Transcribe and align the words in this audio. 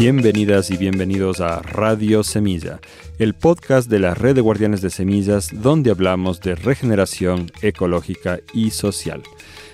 Bienvenidas 0.00 0.70
y 0.70 0.78
bienvenidos 0.78 1.42
a 1.42 1.60
Radio 1.60 2.24
Semilla, 2.24 2.80
el 3.18 3.34
podcast 3.34 3.90
de 3.90 3.98
la 3.98 4.14
Red 4.14 4.36
de 4.36 4.40
Guardianes 4.40 4.80
de 4.80 4.88
Semillas 4.88 5.50
donde 5.52 5.90
hablamos 5.90 6.40
de 6.40 6.54
regeneración 6.54 7.52
ecológica 7.60 8.40
y 8.54 8.70
social. 8.70 9.22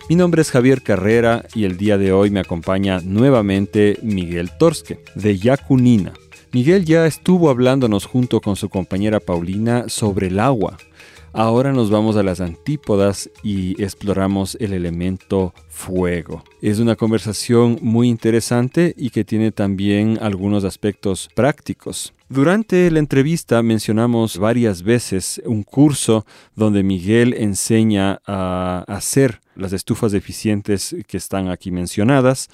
Mi 0.09 0.17
nombre 0.17 0.43
es 0.43 0.51
Javier 0.51 0.83
Carrera 0.83 1.45
y 1.55 1.63
el 1.63 1.77
día 1.77 1.97
de 1.97 2.11
hoy 2.11 2.31
me 2.31 2.41
acompaña 2.41 2.99
nuevamente 3.05 4.01
Miguel 4.03 4.51
Torske, 4.59 4.99
de 5.15 5.39
Yacunina. 5.39 6.13
Miguel 6.51 6.85
ya 6.85 7.07
estuvo 7.07 7.49
hablándonos 7.49 8.05
junto 8.05 8.41
con 8.41 8.57
su 8.57 8.69
compañera 8.69 9.21
Paulina 9.21 9.85
sobre 9.89 10.27
el 10.27 10.41
agua, 10.41 10.77
Ahora 11.39 11.71
nos 11.71 11.91
vamos 11.91 12.17
a 12.17 12.23
las 12.23 12.41
antípodas 12.41 13.29
y 13.43 13.83
exploramos 13.83 14.57
el 14.59 14.73
elemento 14.73 15.53
fuego. 15.69 16.43
Es 16.63 16.79
una 16.79 16.97
conversación 16.97 17.79
muy 17.83 18.09
interesante 18.09 18.95
y 18.97 19.11
que 19.11 19.23
tiene 19.23 19.53
también 19.53 20.19
algunos 20.23 20.65
aspectos 20.65 21.29
prácticos. 21.35 22.15
Durante 22.31 22.91
la 22.91 23.01
entrevista 23.01 23.63
mencionamos 23.63 24.39
varias 24.39 24.83
veces 24.83 25.43
un 25.45 25.63
curso 25.63 26.25
donde 26.55 26.83
Miguel 26.83 27.35
enseña 27.35 28.19
a 28.27 28.87
hacer 28.89 29.43
las 29.57 29.75
estufas 29.75 30.15
eficientes 30.15 30.97
que 31.07 31.19
están 31.19 31.51
aquí 31.51 31.71
mencionadas. 31.71 32.49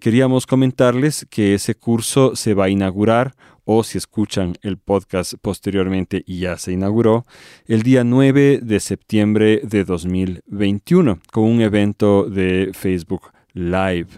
Queríamos 0.00 0.44
comentarles 0.44 1.24
que 1.30 1.54
ese 1.54 1.76
curso 1.76 2.34
se 2.34 2.52
va 2.52 2.64
a 2.64 2.68
inaugurar 2.68 3.36
o 3.64 3.82
si 3.82 3.98
escuchan 3.98 4.54
el 4.62 4.78
podcast 4.78 5.34
posteriormente 5.40 6.22
y 6.26 6.40
ya 6.40 6.58
se 6.58 6.72
inauguró, 6.72 7.24
el 7.66 7.82
día 7.82 8.04
9 8.04 8.60
de 8.62 8.80
septiembre 8.80 9.60
de 9.62 9.84
2021 9.84 11.18
con 11.32 11.44
un 11.44 11.60
evento 11.60 12.28
de 12.28 12.70
Facebook 12.72 13.32
Live. 13.54 14.08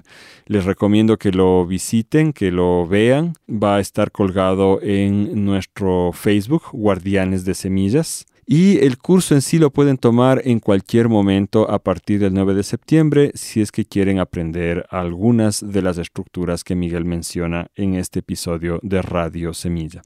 Les 0.46 0.64
recomiendo 0.64 1.18
que 1.18 1.30
lo 1.30 1.66
visiten, 1.66 2.32
que 2.32 2.50
lo 2.50 2.86
vean. 2.86 3.34
Va 3.50 3.76
a 3.76 3.80
estar 3.80 4.10
colgado 4.10 4.80
en 4.82 5.44
nuestro 5.44 6.12
Facebook, 6.12 6.62
Guardianes 6.72 7.44
de 7.44 7.54
Semillas. 7.54 8.26
Y 8.48 8.78
el 8.78 8.96
curso 8.98 9.34
en 9.34 9.42
sí 9.42 9.58
lo 9.58 9.72
pueden 9.72 9.98
tomar 9.98 10.40
en 10.44 10.60
cualquier 10.60 11.08
momento 11.08 11.68
a 11.68 11.80
partir 11.80 12.20
del 12.20 12.32
9 12.32 12.54
de 12.54 12.62
septiembre 12.62 13.32
si 13.34 13.60
es 13.60 13.72
que 13.72 13.84
quieren 13.84 14.20
aprender 14.20 14.86
algunas 14.88 15.68
de 15.68 15.82
las 15.82 15.98
estructuras 15.98 16.62
que 16.62 16.76
Miguel 16.76 17.04
menciona 17.04 17.66
en 17.74 17.96
este 17.96 18.20
episodio 18.20 18.78
de 18.84 19.02
Radio 19.02 19.52
Semilla. 19.52 20.02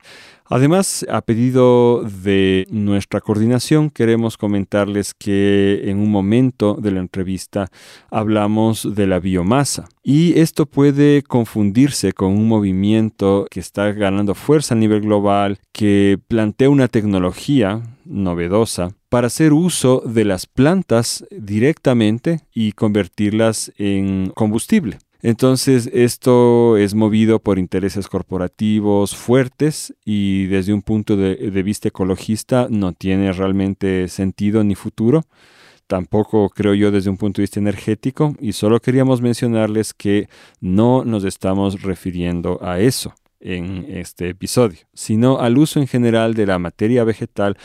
Además, 0.52 1.06
a 1.08 1.20
pedido 1.20 2.02
de 2.02 2.66
nuestra 2.70 3.20
coordinación, 3.20 3.88
queremos 3.88 4.36
comentarles 4.36 5.14
que 5.14 5.82
en 5.84 5.98
un 5.98 6.10
momento 6.10 6.76
de 6.80 6.90
la 6.90 6.98
entrevista 6.98 7.68
hablamos 8.10 8.96
de 8.96 9.06
la 9.06 9.20
biomasa 9.20 9.88
y 10.02 10.40
esto 10.40 10.66
puede 10.66 11.22
confundirse 11.22 12.12
con 12.14 12.32
un 12.32 12.48
movimiento 12.48 13.46
que 13.48 13.60
está 13.60 13.92
ganando 13.92 14.34
fuerza 14.34 14.74
a 14.74 14.78
nivel 14.78 15.02
global, 15.02 15.58
que 15.72 16.18
plantea 16.26 16.70
una 16.70 16.88
tecnología 16.88 17.82
novedosa 18.10 18.94
para 19.08 19.28
hacer 19.28 19.52
uso 19.52 20.02
de 20.04 20.24
las 20.24 20.46
plantas 20.46 21.24
directamente 21.30 22.40
y 22.52 22.72
convertirlas 22.72 23.72
en 23.78 24.30
combustible. 24.34 24.98
Entonces 25.22 25.90
esto 25.92 26.78
es 26.78 26.94
movido 26.94 27.40
por 27.40 27.58
intereses 27.58 28.08
corporativos 28.08 29.14
fuertes 29.14 29.94
y 30.04 30.46
desde 30.46 30.72
un 30.72 30.82
punto 30.82 31.16
de, 31.16 31.62
vista 31.62 31.88
ecologista 31.88 32.68
no 32.70 32.92
tiene 32.92 33.32
realmente 33.32 34.08
sentido 34.08 34.64
ni 34.64 34.74
futuro. 34.74 35.24
Tampoco 35.86 36.48
creo 36.48 36.72
yo 36.74 36.90
desde 36.90 37.10
un 37.10 37.18
punto 37.18 37.40
de 37.40 37.42
vista 37.42 37.60
energético 37.60 38.34
y 38.40 38.52
solo 38.52 38.80
queríamos 38.80 39.20
mencionarles 39.20 39.92
que 39.92 40.28
no 40.60 41.04
nos 41.04 41.24
estamos 41.24 41.82
refiriendo 41.82 42.58
a 42.62 42.80
eso 42.80 43.12
en 43.40 43.86
este 43.88 44.28
episodio, 44.28 44.78
sino 44.92 45.38
al 45.38 45.58
uso 45.58 45.80
en 45.80 45.86
general 45.86 46.34
de 46.34 46.46
la 46.46 46.58
materia 46.58 47.04
vegetal 47.04 47.56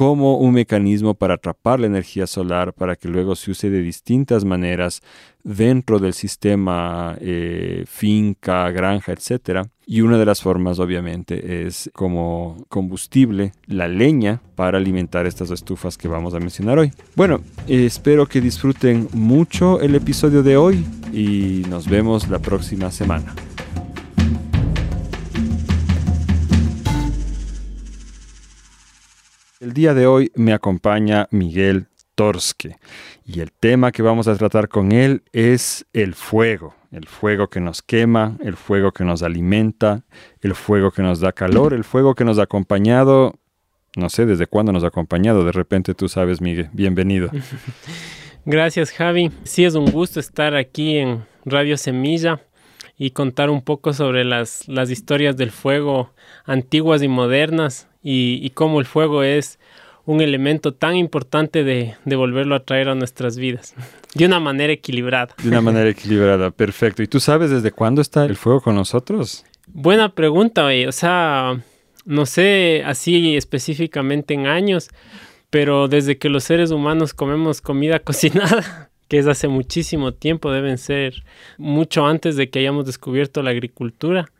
como 0.00 0.38
un 0.38 0.54
mecanismo 0.54 1.12
para 1.12 1.34
atrapar 1.34 1.78
la 1.78 1.86
energía 1.86 2.26
solar 2.26 2.72
para 2.72 2.96
que 2.96 3.06
luego 3.06 3.36
se 3.36 3.50
use 3.50 3.68
de 3.68 3.82
distintas 3.82 4.46
maneras 4.46 5.02
dentro 5.44 5.98
del 5.98 6.14
sistema 6.14 7.18
eh, 7.20 7.84
finca, 7.86 8.70
granja, 8.70 9.12
etc. 9.12 9.68
Y 9.84 10.00
una 10.00 10.16
de 10.16 10.24
las 10.24 10.40
formas 10.40 10.78
obviamente 10.78 11.66
es 11.66 11.90
como 11.92 12.64
combustible, 12.70 13.52
la 13.66 13.88
leña 13.88 14.40
para 14.54 14.78
alimentar 14.78 15.26
estas 15.26 15.50
estufas 15.50 15.98
que 15.98 16.08
vamos 16.08 16.32
a 16.32 16.40
mencionar 16.40 16.78
hoy. 16.78 16.92
Bueno, 17.14 17.42
espero 17.68 18.24
que 18.24 18.40
disfruten 18.40 19.06
mucho 19.12 19.82
el 19.82 19.94
episodio 19.94 20.42
de 20.42 20.56
hoy 20.56 20.82
y 21.12 21.62
nos 21.68 21.86
vemos 21.86 22.26
la 22.30 22.38
próxima 22.38 22.90
semana. 22.90 23.34
El 29.60 29.74
día 29.74 29.92
de 29.92 30.06
hoy 30.06 30.32
me 30.36 30.54
acompaña 30.54 31.28
Miguel 31.30 31.88
Torske 32.14 32.78
y 33.26 33.40
el 33.40 33.52
tema 33.52 33.92
que 33.92 34.00
vamos 34.00 34.26
a 34.26 34.34
tratar 34.34 34.70
con 34.70 34.90
él 34.90 35.22
es 35.34 35.84
el 35.92 36.14
fuego, 36.14 36.74
el 36.90 37.06
fuego 37.06 37.50
que 37.50 37.60
nos 37.60 37.82
quema, 37.82 38.38
el 38.42 38.56
fuego 38.56 38.92
que 38.92 39.04
nos 39.04 39.22
alimenta, 39.22 40.02
el 40.40 40.54
fuego 40.54 40.92
que 40.92 41.02
nos 41.02 41.20
da 41.20 41.32
calor, 41.32 41.74
el 41.74 41.84
fuego 41.84 42.14
que 42.14 42.24
nos 42.24 42.38
ha 42.38 42.44
acompañado, 42.44 43.34
no 43.96 44.08
sé 44.08 44.24
desde 44.24 44.46
cuándo 44.46 44.72
nos 44.72 44.82
ha 44.82 44.86
acompañado, 44.86 45.44
de 45.44 45.52
repente 45.52 45.92
tú 45.94 46.08
sabes 46.08 46.40
Miguel, 46.40 46.70
bienvenido. 46.72 47.28
Gracias 48.46 48.92
Javi, 48.92 49.30
sí 49.42 49.66
es 49.66 49.74
un 49.74 49.90
gusto 49.90 50.20
estar 50.20 50.56
aquí 50.56 50.96
en 50.96 51.26
Radio 51.44 51.76
Semilla 51.76 52.40
y 52.96 53.10
contar 53.10 53.50
un 53.50 53.60
poco 53.60 53.92
sobre 53.92 54.24
las, 54.24 54.66
las 54.68 54.88
historias 54.90 55.36
del 55.36 55.50
fuego 55.50 56.14
antiguas 56.46 57.02
y 57.02 57.08
modernas 57.08 57.89
y, 58.02 58.50
cómo 58.50 58.80
el 58.80 58.86
fuego 58.86 59.22
es 59.22 59.58
un 60.06 60.20
elemento 60.20 60.72
tan 60.72 60.96
importante 60.96 61.62
de, 61.62 61.94
de, 62.04 62.16
volverlo 62.16 62.54
a 62.54 62.64
traer 62.64 62.88
a 62.88 62.94
nuestras 62.94 63.36
vidas, 63.36 63.74
de 64.14 64.26
una 64.26 64.40
manera 64.40 64.72
equilibrada. 64.72 65.34
De 65.42 65.48
una 65.48 65.60
manera 65.60 65.90
equilibrada, 65.90 66.50
perfecto. 66.50 67.02
¿Y 67.02 67.06
tú 67.06 67.20
sabes 67.20 67.50
desde 67.50 67.72
cuándo 67.72 68.00
está 68.00 68.24
el 68.24 68.36
fuego 68.36 68.60
con 68.60 68.74
nosotros? 68.74 69.44
Buena 69.66 70.14
pregunta, 70.14 70.66
o 70.88 70.92
sea, 70.92 71.62
no 72.04 72.26
sé 72.26 72.82
así 72.84 73.36
específicamente 73.36 74.34
en 74.34 74.46
años, 74.46 74.88
pero 75.50 75.88
desde 75.88 76.18
que 76.18 76.28
los 76.28 76.44
seres 76.44 76.70
humanos 76.70 77.14
comemos 77.14 77.60
comida 77.60 77.98
cocinada, 78.00 78.90
que 79.08 79.18
es 79.18 79.26
hace 79.26 79.48
muchísimo 79.48 80.12
tiempo, 80.12 80.50
deben 80.50 80.78
ser 80.78 81.24
mucho 81.58 82.06
antes 82.06 82.36
de 82.36 82.48
que 82.48 82.60
hayamos 82.60 82.86
descubierto 82.86 83.42
la 83.42 83.50
agricultura 83.50 84.30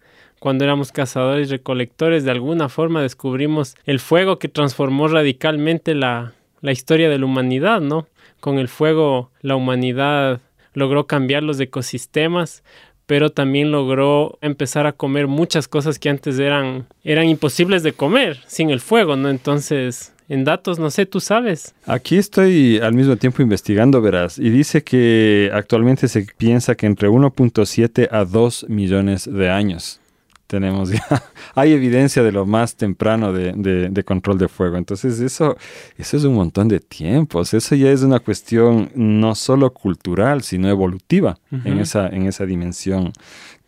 cuando 0.41 0.65
éramos 0.65 0.91
cazadores 0.91 1.49
y 1.49 1.53
recolectores, 1.53 2.25
de 2.25 2.31
alguna 2.33 2.69
forma 2.69 3.03
descubrimos 3.03 3.77
el 3.85 4.01
fuego 4.01 4.39
que 4.39 4.49
transformó 4.49 5.07
radicalmente 5.07 5.95
la, 5.95 6.33
la 6.63 6.73
historia 6.73 7.09
de 7.11 7.19
la 7.19 7.27
humanidad, 7.27 7.81
¿no? 7.81 8.09
Con 8.41 8.59
el 8.59 8.69
fuego 8.69 9.31
la 9.43 9.55
humanidad 9.55 10.41
logró 10.73 11.07
cambiar 11.07 11.43
los 11.43 11.61
ecosistemas, 11.61 12.65
pero 13.05 13.31
también 13.31 13.71
logró 13.71 14.39
empezar 14.41 14.87
a 14.87 14.93
comer 14.93 15.27
muchas 15.27 15.69
cosas 15.69 15.99
que 15.99 16.09
antes 16.09 16.39
eran, 16.39 16.87
eran 17.05 17.29
imposibles 17.29 17.83
de 17.83 17.93
comer 17.93 18.41
sin 18.47 18.71
el 18.71 18.81
fuego, 18.81 19.17
¿no? 19.17 19.29
Entonces, 19.29 20.15
en 20.31 20.45
datos, 20.45 20.79
no 20.79 20.91
sé, 20.91 21.05
tú 21.05 21.21
sabes. 21.21 21.75
Aquí 21.85 22.17
estoy 22.17 22.79
al 22.79 22.95
mismo 22.95 23.17
tiempo 23.17 23.43
investigando, 23.43 24.01
verás, 24.01 24.39
y 24.39 24.49
dice 24.49 24.85
que 24.85 25.51
actualmente 25.53 26.09
se 26.09 26.25
piensa 26.39 26.77
que 26.77 26.87
entre 26.87 27.11
1.7 27.11 28.09
a 28.11 28.25
2 28.25 28.67
millones 28.71 29.29
de 29.31 29.51
años 29.51 30.01
tenemos 30.51 30.91
ya, 30.91 31.07
hay 31.55 31.73
evidencia 31.73 32.25
de 32.25 32.33
lo 32.33 32.45
más 32.45 32.75
temprano 32.75 33.33
de, 33.33 34.05
control 34.05 34.37
de 34.37 34.49
fuego. 34.49 34.77
Entonces 34.77 35.21
eso, 35.21 35.57
eso 35.97 36.17
es 36.17 36.25
un 36.25 36.35
montón 36.35 36.67
de 36.67 36.81
tiempos. 36.81 37.55
Eso 37.55 37.77
ya 37.77 37.91
es 37.93 38.03
una 38.03 38.19
cuestión 38.19 38.91
no 38.97 39.37
solo 39.37 39.73
cultural, 39.73 40.43
sino 40.43 40.69
evolutiva 40.69 41.39
en, 41.53 41.79
esa, 41.79 42.09
en 42.09 42.27
esa 42.27 42.47
dimensión 42.47 43.13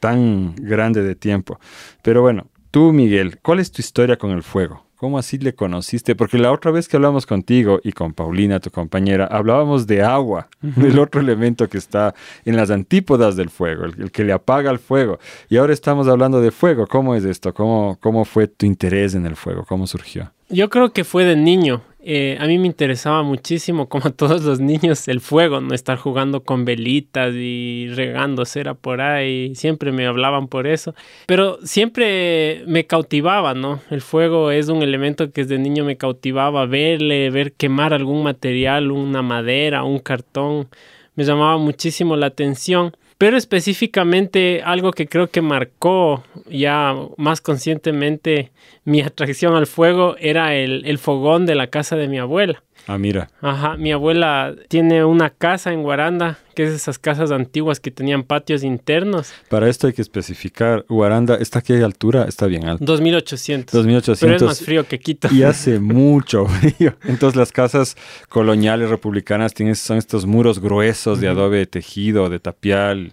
tan 0.01 0.57
grande 0.57 1.05
de 1.05 1.15
tiempo. 1.15 1.61
Pero 2.03 2.21
bueno, 2.21 2.49
tú 2.73 2.93
Miguel, 2.93 3.39
¿cuál 3.41 3.61
es 3.61 3.71
tu 3.71 3.81
historia 3.81 4.17
con 4.17 4.33
el 4.33 4.43
fuego? 4.43 4.85
¿Cómo 5.03 5.19
así 5.19 5.37
le 5.37 5.53
conociste? 5.53 6.15
Porque 6.15 6.39
la 6.39 6.53
otra 6.53 6.71
vez 6.71 6.87
que 6.87 6.95
hablamos 6.95 7.27
contigo 7.27 7.81
y 7.83 7.91
con 7.91 8.13
Paulina, 8.13 8.61
tu 8.61 8.71
compañera, 8.71 9.27
hablábamos 9.27 9.89
de 9.89 10.01
agua, 10.01 10.47
del 10.61 11.01
otro 11.01 11.21
elemento 11.21 11.69
que 11.69 11.77
está 11.77 12.15
en 12.45 12.55
las 12.55 12.71
antípodas 12.71 13.35
del 13.35 13.51
fuego, 13.51 13.87
el, 13.87 14.13
que 14.13 14.23
le 14.23 14.33
apaga 14.33 14.71
el 14.71 14.79
fuego. 14.79 15.19
Y 15.49 15.57
ahora 15.57 15.73
estamos 15.73 16.07
hablando 16.07 16.41
de 16.41 16.53
fuego. 16.53 16.87
¿Cómo 16.87 17.17
es 17.17 17.25
esto? 17.25 17.53
¿Cómo, 17.53 17.99
¿Cómo 18.01 18.25
fue 18.25 18.47
tu 18.47 18.65
interés 18.65 19.17
en 19.17 19.27
el 19.27 19.35
fuego? 19.35 19.65
¿Cómo 19.65 19.89
surgió? 19.89 20.31
Yo 20.49 20.71
creo 20.71 20.93
que 20.93 21.03
fue 21.03 21.25
de 21.25 21.35
niño. 21.35 21.83
Eh, 22.05 22.37
a 22.41 22.47
mí 22.47 22.59
me 22.59 22.67
interesaba 22.67 23.23
muchísimo, 23.23 23.89
como 23.89 24.07
a 24.09 24.11
todos 24.11 24.43
los 24.43 24.59
niños, 24.59 25.07
el 25.07 25.21
fuego, 25.21 25.61
no 25.61 25.73
estar 25.73 25.97
jugando 25.99 26.43
con 26.43 26.65
velitas 26.65 27.33
y 27.35 27.89
regando 27.95 28.45
cera 28.45 28.75
por 28.75 29.01
ahí. 29.01 29.55
Siempre 29.55 29.93
me 29.93 30.07
hablaban 30.07 30.49
por 30.49 30.67
eso. 30.67 30.95
Pero 31.27 31.59
siempre 31.63 32.65
me 32.67 32.87
cautivaba, 32.87 33.55
¿no? 33.55 33.81
El 33.91 34.01
fuego 34.01 34.51
es 34.51 34.69
un 34.69 34.83
elemento 34.83 35.31
que 35.33 35.43
desde 35.43 35.59
niño 35.59 35.85
me 35.85 35.97
cautivaba. 35.97 36.67
Verle, 36.67 37.31
ver 37.31 37.53
quemar 37.53 37.95
algún 37.95 38.25
material, 38.25 38.91
una 38.91 39.23
madera, 39.23 39.85
un 39.85 40.01
cartón. 40.01 40.69
Me 41.15 41.25
llamaba 41.25 41.57
muchísimo 41.59 42.17
la 42.17 42.27
atención 42.27 42.97
pero 43.23 43.37
específicamente 43.37 44.63
algo 44.65 44.91
que 44.91 45.07
creo 45.07 45.31
que 45.31 45.43
marcó 45.43 46.25
ya 46.51 46.93
más 47.19 47.41
conscientemente 47.41 48.51
mi 48.83 49.01
atracción 49.01 49.55
al 49.55 49.69
fuego 49.69 50.17
era 50.19 50.57
el, 50.57 50.83
el 50.87 50.99
fogón 50.99 51.47
de 51.47 51.55
la 51.55 51.69
casa 51.69 51.95
de 51.95 52.09
mi 52.09 52.19
abuela. 52.19 52.65
Ah, 52.87 52.99
mira. 52.99 53.31
Ajá, 53.41 53.77
mi 53.77 53.93
abuela 53.93 54.55
tiene 54.69 55.05
una 55.05 55.31
casa 55.31 55.73
en 55.73 55.83
Guaranda, 55.83 56.39
que 56.55 56.65
es 56.65 56.71
esas 56.71 56.99
casas 56.99 57.31
antiguas 57.31 57.81
que 57.81 57.91
tenían 57.91 58.25
patios 58.25 58.65
internos. 58.65 59.33
Para 59.49 59.69
esto 59.69 59.87
hay 59.87 59.93
que 59.93 60.03
especificar, 60.03 60.85
Guaranda, 60.89 61.37
¿está 61.37 61.61
a 61.61 61.63
qué 61.63 61.83
altura? 61.83 62.25
Está 62.25 62.47
bien 62.47 62.67
alto. 62.67 62.85
2800. 62.85 63.73
2800. 63.73 64.21
Pero 64.21 64.37
es 64.37 64.43
más 64.43 64.61
frío 64.65 64.85
que 64.87 64.99
Quito. 64.99 65.29
Y 65.33 65.45
hace 65.45 65.79
mucho 65.79 66.47
frío. 66.77 66.95
Entonces 67.05 67.37
las 67.37 67.53
casas 67.53 67.97
coloniales 68.29 68.91
republicanas 68.91 69.55
tienen, 69.55 69.77
son 69.77 69.99
estos 69.99 70.27
muros 70.27 70.61
gruesos 70.61 71.21
de 71.21 71.29
adobe 71.29 71.67
tejido, 71.67 72.29
de 72.29 72.41
tapial, 72.41 73.13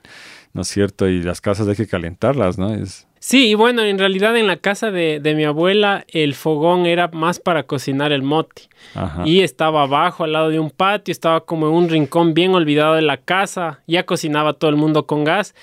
¿no 0.53 0.61
es 0.61 0.67
cierto? 0.67 1.07
Y 1.07 1.21
las 1.21 1.41
casas 1.41 1.67
hay 1.67 1.75
que 1.75 1.87
calentarlas, 1.87 2.57
¿no? 2.57 2.73
Es... 2.73 3.07
Sí, 3.21 3.49
y 3.49 3.53
bueno, 3.53 3.83
en 3.83 3.99
realidad 3.99 4.37
en 4.37 4.47
la 4.47 4.55
casa 4.55 4.91
de, 4.91 5.19
de 5.19 5.35
mi 5.35 5.43
abuela 5.43 6.05
el 6.07 6.33
fogón 6.33 6.85
era 6.85 7.09
más 7.09 7.37
para 7.39 7.63
cocinar 7.63 8.13
el 8.13 8.23
moti. 8.23 8.69
Ajá. 8.95 9.23
Y 9.25 9.41
estaba 9.41 9.83
abajo, 9.83 10.23
al 10.23 10.31
lado 10.31 10.49
de 10.49 10.59
un 10.59 10.71
patio, 10.71 11.11
estaba 11.11 11.41
como 11.41 11.67
en 11.67 11.73
un 11.73 11.89
rincón 11.89 12.33
bien 12.33 12.55
olvidado 12.55 12.95
de 12.95 13.01
la 13.01 13.17
casa. 13.17 13.81
Ya 13.87 14.05
cocinaba 14.05 14.53
todo 14.53 14.69
el 14.69 14.77
mundo 14.77 15.05
con 15.05 15.25
gas, 15.25 15.53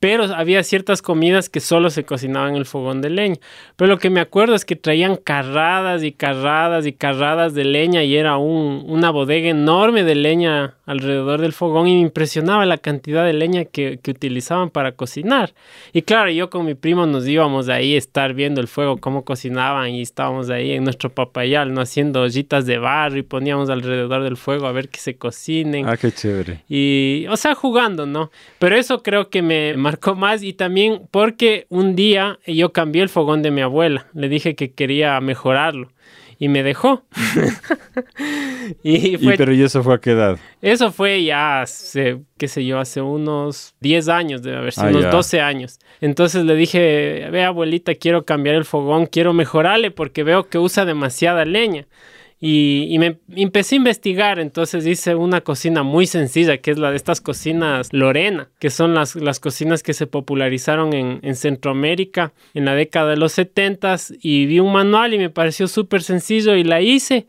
pero 0.00 0.24
había 0.24 0.62
ciertas 0.62 1.00
comidas 1.00 1.48
que 1.48 1.60
solo 1.60 1.90
se 1.90 2.04
cocinaban 2.04 2.50
en 2.50 2.56
el 2.56 2.66
fogón 2.66 3.00
de 3.00 3.10
leña. 3.10 3.36
Pero 3.76 3.88
lo 3.88 3.98
que 3.98 4.10
me 4.10 4.20
acuerdo 4.20 4.54
es 4.54 4.64
que 4.64 4.76
traían 4.76 5.16
carradas 5.16 6.02
y 6.02 6.12
carradas 6.12 6.86
y 6.86 6.92
carradas 6.92 7.54
de 7.54 7.64
leña 7.64 8.02
y 8.04 8.16
era 8.16 8.36
un, 8.36 8.84
una 8.86 9.10
bodega 9.10 9.48
enorme 9.48 10.04
de 10.04 10.14
leña 10.14 10.74
alrededor 10.84 11.40
del 11.40 11.52
fogón 11.52 11.88
y 11.88 11.94
me 11.94 12.00
impresionaba 12.00 12.66
la 12.66 12.78
cantidad 12.78 13.24
de 13.24 13.32
leña 13.32 13.64
que, 13.64 13.98
que 14.02 14.10
utilizaban 14.10 14.70
para 14.70 14.92
cocinar. 14.92 15.54
Y 15.92 16.02
claro, 16.02 16.30
yo 16.30 16.50
con 16.50 16.66
mi 16.66 16.74
primo 16.74 17.06
nos 17.06 17.26
íbamos 17.26 17.68
ahí 17.68 17.94
a 17.94 17.98
estar 17.98 18.34
viendo 18.34 18.60
el 18.60 18.68
fuego, 18.68 18.98
cómo 18.98 19.24
cocinaban 19.24 19.90
y 19.90 20.02
estábamos 20.02 20.50
ahí 20.50 20.72
en 20.72 20.84
nuestro 20.84 21.10
papayal, 21.10 21.72
¿no? 21.72 21.80
haciendo 21.80 22.22
ollitas 22.22 22.66
de 22.66 22.78
barro 22.78 23.16
y 23.16 23.22
poníamos 23.22 23.70
alrededor 23.70 24.22
del 24.22 24.36
fuego 24.36 24.66
a 24.66 24.72
ver 24.72 24.88
que 24.88 24.98
se 24.98 25.16
cocinen. 25.16 25.88
Ah, 25.88 25.96
qué 25.96 26.12
chévere. 26.12 26.64
Y, 26.68 27.26
o 27.30 27.36
sea, 27.36 27.54
jugando, 27.54 28.06
¿no? 28.06 28.30
Pero 28.58 28.76
eso 28.76 29.02
creo 29.02 29.30
que 29.30 29.42
me 29.42 29.76
marcó 29.86 30.16
más 30.16 30.42
y 30.42 30.52
también 30.52 31.02
porque 31.12 31.66
un 31.68 31.94
día 31.94 32.40
yo 32.44 32.72
cambié 32.72 33.02
el 33.02 33.08
fogón 33.08 33.42
de 33.42 33.52
mi 33.52 33.60
abuela. 33.60 34.06
Le 34.14 34.28
dije 34.28 34.56
que 34.56 34.72
quería 34.72 35.20
mejorarlo 35.20 35.92
y 36.40 36.48
me 36.48 36.64
dejó. 36.64 37.04
y 38.82 39.16
fue, 39.16 39.34
¿Y, 39.34 39.36
pero 39.36 39.52
¿y 39.54 39.62
eso 39.62 39.84
fue 39.84 39.94
a 39.94 39.98
qué 39.98 40.10
edad? 40.10 40.38
Eso 40.60 40.90
fue 40.90 41.22
ya 41.22 41.62
hace, 41.62 42.20
qué 42.36 42.48
sé 42.48 42.64
yo, 42.66 42.80
hace 42.80 43.00
unos 43.00 43.74
10 43.80 44.08
años, 44.08 44.42
debe 44.42 44.56
haber 44.58 44.72
sido, 44.72 44.86
Ah, 44.86 44.90
unos 44.90 45.02
ya. 45.04 45.10
12 45.10 45.40
años. 45.40 45.78
Entonces 46.00 46.44
le 46.44 46.56
dije, 46.56 47.28
ve 47.30 47.44
abuelita, 47.44 47.94
quiero 47.94 48.24
cambiar 48.24 48.56
el 48.56 48.64
fogón, 48.64 49.06
quiero 49.06 49.32
mejorarle 49.34 49.92
porque 49.92 50.24
veo 50.24 50.48
que 50.48 50.58
usa 50.58 50.84
demasiada 50.84 51.44
leña. 51.44 51.86
Y, 52.38 52.88
y 52.90 52.98
me 52.98 53.18
empecé 53.34 53.76
a 53.76 53.78
investigar, 53.78 54.38
entonces 54.38 54.86
hice 54.86 55.14
una 55.14 55.40
cocina 55.40 55.82
muy 55.82 56.06
sencilla, 56.06 56.58
que 56.58 56.70
es 56.70 56.76
la 56.78 56.90
de 56.90 56.96
estas 56.96 57.22
cocinas 57.22 57.88
Lorena, 57.92 58.50
que 58.58 58.68
son 58.68 58.92
las, 58.94 59.16
las 59.16 59.40
cocinas 59.40 59.82
que 59.82 59.94
se 59.94 60.06
popularizaron 60.06 60.92
en, 60.92 61.20
en 61.22 61.34
Centroamérica 61.34 62.34
en 62.52 62.66
la 62.66 62.74
década 62.74 63.10
de 63.10 63.16
los 63.16 63.32
70 63.32 63.96
y 64.20 64.44
vi 64.44 64.60
un 64.60 64.70
manual 64.72 65.14
y 65.14 65.18
me 65.18 65.30
pareció 65.30 65.66
súper 65.66 66.02
sencillo 66.02 66.54
y 66.56 66.64
la 66.64 66.82
hice. 66.82 67.26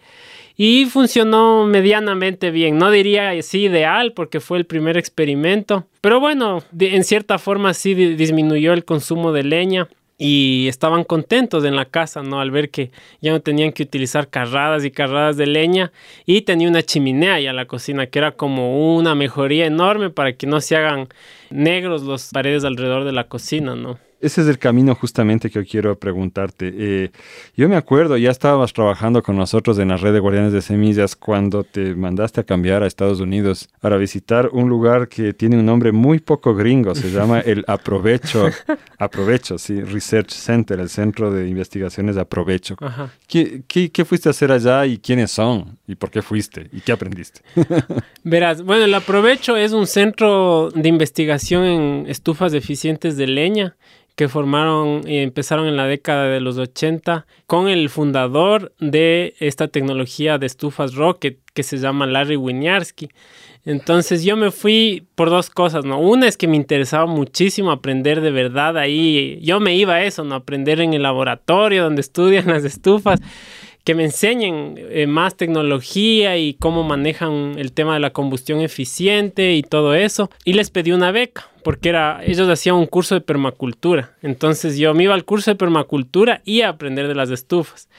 Y 0.59 0.85
funcionó 0.85 1.65
medianamente 1.67 2.49
bien. 2.49 2.79
No 2.79 2.89
diría 2.89 3.29
así 3.29 3.65
ideal 3.65 4.13
porque 4.13 4.39
fue 4.39 4.57
el 4.57 4.65
primer 4.65 4.97
experimento. 4.97 5.85
Pero 6.01 6.19
bueno, 6.19 6.63
de- 6.71 6.95
en 6.95 7.03
cierta 7.03 7.37
forma 7.37 7.75
sí 7.75 7.93
di- 7.93 8.15
disminuyó 8.15 8.73
el 8.73 8.83
consumo 8.83 9.31
de 9.31 9.43
leña. 9.43 9.87
Y 10.17 10.67
estaban 10.67 11.03
contentos 11.03 11.63
en 11.63 11.75
la 11.75 11.85
casa, 11.85 12.23
¿no? 12.23 12.39
Al 12.39 12.49
ver 12.49 12.71
que 12.71 12.91
ya 13.21 13.31
no 13.31 13.41
tenían 13.41 13.71
que 13.71 13.83
utilizar 13.83 14.29
carradas 14.29 14.83
y 14.83 14.91
carradas 14.91 15.37
de 15.37 15.45
leña. 15.45 15.91
Y 16.25 16.41
tenía 16.41 16.67
una 16.67 16.81
chimenea 16.81 17.39
ya 17.39 17.53
la 17.53 17.65
cocina, 17.65 18.07
que 18.07 18.19
era 18.19 18.31
como 18.31 18.95
una 18.95 19.13
mejoría 19.13 19.67
enorme 19.67 20.09
para 20.09 20.33
que 20.33 20.47
no 20.47 20.59
se 20.61 20.75
hagan 20.75 21.07
negros 21.51 22.03
las 22.03 22.31
paredes 22.33 22.63
alrededor 22.63 23.03
de 23.03 23.11
la 23.11 23.25
cocina, 23.25 23.75
¿no? 23.75 23.99
Ese 24.19 24.41
es 24.41 24.47
el 24.47 24.57
camino 24.57 24.95
justamente 24.95 25.49
que 25.49 25.59
yo 25.59 25.65
quiero 25.65 25.97
preguntarte. 25.99 26.73
Eh, 26.75 27.11
yo 27.55 27.69
me 27.69 27.75
acuerdo, 27.75 28.17
ya 28.17 28.31
estabas 28.31 28.73
trabajando 28.73 29.21
con 29.21 29.37
nosotros 29.37 29.77
en 29.77 29.89
la 29.89 29.97
red 29.97 30.11
de 30.11 30.19
Guardianes 30.19 30.53
de 30.53 30.61
Semillas 30.61 31.15
cuando 31.15 31.63
te 31.63 31.93
mandaste 31.93 32.41
a 32.41 32.43
cambiar 32.43 32.81
a 32.81 32.87
Estados 32.87 33.19
Unidos 33.19 33.69
para 33.79 33.97
visitar 33.97 34.49
un 34.51 34.69
lugar 34.69 35.07
que 35.07 35.33
tiene 35.33 35.59
un 35.59 35.65
nombre 35.67 35.91
muy 35.91 36.19
poco 36.19 36.55
gringo. 36.55 36.95
Se 36.95 37.11
llama 37.11 37.39
el 37.45 37.63
Aprovecho, 37.67 38.49
Aprovecho, 38.97 39.59
sí, 39.59 39.81
Research 39.81 40.31
Center, 40.31 40.79
el 40.79 40.89
Centro 40.89 41.31
de 41.31 41.47
Investigaciones 41.47 42.15
de 42.15 42.21
Aprovecho. 42.21 42.75
Ajá. 42.81 43.11
¿Qué, 43.27 43.61
qué, 43.67 43.91
qué 43.91 44.03
fuiste 44.03 44.29
a 44.29 44.31
hacer 44.31 44.51
allá 44.51 44.87
y 44.87 44.97
quiénes 44.97 45.29
son? 45.29 45.77
¿Y 45.85 45.93
por 45.93 46.09
qué 46.09 46.23
fuiste? 46.23 46.69
¿Y 46.73 46.81
qué 46.81 46.91
aprendiste? 46.91 47.41
Verás, 48.23 48.63
bueno, 48.63 48.85
el 48.85 48.93
Aprovecho 48.95 49.55
es 49.55 49.73
un 49.73 49.85
centro 49.85 50.71
de 50.71 50.89
investigación 50.89 51.63
en 51.65 52.05
estufas 52.07 52.53
eficientes 52.53 53.15
de 53.15 53.27
leña 53.27 53.75
que 54.17 54.27
formaron 54.27 55.07
y 55.07 55.19
empezaron 55.19 55.67
en 55.67 55.77
la 55.77 55.85
década 55.85 56.25
de 56.25 56.41
los 56.41 56.57
80 56.57 57.27
con 57.45 57.69
el 57.69 57.87
fundador 57.87 58.73
de 58.79 59.35
esta 59.39 59.67
tecnología 59.67 60.39
de 60.39 60.47
estufas 60.47 60.95
Rocket 60.95 61.37
que 61.53 61.61
se 61.61 61.77
llama 61.77 62.07
Larry 62.07 62.35
Winiarski. 62.35 63.09
Entonces 63.63 64.23
yo 64.23 64.35
me 64.35 64.49
fui 64.49 65.05
por 65.13 65.29
dos 65.29 65.51
cosas, 65.51 65.85
¿no? 65.85 65.99
Una 65.99 66.27
es 66.27 66.35
que 66.35 66.47
me 66.47 66.55
interesaba 66.55 67.05
muchísimo 67.05 67.69
aprender 67.69 68.21
de 68.21 68.31
verdad 68.31 68.79
ahí. 68.79 69.39
Yo 69.43 69.59
me 69.59 69.75
iba 69.75 69.93
a 69.93 70.03
eso, 70.03 70.23
¿no? 70.23 70.33
Aprender 70.33 70.81
en 70.81 70.95
el 70.95 71.03
laboratorio 71.03 71.83
donde 71.83 72.01
estudian 72.01 72.47
las 72.47 72.63
estufas 72.63 73.21
que 73.83 73.95
me 73.95 74.03
enseñen 74.03 74.75
eh, 74.77 75.07
más 75.07 75.37
tecnología 75.37 76.37
y 76.37 76.55
cómo 76.55 76.83
manejan 76.83 77.53
el 77.57 77.71
tema 77.71 77.93
de 77.93 78.01
la 78.01 78.09
combustión 78.09 78.61
eficiente 78.61 79.53
y 79.53 79.61
todo 79.61 79.93
eso. 79.93 80.29
Y 80.43 80.53
les 80.53 80.71
pedí 80.71 80.91
una 80.91 81.11
beca, 81.11 81.49
porque 81.67 81.89
era, 81.89 82.21
ellos 82.23 82.47
hacían 82.47 82.77
un 82.77 82.85
curso 82.85 83.13
de 83.13 83.19
permacultura. 83.19 84.15
Entonces 84.21 84.77
yo 84.77 84.93
me 84.93 85.03
iba 85.03 85.13
al 85.13 85.25
curso 85.25 85.51
de 85.51 85.55
permacultura 85.55 86.41
y 86.45 86.61
a 86.61 86.69
aprender 86.69 87.09
de 87.09 87.13
las 87.13 87.29
estufas. 87.29 87.89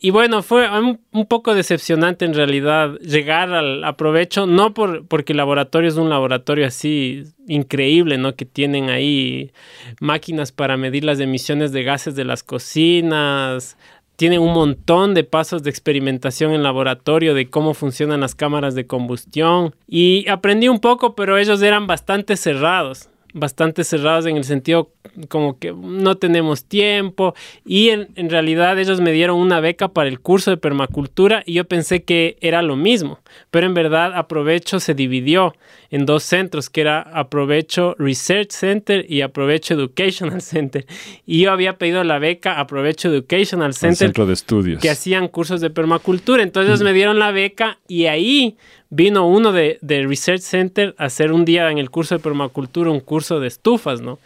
Y 0.00 0.08
bueno, 0.08 0.42
fue 0.42 0.66
un, 0.80 0.98
un 1.10 1.26
poco 1.26 1.54
decepcionante 1.54 2.24
en 2.24 2.32
realidad 2.32 2.94
llegar 3.00 3.52
al 3.52 3.84
aprovecho, 3.84 4.46
no 4.46 4.72
por, 4.72 5.06
porque 5.08 5.34
el 5.34 5.36
laboratorio 5.36 5.90
es 5.90 5.96
un 5.96 6.08
laboratorio 6.08 6.66
así 6.66 7.24
increíble, 7.46 8.16
¿no? 8.16 8.34
Que 8.34 8.46
tienen 8.46 8.88
ahí 8.88 9.52
máquinas 10.00 10.50
para 10.50 10.78
medir 10.78 11.04
las 11.04 11.20
emisiones 11.20 11.70
de 11.70 11.82
gases 11.82 12.14
de 12.14 12.24
las 12.24 12.42
cocinas, 12.42 13.76
tienen 14.22 14.40
un 14.40 14.52
montón 14.52 15.14
de 15.14 15.24
pasos 15.24 15.64
de 15.64 15.70
experimentación 15.70 16.52
en 16.52 16.62
laboratorio 16.62 17.34
de 17.34 17.50
cómo 17.50 17.74
funcionan 17.74 18.20
las 18.20 18.36
cámaras 18.36 18.76
de 18.76 18.86
combustión. 18.86 19.74
Y 19.88 20.28
aprendí 20.28 20.68
un 20.68 20.78
poco, 20.78 21.16
pero 21.16 21.38
ellos 21.38 21.60
eran 21.60 21.88
bastante 21.88 22.36
cerrados, 22.36 23.08
bastante 23.34 23.82
cerrados 23.82 24.26
en 24.26 24.36
el 24.36 24.44
sentido 24.44 24.92
como 25.28 25.58
que 25.58 25.72
no 25.72 26.14
tenemos 26.18 26.66
tiempo. 26.66 27.34
Y 27.66 27.88
en, 27.88 28.10
en, 28.14 28.30
realidad 28.30 28.78
ellos 28.78 29.00
me 29.00 29.10
dieron 29.10 29.40
una 29.40 29.58
beca 29.58 29.88
para 29.88 30.08
el 30.08 30.20
curso 30.20 30.52
de 30.52 30.56
permacultura 30.56 31.42
y 31.44 31.54
yo 31.54 31.64
pensé 31.64 32.04
que 32.04 32.36
era 32.40 32.62
lo 32.62 32.76
mismo, 32.76 33.18
pero 33.50 33.66
en 33.66 33.74
verdad 33.74 34.12
Aprovecho 34.14 34.78
se 34.78 34.94
dividió 34.94 35.52
en 35.92 36.04
dos 36.06 36.24
centros 36.24 36.68
que 36.68 36.80
era 36.80 37.00
Aprovecho 37.00 37.94
Research 37.98 38.50
Center 38.50 39.06
y 39.08 39.20
Aprovecho 39.20 39.74
Educational 39.74 40.42
Center 40.42 40.84
y 41.24 41.42
yo 41.42 41.52
había 41.52 41.78
pedido 41.78 42.02
la 42.02 42.18
beca 42.18 42.58
Aprovecho 42.58 43.08
Educational 43.08 43.74
Center 43.74 43.90
El 43.90 43.96
centro 43.96 44.26
de 44.26 44.32
estudios 44.32 44.82
que 44.82 44.90
hacían 44.90 45.28
cursos 45.28 45.60
de 45.60 45.70
permacultura 45.70 46.42
entonces 46.42 46.80
mm. 46.80 46.84
me 46.84 46.92
dieron 46.92 47.20
la 47.20 47.30
beca 47.30 47.78
y 47.86 48.06
ahí 48.06 48.56
vino 48.90 49.26
uno 49.26 49.52
de, 49.52 49.78
de 49.80 50.06
Research 50.06 50.40
Center 50.40 50.94
a 50.98 51.04
hacer 51.04 51.30
un 51.30 51.44
día 51.44 51.70
en 51.70 51.78
el 51.78 51.90
curso 51.90 52.16
de 52.16 52.22
permacultura 52.22 52.90
un 52.90 53.00
curso 53.00 53.40
de 53.40 53.48
estufas, 53.48 54.00
¿no? 54.00 54.18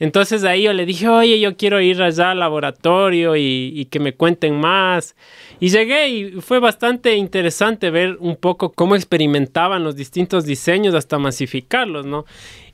Entonces 0.00 0.44
ahí 0.44 0.62
yo 0.62 0.72
le 0.72 0.86
dije, 0.86 1.08
oye, 1.08 1.38
yo 1.38 1.56
quiero 1.58 1.80
ir 1.80 2.02
allá 2.02 2.30
al 2.30 2.38
laboratorio 2.38 3.36
y, 3.36 3.70
y, 3.74 3.84
que 3.84 4.00
me 4.00 4.14
cuenten 4.14 4.58
más. 4.58 5.14
Y 5.60 5.68
llegué 5.68 6.08
y 6.08 6.40
fue 6.40 6.58
bastante 6.58 7.14
interesante 7.16 7.90
ver 7.90 8.16
un 8.18 8.36
poco 8.36 8.72
cómo 8.72 8.96
experimentaban 8.96 9.84
los 9.84 9.96
distintos 9.96 10.46
diseños 10.46 10.94
hasta 10.94 11.18
masificarlos, 11.18 12.06
¿no? 12.06 12.24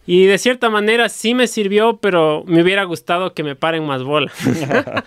Y 0.06 0.26
de 0.26 0.38
cierta 0.38 0.70
manera 0.70 1.08
sí 1.08 1.34
me 1.34 1.48
sirvió, 1.48 1.96
pero 1.98 2.44
me 2.46 2.62
hubiera 2.62 2.84
gustado 2.84 3.34
que 3.34 3.42
me 3.42 3.56
paren 3.56 3.84
más 3.84 4.02
bola. 4.04 4.30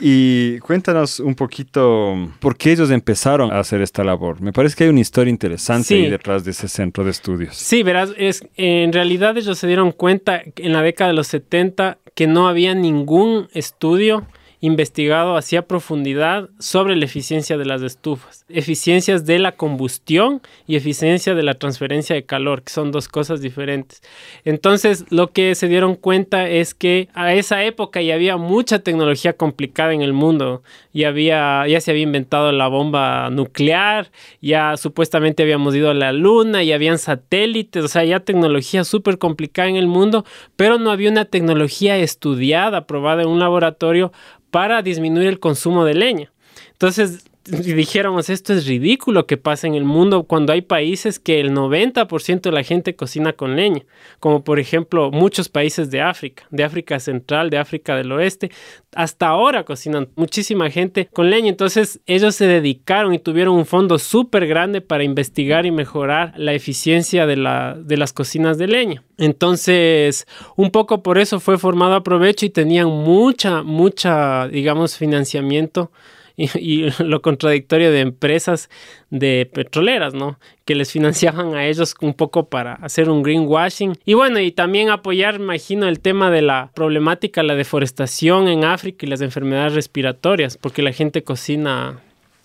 y 0.00 0.58
cuéntanos 0.60 1.20
un 1.20 1.34
poquito 1.34 2.30
por 2.40 2.56
qué 2.56 2.72
ellos 2.72 2.90
empezaron 2.90 3.50
a 3.52 3.58
hacer 3.60 3.80
esta 3.80 4.04
labor. 4.04 4.40
Me 4.40 4.52
parece 4.52 4.76
que 4.76 4.84
hay 4.84 4.90
una 4.90 5.00
historia 5.00 5.30
interesante 5.30 5.88
Sí. 5.88 5.94
ahí 5.94 6.10
detrás 6.10 6.44
de 6.44 6.50
ese 6.52 6.68
centro 6.68 7.04
de 7.04 7.10
estudios. 7.10 7.56
Sí, 7.56 7.82
verás, 7.82 8.10
es, 8.16 8.46
en 8.56 8.92
realidad 8.92 9.36
ellos 9.36 9.58
se 9.58 9.66
dieron 9.66 9.92
cuenta 9.92 10.42
en 10.56 10.72
la 10.72 10.82
década 10.82 11.08
de 11.08 11.14
los 11.16 11.26
70 11.28 11.98
que 12.14 12.26
no 12.26 12.48
había 12.48 12.74
ningún 12.74 13.48
estudio 13.54 14.26
investigado 14.62 15.36
así 15.36 15.56
a 15.56 15.66
profundidad 15.66 16.48
sobre 16.60 16.94
la 16.94 17.04
eficiencia 17.04 17.58
de 17.58 17.64
las 17.64 17.82
estufas, 17.82 18.46
eficiencias 18.48 19.26
de 19.26 19.40
la 19.40 19.56
combustión 19.56 20.40
y 20.68 20.76
eficiencia 20.76 21.34
de 21.34 21.42
la 21.42 21.54
transferencia 21.54 22.14
de 22.14 22.24
calor, 22.24 22.62
que 22.62 22.72
son 22.72 22.92
dos 22.92 23.08
cosas 23.08 23.40
diferentes. 23.40 24.02
Entonces, 24.44 25.04
lo 25.10 25.32
que 25.32 25.56
se 25.56 25.66
dieron 25.66 25.96
cuenta 25.96 26.48
es 26.48 26.74
que 26.74 27.08
a 27.12 27.34
esa 27.34 27.64
época 27.64 28.02
ya 28.02 28.14
había 28.14 28.36
mucha 28.36 28.78
tecnología 28.78 29.32
complicada 29.32 29.94
en 29.94 30.02
el 30.02 30.12
mundo, 30.12 30.62
ya 30.94 31.08
había 31.08 31.66
ya 31.66 31.80
se 31.80 31.90
había 31.90 32.04
inventado 32.04 32.52
la 32.52 32.68
bomba 32.68 33.30
nuclear, 33.30 34.12
ya 34.40 34.76
supuestamente 34.76 35.42
habíamos 35.42 35.74
ido 35.74 35.90
a 35.90 35.94
la 35.94 36.12
luna, 36.12 36.62
y 36.62 36.72
habían 36.72 36.98
satélites, 36.98 37.82
o 37.82 37.88
sea, 37.88 38.04
ya 38.04 38.20
tecnología 38.20 38.84
súper 38.84 39.18
complicada 39.18 39.68
en 39.68 39.74
el 39.76 39.88
mundo, 39.88 40.24
pero 40.54 40.78
no 40.78 40.92
había 40.92 41.10
una 41.10 41.24
tecnología 41.24 41.96
estudiada, 41.98 42.86
probada 42.86 43.22
en 43.22 43.28
un 43.28 43.40
laboratorio 43.40 44.12
para 44.52 44.82
disminuir 44.82 45.28
el 45.28 45.40
consumo 45.40 45.84
de 45.84 45.94
leña. 45.94 46.30
Entonces, 46.72 47.24
dijéramos, 47.44 48.30
esto 48.30 48.52
es 48.52 48.66
ridículo 48.66 49.26
que 49.26 49.36
pasa 49.36 49.66
en 49.66 49.74
el 49.74 49.84
mundo 49.84 50.24
cuando 50.24 50.52
hay 50.52 50.62
países 50.62 51.18
que 51.18 51.40
el 51.40 51.52
90% 51.52 52.40
de 52.40 52.52
la 52.52 52.62
gente 52.62 52.94
cocina 52.94 53.32
con 53.32 53.56
leña, 53.56 53.82
como 54.20 54.44
por 54.44 54.60
ejemplo 54.60 55.10
muchos 55.10 55.48
países 55.48 55.90
de 55.90 56.00
África, 56.00 56.44
de 56.50 56.62
África 56.62 57.00
Central, 57.00 57.50
de 57.50 57.58
África 57.58 57.96
del 57.96 58.12
Oeste, 58.12 58.50
hasta 58.94 59.28
ahora 59.28 59.64
cocinan 59.64 60.08
muchísima 60.14 60.70
gente 60.70 61.08
con 61.12 61.30
leña. 61.30 61.48
Entonces 61.48 62.00
ellos 62.06 62.36
se 62.36 62.46
dedicaron 62.46 63.12
y 63.12 63.18
tuvieron 63.18 63.56
un 63.56 63.66
fondo 63.66 63.98
súper 63.98 64.46
grande 64.46 64.80
para 64.80 65.02
investigar 65.02 65.66
y 65.66 65.72
mejorar 65.72 66.34
la 66.36 66.54
eficiencia 66.54 67.26
de, 67.26 67.36
la, 67.36 67.76
de 67.78 67.96
las 67.96 68.12
cocinas 68.12 68.56
de 68.58 68.68
leña. 68.68 69.02
Entonces, 69.18 70.26
un 70.56 70.70
poco 70.70 71.02
por 71.02 71.18
eso 71.18 71.40
fue 71.40 71.58
formado 71.58 71.94
a 71.94 72.02
provecho 72.04 72.46
y 72.46 72.50
tenían 72.50 72.88
mucha, 72.88 73.62
mucha, 73.62 74.48
digamos, 74.48 74.96
financiamiento 74.96 75.90
y, 76.36 76.90
lo 77.02 77.22
contradictorio 77.22 77.90
de 77.90 78.00
empresas 78.00 78.70
de 79.10 79.50
petroleras, 79.52 80.14
¿no? 80.14 80.38
Que 80.64 80.74
les 80.74 80.92
financiaban 80.92 81.54
a 81.54 81.66
ellos 81.66 81.94
un 82.00 82.14
poco 82.14 82.48
para 82.48 82.74
hacer 82.74 83.10
un 83.10 83.22
greenwashing. 83.22 83.98
Y 84.04 84.14
bueno, 84.14 84.40
y 84.40 84.52
también 84.52 84.90
apoyar, 84.90 85.36
imagino, 85.36 85.86
el 85.88 86.00
tema 86.00 86.30
de 86.30 86.42
la 86.42 86.70
problemática, 86.74 87.42
la 87.42 87.54
deforestación 87.54 88.48
en 88.48 88.64
África 88.64 89.06
y 89.06 89.08
las 89.08 89.20
enfermedades 89.20 89.74
respiratorias, 89.74 90.56
porque 90.56 90.82
la 90.82 90.92
gente 90.92 91.22
cocina 91.22 92.00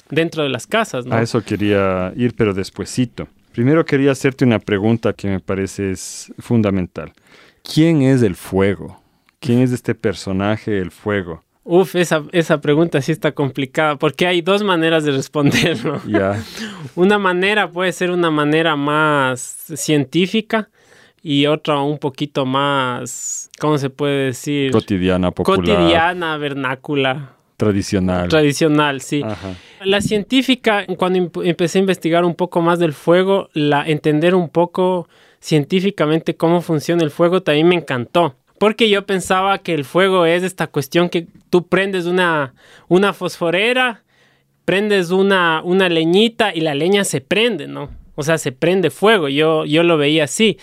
dentro 0.10 0.44
de 0.44 0.50
las 0.50 0.68
casas, 0.68 1.06
¿no? 1.06 1.16
A 1.16 1.22
eso 1.22 1.42
quería 1.44 2.14
ir, 2.16 2.34
pero 2.36 2.54
despuesito. 2.54 3.28
Primero 3.52 3.86
quería 3.86 4.12
hacerte 4.12 4.46
una 4.46 4.60
pregunta 4.60 5.14
que 5.14 5.28
me 5.28 5.40
parece 5.40 5.92
es 5.92 6.32
fundamental. 6.38 7.12
¿Quién 7.64 8.02
es 8.02 8.22
el 8.22 8.36
fuego? 8.36 9.02
¿Quién 9.40 9.60
es 9.60 9.72
este 9.72 9.96
personaje, 9.96 10.78
el 10.78 10.92
fuego? 10.92 11.44
Uf, 11.70 11.96
esa, 11.96 12.24
esa 12.32 12.62
pregunta 12.62 13.02
sí 13.02 13.12
está 13.12 13.34
complicada 13.34 13.98
porque 13.98 14.26
hay 14.26 14.42
dos 14.42 14.64
maneras 14.64 15.04
de 15.04 15.12
responderlo. 15.12 16.02
una 16.96 17.20
manera 17.20 17.70
puede 17.70 17.92
ser 17.92 18.10
una 18.10 18.32
manera 18.32 18.78
más 18.78 19.42
científica 19.76 20.70
y 21.22 21.46
otra 21.46 21.82
un 21.82 21.98
poquito 21.98 22.46
más, 22.46 23.50
¿cómo 23.60 23.78
se 23.78 23.90
puede 23.90 24.28
decir? 24.28 24.72
Cotidiana, 24.72 25.32
popular. 25.32 25.60
Cotidiana, 25.60 26.38
vernácula. 26.38 27.34
Tradicional. 27.58 28.30
Tradicional, 28.30 29.02
sí. 29.02 29.26
La 29.84 30.00
científica, 30.00 30.86
cuando 30.98 31.30
empecé 31.44 31.80
a 31.80 31.82
investigar 31.82 32.24
un 32.24 32.36
poco 32.36 32.62
más 32.62 32.80
del 32.80 32.94
fuego, 32.94 33.50
la 33.54 33.86
entender 33.86 34.36
un 34.36 34.48
poco 34.48 35.10
científicamente 35.42 36.38
cómo 36.38 36.62
funciona 36.62 37.04
el 37.04 37.12
fuego 37.12 37.42
también 37.44 37.68
me 37.68 37.76
encantó. 37.76 38.36
Porque 38.60 38.90
yo 38.90 39.06
pensaba 39.06 39.60
que 39.60 39.74
el 39.74 39.86
fuego 39.86 40.26
es 40.26 40.44
esta 40.44 40.68
cuestión 40.68 41.10
que 41.10 41.28
tú 41.50 41.68
prendes 41.68 42.06
una, 42.06 42.54
una 42.88 43.14
fosforera, 43.14 44.04
prendes 44.66 45.12
una, 45.12 45.62
una 45.64 45.90
leñita 45.90 46.54
y 46.54 46.62
la 46.62 46.76
leña 46.76 47.04
se 47.04 47.22
prende, 47.22 47.68
¿no? 47.68 47.90
O 48.16 48.24
sea, 48.24 48.38
se 48.38 48.52
prende 48.52 48.90
fuego. 48.90 49.30
Yo, 49.30 49.66
yo 49.66 49.84
lo 49.84 49.98
veía 49.98 50.24
así. 50.24 50.58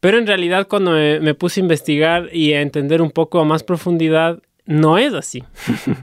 Pero 0.00 0.18
en 0.18 0.26
realidad 0.26 0.66
cuando 0.66 0.92
me, 0.92 1.34
puse 1.34 1.60
a 1.60 1.62
investigar 1.62 2.30
y 2.32 2.54
a 2.54 2.62
entender 2.62 3.02
un 3.02 3.10
poco 3.10 3.38
a 3.38 3.44
más 3.44 3.62
profundidad, 3.62 4.42
no 4.64 4.98
es 4.98 5.14
así. 5.14 5.44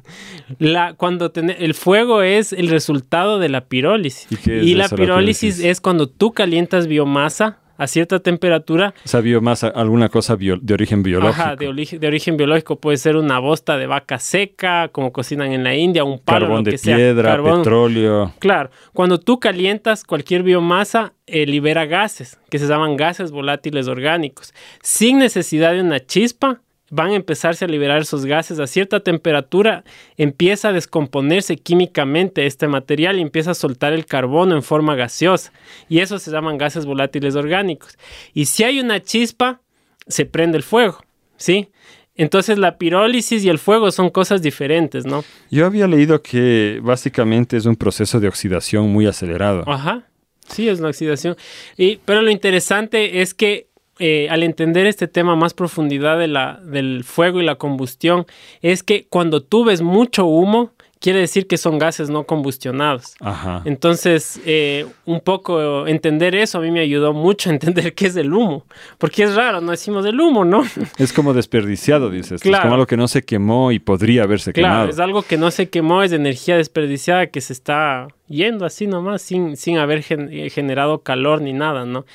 la, 0.60 0.93
cuando 0.93 1.31
el 1.36 1.74
fuego 1.74 2.22
es 2.22 2.53
el 2.53 2.69
resultado 2.69 3.39
de 3.39 3.50
la 3.50 3.65
pirólisis. 3.65 4.27
¿Y, 4.46 4.75
la 4.75 4.88
pirólisis 4.88 5.60
es 5.60 5.81
cuando 5.81 6.07
tú 6.07 6.31
calientas 6.31 6.88
biomasa 6.88 7.60
a 7.77 7.88
cierta 7.88 8.19
temperatura. 8.19 8.93
O 9.05 9.07
sea, 9.07 9.22
biomasa, 9.22 9.67
alguna 9.67 10.10
cosa 10.10 10.36
de 10.36 10.74
origen 10.74 11.03
biológico. 11.03 11.41
Ajá, 11.41 11.55
de, 11.55 11.67
origen 11.67 12.38
biológico. 12.38 12.79
Puede 12.79 12.98
ser 12.98 13.15
una 13.15 13.39
bosta 13.39 13.77
de 13.77 13.88
vaca 13.88 14.19
seca, 14.19 14.89
como 14.89 15.12
cocinan 15.12 15.51
en 15.51 15.63
la 15.63 15.75
India, 15.75 16.03
un 16.03 16.19
palo, 16.19 16.48
Carbón 16.48 16.63
de 16.63 16.77
piedra, 16.77 17.41
petróleo. 17.41 18.34
Claro, 18.39 18.69
cuando 18.93 19.19
tú 19.19 19.39
calientas 19.39 20.03
cualquier 20.03 20.43
biomasa, 20.43 21.13
eh, 21.25 21.46
libera 21.46 21.86
gases, 21.86 22.39
que 22.50 22.60
se 22.60 22.67
llaman 22.67 22.98
gases 22.98 23.31
volátiles 23.31 23.88
orgánicos, 23.88 24.53
sin 24.81 25.19
necesidad 25.19 25.74
de 25.74 25.81
una 25.81 26.00
chispa 26.00 26.62
van 26.89 27.12
a 27.12 27.15
empezarse 27.15 27.65
a 27.65 27.67
liberar 27.67 28.01
esos 28.01 28.25
gases 28.25 28.60
a 28.60 28.67
cierta 28.67 29.01
temperatura, 29.01 29.84
empieza 30.15 30.70
a 30.70 30.74
descomponerse 30.74 31.58
químicamente 31.58 32.46
este 32.46 32.67
material 32.67 33.17
y 33.17 33.22
empieza 33.22 33.51
a 33.51 33.56
soltar 33.56 33.94
el 33.94 34.06
carbono 34.06 34.56
en 34.56 34.63
forma 34.63 34.96
gaseosa. 34.96 35.51
Y 35.89 36.00
eso 36.00 36.20
se 36.20 36.32
llaman 36.32 36.58
gases 36.58 36.86
volátiles 36.86 37.36
orgánicos. 37.36 37.98
Y 38.34 38.46
si 38.46 38.63
hay 38.63 38.79
una 38.79 39.01
chispa, 39.01 39.62
se 40.08 40.25
prende 40.25 40.58
el 40.58 40.63
fuego, 40.63 41.03
¿sí? 41.36 41.70
Entonces 42.15 42.58
la 42.58 42.77
pirólisis 42.77 43.44
y 43.44 43.50
el 43.50 43.60
fuego 43.60 43.91
son 43.91 44.10
cosas 44.10 44.41
diferentes, 44.41 45.06
¿no? 45.06 45.24
Yo 45.51 45.65
había 45.65 45.88
leído 45.88 46.22
que 46.24 46.79
básicamente 46.82 47.58
es 47.58 47.65
un 47.65 47.75
proceso 47.75 48.20
de 48.20 48.27
oxidación 48.27 48.89
muy 48.89 49.06
acelerado. 49.06 49.63
Ajá. 49.67 50.03
Sí, 50.48 50.67
es 50.67 50.79
una 50.79 50.89
oxidación. 50.89 51.36
Y, 51.75 51.98
pero 52.06 52.22
lo 52.22 52.32
interesante 52.32 53.22
es 53.22 53.34
que 53.34 53.67
eh, 54.00 54.27
al 54.30 54.44
entender 54.44 54.86
este 54.88 55.08
tema 55.08 55.36
más 55.36 55.54
profundidad 55.54 56.18
de 56.18 56.27
la, 56.27 56.60
del 56.63 57.04
fuego 57.04 57.42
y 57.42 57.46
la 57.46 57.56
combustión, 57.56 58.25
es 58.62 58.84
que 58.84 59.08
cuando 59.10 59.42
tú 59.42 59.63
ves 59.63 59.82
mucho 59.82 60.25
humo, 60.25 60.72
quiere 61.00 61.20
decir 61.20 61.48
que 61.48 61.58
son 61.58 61.77
gases 61.77 62.10
no 62.10 62.25
combustionados. 62.25 63.16
Ajá. 63.20 63.62
Entonces, 63.66 64.42
eh, 64.46 64.86
un 65.06 65.22
poco 65.22 65.88
entender 65.88 66.36
eso 66.36 66.58
a 66.58 66.62
mí 66.62 66.72
me 66.72 66.80
ayudó 66.80 67.13
mucho 67.13 67.50
a 67.50 67.54
entender 67.58 67.94
qué 67.94 68.08
es 68.08 68.16
el 68.16 68.34
humo, 68.34 68.66
porque 68.98 69.24
es 69.24 69.36
raro, 69.36 69.62
no 69.62 69.72
decimos 69.72 70.06
el 70.06 70.20
humo, 70.20 70.46
¿no? 70.46 70.63
Es 70.98 71.13
como 71.13 71.34
desperdiciado, 71.34 72.10
dices. 72.10 72.42
Claro. 72.42 72.58
Es 72.58 72.62
como 72.63 72.74
algo 72.75 72.88
que 72.88 72.98
no 72.98 73.08
se 73.08 73.24
quemó 73.24 73.72
y 73.72 73.80
podría 73.80 74.24
haberse 74.24 74.54
quemado. 74.54 74.75
Claro, 74.75 74.89
es 74.92 75.00
algo 75.00 75.22
que 75.22 75.38
no 75.38 75.51
se 75.51 75.70
quemó, 75.70 76.04
es 76.04 76.12
energía 76.12 76.58
desperdiciada 76.58 77.27
que 77.27 77.42
se 77.42 77.54
está 77.54 78.08
yendo 78.27 78.66
así 78.66 78.88
nomás, 78.88 79.22
sin, 79.22 79.56
sin 79.58 79.77
haber 79.77 80.04
generado 80.04 81.00
calor 81.04 81.42
ni 81.42 81.54
nada, 81.54 81.86
¿no? 81.86 82.06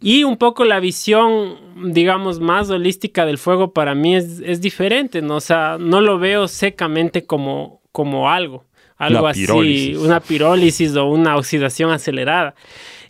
Y 0.00 0.24
un 0.24 0.36
poco 0.36 0.64
la 0.64 0.80
visión, 0.80 1.56
digamos, 1.92 2.40
más 2.40 2.70
holística 2.70 3.26
del 3.26 3.38
fuego 3.38 3.72
para 3.72 3.94
mí 3.94 4.14
es, 4.16 4.60
diferente, 4.60 5.22
¿no? 5.22 5.36
O 5.36 5.40
sea, 5.40 5.76
no 5.78 6.00
lo 6.00 6.18
veo 6.18 6.48
secamente 6.48 7.26
como, 7.26 7.80
como 7.92 8.30
algo, 8.30 8.64
algo 8.96 9.26
así, 9.26 9.94
una 9.96 10.20
pirólisis 10.20 10.94
o 10.96 11.06
una 11.06 11.36
oxidación 11.36 11.90
acelerada. 11.90 12.54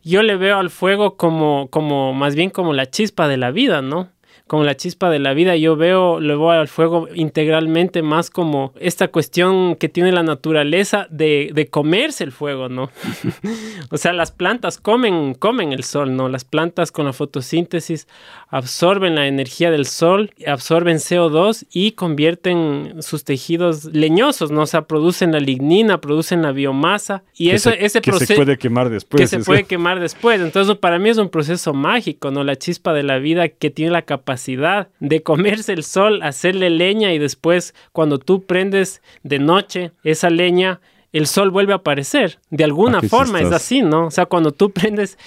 Yo 0.02 0.22
le 0.22 0.36
veo 0.36 0.58
al 0.58 0.70
fuego 0.70 1.16
como, 1.16 1.68
como, 1.70 2.14
más 2.14 2.34
bien 2.34 2.50
como 2.50 2.72
la 2.72 2.88
chispa 2.88 3.28
de 3.28 3.36
la 3.36 3.50
vida, 3.50 3.82
¿no? 3.82 4.08
Como 4.50 4.64
la 4.64 4.76
chispa 4.76 5.10
de 5.10 5.20
la 5.20 5.32
vida. 5.32 5.54
Yo 5.54 5.76
veo, 5.76 6.18
lo 6.18 6.36
veo 6.36 6.50
al 6.50 6.66
fuego 6.66 7.06
integralmente 7.14 8.02
más 8.02 8.30
como 8.30 8.72
esta 8.80 9.06
cuestión 9.06 9.76
que 9.76 9.88
tiene 9.88 10.10
la 10.10 10.24
naturaleza 10.24 11.06
de, 11.08 11.52
de 11.54 11.68
comerse 11.68 12.24
el 12.24 12.32
fuego, 12.32 12.68
¿no? 12.68 12.90
o 13.92 13.96
sea, 13.96 14.12
las 14.12 14.32
plantas 14.32 14.78
comen, 14.78 15.34
comen 15.34 15.72
el 15.72 15.84
sol, 15.84 16.16
¿no? 16.16 16.28
Las 16.28 16.44
plantas 16.44 16.90
con 16.90 17.06
la 17.06 17.12
fotosíntesis 17.12 18.08
absorben 18.48 19.14
la 19.14 19.28
energía 19.28 19.70
del 19.70 19.86
sol, 19.86 20.32
absorben 20.44 20.96
CO2 20.96 21.66
y 21.72 21.92
convierten 21.92 23.04
sus 23.04 23.22
tejidos 23.22 23.84
leñosos, 23.84 24.50
¿no? 24.50 24.62
O 24.62 24.66
sea, 24.66 24.82
producen 24.82 25.30
la 25.30 25.38
lignina, 25.38 26.00
producen 26.00 26.42
la 26.42 26.50
biomasa 26.50 27.22
y 27.36 27.50
eso, 27.50 27.70
ese 27.70 28.00
proceso... 28.00 28.26
Que 28.26 28.34
se 28.34 28.34
puede 28.34 28.58
quemar 28.58 28.90
después. 28.90 29.20
Que 29.20 29.28
se 29.28 29.44
puede 29.44 29.62
quemar 29.62 30.00
después. 30.00 30.40
Entonces, 30.40 30.76
para 30.76 30.98
mí 30.98 31.08
es 31.08 31.18
un 31.18 31.28
proceso 31.28 31.72
mágico, 31.72 32.32
¿no? 32.32 32.42
La 32.42 32.56
chispa 32.56 32.92
de 32.92 33.04
la 33.04 33.20
vida 33.20 33.48
que 33.48 33.70
tiene 33.70 33.92
la 33.92 34.02
capacidad 34.02 34.39
de 35.00 35.22
comerse 35.22 35.72
el 35.72 35.82
sol, 35.82 36.22
hacerle 36.22 36.70
leña 36.70 37.12
y 37.12 37.18
después 37.18 37.74
cuando 37.92 38.18
tú 38.18 38.42
prendes 38.42 39.02
de 39.22 39.38
noche 39.38 39.92
esa 40.04 40.30
leña, 40.30 40.80
el 41.12 41.26
sol 41.26 41.50
vuelve 41.50 41.72
a 41.72 41.76
aparecer. 41.76 42.38
De 42.50 42.64
alguna 42.64 43.02
forma 43.02 43.40
es 43.40 43.52
así, 43.52 43.82
¿no? 43.82 44.06
O 44.06 44.10
sea, 44.10 44.26
cuando 44.26 44.52
tú 44.52 44.70
prendes 44.70 45.18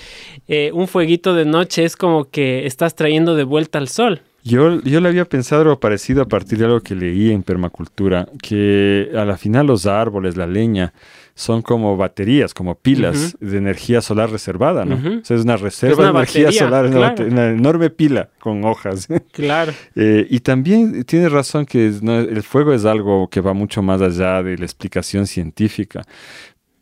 eh, 0.47 0.71
un 0.73 0.87
fueguito 0.87 1.33
de 1.33 1.45
noche 1.45 1.83
es 1.83 1.95
como 1.95 2.29
que 2.29 2.65
estás 2.65 2.95
trayendo 2.95 3.35
de 3.35 3.43
vuelta 3.43 3.77
al 3.77 3.87
sol. 3.87 4.21
Yo, 4.45 4.81
yo 4.81 4.99
le 4.99 5.07
había 5.07 5.23
pensado 5.23 5.61
algo 5.61 5.79
parecido 5.79 6.21
a 6.21 6.27
partir 6.27 6.57
de 6.57 6.65
algo 6.65 6.81
que 6.81 6.95
leí 6.95 7.31
en 7.31 7.43
permacultura, 7.43 8.27
que 8.41 9.09
a 9.15 9.23
la 9.23 9.37
final 9.37 9.67
los 9.67 9.85
árboles, 9.85 10.35
la 10.35 10.47
leña, 10.47 10.93
son 11.35 11.63
como 11.63 11.97
baterías, 11.97 12.53
como 12.53 12.75
pilas 12.75 13.35
de 13.39 13.57
energía 13.57 14.01
solar 14.01 14.29
reservada, 14.29 14.85
¿no? 14.85 14.95
O 14.95 15.25
sea, 15.25 15.35
es 15.35 15.43
una 15.43 15.57
reserva 15.57 16.03
de 16.03 16.09
energía 16.11 16.51
solar, 16.51 16.85
una, 16.85 17.49
enorme 17.49 17.89
pila 17.89 18.29
con 18.39 18.63
hojas. 18.65 19.07
Claro. 19.31 19.73
Eh, 19.95 20.27
y 20.29 20.41
también 20.41 21.03
tiene 21.05 21.27
razón 21.27 21.65
que 21.65 21.87
el 21.87 22.43
fuego 22.43 22.73
es 22.73 22.85
algo 22.85 23.29
que 23.29 23.41
va 23.41 23.53
mucho 23.53 23.81
más 23.81 24.01
allá 24.01 24.43
de 24.43 24.57
la 24.57 24.65
explicación 24.65 25.25
científica 25.25 26.03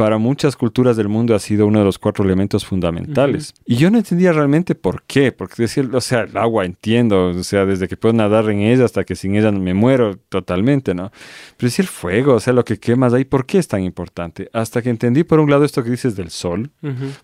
para 0.01 0.17
muchas 0.17 0.55
culturas 0.55 0.98
del 0.98 1.10
mundo 1.10 1.36
ha 1.36 1.39
sido 1.39 1.67
uno 1.67 1.77
de 1.77 1.86
los 1.86 2.00
cuatro 2.00 2.25
elementos 2.25 2.65
fundamentales. 2.65 3.53
Y 3.67 3.75
yo 3.75 3.91
no 3.91 4.00
entendía 4.00 4.34
realmente 4.34 4.74
por 4.74 5.03
qué, 5.03 5.31
porque 5.31 5.62
decir, 5.62 5.91
o 5.93 6.01
sea, 6.01 6.22
el 6.22 6.36
agua 6.38 6.65
entiendo, 6.65 7.27
o 7.27 7.43
sea, 7.43 7.67
desde 7.67 7.88
que 7.88 7.98
puedo 7.98 8.12
nadar 8.12 8.50
en 8.50 8.62
ella 8.62 8.86
hasta 8.86 9.03
que 9.03 9.15
sin 9.15 9.36
ella 9.36 9.51
me 9.51 9.75
muero 9.75 10.17
totalmente, 10.17 10.96
¿no? 10.96 11.12
Pero 11.55 11.67
decir 11.67 11.84
el 11.84 11.88
fuego, 11.88 12.34
o 12.34 12.39
sea, 12.39 12.51
lo 12.51 12.65
que 12.65 12.79
quemas 12.79 13.13
ahí, 13.13 13.25
¿por 13.25 13.46
qué 13.46 13.60
es 13.60 13.67
tan 13.67 13.84
importante? 13.84 14.50
Hasta 14.53 14.81
que 14.81 14.89
entendí 14.89 15.24
por 15.24 15.39
un 15.39 15.51
lado 15.51 15.65
esto 15.65 15.84
que 15.84 15.91
dices 15.91 16.15
del 16.15 16.31
sol, 16.31 16.72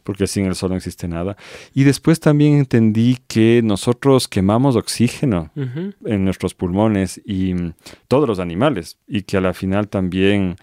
porque 0.04 0.28
sin 0.28 0.46
el 0.46 0.54
sol 0.54 0.70
no 0.70 0.76
existe 0.76 1.08
nada, 1.08 1.36
y 1.74 1.84
después 1.84 2.20
también 2.20 2.58
entendí 2.58 3.18
que 3.28 3.62
nosotros 3.64 4.28
quemamos 4.28 4.76
oxígeno 4.76 5.50
en 5.56 6.26
nuestros 6.26 6.54
pulmones 6.54 7.20
y 7.26 7.56
mm, 7.56 7.74
todos 8.08 8.28
los 8.28 8.38
animales, 8.38 9.00
y 9.08 9.24
que 9.24 9.38
a 9.38 9.42
la 9.42 9.56
final 9.56 9.88
también 9.88 10.58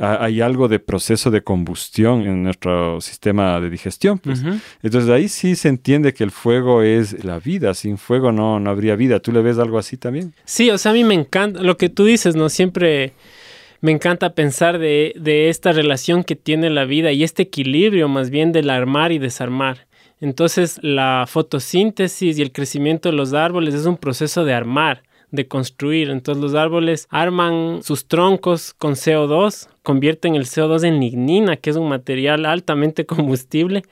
hay 0.00 0.40
algo 0.40 0.66
de 0.68 0.78
proceso 0.78 1.30
de 1.30 1.42
combustión 1.42 2.22
en 2.22 2.42
nuestro 2.42 3.00
sistema 3.02 3.60
de 3.60 3.68
digestión. 3.68 4.18
Pues. 4.18 4.42
Entonces 4.82 5.10
ahí 5.10 5.28
sí 5.28 5.56
se 5.56 5.68
entiende 5.68 6.14
que 6.14 6.24
el 6.24 6.30
fuego 6.30 6.82
es 6.82 7.22
la 7.22 7.38
vida, 7.38 7.74
sin 7.74 7.98
fuego 7.98 8.32
no, 8.32 8.58
no 8.60 8.70
habría 8.70 8.96
vida. 8.96 9.20
¿Tú 9.20 9.30
le 9.30 9.42
ves 9.42 9.58
algo 9.58 9.78
así 9.78 9.98
también? 9.98 10.32
Sí, 10.44 10.70
o 10.70 10.78
sea, 10.78 10.92
a 10.92 10.94
mí 10.94 11.04
me 11.04 11.14
encanta 11.14 11.62
lo 11.62 11.76
que 11.76 11.90
tú 11.90 12.04
dices, 12.04 12.34
¿no? 12.34 12.48
Siempre 12.48 13.12
me 13.82 13.92
encanta 13.92 14.34
pensar 14.34 14.78
de, 14.78 15.12
de 15.16 15.50
esta 15.50 15.72
relación 15.72 16.24
que 16.24 16.36
tiene 16.36 16.70
la 16.70 16.86
vida 16.86 17.12
y 17.12 17.22
este 17.22 17.42
equilibrio 17.42 18.08
más 18.08 18.30
bien 18.30 18.52
del 18.52 18.70
armar 18.70 19.12
y 19.12 19.18
desarmar. 19.18 19.86
Entonces 20.22 20.78
la 20.82 21.26
fotosíntesis 21.28 22.38
y 22.38 22.42
el 22.42 22.52
crecimiento 22.52 23.10
de 23.10 23.16
los 23.16 23.34
árboles 23.34 23.74
es 23.74 23.84
un 23.84 23.98
proceso 23.98 24.44
de 24.46 24.54
armar 24.54 25.02
de 25.30 25.46
construir. 25.48 26.10
Entonces 26.10 26.42
los 26.42 26.54
árboles 26.54 27.06
arman 27.10 27.82
sus 27.82 28.06
troncos 28.06 28.74
con 28.74 28.94
CO2, 28.94 29.68
convierten 29.90 30.36
el 30.36 30.44
CO2 30.44 30.84
en 30.84 31.00
lignina, 31.00 31.56
que 31.56 31.68
es 31.68 31.74
un 31.74 31.88
material 31.88 32.46
altamente 32.46 33.06
combustible, 33.12 33.82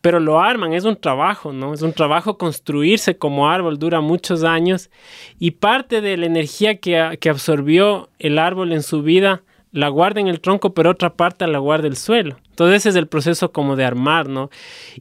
pero 0.00 0.20
lo 0.20 0.40
arman, 0.40 0.74
es 0.74 0.84
un 0.84 0.94
trabajo, 0.94 1.52
¿no? 1.52 1.74
Es 1.74 1.82
un 1.82 1.92
trabajo 1.92 2.38
construirse 2.38 3.18
como 3.18 3.48
árbol, 3.48 3.80
dura 3.80 4.00
muchos 4.00 4.44
años 4.44 4.90
y 5.40 5.50
parte 5.50 6.00
de 6.00 6.16
la 6.16 6.26
energía 6.26 6.76
que, 6.76 7.18
que 7.20 7.30
absorbió 7.30 8.10
el 8.20 8.38
árbol 8.38 8.70
en 8.70 8.84
su 8.84 9.02
vida 9.02 9.42
la 9.72 9.88
guarda 9.88 10.20
en 10.20 10.28
el 10.28 10.40
tronco, 10.40 10.72
pero 10.72 10.90
otra 10.90 11.14
parte 11.14 11.44
la 11.48 11.58
guarda 11.58 11.88
el 11.88 11.96
suelo. 11.96 12.36
Entonces 12.50 12.76
ese 12.76 12.90
es 12.90 12.94
el 12.94 13.08
proceso 13.08 13.50
como 13.50 13.74
de 13.74 13.84
armar, 13.84 14.28
¿no? 14.28 14.50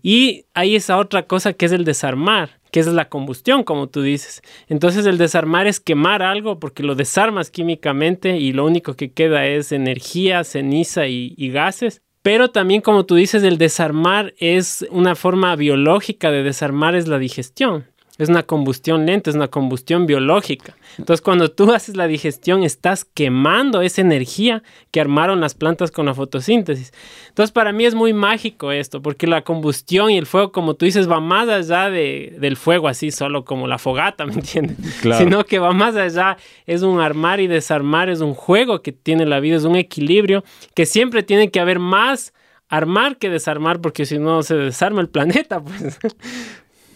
Y 0.01 0.45
hay 0.55 0.75
esa 0.75 0.97
otra 0.97 1.27
cosa 1.27 1.53
que 1.53 1.67
es 1.67 1.73
el 1.73 1.85
desarmar 1.85 2.62
que 2.73 2.79
es 2.79 2.87
la 2.87 3.07
combustión, 3.07 3.63
como 3.63 3.87
tú 3.87 4.01
dices. 4.01 4.41
Entonces 4.67 5.05
el 5.05 5.19
desarmar 5.19 5.67
es 5.67 5.79
quemar 5.79 6.23
algo 6.23 6.59
porque 6.59 6.81
lo 6.81 6.95
desarmas 6.95 7.51
químicamente 7.51 8.37
y 8.37 8.51
lo 8.51 8.65
único 8.65 8.95
que 8.95 9.11
queda 9.11 9.45
es 9.45 9.71
energía, 9.71 10.43
ceniza 10.43 11.05
y, 11.05 11.35
y 11.37 11.51
gases. 11.51 12.01
Pero 12.23 12.49
también, 12.49 12.81
como 12.81 13.05
tú 13.05 13.13
dices, 13.13 13.43
el 13.43 13.59
desarmar 13.59 14.33
es 14.39 14.87
una 14.89 15.13
forma 15.13 15.55
biológica 15.55 16.31
de 16.31 16.41
desarmar 16.41 16.95
es 16.95 17.07
la 17.07 17.19
digestión. 17.19 17.85
Es 18.19 18.29
una 18.29 18.43
combustión 18.43 19.07
lenta, 19.07 19.31
es 19.31 19.35
una 19.35 19.47
combustión 19.47 20.05
biológica. 20.05 20.77
Entonces, 20.99 21.19
cuando 21.19 21.49
tú 21.49 21.71
haces 21.71 21.97
la 21.97 22.05
digestión, 22.05 22.61
estás 22.61 23.05
quemando 23.05 23.81
esa 23.81 24.01
energía 24.01 24.61
que 24.91 25.01
armaron 25.01 25.41
las 25.41 25.55
plantas 25.55 25.89
con 25.89 26.05
la 26.05 26.13
fotosíntesis. 26.13 26.93
Entonces, 27.29 27.51
para 27.51 27.71
mí 27.71 27.85
es 27.85 27.95
muy 27.95 28.13
mágico 28.13 28.71
esto, 28.71 29.01
porque 29.01 29.25
la 29.25 29.41
combustión 29.41 30.11
y 30.11 30.19
el 30.19 30.27
fuego, 30.27 30.51
como 30.51 30.75
tú 30.75 30.85
dices, 30.85 31.09
va 31.09 31.19
más 31.19 31.49
allá 31.49 31.89
de, 31.89 32.35
del 32.39 32.55
fuego, 32.55 32.87
así 32.87 33.09
solo 33.09 33.45
como 33.45 33.65
la 33.65 33.79
fogata, 33.79 34.25
¿me 34.27 34.33
entiendes? 34.33 34.77
Claro. 35.01 35.23
Sino 35.23 35.43
que 35.45 35.57
va 35.57 35.71
más 35.71 35.95
allá, 35.95 36.37
es 36.67 36.83
un 36.83 36.99
armar 36.99 37.39
y 37.39 37.47
desarmar, 37.47 38.09
es 38.09 38.21
un 38.21 38.35
juego 38.35 38.83
que 38.83 38.91
tiene 38.91 39.25
la 39.25 39.39
vida, 39.39 39.57
es 39.57 39.63
un 39.63 39.75
equilibrio 39.75 40.43
que 40.75 40.85
siempre 40.85 41.23
tiene 41.23 41.49
que 41.49 41.59
haber 41.59 41.79
más 41.79 42.31
armar 42.69 43.17
que 43.17 43.29
desarmar, 43.29 43.81
porque 43.81 44.05
si 44.05 44.17
no 44.17 44.41
se 44.41 44.55
desarma 44.55 45.01
el 45.01 45.09
planeta, 45.09 45.59
pues. 45.63 45.99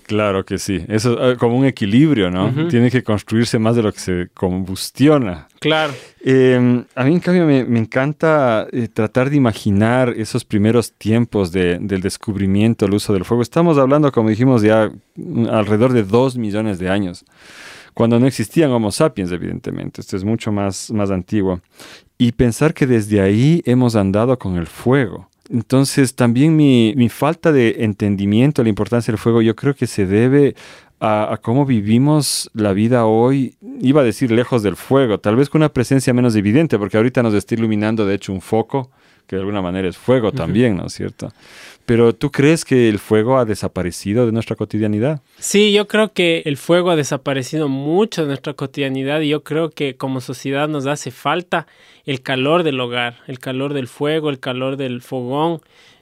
Claro 0.07 0.45
que 0.45 0.58
sí. 0.58 0.86
Eso 0.88 1.21
es 1.21 1.36
ah, 1.36 1.38
como 1.38 1.58
un 1.58 1.65
equilibrio, 1.65 2.32
¿no? 2.32 2.69
Tiene 2.69 2.89
que 2.89 3.03
construirse 3.03 3.60
más 3.60 3.75
de 3.75 3.84
lo 3.84 3.91
que 3.91 3.99
se 3.99 4.29
combustiona. 4.34 5.49
Claro. 5.60 5.93
Em, 6.21 6.86
a 6.95 7.03
mí, 7.03 7.13
en 7.13 7.19
cambio, 7.19 7.45
me, 7.45 7.60
encanta 7.77 8.67
eh, 8.71 8.88
tratar 8.88 9.29
de 9.29 9.36
imaginar 9.36 10.13
esos 10.15 10.45
primeros 10.45 10.93
tiempos 10.93 11.51
del 11.51 12.01
descubrimiento, 12.01 12.86
el 12.86 12.93
uso 12.93 13.12
del 13.12 13.25
fuego. 13.25 13.43
Estamos 13.43 13.77
hablando, 13.77 14.10
como 14.13 14.29
dijimos, 14.29 14.62
ya 14.62 14.89
mm, 15.15 15.47
alrededor 15.47 15.91
de 15.91 16.03
dos 16.03 16.38
millones 16.38 16.79
de 16.79 16.89
años, 16.89 17.25
cuando 17.93 18.17
no 18.17 18.27
existían 18.27 18.71
Homo 18.71 18.91
sapiens, 18.91 19.32
evidentemente. 19.34 19.99
Esto 19.99 20.15
es 20.15 20.23
mucho 20.23 20.53
más, 20.53 20.89
más 20.91 21.12
antiguo. 21.12 21.60
Y 22.17 22.32
pensar 22.32 22.73
que 22.73 22.88
desde 22.88 23.19
ahí 23.19 23.62
hemos 23.65 23.97
andado 23.97 24.39
con 24.39 24.55
el 24.55 24.67
fuego. 24.67 25.29
Entonces, 25.49 26.15
también 26.15 26.55
mi, 26.55 27.10
falta 27.10 27.51
de 27.51 27.77
entendimiento 27.79 28.62
de 28.62 28.65
la 28.65 28.69
importancia 28.69 29.12
del 29.12 29.17
fuego, 29.17 29.41
yo 29.41 29.55
creo 29.55 29.75
que 29.75 29.88
se 29.88 30.05
debe 30.05 30.55
a, 30.99 31.39
cómo 31.41 31.65
vivimos 31.65 32.49
la 32.53 32.73
vida 32.73 33.05
hoy, 33.05 33.55
iba 33.81 34.01
a 34.01 34.03
decir 34.03 34.31
lejos 34.31 34.63
del 34.63 34.75
fuego, 34.75 35.19
tal 35.19 35.36
vez 35.36 35.49
con 35.49 35.62
una 35.62 35.69
presencia 35.69 36.13
menos 36.13 36.36
evidente, 36.36 36.77
porque 36.77 36.97
ahorita 36.97 37.23
nos 37.23 37.33
está 37.33 37.55
iluminando, 37.55 38.05
de 38.05 38.15
hecho, 38.15 38.33
un 38.33 38.41
foco, 38.41 38.91
que 39.27 39.36
de 39.36 39.41
alguna 39.41 39.62
manera 39.62 39.88
es 39.88 39.97
fuego 39.97 40.31
también, 40.31 40.77
¿no 40.77 40.88
es 40.88 40.93
cierto? 40.93 41.31
Pero 41.88 42.13
¿tú 42.13 42.32
crees 42.32 42.65
que 42.65 42.89
el 42.89 43.00
fuego 43.00 43.38
ha 43.38 43.45
desaparecido 43.45 44.26
de 44.26 44.34
nuestra 44.34 44.58
cotidianidad? 44.58 45.21
Sí, 45.39 45.71
yo 45.71 45.88
creo 45.88 46.12
que 46.12 46.41
el 46.43 46.58
fuego 46.58 46.91
ha 46.91 46.97
desaparecido 46.97 47.69
mucho 47.69 48.23
de 48.23 48.28
nuestra 48.28 48.56
cotidianidad 48.56 49.21
y 49.21 49.30
yo 49.30 49.45
creo 49.45 49.69
que 49.69 49.95
como 49.95 50.19
sociedad 50.19 50.67
nos 50.67 50.86
hace 50.86 51.12
falta 51.12 51.65
el 52.04 52.21
calor 52.21 52.63
del 52.63 52.78
hogar, 52.82 53.15
el 53.28 53.39
calor 53.39 53.73
del 53.73 53.88
fuego, 53.88 54.30
el 54.30 54.41
calor 54.41 54.76
del 54.76 55.02
fogón. 55.02 55.62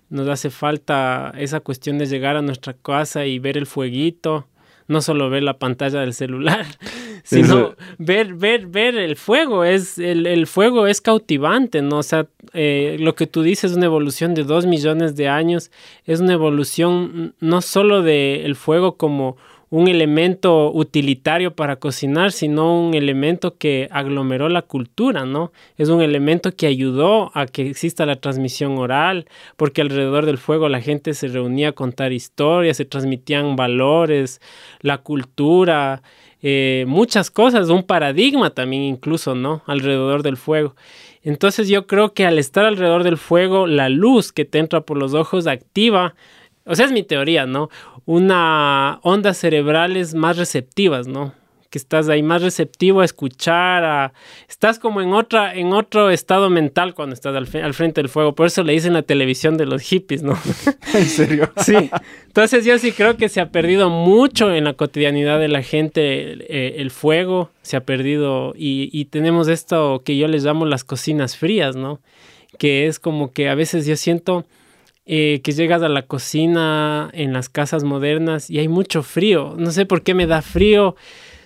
Nos 0.09 0.27
hace 0.27 0.49
falta 0.49 1.31
esa 1.37 1.59
cuestión 1.59 1.99
de 1.99 2.07
llegar 2.07 2.35
a 2.35 2.41
nuestra 2.41 2.73
casa 2.73 3.27
y 3.27 3.37
ver 3.37 3.55
el 3.55 3.67
fueguito, 3.67 4.47
no 4.87 5.01
solo 5.01 5.29
ver 5.29 5.43
la 5.43 5.57
pantalla 5.57 6.01
del 6.01 6.13
celular, 6.13 6.65
sino 7.23 7.75
ver, 7.97 8.35
ver, 8.35 8.67
ver 8.67 8.95
el 8.97 9.15
fuego. 9.15 9.63
Es, 9.63 9.97
el, 9.97 10.27
el, 10.27 10.47
fuego 10.47 10.87
es 10.87 11.01
cautivante, 11.01 11.81
¿no? 11.81 11.97
O 11.97 12.03
sea, 12.03 12.27
eh, 12.53 12.97
lo 12.99 13.15
que 13.15 13.27
tú 13.27 13.41
dices 13.41 13.71
es 13.71 13.77
una 13.77 13.87
evolución 13.87 14.33
de 14.33 14.43
dos 14.43 14.65
millones 14.65 15.15
de 15.15 15.27
años, 15.27 15.71
es 16.05 16.19
una 16.19 16.33
evolución 16.33 17.35
no 17.39 17.61
solo 17.61 18.01
del 18.01 18.45
el 18.45 18.55
fuego 18.55 18.97
como 18.97 19.37
un 19.75 19.89
elemento 19.89 20.71
utilitario 20.71 21.53
para 21.53 21.75
cocinar, 21.75 22.31
sino 22.31 22.79
un 22.79 22.93
elemento 22.93 23.57
que 23.57 23.89
aglomeró 23.91 24.47
la 24.47 24.61
cultura, 24.61 25.25
¿no? 25.25 25.51
Es 25.75 25.89
un 25.89 26.01
elemento 26.01 26.55
que 26.55 26.65
ayudó 26.65 27.29
a 27.33 27.45
que 27.45 27.69
exista 27.69 28.05
la 28.05 28.15
transmisión 28.15 28.77
oral, 28.77 29.25
porque 29.57 29.81
alrededor 29.81 30.25
del 30.25 30.37
fuego 30.37 30.69
la 30.69 30.79
gente 30.79 31.13
se 31.13 31.27
reunía 31.27 31.69
a 31.69 31.71
contar 31.73 32.13
historias, 32.13 32.77
se 32.77 32.85
transmitían 32.85 33.57
valores, 33.57 34.39
la 34.79 34.99
cultura, 34.99 36.01
eh, 36.41 36.85
muchas 36.87 37.29
cosas, 37.29 37.67
un 37.67 37.83
paradigma 37.83 38.51
también 38.51 38.83
incluso, 38.83 39.35
¿no? 39.35 39.61
Alrededor 39.65 40.23
del 40.23 40.37
fuego. 40.37 40.73
Entonces 41.21 41.67
yo 41.67 41.85
creo 41.85 42.13
que 42.13 42.25
al 42.25 42.39
estar 42.39 42.63
alrededor 42.63 43.03
del 43.03 43.17
fuego, 43.17 43.67
la 43.67 43.89
luz 43.89 44.31
que 44.31 44.45
te 44.45 44.59
entra 44.59 44.79
por 44.79 44.97
los 44.97 45.13
ojos 45.13 45.47
activa 45.47 46.15
o 46.65 46.75
sea, 46.75 46.85
es 46.85 46.91
mi 46.91 47.03
teoría, 47.03 47.45
¿no? 47.45 47.69
Una 48.05 48.99
ondas 49.03 49.37
cerebrales 49.37 50.15
más 50.15 50.37
receptivas, 50.37 51.07
¿no? 51.07 51.33
Que 51.69 51.77
estás 51.77 52.09
ahí 52.09 52.23
más 52.23 52.41
receptivo 52.41 53.01
a 53.01 53.05
escuchar, 53.05 53.83
a... 53.83 54.13
estás 54.47 54.79
como 54.79 55.01
en 55.01 55.13
otra, 55.13 55.53
en 55.53 55.73
otro 55.73 56.09
estado 56.09 56.49
mental 56.49 56.95
cuando 56.95 57.13
estás 57.13 57.35
al, 57.35 57.45
frente 57.45 58.01
del 58.01 58.09
fuego. 58.09 58.33
Por 58.33 58.47
eso 58.47 58.63
le 58.63 58.73
dicen 58.73 58.93
la 58.93 59.03
televisión 59.03 59.57
de 59.57 59.65
los 59.65 59.81
hippies, 59.83 60.23
¿no? 60.23 60.37
¿En 60.93 61.05
serio? 61.05 61.51
sí. 61.57 61.91
Entonces 62.27 62.65
yo 62.65 62.77
sí 62.79 62.91
creo 62.91 63.15
que 63.15 63.29
se 63.29 63.41
ha 63.41 63.49
perdido 63.49 63.89
mucho 63.89 64.53
en 64.53 64.63
la 64.63 64.73
cotidianidad 64.73 65.39
de 65.39 65.49
la 65.49 65.61
gente 65.61 66.01
eh, 66.49 66.81
el 66.81 66.89
fuego, 66.89 67.51
se 67.61 67.77
ha 67.77 67.81
perdido 67.81 68.53
y, 68.55 68.89
y 68.91 69.05
tenemos 69.05 69.49
esto 69.49 70.01
que 70.03 70.17
yo 70.17 70.27
les 70.27 70.43
llamo 70.43 70.65
las 70.65 70.83
cocinas 70.83 71.37
frías, 71.37 71.75
¿no? 71.75 71.99
Que 72.57 72.87
es 72.87 72.99
como 72.99 73.31
que 73.33 73.49
a 73.49 73.55
veces 73.55 73.85
yo 73.85 73.97
siento 73.97 74.45
eh, 75.05 75.41
que 75.43 75.51
llegas 75.51 75.81
a 75.83 75.89
la 75.89 76.03
cocina 76.03 77.09
en 77.13 77.33
las 77.33 77.49
casas 77.49 77.83
modernas 77.83 78.49
y 78.49 78.59
hay 78.59 78.67
mucho 78.67 79.03
frío. 79.03 79.55
No 79.57 79.71
sé 79.71 79.85
por 79.85 80.01
qué 80.01 80.13
me 80.13 80.27
da 80.27 80.41
frío 80.41 80.95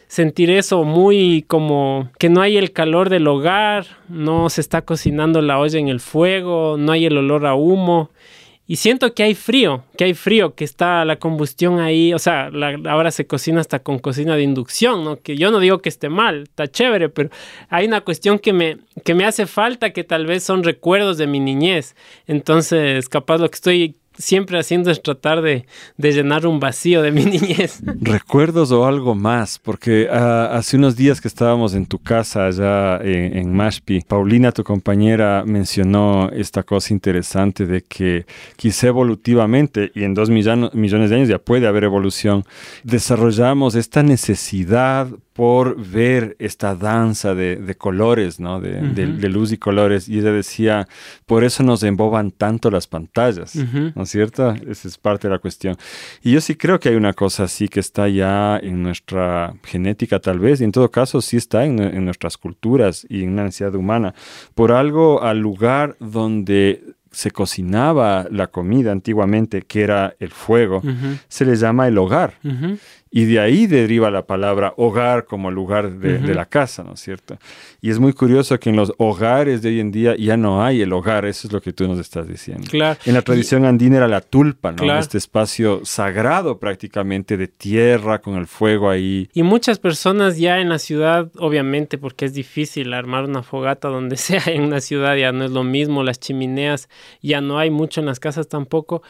sentir 0.08 0.50
eso 0.50 0.84
muy 0.84 1.44
como 1.48 2.10
que 2.18 2.30
no 2.30 2.42
hay 2.42 2.58
el 2.58 2.72
calor 2.72 3.10
del 3.10 3.28
hogar, 3.28 3.86
no 4.08 4.50
se 4.50 4.62
está 4.62 4.82
cocinando 4.82 5.42
la 5.42 5.60
olla 5.60 5.80
en 5.80 5.88
el 5.88 6.00
fuego, 6.00 6.78
no 6.78 6.92
hay 6.92 7.06
el 7.06 7.18
olor 7.18 7.46
a 7.46 7.54
humo 7.54 8.10
y 8.70 8.76
siento 8.76 9.16
que 9.16 9.24
hay 9.24 9.34
frío, 9.34 9.84
que 9.98 10.04
hay 10.04 10.14
frío, 10.14 10.54
que 10.54 10.64
está 10.64 11.04
la 11.04 11.16
combustión 11.16 11.80
ahí, 11.80 12.14
o 12.14 12.20
sea, 12.20 12.52
ahora 12.88 13.10
se 13.10 13.26
cocina 13.26 13.62
hasta 13.62 13.80
con 13.80 13.98
cocina 13.98 14.36
de 14.36 14.44
inducción, 14.44 15.04
¿no? 15.04 15.20
Que 15.20 15.36
yo 15.38 15.50
no 15.50 15.60
digo 15.60 15.80
que 15.80 15.90
esté 15.90 16.08
mal, 16.08 16.44
está 16.44 16.68
chévere, 16.68 17.10
pero 17.10 17.32
hay 17.70 17.88
una 17.88 18.02
cuestión 18.02 18.38
que 18.38 18.54
me, 18.54 18.78
que 19.04 19.16
me 19.16 19.26
hace 19.26 19.48
falta, 19.48 19.92
que 19.92 20.04
tal 20.04 20.28
vez 20.28 20.44
son 20.44 20.64
recuerdos 20.64 21.18
de 21.18 21.26
mi 21.26 21.40
niñez. 21.40 21.96
Entonces, 22.28 23.10
capaz 23.10 23.40
lo 23.40 23.50
que 23.50 23.56
estoy 23.56 23.96
siempre 24.20 24.60
haciendo 24.60 24.92
es 24.92 25.02
tratar 25.02 25.42
de, 25.42 25.66
llenar 25.98 26.46
un 26.46 26.60
vacío 26.60 27.02
de 27.02 27.12
mi 27.12 27.26
niñez. 27.26 27.82
Recuerdos 28.02 28.72
o 28.72 28.86
algo 28.86 29.16
más, 29.16 29.58
porque 29.58 30.08
ah, 30.12 30.50
hace 30.52 30.78
unos 30.78 30.96
días 30.96 31.22
que 31.22 31.28
estábamos 31.28 31.74
en 31.74 31.88
tu 31.88 31.98
casa 31.98 32.46
allá 32.46 33.00
en, 33.02 33.52
Mashpi, 33.54 34.02
Paulina, 34.02 34.52
tu 34.52 34.64
compañera, 34.64 35.44
mencionó 35.46 36.30
esta 36.32 36.64
cosa 36.64 36.94
interesante 36.94 37.66
de 37.66 37.82
que 37.82 38.26
quizá 38.58 38.88
evolutivamente, 38.88 39.92
y 39.96 40.04
en 40.04 40.14
dos 40.14 40.30
millones 40.30 41.10
de 41.10 41.16
años 41.16 41.30
ya 41.30 41.40
puede 41.40 41.66
haber 41.66 41.86
evolución, 41.86 42.44
desarrollamos 42.84 43.76
esta 43.76 44.04
necesidad 44.04 45.08
por 45.40 45.82
ver 45.82 46.36
esta 46.38 46.76
danza 46.76 47.34
de, 47.34 47.74
colores, 47.78 48.42
¿no? 48.42 48.60
De, 48.60 49.30
luz 49.30 49.54
y 49.54 49.58
colores. 49.58 50.10
Y 50.10 50.20
ella 50.20 50.34
decía, 50.34 50.86
por 51.26 51.46
eso 51.46 51.64
nos 51.64 51.82
emboban 51.84 52.32
tanto 52.32 52.70
las 52.70 52.88
pantallas, 52.88 53.56
¿no 53.56 54.04
es 54.04 54.10
cierto? 54.10 54.54
Esa 54.68 54.90
es 54.90 54.98
parte 54.98 55.30
de 55.30 55.36
la 55.36 55.40
cuestión. 55.40 55.78
Y 56.22 56.34
yo 56.34 56.42
sí 56.42 56.56
creo 56.56 56.78
que 56.78 56.90
hay 56.90 56.96
una 56.96 57.14
cosa 57.14 57.46
así 57.46 57.70
que 57.70 57.80
está 57.80 58.10
ya 58.10 58.60
en 58.62 58.84
nuestra 58.84 59.54
genética 59.64 60.20
tal 60.20 60.40
vez, 60.40 60.60
y 60.60 60.66
en 60.66 60.74
todo 60.74 60.92
caso 60.92 61.22
sí 61.22 61.38
está 61.38 61.64
en, 61.64 61.80
en 61.80 62.04
nuestras 62.04 62.36
culturas 62.36 63.08
y 63.08 63.24
en 63.24 63.30
una 63.30 63.46
necesidad 63.46 63.74
humana. 63.76 64.14
Por 64.56 64.74
algo 64.74 65.24
al 65.24 65.40
lugar 65.40 65.96
donde 66.02 66.84
se 67.12 67.32
cocinaba 67.32 68.28
la 68.30 68.48
comida 68.48 68.92
antiguamente, 68.92 69.64
que 69.64 69.82
era 69.82 70.16
el 70.20 70.30
fuego, 70.30 70.82
se 71.28 71.46
le 71.46 71.56
llama 71.56 71.88
el 71.88 71.98
hogar. 71.98 72.36
Y 73.12 73.26
de 73.26 73.40
ahí 73.40 73.66
deriva 73.66 74.12
la 74.12 74.28
palabra 74.28 74.74
hogar 74.78 75.26
como 75.26 75.50
lugar 75.50 75.92
de, 75.92 76.20
la 76.34 76.46
casa, 76.46 76.84
¿no 76.84 76.94
es 76.94 77.00
cierto? 77.00 77.40
Y 77.82 77.90
es 77.90 77.98
muy 77.98 78.14
curioso 78.14 78.60
que 78.60 78.70
en 78.70 78.76
los 78.76 78.94
hogares 78.98 79.64
de 79.64 79.70
hoy 79.70 79.80
en 79.80 79.92
día 79.92 80.16
ya 80.16 80.38
no 80.38 80.64
hay 80.64 80.82
el 80.82 80.94
hogar, 80.94 81.26
eso 81.26 81.48
es 81.48 81.54
lo 81.54 81.60
que 81.60 81.74
tú 81.74 81.88
nos 81.88 81.98
estás 81.98 82.28
diciendo. 82.28 82.68
Claro. 82.70 83.00
En 83.06 83.16
la 83.16 83.24
tradición 83.24 83.66
andina 83.66 83.98
era 83.98 84.08
la 84.08 84.22
tulpa, 84.22 84.74
¿no? 84.74 85.00
Este 85.00 85.18
espacio 85.18 85.82
sagrado 85.86 86.60
prácticamente 86.60 87.36
de 87.36 87.48
tierra 87.48 88.22
con 88.22 88.36
el 88.36 88.46
fuego 88.46 88.90
ahí. 88.90 89.28
Y 89.34 89.42
muchas 89.42 89.80
personas 89.80 90.38
ya 90.38 90.60
en 90.60 90.70
la 90.70 90.78
ciudad, 90.78 91.32
obviamente, 91.38 91.98
porque 91.98 92.26
es 92.26 92.34
difícil 92.34 92.94
armar 92.94 93.26
una 93.26 93.42
fogata 93.42 93.88
donde 93.88 94.18
sea 94.18 94.44
en 94.48 94.62
una 94.62 94.82
ciudad, 94.82 95.16
ya 95.16 95.32
no 95.32 95.46
es 95.46 95.52
lo 95.52 95.64
mismo, 95.64 96.04
las 96.04 96.20
chimeneas 96.20 96.90
ya 97.22 97.42
no 97.42 97.58
hay 97.58 97.72
mucho 97.72 98.02
en 98.02 98.06
las 98.06 98.20
casas 98.20 98.48
tampoco, 98.48 99.02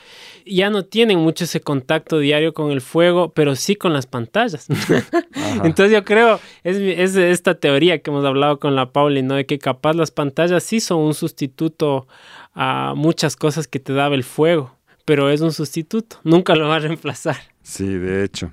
ya 0.49 0.69
no 0.69 0.83
tienen 0.83 1.19
mucho 1.19 1.43
ese 1.45 1.61
contacto 1.61 2.19
diario 2.19 2.53
con 2.53 2.71
el 2.71 2.81
fuego, 2.81 3.31
pero 3.33 3.55
sí 3.55 3.75
con 3.75 3.93
las 3.93 4.05
pantallas. 4.05 4.67
Entonces 5.63 5.91
yo 5.91 6.03
creo, 6.03 6.39
es, 6.63 6.77
es, 6.77 7.15
esta 7.15 7.55
teoría 7.55 7.99
que 7.99 8.09
hemos 8.09 8.25
hablado 8.25 8.59
con 8.59 8.75
la 8.75 8.91
Pauli, 8.91 9.21
¿no? 9.21 9.35
De 9.35 9.45
que 9.45 9.59
capaz 9.59 9.93
las 9.93 10.11
pantallas 10.11 10.63
sí 10.63 10.79
son 10.79 10.99
un 10.99 11.13
sustituto 11.13 12.07
a 12.53 12.93
muchas 12.95 13.35
cosas 13.35 13.67
que 13.67 13.79
te 13.79 13.93
daba 13.93 14.15
el 14.15 14.23
fuego, 14.23 14.75
pero 15.05 15.29
es 15.29 15.41
un 15.41 15.51
sustituto, 15.51 16.17
nunca 16.23 16.55
lo 16.55 16.67
va 16.67 16.77
a 16.77 16.79
reemplazar. 16.79 17.37
Sí, 17.61 17.87
de 17.87 18.23
hecho. 18.23 18.51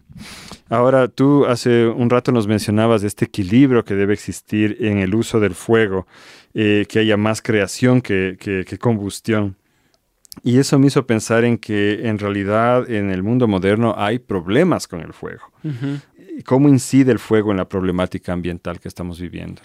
Ahora, 0.68 1.08
tú 1.08 1.46
hace 1.46 1.86
un 1.86 2.10
rato 2.10 2.32
nos 2.32 2.46
mencionabas 2.46 3.02
este 3.02 3.24
equilibrio 3.24 3.84
que 3.84 3.94
debe 3.94 4.12
existir 4.12 4.76
en 4.80 4.98
el 4.98 5.14
uso 5.14 5.40
del 5.40 5.54
fuego, 5.54 6.06
eh, 6.52 6.84
que 6.88 6.98
haya 6.98 7.16
más 7.16 7.40
creación 7.40 8.02
que, 8.02 8.36
que 8.38 8.78
combustión. 8.78 9.56
Y 10.42 10.58
eso 10.58 10.78
me 10.78 10.86
hizo 10.86 11.06
pensar 11.06 11.44
en 11.44 11.58
que 11.58 12.08
en 12.08 12.18
realidad 12.18 12.88
en 12.90 13.10
el 13.10 13.22
mundo 13.22 13.48
moderno 13.48 13.94
hay 13.96 14.18
problemas 14.18 14.86
con 14.86 15.00
el 15.00 15.12
fuego. 15.12 15.50
¿Cómo 16.44 16.68
incide 16.68 17.12
el 17.12 17.18
fuego 17.18 17.50
en 17.50 17.56
la 17.56 17.68
problemática 17.68 18.32
ambiental 18.32 18.78
que 18.78 18.88
estamos 18.88 19.20
viviendo? 19.20 19.62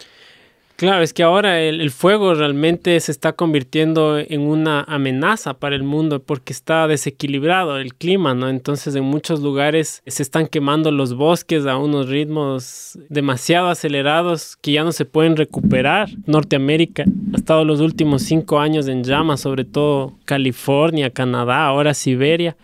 Claro, 0.82 1.04
es 1.04 1.13
que 1.13 1.22
ahora 1.22 1.62
el, 1.62 1.91
fuego 1.91 2.34
realmente 2.34 3.00
se 3.02 3.12
está 3.12 3.34
convirtiendo 3.34 4.17
en 4.17 4.41
una 4.41 4.82
amenaza 4.82 5.54
para 5.54 5.76
el 5.76 5.84
mundo 5.84 6.24
porque 6.24 6.52
está 6.52 6.88
desequilibrado 6.88 7.78
el 7.78 7.94
clima, 7.94 8.34
¿no? 8.34 8.50
Entonces 8.50 8.96
en 8.96 9.04
muchos 9.04 9.41
lugares 9.41 10.02
se 10.08 10.24
están 10.24 10.48
quemando 10.48 10.89
los 10.89 11.13
bosques 11.13 11.67
a 11.67 11.78
unos 11.78 12.10
ritmos 12.10 12.98
demasiado 13.10 13.67
acelerados 13.67 14.56
que 14.56 14.72
ya 14.72 14.84
no 14.84 14.91
se 14.91 15.06
pueden 15.06 15.38
recuperar. 15.38 16.10
Norteamérica 16.26 17.06
ha 17.32 17.38
estado 17.38 17.63
los 17.63 17.80
últimos 17.80 18.24
cinco 18.24 18.60
años 18.60 18.88
en 18.88 19.04
llamas, 19.04 19.41
sobre 19.41 19.65
todo 19.65 20.17
California, 20.26 21.12
Canadá, 21.12 21.63
ahora 21.63 21.94
Siberia. 21.94 22.58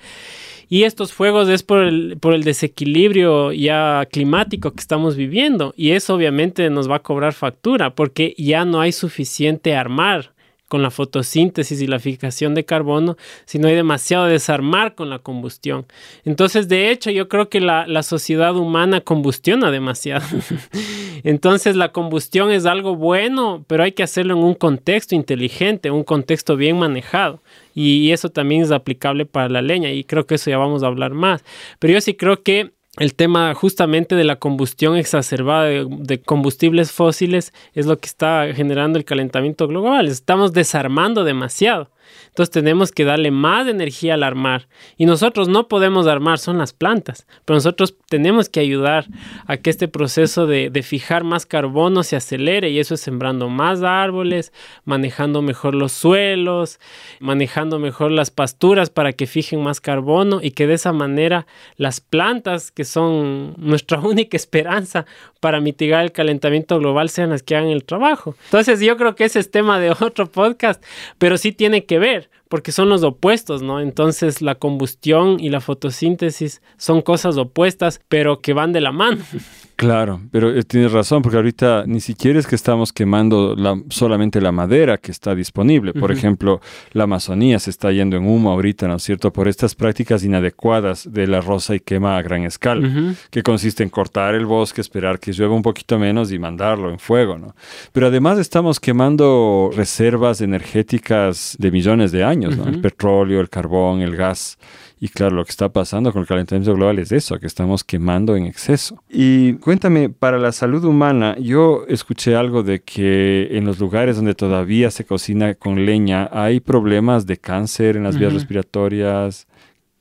Y 0.70 0.84
estos 0.84 1.14
fuegos 1.14 1.48
es 1.50 1.64
por 1.64 1.84
el, 1.84 2.18
por 2.20 2.34
el 2.34 2.44
desequilibrio 2.44 3.54
ya 3.54 4.06
climático 4.12 4.72
que 4.72 4.82
estamos 4.82 5.16
viviendo. 5.16 5.74
Y 5.78 5.92
eso 5.92 6.16
obviamente 6.16 6.70
nos 6.70 6.90
va 6.90 6.98
a 6.98 7.04
cobrar 7.04 7.34
factura 7.34 7.96
porque 7.96 8.36
ya 8.38 8.66
no 8.66 8.82
hay 8.82 8.92
suficiente 8.92 9.76
armar 9.76 10.34
con 10.68 10.82
la 10.82 10.92
fotosíntesis 10.92 11.82
y 11.82 11.88
la 11.88 12.00
fijación 12.00 12.54
de 12.56 12.66
carbono, 12.66 13.18
sino 13.46 13.68
hay 13.68 13.76
demasiado 13.76 14.26
desarmar 14.26 14.96
con 14.96 15.10
la 15.10 15.20
combustión. 15.20 15.86
Entonces, 16.26 16.68
de 16.68 16.92
hecho, 16.92 17.10
yo 17.12 17.30
creo 17.30 17.50
que 17.50 17.62
la, 17.62 17.88
la 17.88 18.04
sociedad 18.04 18.56
humana 18.56 19.02
combustiona 19.02 19.72
demasiado. 19.72 20.26
Entonces, 21.24 21.76
la 21.76 21.92
combustión 21.92 22.52
es 22.52 22.66
algo 22.66 22.96
bueno, 22.96 23.64
pero 23.68 23.84
hay 23.84 23.94
que 23.94 24.04
hacerlo 24.04 24.34
en 24.34 24.44
un 24.44 24.54
contexto 24.54 25.16
inteligente, 25.16 25.92
un 25.92 26.04
contexto 26.04 26.56
bien 26.56 26.78
manejado 26.78 27.42
y 27.74 28.12
eso 28.12 28.30
también 28.30 28.64
es 28.64 28.72
aplicable 28.72 29.28
para 29.28 29.50
la 29.50 29.62
leña 29.62 29.92
y 29.92 30.04
creo 30.04 30.26
que 30.26 30.34
eso 30.36 30.50
ya 30.50 30.58
vamos 30.58 30.82
a 30.82 30.88
hablar 30.88 31.14
más. 31.14 31.44
Pero 31.78 31.94
yo 31.94 32.02
sí 32.02 32.16
creo 32.16 32.42
que 32.42 32.72
el 32.98 33.14
tema 33.14 33.54
justamente 33.54 34.16
de 34.16 34.24
la 34.24 34.38
combustión 34.38 34.98
exacerbada 34.98 35.66
de, 35.66 36.22
combustibles 36.22 36.92
fósiles 36.92 37.54
es 37.74 37.86
lo 37.86 38.00
que 38.00 38.08
está 38.08 38.48
generando 38.54 38.98
el 38.98 39.06
calentamiento 39.06 39.68
global. 39.68 40.08
Estamos 40.08 40.54
desarmando 40.54 41.24
demasiado. 41.24 41.90
Entonces 42.28 42.52
tenemos 42.52 42.92
que 42.92 43.04
darle 43.04 43.32
más 43.32 43.68
energía 43.68 44.14
al 44.16 44.24
armar. 44.24 44.68
Y 44.98 45.06
nosotros 45.06 45.48
no 45.48 45.68
podemos 45.68 46.08
armar, 46.08 46.40
son 46.40 46.58
las 46.58 46.74
plantas. 46.74 47.28
Pero 47.46 47.58
nosotros 47.58 47.96
tenemos 48.10 48.50
que 48.50 48.60
ayudar 48.60 49.06
a 49.46 49.58
que 49.58 49.70
este 49.70 49.88
proceso 49.88 50.48
de, 50.48 50.72
fijar 50.84 51.24
más 51.24 51.46
carbono 51.46 52.04
se 52.04 52.16
acelere. 52.16 52.70
Y 52.70 52.80
eso 52.80 52.94
es 52.94 53.02
sembrando 53.02 53.50
más 53.50 53.82
árboles, 53.84 54.54
manejando 54.86 55.42
mejor 55.42 55.76
los 55.76 55.92
suelos, 55.92 56.80
manejando 57.20 57.80
mejor 57.80 58.12
las 58.12 58.32
pasturas 58.32 58.90
para 58.90 59.14
que 59.14 59.28
fijen 59.28 59.62
más 59.62 59.82
carbono 59.82 60.40
y 60.42 60.52
que 60.52 60.68
de 60.68 60.76
esa 60.76 60.94
manera 60.94 61.48
las 61.76 62.00
plantas, 62.00 62.72
que 62.72 62.86
son 62.86 63.56
nuestra 63.58 64.00
única 64.02 64.38
esperanza 64.38 65.06
para 65.40 65.60
mitigar 65.62 66.04
el 66.04 66.12
calentamiento 66.12 66.80
global, 66.80 67.10
sean 67.10 67.30
las 67.30 67.44
que 67.44 67.56
hagan 67.56 67.70
el 67.70 67.84
trabajo. 67.84 68.36
Entonces 68.46 68.80
yo 68.80 68.98
creo 68.98 69.16
que 69.16 69.26
ese 69.26 69.40
es 69.40 69.52
tema 69.52 69.80
de 69.80 69.92
otro 70.00 70.30
podcast, 70.30 70.84
pero 71.18 71.38
sí 71.38 71.52
tiene 71.52 71.86
que 71.86 71.97
ver, 72.00 72.30
porque 72.50 72.72
son 72.72 72.90
los 72.90 73.04
opuestos, 73.04 73.62
¿no? 73.62 73.80
Entonces 73.80 74.42
la 74.42 74.56
combustión 74.56 75.40
y 75.40 75.50
la 75.50 75.62
fotosíntesis 75.62 76.62
son 76.78 77.02
cosas 77.02 77.38
opuestas, 77.38 78.02
pero 78.08 78.42
que 78.42 78.54
van 78.54 78.74
de 78.74 78.82
la 78.82 78.92
mano. 78.92 79.24
Claro, 79.78 80.22
pero 80.32 80.50
eh, 80.58 80.64
tienes 80.64 80.92
razón, 80.92 81.22
porque 81.22 81.38
ahorita 81.38 81.84
ni 81.86 82.00
siquiera 82.00 82.40
es 82.40 82.48
que 82.48 82.56
estamos 82.56 82.92
quemando 82.92 83.56
solamente 83.90 84.42
la 84.42 84.52
madera 84.52 84.98
que 84.98 85.12
está 85.12 85.36
disponible. 85.36 85.94
Por 85.94 86.12
ejemplo, 86.12 86.62
la 86.94 87.04
Amazonía 87.04 87.60
se 87.60 87.70
está 87.70 87.92
yendo 87.92 88.18
en 88.18 88.28
humo 88.28 88.50
ahorita, 88.50 88.88
¿no 88.88 88.96
es 88.96 89.04
cierto? 89.04 89.32
Por 89.32 89.48
estas 89.48 89.76
prácticas 89.76 90.24
inadecuadas 90.24 91.08
de 91.14 91.28
la 91.28 91.42
rosa 91.42 91.76
y 91.76 91.80
quema 91.80 92.18
a 92.18 92.24
gran 92.24 92.44
escala, 92.44 93.16
que 93.30 93.44
consiste 93.44 93.84
en 93.84 93.90
cortar 93.90 94.34
el 94.34 94.48
bosque, 94.48 94.82
esperar 94.82 95.20
que 95.20 95.32
llueva 95.32 95.54
un 95.54 95.62
poquito 95.62 96.00
menos 96.00 96.32
y 96.32 96.40
mandarlo 96.40 96.90
en 96.90 96.98
fuego, 96.98 97.38
¿no? 97.38 97.56
Pero 97.92 98.08
además 98.08 98.40
estamos 98.40 98.80
quemando 98.80 99.70
reservas 99.76 100.42
energéticas 100.42 101.56
de 101.60 101.70
millones 101.70 102.12
de 102.12 102.24
años, 102.24 102.37
¿no? 102.38 102.68
El 102.68 102.82
petróleo, 102.82 103.42
el 103.42 103.50
carbón, 103.50 104.02
el 104.02 104.16
gas. 104.16 104.58
Y 105.00 105.10
claro, 105.10 105.36
lo 105.36 105.46
que 105.46 105.52
está 105.52 105.70
pasando 105.70 106.12
con 106.12 106.22
el 106.22 106.28
calentamiento 106.28 106.74
global 106.74 106.98
es 107.00 107.12
eso, 107.12 107.40
que 107.40 107.46
estamos 107.46 107.84
quemando 107.84 108.36
en 108.36 108.46
exceso. 108.46 109.04
Y 109.10 109.54
cuéntame, 109.56 110.10
para 110.10 110.40
la 110.40 110.52
salud 110.52 110.84
humana, 110.86 111.36
yo 111.40 111.86
escuché 111.88 112.36
algo 112.36 112.64
de 112.64 112.82
que 112.82 113.50
en 113.52 113.66
los 113.66 113.80
lugares 113.80 114.16
donde 114.16 114.34
todavía 114.34 114.90
se 114.90 115.06
cocina 115.06 115.54
con 115.54 115.86
leña 115.86 116.30
hay 116.32 116.60
problemas 116.60 117.28
de 117.28 117.38
cáncer 117.38 117.98
en 117.98 118.04
las 118.04 118.18
vías 118.18 118.34
respiratorias. 118.34 119.48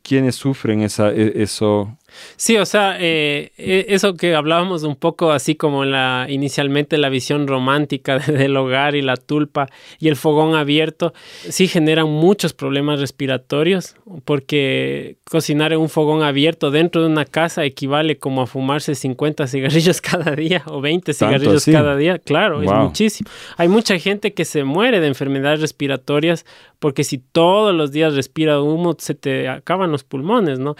¿Quiénes 0.02 0.36
sufren 0.36 0.82
esa, 0.82 1.12
e, 1.12 1.42
eso? 1.42 1.98
Sí, 2.36 2.56
o 2.56 2.66
sea, 2.66 2.96
eh, 2.98 3.52
e, 3.56 3.86
eso 3.88 4.14
que 4.14 4.34
hablábamos 4.34 4.82
un 4.82 4.96
poco 4.96 5.32
así 5.32 5.54
como 5.54 5.84
la 5.84 6.26
inicialmente 6.28 6.98
la 6.98 7.08
visión 7.08 7.46
romántica 7.46 8.18
del 8.26 8.56
hogar 8.56 8.94
y 8.94 9.02
la 9.02 9.16
tulpa 9.16 9.68
y 9.98 10.08
el 10.08 10.16
fogón 10.16 10.54
abierto, 10.54 11.12
sí 11.48 11.68
generan 11.68 12.08
muchos 12.08 12.52
problemas 12.52 13.00
respiratorios 13.00 13.96
porque 14.24 15.16
cocinar 15.30 15.72
en 15.72 15.80
un 15.80 15.88
fogón 15.88 16.22
abierto 16.22 16.70
dentro 16.70 17.02
de 17.02 17.08
una 17.08 17.24
casa 17.24 17.64
equivale 17.64 18.18
como 18.18 18.42
a 18.42 18.46
fumarse 18.46 18.94
50 18.94 19.46
cigarrillos 19.46 20.00
cada 20.00 20.32
día 20.32 20.62
o 20.66 20.80
20 20.80 21.12
cigarrillos 21.12 21.64
cada 21.64 21.96
día. 21.96 22.18
Claro, 22.18 22.62
es 22.62 22.70
muchísimo. 22.70 23.30
Hay 23.56 23.68
mucha 23.68 23.98
gente 23.98 24.34
que 24.34 24.44
se 24.44 24.64
muere 24.64 25.00
de 25.00 25.06
enfermedades 25.06 25.60
respiratorias 25.60 26.44
porque 26.78 27.04
si 27.04 27.18
todos 27.18 27.74
los 27.74 27.92
días 27.92 28.14
respira 28.14 28.60
humo 28.60 28.96
se 28.98 29.14
te 29.14 29.48
acaban 29.48 29.90
los 29.90 30.04
pulmones, 30.04 30.58
¿no? 30.58 30.76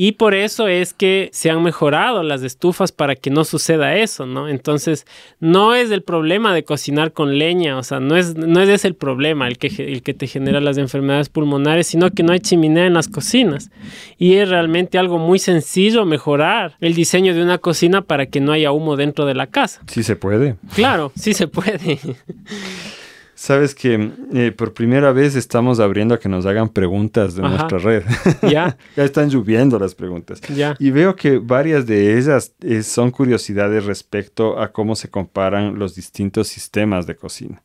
Y 0.00 0.12
por 0.12 0.32
eso 0.32 0.68
es 0.68 0.94
que 0.94 1.28
se 1.32 1.50
han 1.50 1.60
mejorado 1.60 2.22
las 2.22 2.44
estufas 2.44 2.92
para 2.92 3.16
que 3.16 3.30
no 3.30 3.42
suceda 3.42 3.96
eso, 3.96 4.26
¿no? 4.26 4.48
Entonces, 4.48 5.08
no 5.40 5.74
es 5.74 5.90
el 5.90 6.02
problema 6.02 6.54
de 6.54 6.62
cocinar 6.62 7.12
con 7.12 7.36
leña, 7.36 7.76
o 7.76 7.82
sea, 7.82 7.98
no 7.98 8.16
es, 8.16 8.36
no 8.36 8.60
es 8.60 8.68
ese 8.68 8.86
el 8.86 8.94
problema 8.94 9.48
el 9.48 9.58
que, 9.58 9.66
el 9.66 10.04
que 10.04 10.14
te 10.14 10.28
genera 10.28 10.60
las 10.60 10.78
enfermedades 10.78 11.30
pulmonares, 11.30 11.88
sino 11.88 12.12
que 12.12 12.22
no 12.22 12.32
hay 12.32 12.38
chimenea 12.38 12.86
en 12.86 12.94
las 12.94 13.08
cocinas. 13.08 13.72
Y 14.18 14.34
es 14.34 14.48
realmente 14.48 14.98
algo 14.98 15.18
muy 15.18 15.40
sencillo 15.40 16.04
mejorar 16.04 16.76
el 16.78 16.94
diseño 16.94 17.34
de 17.34 17.42
una 17.42 17.58
cocina 17.58 18.00
para 18.02 18.26
que 18.26 18.40
no 18.40 18.52
haya 18.52 18.70
humo 18.70 18.94
dentro 18.94 19.26
de 19.26 19.34
la 19.34 19.48
casa. 19.48 19.82
Sí 19.88 20.04
se 20.04 20.14
puede. 20.14 20.54
Claro, 20.76 21.10
sí 21.16 21.34
se 21.34 21.48
puede. 21.48 21.98
Sabes 23.38 23.72
que 23.72 24.10
eh, 24.34 24.50
por 24.50 24.74
primera 24.74 25.12
vez 25.12 25.36
estamos 25.36 25.78
abriendo 25.78 26.12
a 26.12 26.18
que 26.18 26.28
nos 26.28 26.44
hagan 26.44 26.70
preguntas 26.70 27.36
de 27.36 27.42
nuestra 27.42 27.78
red. 27.78 28.02
Ya. 28.42 28.76
ya 28.96 29.04
están 29.04 29.30
lloviendo 29.30 29.78
las 29.78 29.94
preguntas. 29.94 30.40
Ya. 30.52 30.74
Y 30.80 30.90
veo 30.90 31.14
que 31.14 31.38
varias 31.38 31.86
de 31.86 32.18
ellas 32.18 32.52
eh, 32.60 32.82
son 32.82 33.12
curiosidades 33.12 33.84
respecto 33.84 34.60
a 34.60 34.72
cómo 34.72 34.96
se 34.96 35.08
comparan 35.08 35.78
los 35.78 35.94
distintos 35.94 36.48
sistemas 36.48 37.06
de 37.06 37.14
cocina. 37.14 37.62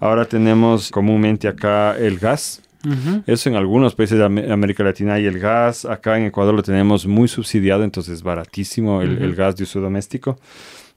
Ahora 0.00 0.24
tenemos 0.24 0.90
comúnmente 0.90 1.48
acá 1.48 1.98
el 1.98 2.18
gas. 2.18 2.62
Eso 3.26 3.50
en 3.50 3.56
algunos 3.56 3.94
países 3.94 4.16
de 4.16 4.24
América 4.24 4.82
Latina 4.82 5.14
hay 5.14 5.26
el 5.26 5.38
gas. 5.38 5.84
Acá 5.84 6.16
en 6.16 6.24
Ecuador 6.24 6.54
lo 6.54 6.62
tenemos 6.62 7.06
muy 7.06 7.28
subsidiado, 7.28 7.84
entonces 7.84 8.22
baratísimo 8.22 9.02
el, 9.02 9.18
el 9.18 9.34
gas 9.34 9.54
de 9.54 9.64
uso 9.64 9.82
doméstico. 9.82 10.38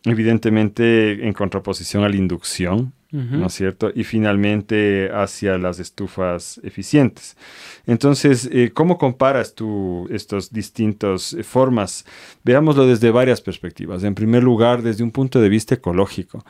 Evidentemente 0.05 1.25
en 1.25 1.33
contraposición 1.33 2.03
a 2.03 2.09
la 2.09 2.15
inducción 2.15 2.93
¿no 3.13 3.45
es 3.45 3.53
cierto? 3.53 3.91
Y 3.93 4.03
finalmente 4.05 5.11
hacia 5.13 5.59
las 5.59 5.79
estufas 5.79 6.59
eficientes. 6.63 7.37
Entonces, 7.85 8.49
eh, 8.51 8.71
¿cómo 8.73 8.97
comparas 8.97 9.53
tú 9.53 10.07
estas 10.09 10.51
distintas 10.51 11.33
eh, 11.33 11.43
formas? 11.43 12.05
Veámoslo 12.43 12.87
desde 12.87 13.11
varias 13.11 13.39
perspectivas. 13.39 14.03
En 14.03 14.15
primer 14.15 14.41
lugar, 14.41 14.81
desde 14.81 15.03
un 15.03 15.11
punto 15.11 15.39
de 15.39 15.49
vista 15.49 15.75
ecológico. 15.75 16.43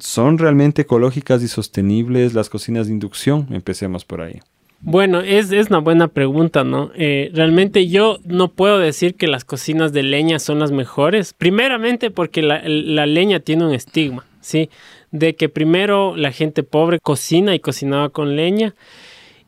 ¿Son 0.00 0.38
realmente 0.38 0.82
ecológicas 0.82 1.42
y 1.42 1.48
sostenibles 1.48 2.34
las 2.34 2.48
cocinas 2.48 2.88
de 2.88 2.94
inducción? 2.94 3.46
Empecemos 3.50 4.04
por 4.04 4.20
ahí. 4.20 4.40
Bueno, 4.80 5.20
es, 5.20 5.50
una 5.70 5.78
buena 5.78 6.08
pregunta, 6.08 6.62
¿no? 6.62 6.92
Eh, 6.94 7.30
realmente 7.34 7.88
yo 7.88 8.18
no 8.24 8.52
puedo 8.52 8.78
decir 8.78 9.16
que 9.16 9.26
las 9.26 9.44
cocinas 9.44 9.92
de 9.92 10.04
leña 10.04 10.38
son 10.38 10.60
las 10.60 10.70
mejores. 10.70 11.34
Primeramente 11.34 12.10
porque 12.10 12.42
la, 12.42 12.62
la 12.64 13.06
leña 13.06 13.40
tiene 13.40 13.66
un 13.66 13.74
estigma, 13.74 14.24
¿sí? 14.40 14.70
de 15.10 15.36
que 15.36 15.48
primero 15.48 16.16
la 16.16 16.32
gente 16.32 16.62
pobre 16.62 17.00
cocina 17.00 17.54
y 17.54 17.60
cocinaba 17.60 18.10
con 18.10 18.36
leña. 18.36 18.74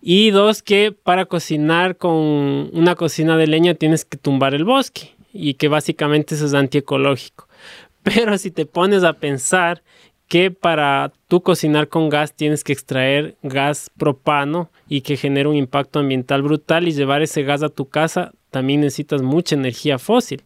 Y 0.02 0.30
dos, 0.30 0.62
que 0.62 0.92
para 0.92 1.26
cocinar 1.26 1.96
con 1.96 2.70
una 2.72 2.94
cocina 2.94 3.36
de 3.36 3.46
leña 3.46 3.74
tienes 3.74 4.04
que 4.04 4.16
tumbar 4.16 4.54
el 4.54 4.64
bosque 4.64 5.14
y 5.32 5.54
que 5.54 5.68
básicamente 5.68 6.34
eso 6.34 6.46
es 6.46 6.54
antiecológico. 6.54 7.48
Pero 8.02 8.38
si 8.38 8.50
te 8.50 8.64
pones 8.64 9.04
a 9.04 9.12
pensar 9.12 9.82
que 10.30 10.52
para 10.52 11.12
tú 11.26 11.42
cocinar 11.42 11.88
con 11.88 12.08
gas 12.08 12.36
tienes 12.36 12.62
que 12.62 12.72
extraer 12.72 13.34
gas 13.42 13.90
propano 13.98 14.70
y 14.88 15.00
que 15.00 15.16
genera 15.16 15.48
un 15.48 15.56
impacto 15.56 15.98
ambiental 15.98 16.42
brutal 16.42 16.86
y 16.86 16.92
llevar 16.92 17.20
ese 17.20 17.42
gas 17.42 17.64
a 17.64 17.68
tu 17.68 17.88
casa, 17.88 18.30
también 18.52 18.80
necesitas 18.80 19.22
mucha 19.22 19.56
energía 19.56 19.98
fósil. 19.98 20.44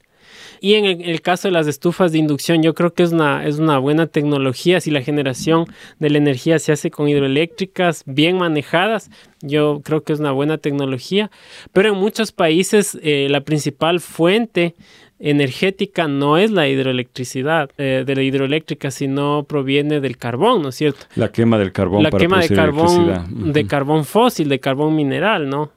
Y 0.58 0.74
en 0.74 0.86
el, 0.86 1.20
caso 1.20 1.48
de 1.48 1.52
las 1.52 1.66
estufas 1.66 2.12
de 2.12 2.18
inducción, 2.18 2.62
yo 2.62 2.74
creo 2.74 2.94
que 2.94 3.02
es 3.02 3.12
una, 3.12 3.46
es 3.46 3.58
una 3.58 3.76
buena 3.76 4.06
tecnología. 4.06 4.80
Si 4.80 4.90
la 4.90 5.02
generación 5.02 5.66
de 5.98 6.08
la 6.08 6.16
energía 6.16 6.58
se 6.58 6.72
hace 6.72 6.90
con 6.90 7.06
hidroeléctricas 7.06 8.04
bien 8.06 8.38
manejadas, 8.38 9.10
yo 9.42 9.82
creo 9.84 10.02
que 10.02 10.14
es 10.14 10.20
una 10.20 10.32
buena 10.32 10.56
tecnología. 10.56 11.30
Pero 11.74 11.90
en 11.90 11.96
muchos 11.96 12.32
países 12.32 12.98
eh, 13.02 13.26
la 13.28 13.42
principal 13.42 14.00
fuente 14.00 14.74
energética 15.24 16.06
no 16.06 16.36
es 16.36 16.50
la 16.50 16.68
hidroelectricidad 16.68 17.70
eh, 17.78 18.04
de 18.06 18.14
la 18.14 18.22
hidroeléctrica, 18.22 18.90
sino 18.90 19.44
proviene 19.44 20.00
del 20.00 20.18
carbón, 20.18 20.62
¿no 20.62 20.68
es 20.68 20.74
cierto? 20.74 21.06
La 21.16 21.32
quema 21.32 21.58
del 21.58 21.72
carbón. 21.72 22.02
La 22.02 22.10
quema 22.10 22.40
de 22.40 22.54
carbón, 22.54 23.52
de 23.52 23.66
carbón 23.66 24.04
fósil, 24.04 24.50
de 24.50 24.60
carbón 24.60 24.94
mineral, 24.94 25.48
¿no? 25.48 25.72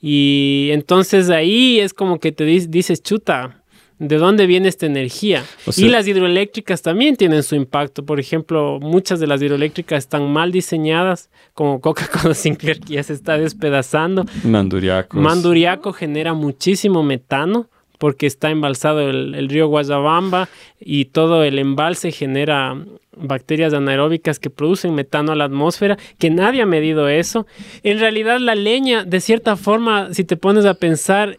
Y 0.00 0.68
entonces 0.70 1.30
ahí 1.30 1.80
es 1.80 1.92
como 1.94 2.20
que 2.20 2.30
te 2.30 2.44
dices, 2.44 3.02
chuta, 3.02 3.62
de 3.98 4.18
dónde 4.18 4.46
viene 4.46 4.68
esta 4.68 4.86
energía. 4.86 5.44
y 5.76 5.88
las 5.88 6.06
hidroeléctricas 6.06 6.82
también 6.82 7.16
tienen 7.16 7.42
su 7.42 7.56
impacto. 7.56 8.04
Por 8.04 8.20
ejemplo, 8.20 8.78
muchas 8.80 9.18
de 9.18 9.26
las 9.26 9.42
hidroeléctricas 9.42 9.98
están 9.98 10.32
mal 10.32 10.52
diseñadas, 10.52 11.28
como 11.54 11.80
Coca-Cola 11.80 12.34
Sinclair, 12.34 12.78
que 12.78 12.94
ya 12.94 13.02
se 13.02 13.14
está 13.14 13.36
despedazando. 13.36 14.24
Manduriaco. 14.44 15.18
Manduriaco 15.18 15.92
genera 15.92 16.34
muchísimo 16.34 17.02
metano 17.02 17.68
porque 18.02 18.26
está 18.26 18.50
embalsado 18.50 19.08
el, 19.08 19.48
río 19.48 19.68
Guayabamba 19.68 20.48
y 20.80 21.04
todo 21.04 21.44
el 21.44 21.56
embalse 21.60 22.10
genera 22.10 22.76
bacterias 23.16 23.72
anaeróbicas 23.74 24.40
que 24.40 24.50
producen 24.50 24.96
metano 24.96 25.30
a 25.30 25.36
la 25.36 25.44
atmósfera, 25.44 25.96
que 26.18 26.28
nadie 26.28 26.62
ha 26.62 26.66
medido 26.66 27.08
eso. 27.08 27.46
En 27.84 28.00
realidad 28.00 28.40
la 28.40 28.56
leña, 28.56 29.04
de 29.04 29.20
cierta 29.20 29.54
forma, 29.54 30.12
si 30.14 30.24
te 30.24 30.36
pones 30.36 30.64
a 30.64 30.74
pensar, 30.74 31.38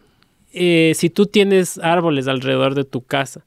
eh, 0.54 0.92
si 0.94 1.10
tú 1.10 1.26
tienes 1.26 1.76
árboles 1.76 2.28
alrededor 2.28 2.74
de 2.74 2.84
tu 2.84 3.02
casa 3.02 3.44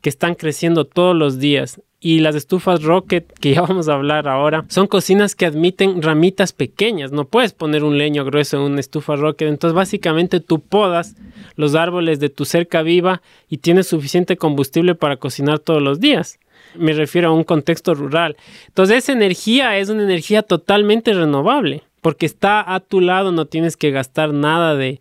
que 0.00 0.08
están 0.08 0.36
creciendo 0.36 0.84
todos 0.84 1.16
los 1.16 1.40
días 1.40 1.82
y 2.00 2.20
las 2.20 2.34
estufas 2.34 2.82
Rocket, 2.82 3.30
que 3.38 3.54
ya 3.54 3.60
vamos 3.68 3.88
a 3.88 3.94
hablar 3.94 4.26
ahora, 4.26 4.64
son 4.68 4.86
cocinas 4.86 5.34
que 5.34 5.46
admiten 5.46 6.02
ramitas 6.02 6.52
pequeñas. 6.52 7.12
No 7.12 7.26
puedes 7.26 7.52
poner 7.52 7.84
un 7.84 7.98
leño 7.98 8.24
grueso 8.24 8.56
en 8.56 8.72
una 8.72 8.80
estufa 8.80 9.16
Rocket. 9.16 9.48
Entonces, 9.48 9.74
básicamente, 9.74 10.40
tú 10.40 10.60
podas 10.60 11.14
los 11.56 11.74
árboles 11.74 12.18
de 12.18 12.30
tu 12.30 12.46
cerca 12.46 12.82
viva 12.82 13.20
y 13.48 13.58
tienes 13.58 13.86
suficiente 13.86 14.36
combustible 14.36 14.94
para 14.94 15.18
cocinar 15.18 15.58
todos 15.58 15.82
los 15.82 16.00
días. 16.00 16.40
Me 16.74 16.92
refiero 16.94 17.28
a 17.28 17.32
un 17.32 17.44
contexto 17.44 17.94
rural. 17.94 18.36
Entonces, 18.68 18.98
esa 18.98 19.12
energía 19.12 19.76
es 19.76 19.90
una 19.90 20.02
energía 20.02 20.42
totalmente 20.42 21.12
renovable 21.12 21.82
porque 22.00 22.26
está 22.26 22.74
a 22.74 22.80
tu 22.80 23.00
lado, 23.00 23.32
no 23.32 23.46
tienes 23.46 23.76
que 23.76 23.90
gastar 23.90 24.32
nada 24.32 24.74
de 24.74 25.00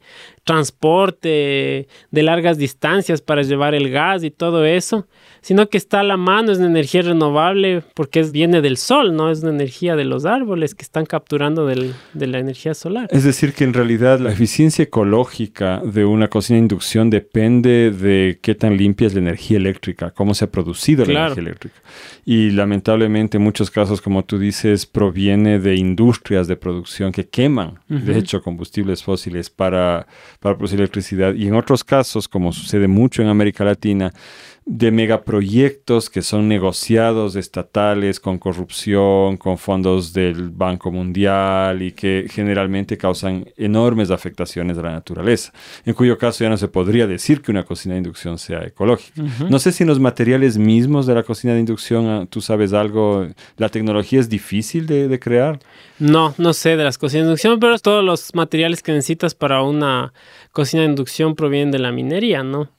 transporte 0.49 1.87
de 2.09 2.23
largas 2.23 2.57
distancias 2.57 3.21
para 3.21 3.43
llevar 3.43 3.75
el 3.75 3.91
gas 3.91 4.23
y 4.23 4.31
todo 4.31 4.65
eso, 4.65 5.05
sino 5.41 5.69
que 5.69 5.77
está 5.77 5.99
a 5.99 6.03
la 6.03 6.17
mano, 6.17 6.51
es 6.51 6.57
una 6.57 6.69
energía 6.69 7.03
renovable 7.03 7.83
porque 7.93 8.23
viene 8.23 8.59
del 8.59 8.77
sol, 8.77 9.15
no 9.15 9.29
es 9.29 9.43
una 9.43 9.51
energía 9.51 9.95
de 9.95 10.05
los 10.05 10.25
árboles 10.25 10.73
que 10.73 10.81
están 10.81 11.05
capturando 11.05 11.67
de 11.67 11.93
la 12.27 12.39
energía 12.39 12.73
solar. 12.73 13.07
Es 13.11 13.23
decir, 13.25 13.53
que 13.53 13.63
en 13.63 13.75
realidad 13.75 14.19
la 14.19 14.31
eficiencia 14.31 14.81
ecológica 14.81 15.83
de 15.85 16.03
una 16.03 16.29
cocina 16.29 16.55
de 16.55 16.61
inducción 16.61 17.11
depende 17.11 17.91
de 17.91 18.39
qué 18.41 18.55
tan 18.55 18.75
limpia 18.75 19.05
es 19.05 19.13
la 19.13 19.19
energía 19.19 19.57
eléctrica, 19.57 20.09
cómo 20.09 20.33
se 20.33 20.45
ha 20.45 20.51
producido 20.51 21.05
la 21.05 21.11
energía 21.11 21.43
eléctrica. 21.43 21.75
Y 22.25 22.49
lamentablemente 22.49 23.37
en 23.37 23.43
muchos 23.43 23.69
casos, 23.69 24.01
como 24.01 24.25
tú 24.25 24.39
dices, 24.39 24.87
proviene 24.87 25.59
de 25.59 25.75
industrias 25.75 26.47
de 26.47 26.55
producción 26.55 27.11
que 27.11 27.27
queman, 27.27 27.77
de 27.87 28.17
hecho, 28.17 28.41
combustibles 28.41 29.03
fósiles 29.03 29.51
para 29.51 30.07
para 30.39 30.55
producir 30.55 30.79
electricidad. 30.79 31.33
Y 31.33 31.47
en 31.47 31.55
otros 31.55 31.83
casos, 31.83 32.27
como 32.27 32.51
sucede 32.51 32.87
mucho 32.87 33.21
en 33.21 33.27
América 33.27 33.63
Latina, 33.63 34.13
de 34.71 34.91
megaproyectos 34.91 36.11
que 36.11 36.21
son 36.21 36.47
negociados 36.47 37.35
estatales 37.35 38.19
con 38.19 38.37
corrupción, 38.37 39.35
con 39.35 39.57
fondos 39.57 40.13
del 40.13 40.51
Banco 40.51 40.91
Mundial 40.91 41.81
y 41.81 41.91
que 41.93 42.27
generalmente 42.29 42.95
causan 42.95 43.47
enormes 43.57 44.11
afectaciones 44.11 44.77
a 44.77 44.83
la 44.83 44.91
naturaleza, 44.91 45.51
en 45.87 45.95
cuyo 45.95 46.19
caso 46.19 46.43
ya 46.43 46.51
no 46.51 46.57
se 46.57 46.67
podría 46.67 47.07
decir 47.07 47.41
que 47.41 47.49
una 47.49 47.63
cocina 47.63 47.95
de 47.95 48.01
inducción 48.01 48.37
sea 48.37 48.63
ecológica. 48.63 49.23
No 49.49 49.57
sé 49.57 49.71
si 49.71 49.81
en 49.81 49.89
los 49.89 49.99
materiales 49.99 50.59
mismos 50.59 51.07
de 51.07 51.15
la 51.15 51.23
cocina 51.23 51.55
de 51.55 51.61
inducción 51.61 52.05
ah, 52.07 52.27
tú 52.29 52.39
sabes 52.39 52.71
algo, 52.71 53.27
la 53.57 53.69
tecnología 53.69 54.19
es 54.19 54.29
difícil 54.29 54.85
de, 54.85 55.19
crear. 55.19 55.59
No, 55.97 56.35
no 56.37 56.53
sé 56.53 56.77
de 56.77 56.83
las 56.83 56.99
cocinas 56.99 57.23
de 57.23 57.29
inducción, 57.29 57.59
pero 57.59 57.79
todos 57.79 58.03
los 58.03 58.35
materiales 58.35 58.83
que 58.83 58.91
necesitas 58.91 59.33
para 59.33 59.63
una 59.63 60.13
cocina 60.51 60.83
de 60.83 60.89
inducción 60.89 61.33
provienen 61.33 61.71
de 61.71 61.79
la 61.79 61.91
minería, 61.91 62.43
¿no? 62.43 62.69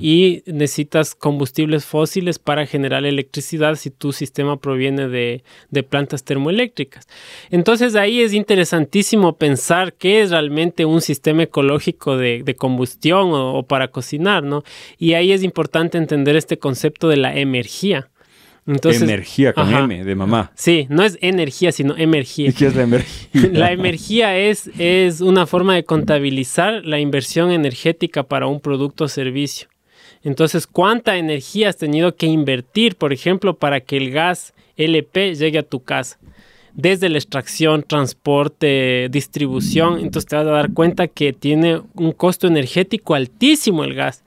Y 0.00 0.44
necesitas 0.46 1.16
como 1.16 1.35
combustibles 1.36 1.84
fósiles 1.84 2.38
para 2.38 2.64
generar 2.64 3.04
electricidad 3.04 3.74
si 3.74 3.90
tu 3.90 4.14
sistema 4.14 4.58
proviene 4.58 5.06
de, 5.08 5.42
plantas 5.82 6.24
termoeléctricas. 6.24 7.06
Entonces 7.50 7.94
ahí 7.94 8.22
es 8.22 8.32
interesantísimo 8.32 9.36
pensar 9.36 9.92
qué 9.92 10.22
es 10.22 10.30
realmente 10.30 10.86
un 10.86 11.02
sistema 11.02 11.42
ecológico 11.42 12.16
de, 12.16 12.56
combustión 12.56 13.32
o, 13.32 13.62
para 13.64 13.88
cocinar, 13.88 14.44
¿no? 14.44 14.64
Y 14.96 15.12
ahí 15.12 15.30
es 15.32 15.42
importante 15.42 15.98
entender 15.98 16.36
este 16.36 16.58
concepto 16.58 17.08
de 17.08 17.18
la 17.18 17.36
energía. 17.36 18.08
Entonces, 18.66 19.02
energía 19.02 19.52
con 19.52 19.72
M 19.72 20.04
de 20.04 20.14
mamá. 20.14 20.52
Sí, 20.54 20.86
no 20.88 21.04
es 21.04 21.18
energía, 21.20 21.70
sino 21.70 21.96
energía. 21.98 22.48
¿Y 22.48 22.52
qué 22.54 22.66
es 22.66 22.74
la 22.74 22.82
energía? 22.84 23.50
La 23.52 23.72
energía 23.72 24.38
es, 24.38 24.70
es 24.78 25.20
una 25.20 25.46
forma 25.46 25.74
de 25.74 25.84
contabilizar 25.84 26.84
la 26.86 26.98
inversión 26.98 27.52
energética 27.52 28.22
para 28.22 28.46
un 28.46 28.60
producto 28.60 29.04
o 29.04 29.08
servicio. 29.08 29.68
Entonces, 30.26 30.66
¿cuánta 30.66 31.18
energía 31.18 31.68
has 31.68 31.76
tenido 31.76 32.16
que 32.16 32.26
invertir, 32.26 32.96
por 32.96 33.12
ejemplo, 33.12 33.58
para 33.58 33.80
que 33.80 33.96
el 33.96 34.10
gas 34.10 34.54
LP 34.76 35.36
llegue 35.36 35.60
a 35.60 35.62
tu 35.62 35.84
casa? 35.84 36.18
Desde 36.74 37.08
la 37.08 37.18
extracción, 37.18 37.84
transporte, 37.84 39.06
distribución, 39.08 40.00
entonces 40.00 40.26
te 40.26 40.34
vas 40.34 40.48
a 40.48 40.50
dar 40.50 40.72
cuenta 40.72 41.06
que 41.06 41.32
tiene 41.32 41.80
un 41.94 42.10
costo 42.10 42.48
energético 42.48 43.14
altísimo 43.14 43.84
el 43.84 43.94
gas. 43.94 44.24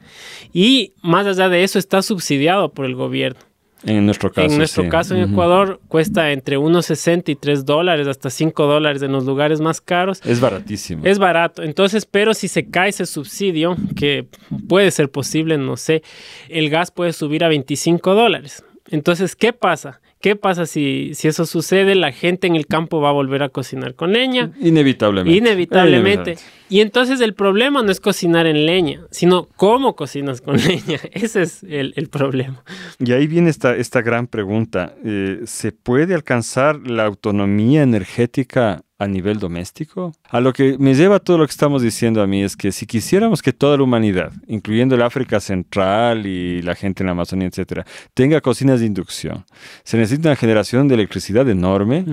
Y 0.53 0.93
más 1.01 1.27
allá 1.27 1.49
de 1.49 1.65
eso, 1.65 1.77
está 1.77 2.01
subsidiado 2.01 2.71
por 2.71 2.85
el 2.85 2.95
gobierno. 2.95 3.48
En 3.85 4.05
nuestro 4.05 4.31
caso. 4.31 4.51
En 4.51 4.57
nuestro 4.57 4.89
caso 4.89 5.15
en 5.15 5.31
Ecuador 5.31 5.79
cuesta 5.87 6.31
entre 6.31 6.57
1,60 6.57 7.29
y 7.29 7.35
3 7.35 7.65
dólares, 7.65 8.07
hasta 8.07 8.29
5 8.29 8.65
dólares 8.65 9.01
en 9.01 9.11
los 9.11 9.25
lugares 9.25 9.61
más 9.61 9.79
caros. 9.79 10.21
Es 10.25 10.41
baratísimo. 10.41 11.05
Es 11.05 11.17
barato. 11.17 11.63
Entonces, 11.63 12.05
pero 12.05 12.33
si 12.33 12.47
se 12.47 12.69
cae 12.69 12.89
ese 12.89 13.05
subsidio, 13.05 13.77
que 13.95 14.27
puede 14.67 14.91
ser 14.91 15.09
posible, 15.09 15.57
no 15.57 15.77
sé, 15.77 16.03
el 16.49 16.69
gas 16.69 16.91
puede 16.91 17.13
subir 17.13 17.43
a 17.43 17.47
25 17.47 18.13
dólares. 18.13 18.63
Entonces, 18.89 19.35
¿qué 19.35 19.53
pasa? 19.53 20.01
¿Qué 20.21 20.36
pasa 20.36 20.65
si, 20.65 21.12
si 21.13 21.29
eso 21.29 21.45
sucede? 21.45 21.95
La 21.95 22.12
gente 22.12 22.47
en 22.47 22.58
el 22.58 22.67
campo 22.67 22.99
va 22.99 23.10
a 23.10 23.13
volver 23.13 23.41
a 23.41 23.47
cocinar 23.47 23.95
con 23.95 24.12
leña. 24.12 24.51
Inevitablemente. 24.60 25.38
Inevitablemente. 25.38 26.38
Y 26.67 26.82
entonces 26.82 27.21
el 27.21 27.34
problema 27.34 27.82
no 27.84 27.91
es 27.91 28.01
cocinar 28.01 28.45
en 28.45 28.65
leña, 28.65 29.01
sino 29.12 29.47
cómo 29.55 29.95
cocinas 29.95 30.41
con 30.41 30.58
leña. 30.67 30.99
Ese 31.13 31.43
es 31.43 31.63
el, 31.63 32.10
problema. 32.10 32.63
Y 32.99 33.13
ahí 33.13 33.27
viene 33.27 33.49
esta, 33.49 33.75
esta 33.77 34.01
gran 34.01 34.27
pregunta. 34.27 34.93
Eh, 35.05 35.39
¿Se 35.45 35.71
puede 35.71 36.13
alcanzar 36.15 36.86
la 36.86 37.05
autonomía 37.05 37.82
energética 37.82 38.84
a 38.99 39.07
nivel 39.07 39.39
doméstico? 39.39 40.13
A 40.29 40.41
lo 40.41 40.51
que 40.51 40.77
me 40.77 40.93
lleva 40.93 41.19
todo 41.19 41.38
lo 41.38 41.45
que 41.45 41.51
estamos 41.51 41.81
diciendo 41.81 42.21
a 42.21 42.27
mí 42.27 42.43
es 42.43 42.57
que 42.57 42.71
si 42.73 42.85
quisiéramos 42.85 43.41
que 43.41 43.53
toda 43.53 43.77
la 43.77 43.83
humanidad, 43.83 44.33
incluyendo 44.47 44.95
el 44.95 45.01
África 45.01 45.39
Central 45.39 46.25
y 46.25 46.62
la 46.62 46.75
gente 46.75 47.01
en 47.01 47.07
la 47.07 47.13
Amazonía, 47.13 47.47
etcétera, 47.47 47.85
tenga 48.13 48.41
cocinas 48.41 48.81
de 48.81 48.85
inducción, 48.85 49.45
se 49.83 49.97
necesita 49.97 50.29
una 50.29 50.35
generación 50.35 50.88
de 50.89 50.95
electricidad 50.95 51.49
enorme 51.49 52.05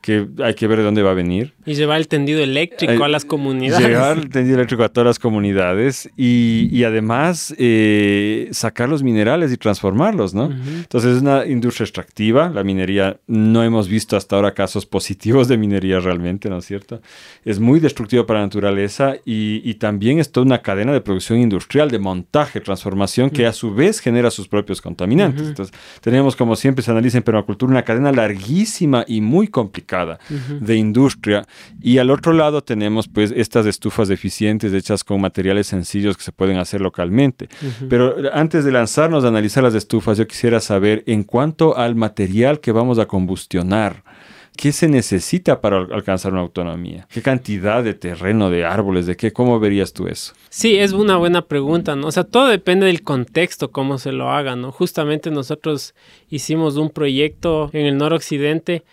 que 0.00 0.26
hay 0.42 0.54
que 0.54 0.66
ver 0.66 0.78
de 0.78 0.84
dónde 0.84 1.02
va 1.02 1.10
a 1.10 1.14
venir. 1.14 1.52
Y 1.66 1.74
llevar 1.74 1.98
el 1.98 2.08
tendido 2.08 2.40
eléctrico 2.42 3.04
a 3.04 3.08
las 3.08 3.24
comunidades. 3.26 3.86
Llevar 3.86 4.18
el 4.18 4.30
tendido 4.30 4.56
eléctrico 4.56 4.84
a 4.84 4.88
todas 4.88 5.06
las 5.06 5.18
comunidades 5.18 6.10
y, 6.16 6.82
además 6.84 7.54
eh, 7.58 8.48
sacar 8.52 8.88
los 8.88 9.02
minerales 9.02 9.52
y 9.52 9.56
transformarlos, 9.56 10.34
¿no? 10.34 10.50
Entonces 10.50 11.16
es 11.16 11.22
una 11.22 11.46
industria 11.46 11.84
extractiva. 11.84 12.48
La 12.48 12.64
minería, 12.64 13.18
no 13.26 13.62
hemos 13.62 13.88
visto 13.88 14.16
hasta 14.16 14.36
ahora 14.36 14.54
casos 14.54 14.86
positivos 14.86 15.48
de 15.48 15.58
minería 15.58 16.00
realmente, 16.00 16.21
¿no 16.22 16.58
es 16.58 16.64
cierto? 16.64 17.00
Es 17.44 17.60
muy 17.60 17.80
destructivo 17.80 18.26
para 18.26 18.40
la 18.40 18.46
naturaleza 18.46 19.16
y, 19.24 19.72
también 19.74 20.18
es 20.18 20.30
toda 20.30 20.46
una 20.46 20.62
cadena 20.62 20.92
de 20.92 21.00
producción 21.00 21.40
industrial, 21.40 21.90
de 21.90 21.98
montaje, 21.98 22.60
transformación, 22.60 23.30
que 23.30 23.46
a 23.46 23.52
su 23.52 23.74
vez 23.74 24.00
genera 24.00 24.30
sus 24.30 24.46
propios 24.46 24.80
contaminantes. 24.80 25.48
Entonces 25.48 25.74
tenemos, 26.00 26.36
como 26.36 26.54
siempre 26.54 26.84
se 26.84 26.90
analiza 26.90 27.18
en 27.18 27.24
permacultura, 27.24 27.72
una 27.72 27.82
cadena 27.82 28.12
larguísima 28.12 29.04
y 29.08 29.20
muy 29.20 29.48
complicada 29.48 30.18
de 30.60 30.76
industria. 30.76 31.46
Y 31.80 31.98
al 31.98 32.10
otro 32.10 32.32
lado 32.32 32.62
tenemos 32.62 33.08
pues 33.08 33.32
estas 33.34 33.66
estufas 33.66 34.10
eficientes 34.10 34.72
hechas 34.72 35.02
con 35.02 35.20
materiales 35.20 35.66
sencillos 35.66 36.16
que 36.16 36.22
se 36.22 36.32
pueden 36.32 36.58
hacer 36.58 36.80
localmente. 36.80 37.48
Pero 37.88 38.16
antes 38.32 38.64
de 38.64 38.72
lanzarnos 38.72 39.24
a 39.24 39.28
analizar 39.28 39.62
las 39.62 39.74
estufas, 39.74 40.18
yo 40.18 40.26
quisiera 40.26 40.60
saber 40.60 41.02
en 41.06 41.24
cuanto 41.24 41.76
al 41.76 41.94
material 41.94 42.60
que 42.60 42.72
vamos 42.72 42.98
a 42.98 43.06
combustionar, 43.06 44.04
¿Qué 44.56 44.72
se 44.72 44.88
necesita 44.88 45.60
para 45.60 45.78
alcanzar 45.78 46.32
una 46.32 46.42
autonomía? 46.42 47.06
¿Qué 47.10 47.22
cantidad 47.22 47.82
de 47.82 47.94
terreno, 47.94 48.50
de 48.50 48.64
árboles, 48.64 49.06
de 49.06 49.16
qué? 49.16 49.32
¿Cómo 49.32 49.58
verías 49.58 49.92
tú 49.92 50.06
eso? 50.06 50.34
Sí, 50.50 50.76
es 50.76 50.92
una 50.92 51.16
buena 51.16 51.42
pregunta, 51.42 51.96
¿no? 51.96 52.08
O 52.08 52.12
sea, 52.12 52.24
todo 52.24 52.48
depende 52.48 52.86
del 52.86 53.02
contexto, 53.02 53.70
cómo 53.70 53.98
se 53.98 54.12
lo 54.12 54.30
haga, 54.30 54.54
¿no? 54.54 54.70
Justamente 54.70 55.30
nosotros 55.30 55.94
hicimos 56.28 56.76
un 56.76 56.90
proyecto 56.90 57.70
en 57.72 57.86
el 57.86 57.96
noroccidente 57.96 58.84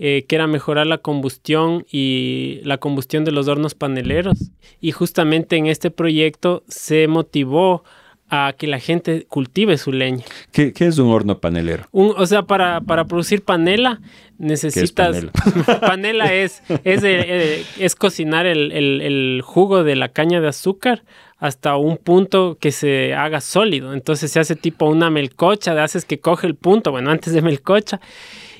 eh, 0.00 0.24
que 0.28 0.36
era 0.36 0.46
mejorar 0.46 0.86
la 0.86 0.98
combustión 0.98 1.84
y 1.90 2.60
la 2.62 2.78
combustión 2.78 3.24
de 3.24 3.32
los 3.32 3.48
hornos 3.48 3.74
paneleros. 3.74 4.52
Y 4.80 4.92
justamente 4.92 5.56
en 5.56 5.66
este 5.66 5.90
proyecto 5.90 6.62
se 6.68 7.08
motivó 7.08 7.82
a 8.30 8.54
que 8.56 8.66
la 8.66 8.78
gente 8.78 9.26
cultive 9.26 9.76
su 9.76 9.90
leña. 9.90 10.24
¿Qué, 10.52 10.72
es 10.78 10.98
un 10.98 11.10
horno 11.10 11.40
panelero? 11.40 11.88
o 11.90 12.26
sea, 12.26 12.42
para, 12.42 12.80
para 12.80 13.06
producir 13.06 13.42
panela 13.42 14.00
necesitas... 14.38 15.16
es 15.16 15.24
panela? 15.24 15.32
panela 15.80 16.32
es, 16.32 16.62
es, 16.84 17.02
eh, 17.04 17.64
es 17.78 17.94
cocinar 17.94 18.46
el, 18.46 18.72
el, 18.72 19.00
el, 19.00 19.42
jugo 19.44 19.84
de 19.84 19.96
la 19.96 20.08
caña 20.08 20.40
de 20.40 20.48
azúcar 20.48 21.02
hasta 21.38 21.76
un 21.76 21.98
punto 21.98 22.56
que 22.60 22.72
se 22.72 23.14
haga 23.14 23.40
sólido. 23.40 23.92
Entonces 23.92 24.30
se 24.32 24.40
hace 24.40 24.56
tipo 24.56 24.86
una 24.86 25.10
melcocha, 25.10 25.82
haces 25.82 26.04
que 26.04 26.18
coge 26.18 26.46
el 26.46 26.54
punto, 26.54 26.90
bueno, 26.90 27.10
antes 27.10 27.32
de 27.32 27.42
melcocha 27.42 28.00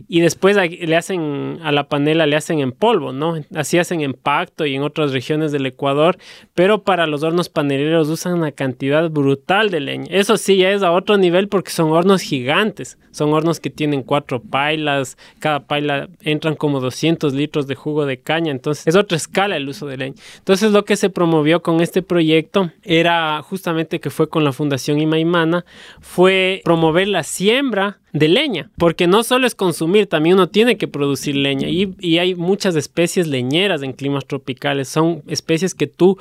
y 0.06 0.20
después 0.20 0.56
le 0.56 0.96
hacen 0.96 1.58
a 1.62 1.72
la 1.72 1.88
panela, 1.88 2.26
le 2.26 2.36
hacen 2.36 2.60
en 2.60 2.72
polvo, 2.72 3.12
¿no? 3.12 3.36
Así 3.54 3.78
hacen 3.78 4.00
en 4.00 4.12
Pacto 4.14 4.66
y 4.66 4.74
en 4.74 4.82
otras 4.82 5.12
regiones 5.12 5.52
del 5.52 5.66
Ecuador, 5.66 6.18
pero 6.54 6.82
para 6.82 7.06
los 7.06 7.22
hornos 7.22 7.48
paneleros 7.48 8.08
usan 8.08 8.34
una 8.34 8.52
cantidad 8.52 9.10
brutal 9.10 9.70
de 9.70 9.80
leña. 9.80 10.06
Eso 10.10 10.36
sí, 10.36 10.58
ya 10.58 10.70
es 10.70 10.82
a 10.82 10.92
otro 10.92 11.16
nivel 11.16 11.48
porque 11.48 11.70
son 11.70 11.90
hornos 11.90 12.22
gigantes, 12.22 12.98
son 13.10 13.32
hornos 13.32 13.60
que 13.60 13.70
tienen 13.70 14.02
cuatro 14.02 14.40
pailas, 14.40 15.16
cada 15.38 15.66
paila 15.66 16.08
entran 16.20 16.54
como 16.54 16.80
200 16.80 17.34
litros 17.34 17.66
de 17.66 17.74
jugo 17.74 18.06
de 18.06 18.20
caña, 18.20 18.50
entonces 18.50 18.86
es 18.86 18.96
otra 18.96 19.16
escala 19.16 19.56
el 19.56 19.68
uso 19.68 19.86
de 19.86 19.96
leña. 19.96 20.16
Entonces 20.38 20.72
lo 20.72 20.84
que 20.84 20.96
se 20.96 21.10
promovió 21.10 21.62
con 21.62 21.80
este 21.80 22.02
proyecto 22.02 22.70
era 22.82 23.40
justamente 23.42 24.00
que 24.00 24.10
fue 24.10 24.28
con 24.28 24.44
la 24.44 24.52
Fundación 24.52 25.00
Imaimana, 25.00 25.64
fue 26.00 26.60
promover 26.64 27.08
la 27.08 27.22
siembra 27.22 27.98
de 28.12 28.28
leña, 28.28 28.70
porque 28.78 29.06
no 29.06 29.22
solo 29.22 29.46
es 29.46 29.54
consumir, 29.54 30.06
también 30.06 30.36
uno 30.36 30.48
tiene 30.48 30.78
que 30.78 30.88
producir 30.88 31.36
leña 31.36 31.68
y, 31.68 32.18
hay 32.18 32.34
muchas 32.34 32.74
especies 32.74 33.26
leñeras 33.26 33.82
en 33.82 33.92
climas 33.92 34.26
tropicales, 34.26 34.88
son 34.88 35.22
especies 35.28 35.74
que 35.74 35.86
tú 35.86 36.18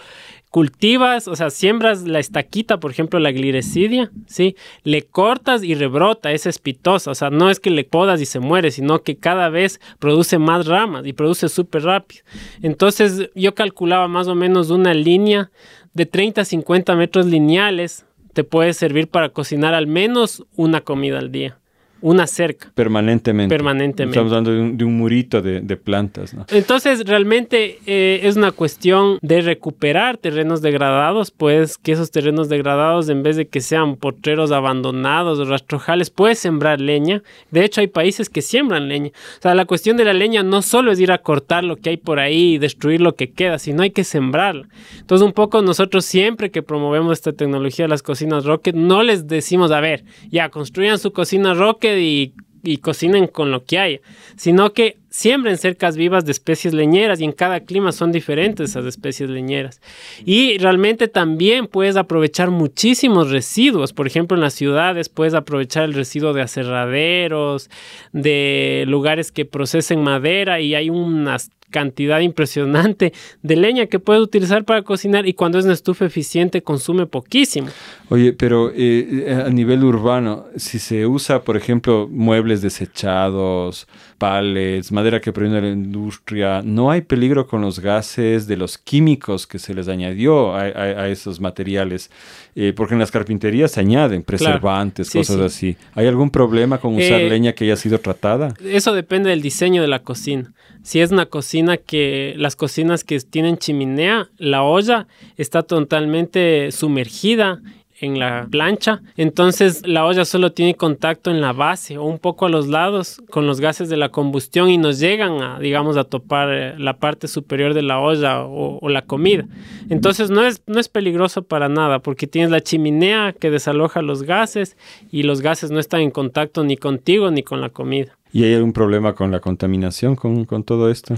cultivas, 0.52 1.28
o 1.28 1.36
sea, 1.36 1.50
siembras 1.50 2.04
la 2.04 2.20
estaquita, 2.20 2.80
por 2.80 2.92
ejemplo, 2.92 3.20
la 3.20 3.32
gliricidia, 3.32 4.12
¿sí? 4.28 4.56
Le 4.84 5.04
cortas 5.04 5.64
y 5.64 5.76
rebrota, 5.76 6.32
es 6.32 6.46
espitosa, 6.46 7.12
o 7.12 7.16
sea, 7.16 7.30
no 7.30 7.50
es 7.50 7.60
que 7.60 7.70
le 7.70 7.84
podas 7.84 8.22
y 8.22 8.26
se 8.26 8.40
muere, 8.40 8.72
sino 8.72 9.02
que 9.02 9.18
cada 9.18 9.50
vez 9.50 9.80
produce 10.00 10.40
más 10.40 10.66
ramas 10.68 11.06
y 11.06 11.14
produce 11.14 11.50
súper 11.50 11.84
rápido. 11.84 12.24
Entonces, 12.62 13.30
yo 13.36 13.56
calculaba 13.56 14.08
más 14.08 14.28
o 14.28 14.36
menos 14.36 14.70
una 14.70 14.94
línea 14.94 15.52
de 15.94 16.06
30 16.06 16.42
a 16.42 16.46
50 16.46 16.96
metros 16.96 17.26
lineales, 17.26 18.06
te 18.34 18.44
puede 18.44 18.74
servir 18.74 19.08
para 19.08 19.30
cocinar 19.30 19.74
al 19.74 19.88
menos 19.88 20.46
una 20.56 20.82
comida 20.82 21.18
al 21.18 21.32
día 21.32 21.60
una 22.08 22.26
cerca. 22.26 22.72
Permanentemente. 22.74 23.54
Permanentemente. 23.54 24.18
Estamos 24.18 24.32
hablando 24.32 24.76
de 24.78 24.86
un, 24.86 24.98
murito 24.98 25.42
de, 25.42 25.78
plantas. 25.78 26.34
¿no? 26.34 26.46
Entonces, 26.50 27.06
realmente 27.06 27.80
eh, 27.86 28.22
es 28.24 28.38
una 28.38 28.52
cuestión 28.52 29.20
de 29.22 29.42
recuperar 29.42 30.18
terrenos 30.18 30.62
degradados, 30.62 31.32
pues 31.32 31.78
que 31.78 31.92
esos 31.92 32.10
terrenos 32.12 32.48
degradados, 32.48 33.10
en 33.10 33.24
vez 33.24 33.36
de 33.36 33.48
que 33.48 33.60
sean 33.60 33.98
potreros 33.98 34.52
abandonados 34.52 35.40
o 35.40 35.46
rastrojales, 35.46 36.10
puedes 36.10 36.40
sembrar 36.40 36.80
leña. 36.80 37.24
De 37.52 37.66
hecho, 37.66 37.82
hay 37.82 37.88
países 37.88 38.30
que 38.30 38.42
siembran 38.42 38.88
leña. 38.88 39.10
O 39.10 39.42
sea, 39.42 39.54
la 39.54 39.66
cuestión 39.66 39.98
de 39.98 40.06
la 40.06 40.14
leña 40.14 40.44
no 40.44 40.62
solo 40.62 40.92
es 40.92 41.00
ir 41.00 41.12
a 41.12 41.18
cortar 41.18 41.66
lo 41.66 41.76
que 41.76 41.90
hay 41.90 41.98
por 41.98 42.20
ahí 42.20 42.54
y 42.54 42.58
destruir 42.58 43.02
lo 43.02 43.16
que 43.16 43.32
queda, 43.32 43.60
sino 43.60 43.84
hay 43.84 43.92
que 43.92 44.06
sembrarla. 44.06 44.68
Entonces, 45.00 45.26
un 45.26 45.34
poco 45.34 45.62
nosotros 45.62 46.06
siempre 46.06 46.52
que 46.52 46.64
promovemos 46.64 47.14
esta 47.14 47.34
tecnología 47.34 47.86
de 47.86 47.90
las 47.90 48.02
cocinas 48.02 48.46
Rocket, 48.46 48.76
no 48.76 49.04
les 49.04 49.28
decimos, 49.28 49.72
a 49.72 49.82
ver, 49.82 50.06
ya 50.32 50.50
construyan 50.50 50.98
su 51.00 51.12
cocina 51.12 51.54
Rocket 51.54 51.97
y, 51.98 52.34
y 52.64 52.78
cocinen 52.78 53.28
con 53.28 53.52
lo 53.52 53.64
que 53.64 53.80
hay, 53.80 54.02
sino 54.36 54.74
que 54.74 54.98
siembren 55.10 55.58
cercas 55.58 55.98
vivas 55.98 56.26
de 56.26 56.32
especies 56.32 56.74
leñeras 56.74 57.20
y 57.20 57.24
en 57.24 57.32
cada 57.32 57.62
clima 57.62 57.92
son 57.92 58.12
diferentes 58.12 58.70
esas 58.70 58.86
especies 58.86 59.30
leñeras. 59.30 59.82
Y 60.26 60.58
realmente 60.60 61.08
también 61.08 61.68
puedes 61.68 61.96
aprovechar 61.96 62.52
muchísimos 62.52 63.32
residuos. 63.32 63.94
Por 63.94 64.06
ejemplo, 64.06 64.36
en 64.36 64.42
las 64.42 64.54
ciudades 64.54 65.10
puedes 65.10 65.34
aprovechar 65.34 65.86
el 65.86 65.94
residuo 65.94 66.34
de 66.34 66.42
aserraderos, 66.42 67.70
de 68.12 68.84
lugares 68.88 69.32
que 69.32 69.46
procesen 69.46 70.04
madera 70.04 70.60
y 70.60 70.76
hay 70.76 70.90
unas 70.90 71.50
cantidad 71.70 72.20
impresionante 72.22 73.14
de 73.42 73.56
leña 73.56 73.88
que 73.88 74.00
puedes 74.00 74.22
utilizar 74.24 74.64
para 74.64 74.84
cocinar 74.84 75.28
y 75.28 75.34
cuando 75.34 75.60
es 75.60 75.66
una 75.66 75.74
estufa 75.74 76.06
eficiente 76.06 76.62
consume 76.62 77.06
poquísimo. 77.06 77.68
Oye, 78.10 78.34
pero 78.34 78.72
eh, 78.74 79.44
a 79.46 79.50
nivel 79.50 79.84
urbano, 79.84 80.46
si 80.56 80.80
se 80.80 81.06
usa, 81.06 81.42
por 81.42 81.58
ejemplo, 81.58 82.08
muebles 82.10 82.62
desechados, 82.62 83.88
palets, 84.18 84.92
madera 84.92 85.20
que 85.20 85.34
proviene 85.34 85.58
de 85.58 85.62
la 85.68 85.74
industria, 85.74 86.62
¿no 86.64 86.90
hay 86.90 87.02
peligro 87.02 87.48
con 87.48 87.62
los 87.62 87.80
gases 87.80 88.48
de 88.48 88.58
los 88.58 88.78
químicos 88.78 89.46
que 89.46 89.60
se 89.60 89.74
les 89.74 89.88
añadió 89.88 90.56
a, 90.56 91.08
esos 91.10 91.40
materiales? 91.40 92.10
Eh, 92.56 92.74
porque 92.76 92.94
en 92.94 93.00
las 93.00 93.12
carpinterías 93.12 93.72
se 93.72 93.82
añaden 93.82 94.24
preservantes, 94.24 95.12
cosas 95.12 95.40
así. 95.40 95.76
¿Hay 95.94 96.08
algún 96.08 96.32
problema 96.32 96.80
con 96.80 96.96
usar 96.96 97.22
eh, 97.22 97.30
leña 97.30 97.54
que 97.54 97.66
haya 97.66 97.76
sido 97.76 98.00
tratada? 98.00 98.54
Eso 98.64 98.94
depende 98.94 99.30
del 99.30 99.42
diseño 99.42 99.82
de 99.82 99.88
la 99.88 100.00
cocina. 100.00 100.54
Si 100.88 101.02
es 101.02 101.12
una 101.12 101.26
cocina 101.26 101.76
que 101.76 102.34
las 102.38 102.56
cocinas 102.56 103.04
que 103.04 103.20
tienen 103.20 103.58
chimenea, 103.58 104.30
la 104.38 104.64
olla 104.64 105.06
está 105.36 105.62
totalmente 105.64 106.72
sumergida 106.72 107.60
en 108.00 108.20
la 108.20 108.48
plancha, 108.50 109.02
entonces 109.18 109.86
la 109.86 110.06
olla 110.06 110.24
solo 110.24 110.54
tiene 110.54 110.76
contacto 110.76 111.30
en 111.30 111.42
la 111.42 111.52
base 111.52 111.98
o 111.98 112.06
un 112.06 112.20
poco 112.20 112.46
a 112.46 112.50
los 112.50 112.70
lados 112.70 113.22
con 113.30 113.46
los 113.48 113.60
gases 113.60 113.90
de 113.90 113.98
la 113.98 114.08
combustión 114.08 114.70
y 114.70 114.78
nos 114.78 114.98
llegan 114.98 115.42
a, 115.42 115.60
digamos, 115.60 115.98
a 115.98 116.06
topar 116.06 116.54
eh, 116.54 116.80
la 116.80 116.96
parte 117.00 117.28
superior 117.28 117.74
de 117.74 117.82
la 117.82 118.00
olla 118.00 118.46
o, 118.46 118.88
la 118.88 119.02
comida. 119.02 119.46
Entonces 119.90 120.30
no 120.30 120.46
es, 120.46 120.62
no 120.68 120.80
es 120.80 120.88
peligroso 120.88 121.42
para 121.42 121.68
nada 121.68 122.00
porque 122.00 122.28
tienes 122.28 122.50
la 122.50 122.62
chimenea 122.62 123.34
que 123.38 123.52
desaloja 123.52 124.02
los 124.02 124.24
gases 124.24 124.78
y 125.12 125.24
los 125.24 125.42
gases 125.42 125.70
no 125.70 125.80
están 125.80 126.00
en 126.00 126.12
contacto 126.12 126.64
ni 126.64 126.78
contigo 126.78 127.30
ni 127.30 127.44
con 127.44 127.60
la 127.60 127.72
comida. 127.72 128.18
¿Y 128.38 128.44
hay 128.44 128.54
algún 128.54 128.72
problema 128.72 129.16
con 129.16 129.32
la 129.32 129.40
contaminación 129.40 130.16
con, 130.16 130.46
con 130.46 130.64
todo 130.64 130.92
esto? 130.92 131.16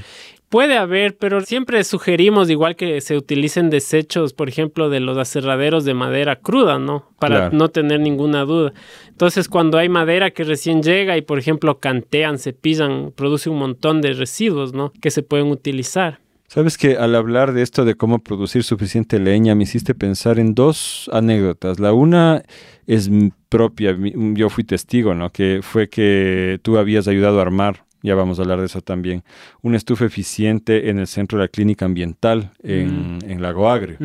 Puede 0.48 0.78
haber, 0.78 1.18
pero 1.18 1.42
siempre 1.42 1.84
sugerimos 1.84 2.50
igual 2.50 2.78
que 2.78 3.02
se 3.02 3.18
utilicen 3.18 3.70
desechos, 3.70 4.32
por 4.32 4.48
ejemplo, 4.48 4.90
de 4.90 5.02
los 5.02 5.18
aserraderos 5.18 5.84
de 5.84 5.94
madera 5.94 6.38
cruda, 6.38 6.80
¿no? 6.80 7.10
Para 7.20 7.50
no 7.50 7.68
tener 7.68 8.00
ninguna 8.00 8.46
duda. 8.46 8.72
Entonces, 9.10 9.50
cuando 9.50 9.78
hay 9.78 9.90
madera 9.90 10.32
que 10.32 10.46
recién 10.46 10.82
llega 10.82 11.18
y, 11.18 11.22
por 11.22 11.40
ejemplo, 11.40 11.80
cantean, 11.80 12.40
se 12.40 12.54
pisan, 12.54 13.12
produce 13.14 13.50
un 13.50 13.60
montón 13.60 14.00
de 14.00 14.14
residuos, 14.14 14.72
¿no? 14.72 14.94
Que 15.02 15.12
se 15.12 15.22
pueden 15.22 15.48
utilizar. 15.48 16.20
Sabes 16.50 16.80
que 16.80 16.98
al 16.98 17.14
hablar 17.14 17.54
de 17.54 17.62
esto 17.62 17.86
de 17.86 17.94
cómo 17.94 18.24
producir 18.24 18.64
suficiente 18.64 19.20
leña, 19.20 19.54
me 19.54 19.66
hiciste 19.66 19.94
pensar 19.94 20.40
en 20.40 20.56
dos 20.56 21.08
anécdotas. 21.14 21.80
La 21.80 21.94
una 21.94 22.42
es 22.88 23.12
propia, 23.50 23.96
yo 24.34 24.50
fui 24.50 24.64
testigo, 24.64 25.14
¿no? 25.14 25.32
Que 25.32 25.60
fue 25.62 25.90
que 25.90 26.60
tú 26.64 26.80
habías 26.80 27.08
ayudado 27.08 27.38
a 27.38 27.44
armar 27.44 27.86
ya 28.02 28.16
vamos 28.16 28.40
a 28.40 28.44
hablar 28.44 28.60
de 28.60 28.66
eso 28.66 28.82
también, 28.82 29.24
una 29.62 29.78
estufa 29.78 30.06
eficiente 30.06 30.90
en 30.90 31.00
el 31.00 31.08
centro 31.08 31.38
de 31.38 31.46
la 31.46 31.48
clínica 31.50 31.86
ambiental 31.86 32.52
en, 32.64 33.18
mm. 33.18 33.20
en 33.24 33.42
Lago 33.42 33.70
Agrio. 33.70 33.98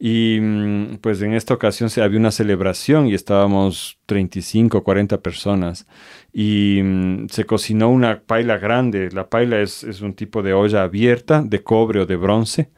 Y 0.00 0.38
mm, 0.40 0.98
pues 1.00 1.20
en 1.22 1.34
esta 1.34 1.54
ocasión 1.54 1.90
se, 1.90 2.02
había 2.02 2.20
una 2.20 2.30
celebración 2.30 3.08
y 3.08 3.14
estábamos 3.14 3.98
35, 4.06 4.84
40 4.84 5.20
personas 5.20 5.86
y 6.32 6.80
mm, 6.82 7.26
se 7.30 7.44
cocinó 7.44 7.90
una 7.90 8.20
paila 8.20 8.58
grande. 8.58 9.10
La 9.10 9.28
paila 9.28 9.60
es, 9.60 9.82
es, 9.82 10.00
un 10.00 10.14
tipo 10.14 10.42
de 10.42 10.52
olla 10.52 10.84
abierta 10.84 11.42
de 11.42 11.62
cobre 11.64 12.00
o 12.00 12.06
de 12.06 12.14
bronce 12.14 12.70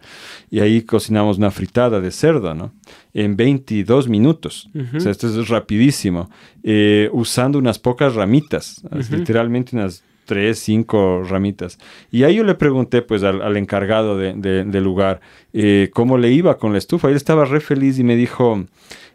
y 0.51 0.61
ahí 0.61 0.81
cocinamos 0.83 1.37
una 1.37 1.51
fritada 1.51 2.01
de 2.01 2.11
cerdo, 2.11 2.55
¿no? 2.55 2.73
En 3.13 3.37
22 3.37 4.09
minutos. 4.09 4.71
O 4.97 5.01
sea, 5.01 5.13
esto 5.13 5.27
es 5.27 5.49
rapidísimo. 5.49 6.31
Eh, 6.63 7.11
usando 7.13 7.59
unas 7.59 7.79
pocas 7.79 8.15
ramitas, 8.15 8.83
literalmente 9.11 9.77
unas 9.77 10.05
tres, 10.31 10.61
cinco 10.61 11.25
ramitas. 11.25 11.77
Y 12.13 12.23
ahí 12.23 12.37
yo 12.37 12.45
le 12.45 12.55
pregunté 12.55 13.03
pues 13.03 13.25
al, 13.25 13.57
encargado 13.57 14.17
del 14.17 14.85
lugar 14.85 15.21
eh, 15.53 15.91
cómo 15.93 16.19
le 16.19 16.31
iba 16.31 16.57
con 16.57 16.71
la 16.71 16.79
estufa. 16.79 17.09
Él 17.09 17.17
estaba 17.17 17.45
re 17.47 17.59
feliz 17.59 17.99
y 17.99 18.05
me 18.05 18.15
dijo, 18.15 18.65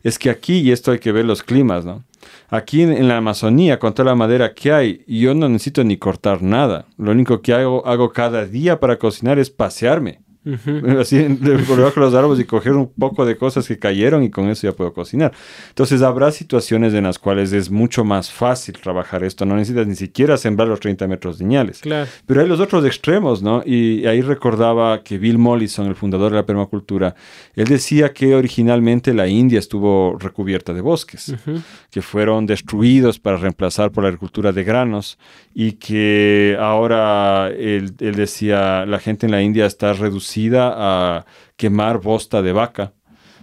es 0.03 0.19
que 0.19 0.29
aquí, 0.29 0.59
y 0.59 0.73
esto 0.73 0.91
hay 0.91 0.99
que 0.99 1.13
ver 1.13 1.23
los 1.23 1.41
climas, 1.41 1.85
¿no? 1.85 2.03
Aquí 2.49 2.81
en, 2.81 3.07
la 3.07 3.15
Amazonía, 3.15 3.79
con 3.79 3.93
toda 3.93 4.09
la 4.09 4.15
madera 4.15 4.53
que 4.53 4.73
hay, 4.73 5.05
yo 5.07 5.33
no 5.33 5.47
necesito 5.47 5.85
ni 5.85 5.95
cortar 5.95 6.41
nada. 6.41 6.85
Lo 6.97 7.11
único 7.11 7.41
que 7.41 7.53
hago, 7.53 7.87
hago 7.87 8.11
cada 8.11 8.45
día 8.45 8.81
para 8.81 8.97
cocinar 8.97 9.39
es 9.39 9.49
pasearme. 9.49 10.19
Así, 10.99 11.23
por 11.67 11.77
debajo 11.77 11.99
de 11.99 12.05
los 12.05 12.13
árboles 12.13 12.39
y 12.39 12.45
coger 12.45 12.73
un 12.73 12.91
poco 12.91 13.25
de 13.25 13.35
cosas 13.35 13.67
que 13.67 13.79
cayeron 13.79 14.23
y 14.23 14.29
con 14.29 14.47
eso 14.47 14.67
ya 14.67 14.73
puedo 14.73 14.93
cocinar. 14.93 15.31
Entonces 15.69 16.01
habrá 16.01 16.31
situaciones 16.31 16.93
en 16.93 17.05
las 17.05 17.17
cuales 17.17 17.51
es 17.51 17.71
mucho 17.71 18.03
más 18.03 18.31
fácil 18.31 18.75
trabajar 18.77 19.23
esto. 19.23 19.45
No 19.45 19.55
necesitas 19.55 19.87
ni 19.87 19.95
siquiera 19.95 20.37
sembrar 20.37 20.67
los 20.67 20.79
30 20.79 21.07
metros 21.07 21.39
lineales. 21.39 21.79
Claro. 21.79 22.09
Pero 22.25 22.41
hay 22.41 22.47
los 22.47 22.59
otros 22.59 22.85
extremos, 22.85 23.41
¿no? 23.41 23.63
Y 23.65 24.05
ahí 24.05 24.21
recordaba 24.21 25.01
que 25.01 25.17
Bill 25.17 25.37
Mollison, 25.37 25.87
el 25.87 25.95
fundador 25.95 26.31
de 26.31 26.37
la 26.37 26.45
permacultura, 26.45 27.15
él 27.55 27.65
decía 27.65 28.13
que 28.13 28.35
originalmente 28.35 29.13
la 29.13 29.27
India 29.27 29.57
estuvo 29.57 30.17
recubierta 30.19 30.73
de 30.73 30.81
bosques, 30.81 31.33
que 31.89 32.01
fueron 32.01 32.45
destruidos 32.45 33.19
para 33.19 33.37
reemplazar 33.37 33.91
por 33.91 34.03
la 34.03 34.09
agricultura 34.09 34.51
de 34.51 34.63
granos 34.63 35.17
y 35.53 35.73
que 35.73 36.57
ahora 36.59 37.49
él, 37.49 37.93
él 37.99 38.15
decía 38.15 38.85
la 38.85 38.99
gente 38.99 39.25
en 39.25 39.31
la 39.31 39.41
India 39.41 39.65
está 39.65 39.93
a 40.55 41.25
quemar 41.55 41.99
bosta 41.99 42.41
de 42.41 42.51
vaca 42.51 42.93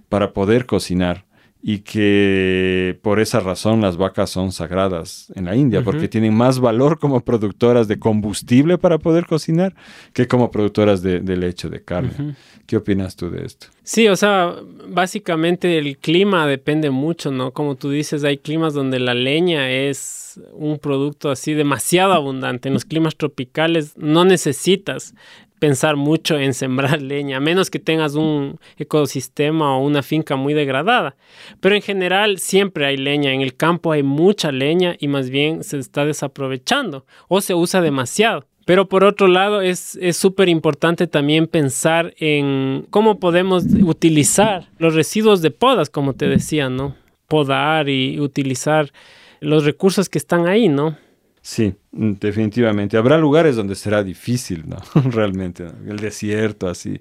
para 0.09 0.32
poder 0.32 0.66
cocinar 0.66 1.24
y 1.64 1.78
que 1.78 2.99
por 3.03 3.20
esa 3.20 3.38
razón 3.38 3.80
las 3.80 3.97
vacas 3.97 4.30
son 4.30 4.51
sagradas 4.51 5.32
en 5.36 5.45
la 5.45 5.55
India, 5.55 5.82
porque 5.84 6.09
tienen 6.09 6.34
más 6.34 6.59
valor 6.59 6.99
como 6.99 7.20
productoras 7.20 7.86
de 7.86 8.01
combustible 8.01 8.78
para 8.78 8.99
poder 8.99 9.26
cocinar 9.26 9.72
que 10.12 10.26
como 10.26 10.51
productoras 10.51 11.03
de, 11.03 11.20
leche 11.20 11.68
de 11.68 11.84
carne. 11.84 12.34
¿Qué 12.66 12.76
opinas 12.76 13.14
tú 13.14 13.30
de 13.30 13.45
esto? 13.45 13.68
Sí, 13.84 14.09
o 14.09 14.16
sea, 14.16 14.57
básicamente 14.88 15.78
el 15.78 15.99
clima 15.99 16.49
depende 16.49 16.90
mucho, 16.90 17.30
¿no? 17.30 17.53
Como 17.53 17.76
tú 17.76 17.90
dices, 17.90 18.24
hay 18.24 18.38
climas 18.38 18.74
donde 18.74 18.99
la 18.99 19.14
leña 19.14 19.70
es 19.70 20.40
un 20.55 20.78
producto 20.78 21.30
así 21.30 21.55
demasiado 21.55 22.12
abundante. 22.12 22.68
En 22.68 22.74
los 22.74 22.84
climas 22.84 23.16
tropicales 23.16 23.97
no 23.97 24.24
necesitas 24.24 25.14
pensar 25.62 25.94
mucho 25.94 26.40
en 26.40 26.54
sembrar 26.54 27.00
leña, 27.12 27.36
a 27.36 27.40
menos 27.40 27.70
que 27.70 27.78
tengas 27.78 28.16
un 28.16 28.58
ecosistema 28.78 29.76
o 29.76 29.86
una 29.86 30.02
finca 30.02 30.34
muy 30.34 30.54
degradada. 30.54 31.14
Pero 31.60 31.76
en 31.76 31.82
general 31.82 32.38
siempre 32.38 32.84
hay 32.84 32.96
leña, 32.96 33.32
en 33.32 33.42
el 33.42 33.54
campo 33.54 33.92
hay 33.92 34.02
mucha 34.02 34.50
leña 34.50 34.96
y 34.98 35.06
más 35.06 35.30
bien 35.30 35.62
se 35.62 35.78
está 35.78 36.04
desaprovechando 36.04 37.06
o 37.28 37.40
se 37.40 37.54
usa 37.54 37.80
demasiado. 37.80 38.44
Pero 38.64 38.88
por 38.88 39.04
otro 39.04 39.28
lado 39.28 39.60
es 39.60 39.96
súper 40.14 40.48
importante 40.48 41.06
también 41.06 41.46
pensar 41.46 42.12
en 42.18 42.84
cómo 42.90 43.20
podemos 43.20 43.62
utilizar 43.84 44.68
los 44.78 44.96
residuos 44.96 45.42
de 45.42 45.52
podas, 45.52 45.90
como 45.90 46.14
te 46.14 46.26
decía, 46.26 46.70
¿no? 46.70 46.96
Podar 47.28 47.88
y 47.88 48.18
utilizar 48.18 48.92
los 49.38 49.64
recursos 49.64 50.08
que 50.08 50.18
están 50.18 50.48
ahí, 50.48 50.68
¿no? 50.68 50.96
Sí, 51.43 51.74
mm, 51.90 52.12
definitivamente. 52.20 52.97
Habrá 52.97 53.18
lugares 53.18 53.57
donde 53.57 53.74
será 53.74 54.03
difícil, 54.03 54.64
¿no? 54.68 54.76
Realmente, 55.11 55.66
el 55.86 55.99
desierto, 55.99 56.68
así, 56.68 57.01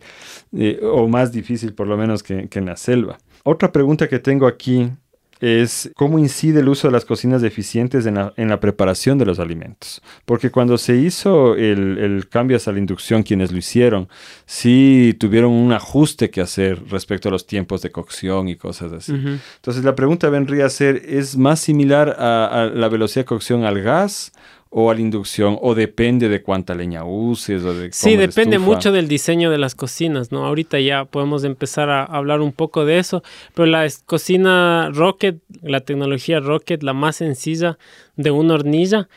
eh, 0.52 0.80
o 0.84 1.08
más 1.08 1.32
difícil 1.32 1.74
por 1.74 1.88
lo 1.88 1.96
menos 1.96 2.24
que 2.24 2.50
en 2.52 2.66
la 2.66 2.76
selva. 2.76 3.18
Otra 3.44 3.72
pregunta 3.72 4.10
que 4.10 4.20
tengo 4.20 4.48
aquí 4.48 4.89
es 5.42 5.92
cómo 5.96 6.20
incide 6.20 6.60
el 6.60 6.70
uso 6.70 6.88
de 6.88 6.92
las 6.94 7.04
cocinas 7.04 7.42
eficientes 7.42 8.06
en 8.06 8.16
la, 8.16 8.60
preparación 8.60 9.18
de 9.18 9.26
los 9.26 9.39
alimentos. 9.39 10.02
Porque 10.26 10.52
cuando 10.52 10.78
se 10.78 10.98
hizo 10.98 11.56
el, 11.56 12.28
cambio 12.30 12.58
hacia 12.58 12.72
la 12.72 12.80
inducción, 12.80 13.24
quienes 13.24 13.52
lo 13.52 13.58
hicieron, 13.58 14.08
sí 14.46 15.16
tuvieron 15.20 15.52
un 15.52 15.74
ajuste 15.74 16.30
que 16.30 16.42
hacer 16.42 16.84
respecto 16.89 17.30
a 17.30 17.32
los 17.32 17.48
tiempos 17.48 17.82
de 17.82 17.92
cocción 17.92 18.48
y 18.50 18.56
cosas 18.56 18.94
así. 18.94 19.14
Entonces 19.14 19.84
la 19.84 19.96
pregunta 19.96 20.30
vendría 20.30 20.68
a 20.68 20.70
ser, 20.70 21.02
¿es 21.08 21.36
más 21.36 21.60
similar 21.60 22.16
a 22.20 22.72
la 22.74 22.88
velocidad 22.88 23.22
de 23.22 23.26
cocción 23.26 23.66
al 23.66 23.82
gas? 23.82 24.32
O 24.74 24.89
a 24.89 24.95
la 24.95 25.01
inducción 25.01 25.57
o 25.61 25.76
depende 25.76 26.30
de 26.30 26.41
cuánta 26.41 26.74
leña 26.74 27.03
uses 27.03 27.61
o 27.63 27.74
de 27.74 27.91
Sí, 27.91 28.15
depende 28.15 28.57
mucho 28.57 28.93
del 28.93 29.09
diseño 29.09 29.51
de 29.51 29.57
las 29.57 29.76
cocinas, 29.76 30.32
¿no? 30.32 30.45
Ahorita 30.45 30.80
ya 30.80 31.03
podemos 31.03 31.43
empezar 31.43 31.89
a 31.89 32.05
hablar 32.05 32.39
un 32.39 32.53
poco 32.53 32.86
de 32.86 32.97
eso, 32.97 33.22
pero 33.53 33.65
la 33.65 33.86
cocina 34.05 34.89
Rocket, 34.93 35.39
la 35.61 35.82
tecnología 35.82 36.39
Rocket, 36.39 36.84
la 36.84 36.93
más 36.93 37.17
sencilla 37.17 37.78
de 38.15 38.32
una 38.32 38.53
hornilla, 38.53 39.09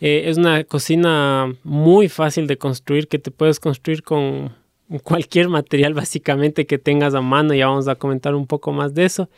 eh, 0.00 0.24
es 0.30 0.38
una 0.38 0.64
cocina 0.64 1.54
muy 1.62 2.08
fácil 2.08 2.46
de 2.46 2.56
construir 2.56 3.06
que 3.06 3.18
te 3.18 3.30
puedes 3.30 3.60
construir 3.60 4.02
con 4.02 4.54
cualquier 5.02 5.50
material 5.50 5.92
básicamente 5.92 6.66
que 6.66 6.78
tengas 6.78 7.14
a 7.14 7.20
mano, 7.20 7.52
ya 7.52 7.66
vamos 7.66 7.86
a 7.86 7.96
comentar 7.96 8.34
un 8.34 8.46
poco 8.46 8.72
más 8.72 8.94
de 8.94 9.04
eso. 9.04 9.28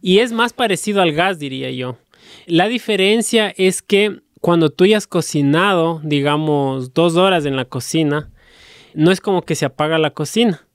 Y 0.00 0.20
es 0.20 0.32
más 0.32 0.54
parecido 0.54 1.02
al 1.02 1.12
gas, 1.12 1.38
diría 1.38 1.70
yo. 1.70 1.98
La 2.46 2.66
diferencia 2.68 3.52
es 3.58 3.82
que 3.82 4.22
cuando 4.42 4.70
tú 4.70 4.84
ya 4.86 4.96
has 4.96 5.06
cocinado, 5.06 6.00
digamos, 6.02 6.92
dos 6.92 7.14
horas 7.14 7.46
en 7.46 7.54
la 7.54 7.64
cocina, 7.64 8.28
no 8.92 9.12
es 9.12 9.20
como 9.20 9.42
que 9.42 9.54
se 9.54 9.64
apaga 9.64 9.98
la 9.98 10.10
cocina, 10.10 10.66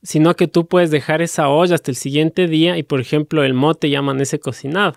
sino 0.00 0.36
que 0.36 0.46
tú 0.46 0.68
puedes 0.68 0.92
dejar 0.92 1.20
esa 1.20 1.48
olla 1.48 1.74
hasta 1.74 1.90
el 1.90 1.96
siguiente 1.96 2.46
día 2.46 2.78
y, 2.78 2.84
por 2.84 3.00
ejemplo, 3.00 3.42
el 3.42 3.52
mote 3.52 3.90
ya 3.90 3.98
amanece 3.98 4.38
cocinado. 4.38 4.94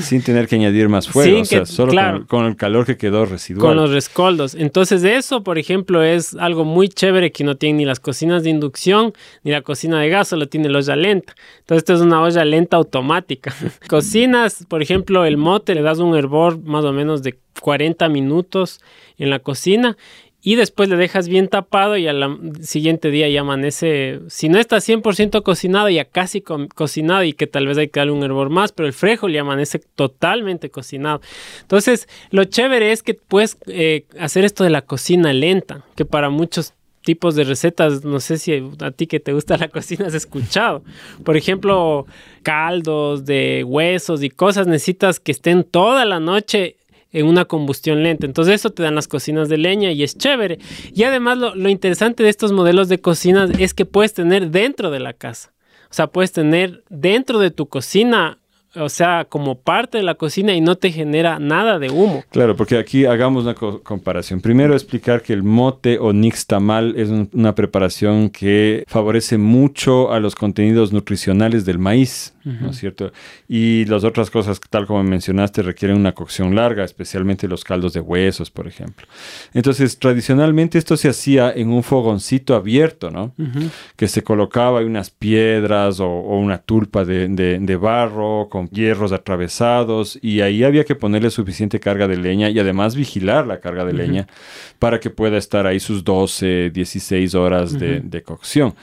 Sin 0.00 0.22
tener 0.22 0.48
que 0.48 0.56
añadir 0.56 0.88
más 0.88 1.08
fuego, 1.08 1.40
o 1.40 1.44
sea, 1.44 1.66
solo 1.66 1.92
con, 2.26 2.46
el 2.46 2.56
calor 2.56 2.86
que 2.86 2.96
quedó 2.96 3.24
residual. 3.24 3.66
Con 3.66 3.76
los 3.76 3.90
rescoldos. 3.90 4.54
Entonces 4.54 5.04
eso, 5.04 5.42
por 5.42 5.58
ejemplo, 5.58 6.02
es 6.02 6.34
algo 6.34 6.64
muy 6.64 6.88
chévere 6.88 7.32
que 7.32 7.44
no 7.44 7.56
tiene 7.56 7.78
ni 7.78 7.84
las 7.84 8.00
cocinas 8.00 8.42
de 8.42 8.50
inducción 8.50 9.12
ni 9.42 9.52
la 9.52 9.62
cocina 9.62 10.00
de 10.00 10.08
gas, 10.08 10.28
solo 10.28 10.48
tiene 10.48 10.68
la 10.68 10.78
olla 10.78 10.96
lenta. 10.96 11.34
Entonces 11.60 11.78
esto 11.78 11.94
es 11.94 12.00
una 12.00 12.22
olla 12.22 12.44
lenta 12.44 12.76
automática. 12.76 13.54
Cocinas, 13.88 14.64
por 14.68 14.82
ejemplo, 14.82 15.24
el 15.24 15.36
mote, 15.36 15.74
le 15.74 15.82
das 15.82 15.98
un 15.98 16.16
hervor 16.16 16.62
más 16.62 16.84
o 16.84 16.92
menos 16.92 17.22
de 17.22 17.38
40 17.60 18.08
minutos 18.08 18.80
en 19.18 19.30
la 19.30 19.38
cocina 19.38 19.96
y 20.46 20.54
después 20.54 20.88
le 20.88 20.94
dejas 20.94 21.26
bien 21.26 21.48
tapado 21.48 21.96
y 21.96 22.06
al 22.06 22.52
siguiente 22.62 23.10
día 23.10 23.28
ya 23.28 23.40
amanece, 23.40 24.20
si 24.28 24.48
no 24.48 24.60
está 24.60 24.76
100% 24.76 25.42
cocinado, 25.42 25.88
ya 25.88 26.04
casi 26.04 26.40
cocinado 26.40 27.24
y 27.24 27.32
que 27.32 27.48
tal 27.48 27.66
vez 27.66 27.78
hay 27.78 27.88
que 27.88 27.98
darle 27.98 28.12
un 28.12 28.22
hervor 28.22 28.48
más, 28.48 28.70
pero 28.70 28.86
el 28.86 28.92
frejo 28.92 29.28
ya 29.28 29.40
amanece 29.40 29.80
totalmente 29.96 30.70
cocinado. 30.70 31.20
Entonces, 31.62 32.08
lo 32.30 32.44
chévere 32.44 32.92
es 32.92 33.02
que 33.02 33.14
puedes 33.14 33.58
eh, 33.66 34.04
hacer 34.20 34.44
esto 34.44 34.62
de 34.62 34.70
la 34.70 34.82
cocina 34.82 35.32
lenta, 35.32 35.84
que 35.96 36.04
para 36.04 36.30
muchos 36.30 36.74
tipos 37.02 37.34
de 37.34 37.42
recetas, 37.42 38.04
no 38.04 38.20
sé 38.20 38.38
si 38.38 38.70
a 38.78 38.92
ti 38.92 39.08
que 39.08 39.18
te 39.18 39.32
gusta 39.32 39.56
la 39.56 39.66
cocina 39.76 40.06
has 40.06 40.14
escuchado. 40.14 40.84
Por 41.24 41.36
ejemplo, 41.36 42.06
caldos 42.44 43.24
de 43.24 43.64
huesos 43.66 44.22
y 44.22 44.30
cosas 44.30 44.68
necesitas 44.68 45.18
que 45.18 45.32
estén 45.32 45.64
toda 45.64 46.04
la 46.04 46.20
noche 46.20 46.76
en 47.12 47.26
una 47.26 47.44
combustión 47.44 48.02
lenta. 48.02 48.26
Entonces 48.26 48.54
eso 48.54 48.70
te 48.70 48.82
dan 48.82 48.94
las 48.94 49.08
cocinas 49.08 49.48
de 49.48 49.58
leña 49.58 49.92
y 49.92 50.02
es 50.02 50.16
chévere. 50.16 50.58
Y 50.92 51.04
además 51.04 51.38
lo, 51.38 51.54
lo 51.54 51.68
interesante 51.68 52.22
de 52.22 52.28
estos 52.28 52.52
modelos 52.52 52.88
de 52.88 53.00
cocinas 53.00 53.50
es 53.58 53.74
que 53.74 53.84
puedes 53.84 54.14
tener 54.14 54.50
dentro 54.50 54.90
de 54.90 55.00
la 55.00 55.12
casa. 55.12 55.52
O 55.90 55.94
sea, 55.94 56.08
puedes 56.08 56.32
tener 56.32 56.84
dentro 56.88 57.38
de 57.38 57.50
tu 57.50 57.68
cocina 57.68 58.38
o 58.78 58.88
sea, 58.88 59.26
como 59.28 59.58
parte 59.58 59.98
de 59.98 60.04
la 60.04 60.14
cocina 60.14 60.54
y 60.54 60.60
no 60.60 60.76
te 60.76 60.92
genera 60.92 61.38
nada 61.38 61.78
de 61.78 61.90
humo. 61.90 62.24
Claro, 62.30 62.56
porque 62.56 62.78
aquí 62.78 63.04
hagamos 63.04 63.44
una 63.44 63.54
comparación. 63.54 64.40
Primero 64.40 64.74
explicar 64.74 65.22
que 65.22 65.32
el 65.32 65.42
mote 65.42 65.98
o 65.98 66.12
nixtamal 66.12 66.94
es 66.96 67.08
una 67.32 67.54
preparación 67.54 68.30
que 68.30 68.84
favorece 68.86 69.38
mucho 69.38 70.12
a 70.12 70.20
los 70.20 70.34
contenidos 70.34 70.92
nutricionales 70.92 71.64
del 71.64 71.78
maíz, 71.78 72.34
¿no 72.46 72.70
es 72.70 72.76
cierto? 72.76 73.12
Y 73.48 73.84
las 73.86 74.04
otras 74.04 74.30
cosas, 74.30 74.60
tal 74.70 74.86
como 74.86 75.02
mencionaste, 75.02 75.62
requieren 75.62 75.96
una 75.96 76.12
cocción 76.12 76.54
larga, 76.54 76.84
especialmente 76.84 77.48
los 77.48 77.64
caldos 77.64 77.92
de 77.92 78.00
huesos, 78.00 78.50
por 78.50 78.68
ejemplo. 78.68 79.06
Entonces, 79.52 79.98
tradicionalmente 79.98 80.78
esto 80.78 80.96
se 80.96 81.08
hacía 81.08 81.52
en 81.52 81.70
un 81.70 81.82
fogoncito 81.82 82.54
abierto, 82.54 83.10
¿no? 83.10 83.34
Que 83.96 84.06
se 84.06 84.22
colocaba 84.22 84.80
unas 84.80 85.10
piedras 85.10 85.98
o, 86.00 86.06
una 86.06 86.58
tulpa 86.58 87.04
de, 87.04 87.28
de 87.28 87.76
barro 87.76 88.48
con 88.48 88.68
hierros 88.68 89.12
atravesados 89.12 90.18
y 90.22 90.40
ahí 90.40 90.62
había 90.62 90.84
que 90.84 90.94
ponerle 90.94 91.30
suficiente 91.30 91.80
carga 91.80 92.06
de 92.06 92.16
leña 92.16 92.48
y 92.50 92.58
además 92.58 92.94
vigilar 92.94 93.46
la 93.46 93.60
carga 93.60 93.84
de 93.84 93.92
leña 93.92 94.26
para 94.78 95.00
que 95.00 95.10
pueda 95.10 95.36
estar 95.36 95.66
ahí 95.66 95.80
sus 95.80 96.04
12, 96.04 96.70
16 96.70 97.34
horas 97.34 97.78
de, 97.78 98.00
de, 98.00 98.22
cocción. 98.22 98.74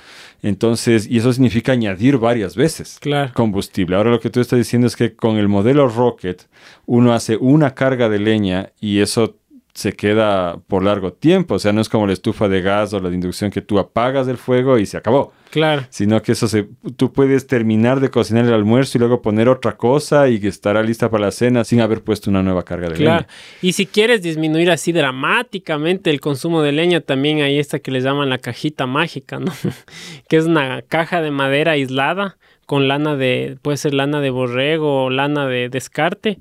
Entonces, 0.43 1.07
y 1.09 1.17
eso 1.17 1.31
significa 1.31 1.71
añadir 1.71 2.17
varias 2.17 2.55
veces 2.55 2.99
combustible. 3.33 3.95
Ahora 3.95 4.11
lo 4.11 4.19
que 4.19 4.29
tú 4.29 4.41
estás 4.41 4.59
diciendo 4.59 4.87
es 4.87 4.95
que 4.97 5.15
con 5.15 5.37
el 5.37 5.47
modelo 5.47 5.87
Rocket 5.87 6.47
uno 6.85 7.13
hace 7.13 7.37
una 7.37 7.73
carga 7.73 8.09
de 8.09 8.19
leña 8.19 8.73
y 8.81 8.99
eso 8.99 9.37
se 9.73 9.93
queda 9.93 10.57
por 10.67 10.83
largo 10.83 11.13
tiempo. 11.13 11.55
O 11.55 11.59
sea, 11.59 11.71
no 11.71 11.79
es 11.79 11.87
como 11.87 12.05
la 12.07 12.13
estufa 12.13 12.49
de 12.49 12.61
gas 12.61 12.93
o 12.93 12.99
la 12.99 13.09
de 13.09 13.15
inducción 13.15 13.51
que 13.51 13.61
tú 13.61 13.79
apagas 13.79 14.27
el 14.27 14.37
fuego 14.37 14.77
y 14.77 14.85
se 14.85 14.97
acabó. 14.97 15.31
Claro. 15.53 15.83
Sino 15.91 16.19
que 16.23 16.31
eso 16.31 16.47
se, 16.47 16.67
tú 16.97 17.13
puedes 17.13 17.45
terminar 17.45 17.99
de 17.99 18.09
cocinar 18.09 18.43
el 18.45 18.53
almuerzo 18.53 18.97
y 18.97 18.99
luego 18.99 19.21
poner 19.21 19.47
otra 19.47 19.77
cosa 19.77 20.27
y 20.27 20.39
que 20.39 20.47
estará 20.47 20.81
lista 20.81 21.11
para 21.11 21.25
la 21.25 21.31
cena 21.31 21.63
sin 21.63 21.79
haber 21.79 22.01
puesto 22.01 22.31
una 22.31 22.41
nueva 22.41 22.63
carga 22.63 22.89
de 22.89 22.95
claro. 22.95 23.27
leña. 23.27 23.27
Y 23.61 23.73
si 23.73 23.85
quieres 23.85 24.23
disminuir 24.23 24.71
así 24.71 24.91
dramáticamente 24.91 26.09
el 26.09 26.21
consumo 26.21 26.63
de 26.63 26.71
leña, 26.71 27.01
también 27.01 27.43
hay 27.43 27.59
esta 27.59 27.77
que 27.77 27.91
le 27.91 28.01
llaman 28.01 28.31
la 28.31 28.39
cajita 28.39 28.87
mágica, 28.87 29.37
¿no? 29.37 29.53
que 30.27 30.37
es 30.37 30.45
una 30.45 30.81
caja 30.81 31.21
de 31.21 31.29
madera 31.29 31.73
aislada 31.73 32.37
con 32.65 32.87
lana 32.87 33.15
de, 33.15 33.57
puede 33.61 33.77
ser 33.77 33.93
lana 33.93 34.21
de 34.21 34.29
borrego 34.29 35.03
o 35.03 35.09
lana 35.09 35.47
de 35.47 35.69
descarte 35.69 36.39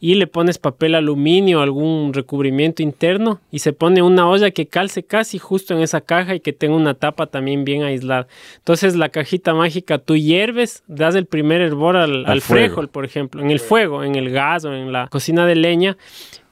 y 0.00 0.14
le 0.16 0.26
pones 0.26 0.58
papel 0.58 0.94
aluminio, 0.94 1.60
algún 1.60 2.12
recubrimiento 2.12 2.82
interno 2.82 3.40
y 3.50 3.60
se 3.60 3.72
pone 3.72 4.02
una 4.02 4.28
olla 4.28 4.50
que 4.50 4.66
calce 4.66 5.02
casi 5.02 5.38
justo 5.38 5.74
en 5.74 5.80
esa 5.80 6.00
caja 6.00 6.34
y 6.34 6.40
que 6.40 6.52
tenga 6.52 6.76
una 6.76 6.94
tapa 6.94 7.26
también 7.26 7.64
bien 7.64 7.82
aislada. 7.84 8.26
Entonces 8.58 8.96
la 8.96 9.08
cajita 9.08 9.54
mágica 9.54 9.98
tú 9.98 10.16
hierves, 10.16 10.82
das 10.86 11.14
el 11.14 11.26
primer 11.26 11.60
hervor 11.60 11.96
al, 11.96 12.26
al, 12.26 12.42
por 12.90 13.04
ejemplo, 13.04 13.40
en 13.40 13.50
el 13.50 13.60
fuego, 13.60 14.04
en 14.04 14.14
el 14.14 14.30
gas 14.30 14.64
o 14.64 14.72
en 14.72 14.92
la 14.92 15.08
cocina 15.08 15.46
de 15.46 15.56
leña. 15.56 15.96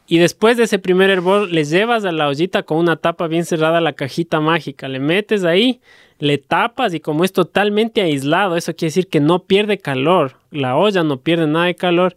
Y 0.07 0.18
después 0.18 0.57
de 0.57 0.64
ese 0.64 0.80
primer 0.80 1.09
hervor 1.09 1.48
le 1.51 1.64
llevas 1.64 2.05
a 2.05 2.11
la 2.11 2.26
ollita 2.26 2.64
con 2.64 2.78
una 2.78 2.96
tapa 2.96 3.28
bien 3.28 3.44
cerrada 3.44 3.80
la 3.80 3.92
cajita 3.92 4.40
mágica, 4.40 4.88
le 4.88 4.98
metes 4.98 5.44
ahí, 5.44 5.80
le 6.18 6.38
tapas 6.38 6.94
y 6.94 7.01
como 7.01 7.24
es 7.24 7.32
totalmente 7.32 8.03
aislado, 8.03 8.57
eso 8.57 8.74
quiere 8.74 8.88
decir 8.88 9.07
que 9.07 9.20
no 9.20 9.44
pierde 9.44 9.78
calor, 9.78 10.36
la 10.51 10.76
olla 10.76 11.05
no 11.05 11.18
pierde 11.18 11.46
nada 11.46 11.66
de 11.66 11.76
calor 11.76 12.16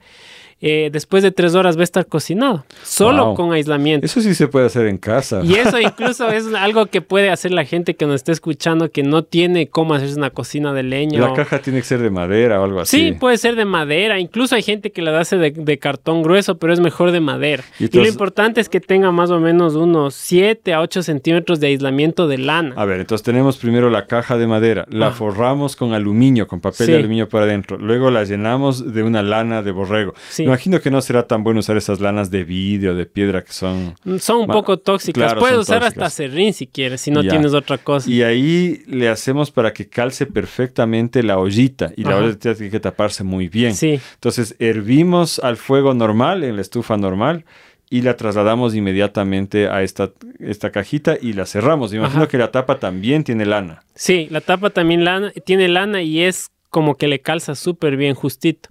eh, 0.65 0.89
después 0.93 1.23
de 1.23 1.31
tres 1.31 1.55
horas 1.55 1.75
va 1.75 1.81
a 1.81 1.83
estar 1.83 2.05
cocinado, 2.07 2.63
solo 2.83 3.33
con 3.33 3.51
aislamiento. 3.51 4.05
Eso 4.05 4.21
sí 4.21 4.33
se 4.33 4.47
puede 4.47 4.67
hacer 4.67 4.87
en 4.87 4.97
casa. 4.97 5.41
Y 5.43 5.55
eso 5.55 5.77
incluso 5.81 6.29
es 6.29 6.45
algo 6.53 6.85
que 6.85 7.01
puede 7.01 7.29
hacer 7.29 7.51
la 7.51 7.65
gente 7.65 7.95
que 7.95 8.05
nos 8.05 8.15
esté 8.15 8.31
escuchando 8.31 8.89
que 8.89 9.03
no 9.03 9.23
tiene 9.25 9.67
cómo 9.67 9.93
hacerse 9.93 10.15
una 10.15 10.29
cocina 10.29 10.71
de 10.71 10.83
leña. 10.83 11.19
La 11.19 11.33
caja 11.33 11.59
tiene 11.59 11.79
que 11.79 11.85
ser 11.85 12.01
de 12.01 12.09
madera 12.09 12.61
o 12.61 12.63
algo 12.63 12.79
así. 12.79 12.97
Sí, 12.97 13.11
puede 13.11 13.37
ser 13.37 13.57
de 13.57 13.65
madera. 13.65 14.21
Incluso 14.21 14.55
hay 14.55 14.63
gente 14.63 14.93
que 14.93 15.01
la 15.01 15.19
hace 15.19 15.35
de, 15.37 15.77
cartón 15.79 16.23
grueso, 16.23 16.57
pero 16.57 16.71
es 16.71 16.79
mejor 16.79 17.11
de 17.11 17.19
madera. 17.19 17.65
Y, 17.77 17.89
lo 17.93 18.07
importante 18.07 18.61
es 18.61 18.69
que 18.69 18.79
tenga 18.79 19.11
más 19.11 19.31
o 19.31 19.41
menos 19.41 19.75
unos 19.75 20.15
7 20.15 20.73
a 20.73 20.79
8 20.79 21.03
centímetros 21.03 21.59
de 21.59 21.67
aislamiento 21.67 22.29
de 22.29 22.37
lana. 22.37 22.73
A 22.77 22.85
ver, 22.85 23.01
entonces 23.01 23.25
tenemos 23.25 23.57
primero 23.57 23.89
la 23.89 24.05
caja 24.05 24.37
de 24.37 24.47
madera, 24.47 24.85
la 24.89 25.07
ah. 25.07 25.11
forramos 25.11 25.75
con 25.75 25.93
aluminio, 25.93 26.47
con 26.47 26.61
papel 26.61 26.87
de 26.87 26.95
aluminio 26.95 27.27
por 27.27 27.41
adentro. 27.41 27.77
Luego 27.77 28.09
la 28.11 28.23
llenamos 28.23 28.93
de 28.93 29.03
una 29.03 29.21
lana 29.21 29.61
de 29.61 29.71
borrego. 29.71 30.13
Sí 30.29 30.52
imagino 30.53 30.79
que 30.79 30.91
no 30.91 31.01
será 31.01 31.27
tan 31.27 31.43
bueno 31.43 31.61
usar 31.61 31.77
esas 31.77 31.99
lanas 31.99 32.29
de 32.29 32.43
vidrio, 32.43 32.93
de 32.93 33.07
piedra 33.07 33.43
que 33.43 33.51
son... 33.51 33.95
Son 34.19 34.41
un 34.41 34.47
poco 34.47 34.77
tóxicas. 34.77 35.33
Puedes 35.33 35.57
usar 35.57 35.83
hasta 35.83 36.09
serrín 36.11 36.53
si 36.53 36.67
quieres, 36.67 37.01
si 37.01 37.09
no 37.09 37.21
tienes 37.21 37.55
otra 37.55 37.79
cosa. 37.79 38.09
Y 38.09 38.21
ahí 38.21 38.83
le 38.85 39.09
hacemos 39.09 39.49
para 39.49 39.73
que 39.73 39.87
calce 39.87 40.27
perfectamente 40.27 41.23
la 41.23 41.39
ollita. 41.39 41.91
Y 41.97 42.03
la 42.03 42.17
ollita 42.17 42.53
tiene 42.53 42.69
que 42.69 42.79
taparse 42.79 43.23
muy 43.23 43.47
bien. 43.47 43.73
Sí. 43.73 43.99
Entonces 44.13 44.55
hervimos 44.59 45.39
al 45.39 45.57
fuego 45.57 45.95
normal, 45.95 46.43
en 46.43 46.55
la 46.55 46.61
estufa 46.61 46.97
normal, 46.97 47.45
y 47.89 48.01
la 48.01 48.15
trasladamos 48.15 48.75
inmediatamente 48.75 49.67
a 49.67 49.81
esta, 49.81 50.11
esta 50.39 50.71
cajita 50.71 51.17
y 51.19 51.33
la 51.33 51.47
cerramos. 51.47 51.93
imagino 51.93 52.27
que 52.27 52.37
la 52.37 52.51
tapa 52.51 52.79
también 52.79 53.23
tiene 53.23 53.47
lana. 53.47 53.83
Sí, 53.95 54.27
la 54.29 54.41
tapa 54.41 54.69
también 54.69 55.03
lana, 55.03 55.31
tiene 55.45 55.67
lana 55.67 56.03
y 56.03 56.21
es 56.21 56.51
como 56.73 56.95
que 56.95 57.07
le 57.07 57.21
calza 57.21 57.53
súper 57.53 57.97
bien 57.97 58.15
justito. 58.15 58.67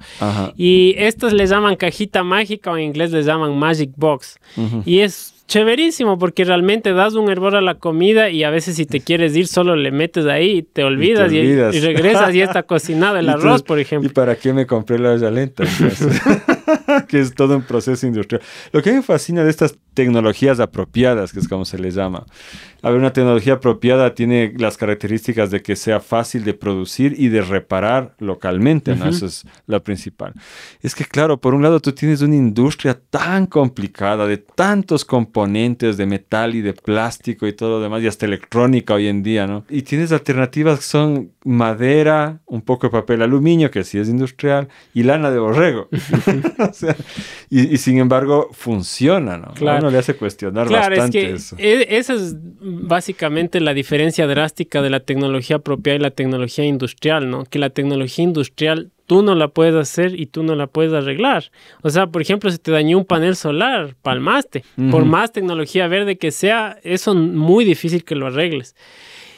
Y 0.57 0.97
estos 0.99 1.33
les 1.33 1.51
llaman 1.51 1.77
cajita 1.77 2.25
mágica 2.25 2.73
o 2.73 2.77
en 2.77 2.83
inglés 2.83 3.13
les 3.13 3.27
llaman 3.27 3.57
magic 3.57 3.93
box. 3.97 4.41
Y 4.85 4.99
es 4.99 5.33
chéverísimo 5.47 6.19
porque 6.19 6.45
realmente 6.45 6.93
das 6.95 7.15
un 7.15 7.31
hervor 7.31 7.55
a 7.55 7.61
la 7.61 7.77
comida 7.77 8.29
y 8.29 8.43
a 8.43 8.51
veces 8.51 8.75
si 8.75 8.87
te 8.87 9.01
quieres 9.01 9.37
ir 9.37 9.47
solo 9.47 9.77
le 9.77 9.93
metes 9.93 10.27
ahí 10.27 10.51
y 10.59 10.63
te 10.63 10.83
olvidas 10.83 11.33
y, 11.33 11.43
regresas 11.81 12.35
y 12.35 12.41
está 12.43 12.65
cocinado 12.65 13.19
el 13.19 13.29
arroz, 13.29 13.63
por 13.63 13.79
ejemplo. 13.79 14.11
¿Y 14.11 14.13
para 14.13 14.35
qué 14.35 14.53
me 14.53 14.67
compré 14.67 14.99
la 14.99 15.13
olla 15.13 15.31
lenta? 15.31 15.63
que 17.09 17.21
es 17.21 17.35
todo 17.35 17.57
un 17.57 17.63
proceso 17.63 18.07
industrial. 18.07 18.43
Lo 18.73 18.83
que 18.83 18.93
me 18.93 19.03
fascina 19.03 19.45
de 19.45 19.51
estas 19.51 19.77
tecnologías 19.95 20.61
apropiadas, 20.61 21.33
que 21.33 21.41
es 21.41 21.49
como 21.49 21.65
se 21.65 21.79
les 21.79 21.95
llama. 21.95 22.25
A 22.83 22.91
ver, 22.91 22.99
una 22.99 23.13
tecnología 23.13 23.55
apropiada 23.55 24.15
tiene 24.15 24.55
las 24.57 24.77
características 24.77 25.51
de 25.51 25.63
que 25.63 25.77
sea 25.77 26.01
fácil 26.01 26.45
de 26.45 26.55
producir 26.55 27.15
y 27.17 27.29
de 27.29 27.43
reparar 27.43 28.15
localmente, 28.19 28.97
¿no? 28.97 29.09
Eso 29.09 29.27
es 29.27 29.45
la 29.67 29.81
principal. 29.81 30.33
Es 30.81 30.95
que, 30.95 31.05
claro, 31.05 31.41
por 31.41 31.55
un 31.55 31.63
lado 31.63 31.79
tú 31.81 31.93
tienes 31.93 32.23
una 32.23 32.35
industria 32.35 32.99
tan 33.11 33.47
complicada, 33.47 34.27
de 34.27 34.39
tantos 34.39 35.05
componentes 35.05 35.97
de 35.97 36.07
metal 36.07 36.55
y 36.55 36.63
de 36.63 36.73
plástico 36.73 37.47
y 37.47 37.53
todo 37.53 37.79
lo 37.79 37.81
demás, 37.81 38.03
y 38.03 38.09
hasta 38.09 38.27
electrónica 38.27 38.95
hoy 38.95 39.07
en 39.07 39.23
día, 39.23 39.47
¿no? 39.47 39.65
Y 39.69 39.83
tienes 39.83 40.11
alternativas 40.11 40.81
que 40.81 40.85
son 40.85 41.33
madera, 41.45 42.41
un 42.47 42.63
poco 42.63 42.87
de 42.89 42.91
papel 42.91 43.23
aluminio, 43.23 43.71
que 43.71 43.85
sí 43.85 43.99
es 43.99 44.09
industrial, 44.09 44.69
y 44.93 45.05
lana 45.05 45.31
de 45.31 45.39
borrego. 45.39 45.89
y, 47.51 47.77
sin 47.79 47.99
embargo, 47.99 48.49
funciona, 48.53 49.37
¿no? 49.39 49.55
Claro. 49.55 49.91
le 49.91 49.99
hace 49.99 50.15
cuestionar 50.15 50.69
bastante 50.69 51.33
es 51.33 51.51
que 51.51 51.63
eso. 51.63 51.87
esa 51.89 52.15
es 52.15 52.37
básicamente 52.61 53.61
la 53.61 53.75
diferencia 53.75 54.27
drástica 54.27 54.83
de 54.83 54.91
la 54.91 55.01
tecnología 55.01 55.59
propia 55.59 55.95
y 55.95 55.99
la 55.99 56.11
tecnología 56.11 56.65
industrial, 56.65 57.31
¿no? 57.31 57.45
Que 57.45 57.59
la 57.59 57.71
tecnología 57.71 58.25
industrial 58.25 58.91
tú 59.07 59.23
no 59.23 59.35
la 59.35 59.49
puedes 59.49 59.75
hacer 59.75 60.19
y 60.19 60.27
tú 60.27 60.43
no 60.43 60.55
la 60.55 60.67
puedes 60.67 60.93
arreglar. 60.93 61.51
O 61.83 61.91
sea, 61.91 62.07
por 62.07 62.23
ejemplo, 62.23 62.51
si 62.51 62.59
te 62.59 62.71
dañó 62.71 62.99
un 62.99 63.05
panel 63.05 63.37
solar, 63.37 63.95
palmaste. 64.01 64.65
Por 64.91 65.05
más 65.05 65.33
tecnología 65.33 65.87
verde 65.87 66.17
que 66.17 66.31
sea, 66.31 66.79
eso 66.83 67.13
es 67.13 67.19
muy 67.19 67.65
difícil 67.65 68.05
que 68.05 68.15
lo 68.15 68.29
arregles. 68.29 68.75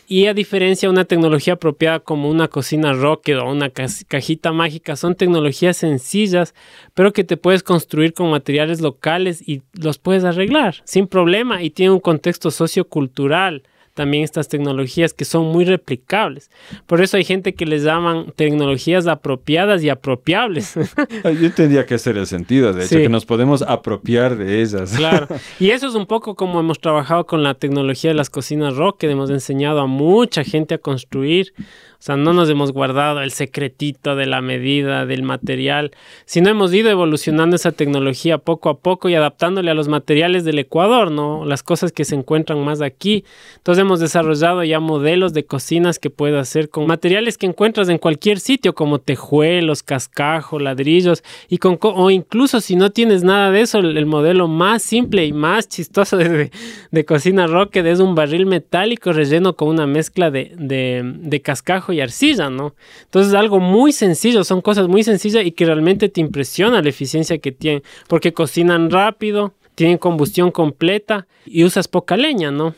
Y 0.06 0.26
a 0.26 0.34
diferencia 0.34 0.88
de 0.88 0.92
una 0.92 1.04
tecnología 1.04 1.54
apropiada 1.54 2.00
como 2.00 2.28
una 2.28 2.48
cocina 2.48 2.92
Rocket 2.92 3.38
o 3.38 3.50
una 3.50 3.70
cajita 3.70 4.52
mágica, 4.52 4.96
son 4.96 5.14
tecnologías 5.14 5.78
sencillas, 5.78 6.54
pero 6.92 7.12
que 7.12 7.24
te 7.24 7.36
puedes 7.36 7.62
construir 7.62 8.12
con 8.12 8.30
materiales 8.30 8.80
locales 8.80 9.46
y 9.46 9.62
los 9.72 9.98
puedes 9.98 10.24
arreglar 10.24 10.76
sin 10.84 11.06
problema 11.06 11.62
y 11.62 11.70
tiene 11.70 11.92
un 11.92 12.00
contexto 12.00 12.50
sociocultural 12.50 13.62
también 13.94 14.24
estas 14.24 14.48
tecnologías 14.48 15.14
que 15.14 15.24
son 15.24 15.46
muy 15.46 15.64
replicables. 15.64 16.50
Por 16.86 17.00
eso 17.00 17.16
hay 17.16 17.24
gente 17.24 17.54
que 17.54 17.64
les 17.64 17.84
llaman 17.84 18.32
tecnologías 18.36 19.06
apropiadas 19.06 19.82
y 19.82 19.88
apropiables. 19.88 20.74
Yo 21.40 21.52
tendría 21.52 21.86
que 21.86 21.94
hacer 21.94 22.18
el 22.18 22.26
sentido, 22.26 22.72
de 22.72 22.84
hecho, 22.84 22.96
que 22.96 23.08
nos 23.08 23.24
podemos 23.24 23.62
apropiar 23.62 24.36
de 24.36 24.60
ellas. 24.60 24.94
Claro. 24.96 25.28
Y 25.60 25.70
eso 25.70 25.86
es 25.86 25.94
un 25.94 26.06
poco 26.06 26.34
como 26.34 26.58
hemos 26.58 26.80
trabajado 26.80 27.26
con 27.26 27.42
la 27.42 27.54
tecnología 27.54 28.10
de 28.10 28.14
las 28.14 28.28
cocinas 28.28 28.74
Rocket. 28.76 29.10
Hemos 29.10 29.30
enseñado 29.30 29.80
a 29.80 29.86
mucha 29.86 30.42
gente 30.42 30.74
a 30.74 30.78
construir 30.78 31.54
sea, 31.98 32.16
no 32.16 32.32
nos 32.32 32.48
hemos 32.50 32.72
guardado 32.72 33.22
el 33.22 33.30
secretito 33.30 34.16
de 34.16 34.26
la 34.26 34.40
medida, 34.40 35.06
del 35.06 35.22
material, 35.22 35.92
sino 36.24 36.50
hemos 36.50 36.72
ido 36.74 36.90
evolucionando 36.90 37.56
esa 37.56 37.72
tecnología 37.72 38.38
poco 38.38 38.68
a 38.68 38.78
poco 38.78 39.08
y 39.08 39.14
adaptándole 39.14 39.70
a 39.70 39.74
los 39.74 39.88
materiales 39.88 40.44
del 40.44 40.58
Ecuador, 40.58 41.10
¿no? 41.10 41.44
Las 41.44 41.62
cosas 41.62 41.92
que 41.92 42.04
se 42.04 42.14
encuentran 42.14 42.64
más 42.64 42.80
aquí. 42.82 43.24
Entonces 43.56 43.82
hemos 43.82 44.00
desarrollado 44.00 44.62
ya 44.64 44.80
modelos 44.80 45.32
de 45.32 45.46
cocinas 45.46 45.98
que 45.98 46.10
puedes 46.10 46.38
hacer 46.38 46.68
con 46.68 46.86
materiales 46.86 47.38
que 47.38 47.46
encuentras 47.46 47.88
en 47.88 47.98
cualquier 47.98 48.38
sitio, 48.40 48.74
como 48.74 48.98
tejuelos, 48.98 49.82
cascajo, 49.82 50.58
ladrillos, 50.58 51.22
y 51.48 51.58
con, 51.58 51.78
o 51.80 52.10
incluso 52.10 52.60
si 52.60 52.76
no 52.76 52.90
tienes 52.90 53.24
nada 53.24 53.50
de 53.50 53.62
eso, 53.62 53.78
el, 53.78 54.04
modelo 54.04 54.48
más 54.48 54.82
simple 54.82 55.24
y 55.24 55.32
más 55.32 55.68
chistoso 55.68 56.16
de, 56.18 56.50
de, 56.90 57.04
cocina 57.04 57.46
Rocket 57.46 57.86
es 57.86 58.00
un 58.00 58.14
barril 58.14 58.46
metálico 58.46 59.12
relleno 59.12 59.54
con 59.54 59.68
una 59.68 59.86
mezcla 59.86 60.30
de, 60.30 60.52
de, 60.56 61.02
de 61.04 61.40
cascajo 61.40 61.93
y 61.94 62.00
arcilla, 62.00 62.50
¿no? 62.50 62.74
Entonces 63.04 63.34
algo 63.34 63.60
muy 63.60 63.92
sencillo, 63.92 64.44
son 64.44 64.60
cosas 64.60 64.88
muy 64.88 65.02
sencillas 65.02 65.44
y 65.44 65.52
que 65.52 65.64
realmente 65.64 66.08
te 66.08 66.20
impresiona 66.20 66.82
la 66.82 66.88
eficiencia 66.88 67.38
que 67.38 67.52
tienen, 67.52 67.82
porque 68.08 68.32
cocinan 68.32 68.90
rápido, 68.90 69.54
tienen 69.74 69.98
combustión 69.98 70.50
completa 70.50 71.26
y 71.46 71.64
usas 71.64 71.88
poca 71.88 72.16
leña, 72.16 72.50
¿no? 72.50 72.74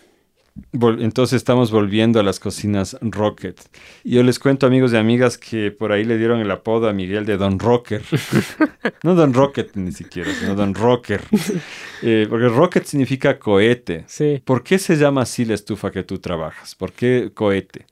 Entonces 0.73 1.37
estamos 1.37 1.71
volviendo 1.71 2.19
a 2.21 2.23
las 2.23 2.41
cocinas 2.41 2.97
Rocket. 3.01 3.61
Yo 4.05 4.23
les 4.23 4.39
cuento, 4.39 4.67
amigos 4.67 4.93
y 4.93 4.97
amigas, 4.97 5.39
que 5.39 5.71
por 5.71 5.93
ahí 5.93 6.05
le 6.05 6.17
dieron 6.17 6.41
el 6.41 6.51
apodo 6.51 6.89
a 6.89 6.93
Miguel 6.93 7.27
de 7.27 7.37
Don 7.37 7.59
Rocker. 7.59 8.03
no 9.03 9.15
Don 9.15 9.33
Rocket 9.35 9.75
ni 9.75 9.93
siquiera, 9.93 10.33
sino 10.33 10.55
Don 10.55 10.75
Rocker. 10.75 11.21
Eh, 12.03 12.27
porque 12.29 12.49
Rocket 12.49 12.85
significa 12.85 13.39
cohete. 13.39 14.05
Sí. 14.07 14.43
¿Por 14.45 14.63
qué 14.63 14.79
se 14.79 14.97
llama 14.97 15.23
así 15.23 15.47
la 15.47 15.55
estufa 15.55 15.91
que 15.91 16.03
tú 16.03 16.19
trabajas? 16.19 16.75
¿Por 16.75 16.93
qué 16.93 17.31
cohete? 17.33 17.87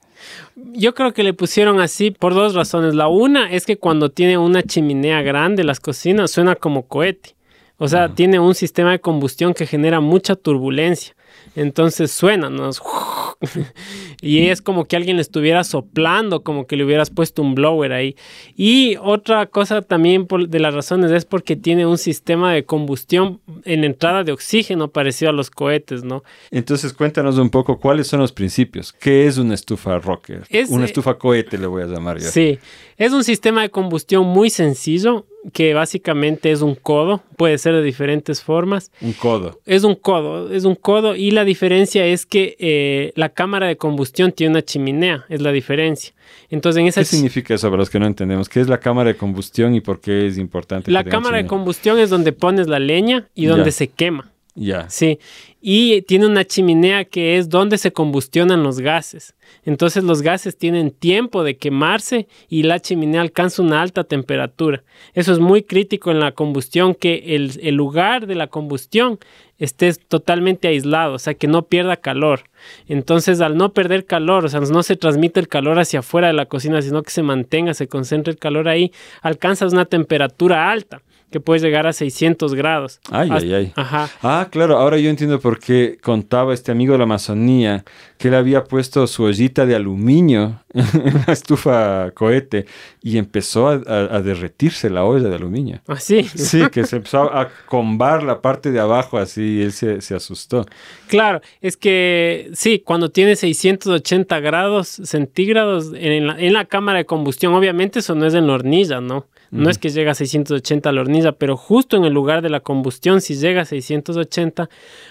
Yo 0.57 0.95
creo 0.95 1.12
que 1.12 1.22
le 1.22 1.35
pusieron 1.35 1.81
así 1.81 2.11
por 2.11 2.35
dos 2.35 2.55
razones. 2.55 2.95
La 2.95 3.09
una 3.09 3.51
es 3.51 3.66
que 3.66 3.77
cuando 3.77 4.11
tiene 4.11 4.39
una 4.39 4.62
chimenea 4.62 5.22
grande 5.22 5.64
las 5.64 5.81
cocinas 5.81 6.31
suena 6.31 6.55
como 6.57 6.87
cohete. 6.87 7.35
O 7.77 7.89
sea, 7.89 8.09
tiene 8.09 8.39
un 8.39 8.55
sistema 8.55 8.93
de 8.93 9.01
combustión 9.01 9.53
que 9.53 9.66
genera 9.66 10.01
mucha 10.01 10.37
turbulencia. 10.37 11.14
Entonces 11.57 12.11
suena, 12.11 12.50
¿no? 12.50 12.70
y 14.20 14.46
es 14.48 14.62
como 14.62 14.86
que 14.86 14.96
alguien 14.96 15.16
le 15.16 15.22
estuviera 15.22 15.64
soplando, 15.64 16.42
como 16.42 16.66
que 16.66 16.76
le 16.76 16.84
hubieras 16.84 17.11
puesto 17.11 17.42
un 17.42 17.55
blower 17.55 17.92
ahí. 17.92 18.16
Y 18.57 18.96
otra 19.00 19.46
cosa 19.46 19.82
también 19.82 20.26
de 20.48 20.61
las 20.61 20.74
razones 20.74 21.11
es 21.12 21.24
porque 21.24 21.57
tiene 21.57 21.86
un 21.86 21.98
sistema 21.98 22.52
de 22.52 22.64
combustión 22.64 23.40
en 23.64 23.84
entrada 23.84 24.24
de 24.24 24.32
oxígeno 24.32 24.88
parecido 24.88 25.30
a 25.30 25.32
los 25.32 25.50
cohetes, 25.50 26.05
¿no? 26.05 26.24
Entonces 26.50 26.92
cuéntanos 26.92 27.38
un 27.38 27.50
poco 27.50 27.78
cuáles 27.78 28.07
son 28.07 28.20
los 28.20 28.32
principios. 28.32 28.92
¿Qué 28.92 29.26
es 29.26 29.38
una 29.38 29.55
estufa 29.55 29.98
rocker? 29.98 30.44
Es, 30.48 30.70
una 30.70 30.82
eh, 30.82 30.86
estufa 30.86 31.18
cohete 31.18 31.59
le 31.59 31.66
voy 31.66 31.82
a 31.82 31.86
llamar 31.86 32.18
yo. 32.18 32.28
Sí, 32.28 32.59
es 32.96 33.12
un 33.12 33.24
sistema 33.24 33.62
de 33.62 33.70
combustión 33.70 34.26
muy 34.26 34.50
sencillo 34.50 35.26
que 35.53 35.74
básicamente 35.74 36.51
es 36.51 36.62
un 36.62 36.74
codo, 36.74 37.22
puede 37.36 37.59
ser 37.59 37.74
de 37.74 37.82
diferentes 37.82 38.42
formas. 38.42 38.90
Un 39.01 39.12
codo. 39.12 39.61
Es 39.66 39.84
un 39.84 39.95
codo, 39.95 40.53
es 40.53 40.64
un 40.64 40.74
codo 40.74 41.16
y 41.16 41.30
la 41.30 41.45
diferencia 41.45 42.07
es 42.07 42.26
que 42.26 42.57
eh, 42.59 43.12
la 43.16 43.28
cámara 43.28 43.66
de 43.66 43.76
combustión 43.76 44.32
tiene 44.32 44.53
una 44.53 44.62
chimenea, 44.62 45.24
es 45.28 45.40
la 45.40 45.53
diferencia. 45.53 46.14
Entonces, 46.51 46.80
en 46.80 46.86
esa 46.86 47.01
¿Qué 47.01 47.07
significa 47.07 47.55
eso 47.55 47.68
para 47.68 47.78
los 47.78 47.90
que 47.90 47.99
no 47.99 48.07
entendemos? 48.07 48.49
¿Qué 48.49 48.61
es 48.61 48.68
la 48.68 48.78
cámara 48.78 49.09
de 49.09 49.16
combustión 49.16 49.74
y 49.74 49.80
por 49.80 50.01
qué 50.01 50.26
es 50.26 50.38
importante? 50.38 50.90
La 50.90 51.05
cámara 51.05 51.38
de 51.38 51.47
combustión 51.47 51.99
es 51.99 52.11
donde 52.11 52.32
pones 52.32 52.66
la 52.66 52.78
leña 52.78 53.28
y 53.34 53.47
donde 53.47 53.72
se 53.72 53.88
quema. 53.88 54.30
Ya. 54.55 54.88
Sí. 54.88 55.18
Y 55.66 56.02
tiene 56.02 56.26
una 56.26 56.44
chimenea 56.44 57.06
que 57.06 57.38
es 57.38 57.48
donde 57.48 57.78
se 57.78 57.90
combustionan 57.90 58.62
los 58.62 58.80
gases. 58.80 59.34
Entonces 59.64 60.04
los 60.04 60.20
gases 60.20 60.58
tienen 60.58 60.90
tiempo 60.90 61.42
de 61.42 61.56
quemarse 61.56 62.28
y 62.50 62.64
la 62.64 62.80
chimenea 62.80 63.22
alcanza 63.22 63.62
una 63.62 63.80
alta 63.80 64.04
temperatura. 64.04 64.84
Eso 65.14 65.32
es 65.32 65.38
muy 65.38 65.62
crítico 65.62 66.10
en 66.10 66.20
la 66.20 66.32
combustión, 66.32 66.94
que 66.94 67.34
el, 67.34 67.74
lugar 67.76 68.26
de 68.26 68.34
la 68.34 68.48
combustión 68.48 69.18
esté 69.56 69.94
totalmente 69.94 70.68
aislado, 70.68 71.14
o 71.14 71.18
sea, 71.18 71.32
que 71.32 71.46
no 71.46 71.62
pierda 71.62 71.96
calor. 71.96 72.42
Entonces, 72.86 73.40
al 73.40 73.56
no 73.56 73.72
perder 73.72 74.04
calor, 74.04 74.44
o 74.44 74.50
sea, 74.50 74.60
no 74.60 74.82
se 74.82 74.96
transmite 74.96 75.40
el 75.40 75.48
calor 75.48 75.78
hacia 75.78 76.00
afuera 76.00 76.26
de 76.26 76.34
la 76.34 76.44
cocina, 76.44 76.82
sino 76.82 77.02
que 77.02 77.10
se 77.10 77.22
mantenga, 77.22 77.72
se 77.72 77.88
concentre 77.88 78.32
el 78.32 78.38
calor 78.38 78.68
ahí, 78.68 78.92
alcanzas 79.22 79.72
una 79.72 79.86
temperatura 79.86 80.70
alta 80.70 81.00
que 81.31 81.41
puede 81.41 81.61
llegar 81.61 81.87
a 81.87 81.93
600 81.93 82.55
grados. 82.55 83.01
Ay, 83.11 83.29
ay, 83.33 83.53
ay. 83.55 83.72
Ajá. 83.75 84.09
Ah, 84.22 84.49
claro, 84.51 84.79
ahora 84.79 84.99
yo 84.99 85.11
entiendo 85.11 85.41
por 85.41 85.59
qué 85.59 85.99
contaba 86.01 86.55
este 86.55 86.70
amigo 86.70 86.93
de 86.93 86.99
la 86.99 87.05
Amazonía 87.05 87.85
que 88.18 88.29
él 88.29 88.35
había 88.35 88.64
puesto 88.64 89.07
su 89.07 89.25
ollita 89.25 89.66
de 89.66 89.75
aluminio 89.75 90.61
en 90.75 91.25
la 91.27 91.33
estufa 91.33 92.11
cohete 92.12 92.66
y 93.03 93.18
empezó 93.18 93.68
a, 93.68 93.79
derretirse 94.20 94.89
la 94.91 95.05
olla 95.05 95.29
de 95.29 95.35
aluminio. 95.35 95.81
¿Ah, 95.89 95.97
sí? 95.99 96.22
Sí, 96.22 96.68
que 96.70 96.85
se 96.85 96.97
empezó 96.97 97.22
a 97.35 97.49
combar 97.66 98.22
la 98.22 98.41
parte 98.41 98.70
de 98.70 98.81
abajo 98.81 99.18
así 99.18 99.59
y 99.59 99.62
él 99.62 99.72
se, 99.72 100.01
se 100.01 100.14
asustó. 100.14 100.66
Claro, 101.09 101.41
es 101.61 101.77
que 101.77 102.51
sí, 102.55 102.79
cuando 102.79 103.11
tiene 103.11 103.37
680 103.37 104.41
grados 104.41 104.89
centígrados 104.89 105.93
en 105.95 106.29
la, 106.29 106.39
en 106.39 106.53
la 106.53 106.64
cámara 106.64 106.99
de 106.99 107.07
combustión, 107.07 107.55
obviamente 107.55 107.99
eso 107.99 108.14
no 108.14 108.27
es 108.27 108.35
en 108.35 108.47
la 108.47 108.55
hornilla, 108.55 109.01
¿no? 109.01 109.27
No 109.55 109.70
es 109.70 109.78
que 109.78 109.88
llega 109.88 110.12
a 110.12 110.14
680 110.14 110.90
la 110.92 111.00
hornilla, 111.00 111.32
pero 111.32 111.57
justo 111.57 111.96
en 111.96 112.05
el 112.05 112.12
lugar 112.12 112.42
de 112.42 112.50
la 112.50 112.61
combustión, 112.61 113.20
si 113.20 113.36
llega 113.36 113.62
a 113.62 113.64
680, 113.64 114.68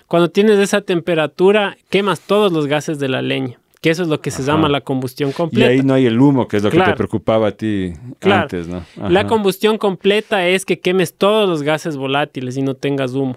cuando 0.07 0.29
tienes 0.29 0.59
esa 0.59 0.81
temperatura, 0.81 1.77
quemas 1.89 2.19
todos 2.19 2.51
los 2.51 2.67
gases 2.67 2.99
de 2.99 3.07
la 3.07 3.21
leña 3.21 3.57
que 3.83 3.89
eso 3.89 4.03
es 4.03 4.07
lo 4.07 4.21
que 4.21 4.31
se 4.31 4.43
llama 4.43 4.69
la 4.69 4.79
combustión 4.79 5.33
completa. 5.33 5.73
Y 5.73 5.79
ahí 5.79 5.83
no 5.83 5.93
hay 5.93 6.05
el 6.05 6.17
humo, 6.17 6.47
que 6.47 6.55
es 6.55 6.63
lo 6.63 6.71
que 6.71 6.79
te 6.79 6.93
preocupaba 6.93 7.49
a 7.49 7.51
ti 7.51 7.91
antes, 8.21 8.65
¿no? 8.65 8.85
La 9.09 9.27
combustión 9.27 9.77
completa 9.77 10.47
es 10.47 10.63
que 10.63 10.79
quemes 10.79 11.15
todos 11.15 11.49
los 11.49 11.63
gases 11.63 11.97
volátiles 11.97 12.55
y 12.55 12.61
no 12.61 12.75
tengas 12.75 13.13
humo. 13.13 13.35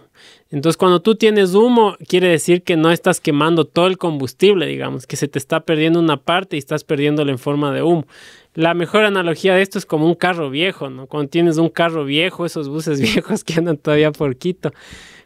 Entonces, 0.53 0.77
cuando 0.77 1.03
tú 1.03 1.17
tienes 1.17 1.55
humo, 1.55 1.97
quiere 2.07 2.29
decir 2.29 2.63
que 2.63 2.77
no 2.77 2.93
estás 2.93 3.21
quemando 3.21 3.65
todo 3.65 3.89
el 3.89 3.99
combustible, 3.99 4.67
digamos, 4.67 5.09
que 5.09 5.17
se 5.17 5.27
te 5.27 5.41
está 5.41 5.61
perdiendo 5.61 5.99
una 5.99 6.17
parte 6.17 6.55
y 6.55 6.61
estás 6.61 6.85
perdiéndolo 6.85 7.33
en 7.33 7.39
forma 7.39 7.73
de 7.73 7.83
humo. 7.83 8.07
La 8.57 8.73
mejor 8.73 9.05
analogía 9.05 9.55
de 9.55 9.61
esto 9.61 9.79
es 9.79 9.85
como 9.85 10.07
un 10.07 10.15
carro 10.15 10.49
viejo, 10.49 10.89
¿no? 10.89 11.07
Cuando 11.07 11.29
tienes 11.29 11.59
un 11.59 11.69
carro 11.69 12.07
viejo, 12.07 12.47
esos 12.47 12.71
buses 12.71 13.01
viejos 13.15 13.45
que 13.45 13.55
andan 13.55 13.77
todavía 13.77 14.11
por 14.13 14.35
Quito, 14.37 14.73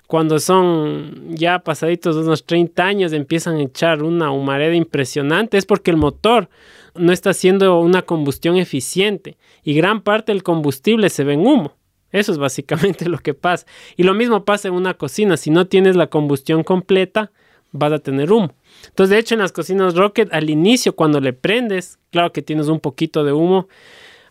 cuando 0.08 0.40
son 0.40 1.28
ya 1.28 1.60
pasaditos 1.60 2.16
unos 2.16 2.44
30 2.44 2.84
años 2.84 3.12
empiezan 3.12 3.54
a 3.54 3.62
echar 3.62 4.02
una 4.02 4.32
humareda 4.32 4.74
impresionante, 4.74 5.56
es 5.56 5.64
porque 5.64 5.92
el 5.92 5.96
motor 5.96 6.48
no 6.96 7.12
está 7.12 7.30
haciendo 7.30 7.78
una 7.78 8.02
combustión 8.02 8.56
eficiente 8.56 9.38
y 9.62 9.74
gran 9.74 10.00
parte 10.00 10.32
del 10.32 10.42
combustible 10.42 11.08
se 11.08 11.22
ve 11.22 11.34
en 11.34 11.46
humo. 11.46 11.76
Eso 12.10 12.32
es 12.32 12.38
básicamente 12.38 13.08
lo 13.08 13.18
que 13.18 13.34
pasa. 13.34 13.64
Y 13.96 14.02
lo 14.02 14.12
mismo 14.12 14.44
pasa 14.44 14.66
en 14.66 14.74
una 14.74 14.94
cocina. 14.94 15.36
Si 15.36 15.50
no 15.50 15.68
tienes 15.68 15.94
la 15.94 16.08
combustión 16.08 16.64
completa, 16.64 17.30
vas 17.72 17.92
a 17.92 17.98
tener 17.98 18.32
humo. 18.32 18.52
Entonces, 18.86 19.10
de 19.10 19.18
hecho, 19.18 19.34
en 19.34 19.40
las 19.40 19.52
cocinas 19.52 19.94
Rocket, 19.94 20.32
al 20.32 20.50
inicio, 20.50 20.94
cuando 20.94 21.20
le 21.20 21.32
prendes, 21.32 21.98
claro 22.10 22.32
que 22.32 22.42
tienes 22.42 22.68
un 22.68 22.80
poquito 22.80 23.24
de 23.24 23.32
humo, 23.32 23.68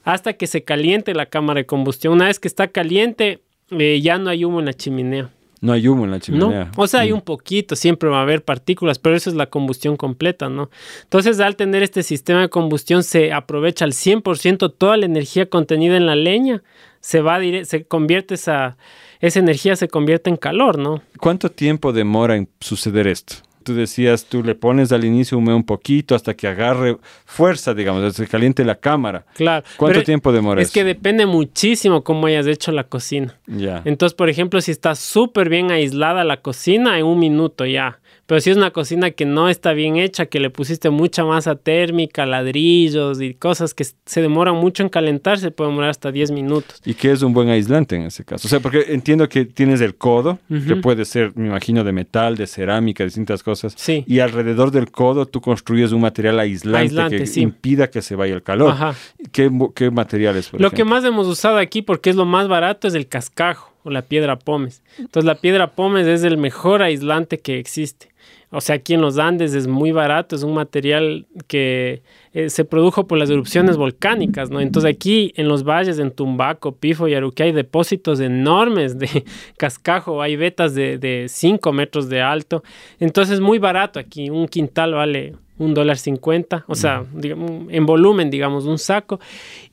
hasta 0.03 0.33
que 0.33 0.47
se 0.47 0.63
caliente 0.63 1.13
la 1.13 1.27
cámara 1.27 1.59
de 1.59 1.65
combustión. 1.65 2.13
Una 2.13 2.25
vez 2.25 2.39
que 2.39 2.47
está 2.47 2.67
caliente, 2.67 3.41
eh, 3.71 3.99
ya 4.01 4.17
no 4.17 4.29
hay 4.29 4.45
humo 4.45 4.59
en 4.59 4.65
la 4.65 4.73
chimenea. 4.73 5.29
No 5.61 5.73
hay 5.73 5.87
humo 5.87 6.05
en 6.05 6.11
la 6.11 6.19
chimenea. 6.19 6.71
O 6.77 6.87
sea, 6.87 7.01
hay 7.01 7.11
mm. 7.11 7.15
un 7.15 7.21
poquito, 7.21 7.75
siempre 7.75 8.07
va 8.07 8.19
a 8.19 8.21
haber 8.21 8.43
partículas, 8.43 8.97
pero 8.97 9.15
eso 9.15 9.29
es 9.29 9.35
la 9.35 9.47
combustión 9.47 9.97
completa, 9.97 10.47
¿no? 10.47 10.69
Entonces, 11.03 11.39
al 11.41 11.57
tener 11.57 11.83
este 11.83 12.01
sistema 12.01 12.41
de 12.41 12.49
combustión, 12.49 13.03
se 13.03 13.33
aprovecha 13.33 13.83
al 13.83 13.91
100% 13.91 14.73
toda 14.77 14.95
la 14.95 15.05
energía 15.05 15.49
contenida 15.49 15.97
en 15.97 16.05
la 16.05 16.15
leña, 16.15 16.63
se 17.01 17.21
va 17.21 17.39
se 17.63 17.83
convierte 17.85 18.35
esa, 18.35 18.77
esa 19.19 19.39
energía 19.39 19.75
se 19.75 19.87
convierte 19.87 20.29
en 20.29 20.37
calor, 20.37 20.77
¿no? 20.77 21.01
¿Cuánto 21.19 21.49
tiempo 21.49 21.91
demora 21.91 22.35
en 22.35 22.49
suceder 22.59 23.07
esto? 23.07 23.35
tú 23.69 23.75
decías, 23.75 24.25
tú 24.25 24.43
le 24.43 24.55
pones 24.55 24.91
al 24.91 25.05
inicio 25.05 25.37
hume 25.37 25.53
un 25.53 25.63
poquito 25.63 26.15
hasta 26.15 26.33
que 26.33 26.47
agarre 26.47 26.97
fuerza, 27.25 27.73
digamos, 27.73 28.03
hasta 28.03 28.23
que 28.23 28.29
caliente 28.29 28.65
la 28.65 28.75
cámara. 28.75 29.25
Claro. 29.35 29.63
¿Cuánto 29.77 30.01
tiempo 30.01 30.31
demora 30.31 30.61
Es 30.61 30.71
que 30.71 30.83
depende 30.83 31.27
muchísimo 31.27 32.03
cómo 32.03 32.25
hayas 32.25 32.47
hecho 32.47 32.71
la 32.71 32.85
cocina. 32.85 33.37
Ya. 33.45 33.81
Entonces, 33.85 34.15
por 34.15 34.29
ejemplo, 34.29 34.59
si 34.61 34.71
está 34.71 34.95
súper 34.95 35.49
bien 35.49 35.69
aislada 35.69 36.23
la 36.23 36.41
cocina, 36.41 36.97
en 36.97 37.05
un 37.05 37.19
minuto 37.19 37.65
ya. 37.65 37.98
Pero 38.29 38.41
si 38.41 38.51
es 38.51 38.57
una 38.57 38.69
cocina 38.69 39.09
que 39.09 39.25
no 39.25 39.49
está 39.49 39.73
bien 39.73 39.97
hecha, 39.97 40.27
que 40.27 40.39
le 40.39 40.51
pusiste 40.51 40.91
mucha 40.91 41.25
masa 41.25 41.55
térmica, 41.55 42.27
ladrillos 42.27 43.19
y 43.19 43.33
cosas 43.33 43.73
que 43.73 43.83
se 43.83 44.21
demoran 44.21 44.53
mucho 44.53 44.83
en 44.83 44.89
calentarse, 44.89 45.49
puede 45.49 45.71
demorar 45.71 45.89
hasta 45.89 46.11
10 46.11 46.29
minutos. 46.29 46.79
¿Y 46.85 46.93
qué 46.93 47.11
es 47.11 47.23
un 47.23 47.33
buen 47.33 47.49
aislante 47.49 47.95
en 47.95 48.03
ese 48.03 48.23
caso? 48.23 48.47
O 48.47 48.49
sea, 48.49 48.59
porque 48.59 48.85
entiendo 48.89 49.27
que 49.27 49.45
tienes 49.45 49.81
el 49.81 49.95
codo, 49.95 50.37
que 50.47 50.75
puede 50.75 51.05
ser, 51.05 51.31
me 51.35 51.47
imagino, 51.47 51.83
de 51.83 51.91
metal, 51.91 52.37
de 52.37 52.45
cerámica, 52.45 53.03
distintas 53.03 53.41
cosas. 53.41 53.73
Sí. 53.75 54.03
Y 54.05 54.19
alrededor 54.19 54.69
del 54.69 54.91
codo 54.91 55.25
tú 55.25 55.41
construyes 55.41 55.91
un 55.91 56.01
material 56.01 56.39
aislante, 56.39 57.23
que 57.23 57.39
impida 57.39 57.89
que 57.89 58.03
se 58.03 58.15
vaya 58.15 58.35
el 58.35 58.43
calor. 58.43 58.73
Ajá. 58.73 58.93
¿Qué, 59.31 59.49
qué 59.73 59.89
materiales? 59.89 60.49
Por 60.49 60.61
lo 60.61 60.69
que 60.69 60.83
más 60.83 61.03
hemos 61.03 61.25
usado 61.25 61.57
aquí, 61.57 61.81
porque 61.81 62.11
es 62.11 62.15
lo 62.15 62.25
más 62.25 62.47
barato, 62.47 62.87
es 62.87 62.93
el 62.93 63.07
cascajo 63.07 63.73
o 63.83 63.89
la 63.89 64.03
piedra 64.03 64.37
pómez. 64.37 64.83
Entonces 64.99 65.25
la 65.25 65.35
piedra 65.35 65.71
pómez 65.71 66.05
es 66.05 66.23
el 66.23 66.37
mejor 66.37 66.83
aislante 66.83 67.39
que 67.39 67.57
existe. 67.57 68.09
O 68.51 68.61
sea, 68.61 68.75
aquí 68.75 68.95
en 68.95 69.01
los 69.01 69.19
Andes 69.19 69.53
es 69.53 69.67
muy 69.67 69.91
barato, 69.91 70.35
es 70.35 70.43
un 70.43 70.55
material 70.55 71.27
que 71.47 72.01
eh, 72.33 72.49
se 72.49 72.65
produjo 72.65 73.07
por 73.07 73.17
las 73.17 73.29
erupciones 73.29 73.77
volcánicas, 73.77 74.49
¿no? 74.51 74.61
Entonces 74.61 74.91
aquí 74.91 75.33
en 75.35 75.47
los 75.47 75.63
valles, 75.63 75.99
en 75.99 76.11
Tumbaco, 76.11 76.75
Pifo 76.75 77.07
y 77.07 77.15
Aruque 77.15 77.43
hay 77.43 77.51
depósitos 77.51 78.19
enormes 78.19 78.99
de 78.99 79.25
cascajo, 79.57 80.21
hay 80.21 80.35
vetas 80.35 80.75
de 80.75 81.25
5 81.27 81.73
metros 81.73 82.09
de 82.09 82.21
alto. 82.21 82.63
Entonces 82.99 83.35
es 83.35 83.39
muy 83.39 83.57
barato 83.57 83.99
aquí, 83.99 84.29
un 84.29 84.47
quintal 84.47 84.93
vale 84.93 85.33
un 85.59 85.73
dólar 85.73 85.97
cincuenta, 85.97 86.63
o 86.67 86.73
sea, 86.73 87.03
en 87.21 87.85
volumen, 87.85 88.31
digamos, 88.31 88.65
un 88.65 88.79
saco. 88.79 89.19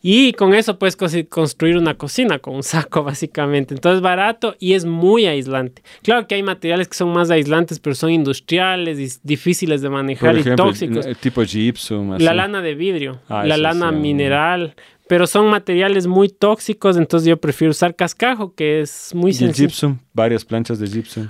Y 0.03 0.33
con 0.33 0.53
eso 0.53 0.79
puedes 0.79 0.97
construir 0.97 1.79
una 1.79 1.95
cocina 1.95 2.41
con 2.41 2.57
un 2.57 2.65
saco, 2.65 3.03
básicamente. 3.05 3.73
Entonces, 3.73 4.03
barato 4.03 4.57
y 4.59 4.75
es 4.75 4.85
muy 4.85 5.27
aislante. 5.27 5.83
Claro 6.03 6.27
que 6.27 6.35
hay 6.35 6.43
materiales 6.43 6.89
que 6.89 6.97
son 6.97 7.13
más 7.13 7.31
aislantes, 7.31 7.79
pero 7.79 7.95
son 7.95 8.11
industriales 8.11 8.99
y 8.99 9.19
difíciles 9.23 9.81
de 9.81 9.89
manejar 9.89 10.37
y 10.37 10.57
tóxicos. 10.57 11.07
tipo 11.21 11.43
gypsum. 11.43 12.19
La 12.19 12.35
lana 12.47 12.63
de 12.63 12.75
vidrio, 12.75 13.21
ah, 13.29 13.45
la 13.45 13.57
lana 13.57 13.93
mineral, 13.93 14.75
pero 15.09 15.27
son 15.27 15.49
materiales 15.49 16.07
muy 16.07 16.29
tóxicos, 16.29 16.97
entonces 16.97 17.29
yo 17.29 17.37
prefiero 17.37 17.71
usar 17.71 17.95
cascajo, 17.95 18.55
que 18.55 18.81
es 18.81 19.15
muy 19.15 19.33
sencillo. 19.33 19.65
¿Y 19.65 19.69
gypsum? 19.69 19.99
Varias 20.13 20.45
planchas 20.45 20.79
de 20.79 20.87
gypsum. 20.87 21.29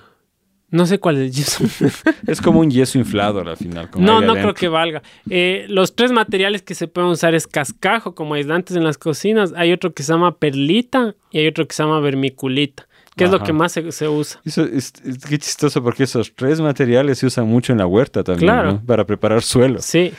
No 0.71 0.85
sé 0.85 0.99
cuál 0.99 1.19
es 1.19 1.37
gypsum. 1.37 1.69
es 2.27 2.41
como 2.41 2.61
un 2.61 2.71
yeso 2.71 2.99
inflado 2.99 3.41
al 3.41 3.57
final. 3.57 3.89
no, 3.99 4.21
no 4.21 4.35
creo 4.35 4.55
que 4.55 4.69
valga. 4.69 5.03
Eh, 5.31 5.67
los 5.69 5.95
tres 5.95 6.11
materiales 6.11 6.63
que 6.63 6.75
se 6.75 6.89
pueden 6.89 7.11
usar 7.11 7.35
es 7.35 7.47
cascajo 7.47 8.15
como 8.15 8.35
aislantes 8.35 8.77
en 8.77 8.83
las 8.83 8.99
cocinas. 8.99 9.53
Hay 9.57 9.73
otro 9.73 9.93
que 9.95 10.03
se 10.03 10.13
llama 10.13 10.37
perlita 10.37 11.15
y 11.31 11.39
hay 11.39 11.47
otro 11.47 11.67
que 11.69 11.75
se 11.75 11.83
llama 11.83 12.01
vermiculita, 12.01 12.89
que 13.15 13.25
es 13.25 13.31
lo 13.31 13.43
que 13.43 13.53
más 13.53 13.73
se, 13.73 14.09
usa. 14.09 14.41
Eso 14.45 14.65
es, 14.65 14.93
qué 15.29 15.39
chistoso 15.39 15.83
porque 15.83 16.03
esos 16.03 16.35
tres 16.35 16.61
materiales 16.61 17.19
se 17.19 17.27
usan 17.27 17.47
mucho 17.47 17.73
en 17.73 17.79
la 17.79 17.87
huerta 17.87 18.25
también, 18.25 18.49
claro. 18.49 18.83
Para 18.85 19.07
preparar 19.07 19.43
suelo. 19.43 19.79
Sí. 19.81 20.13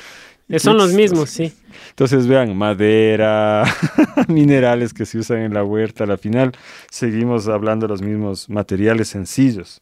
Son 0.57 0.77
los 0.77 0.93
mismos, 0.93 1.29
sí. 1.29 1.53
Entonces 1.89 2.27
vean, 2.27 2.55
madera, 2.55 3.63
minerales 4.27 4.93
que 4.93 5.05
se 5.05 5.19
usan 5.19 5.39
en 5.39 5.53
la 5.53 5.63
huerta, 5.63 6.05
al 6.05 6.17
final 6.17 6.53
seguimos 6.89 7.47
hablando 7.47 7.87
de 7.87 7.91
los 7.91 8.01
mismos 8.01 8.49
materiales 8.49 9.09
sencillos. 9.09 9.81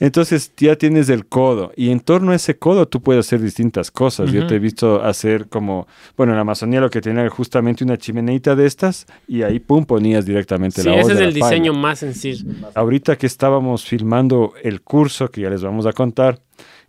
Entonces 0.00 0.50
ya 0.56 0.76
tienes 0.76 1.10
el 1.10 1.26
codo 1.26 1.72
y 1.76 1.90
en 1.90 2.00
torno 2.00 2.32
a 2.32 2.34
ese 2.34 2.58
codo 2.58 2.88
tú 2.88 3.02
puedes 3.02 3.26
hacer 3.26 3.42
distintas 3.42 3.90
cosas. 3.90 4.32
Yo 4.32 4.46
te 4.46 4.54
he 4.56 4.58
visto 4.58 5.02
hacer 5.02 5.46
como, 5.48 5.86
bueno, 6.16 6.32
en 6.32 6.36
la 6.36 6.40
Amazonía 6.40 6.80
lo 6.80 6.88
que 6.88 7.02
tenía 7.02 7.28
justamente 7.28 7.84
una 7.84 7.98
chimeneita 7.98 8.56
de 8.56 8.64
estas 8.64 9.06
y 9.28 9.42
ahí 9.42 9.60
pum 9.60 9.84
ponías 9.84 10.24
directamente 10.24 10.82
la 10.82 10.92
olla. 10.92 11.04
Sí, 11.04 11.10
ese 11.10 11.20
es 11.20 11.28
el 11.28 11.34
diseño 11.34 11.74
más 11.74 11.98
sencillo. 11.98 12.46
Ahorita 12.74 13.16
que 13.16 13.26
estábamos 13.26 13.84
filmando 13.84 14.54
el 14.62 14.80
curso 14.80 15.30
que 15.30 15.42
ya 15.42 15.50
les 15.50 15.62
vamos 15.62 15.84
a 15.84 15.92
contar, 15.92 16.40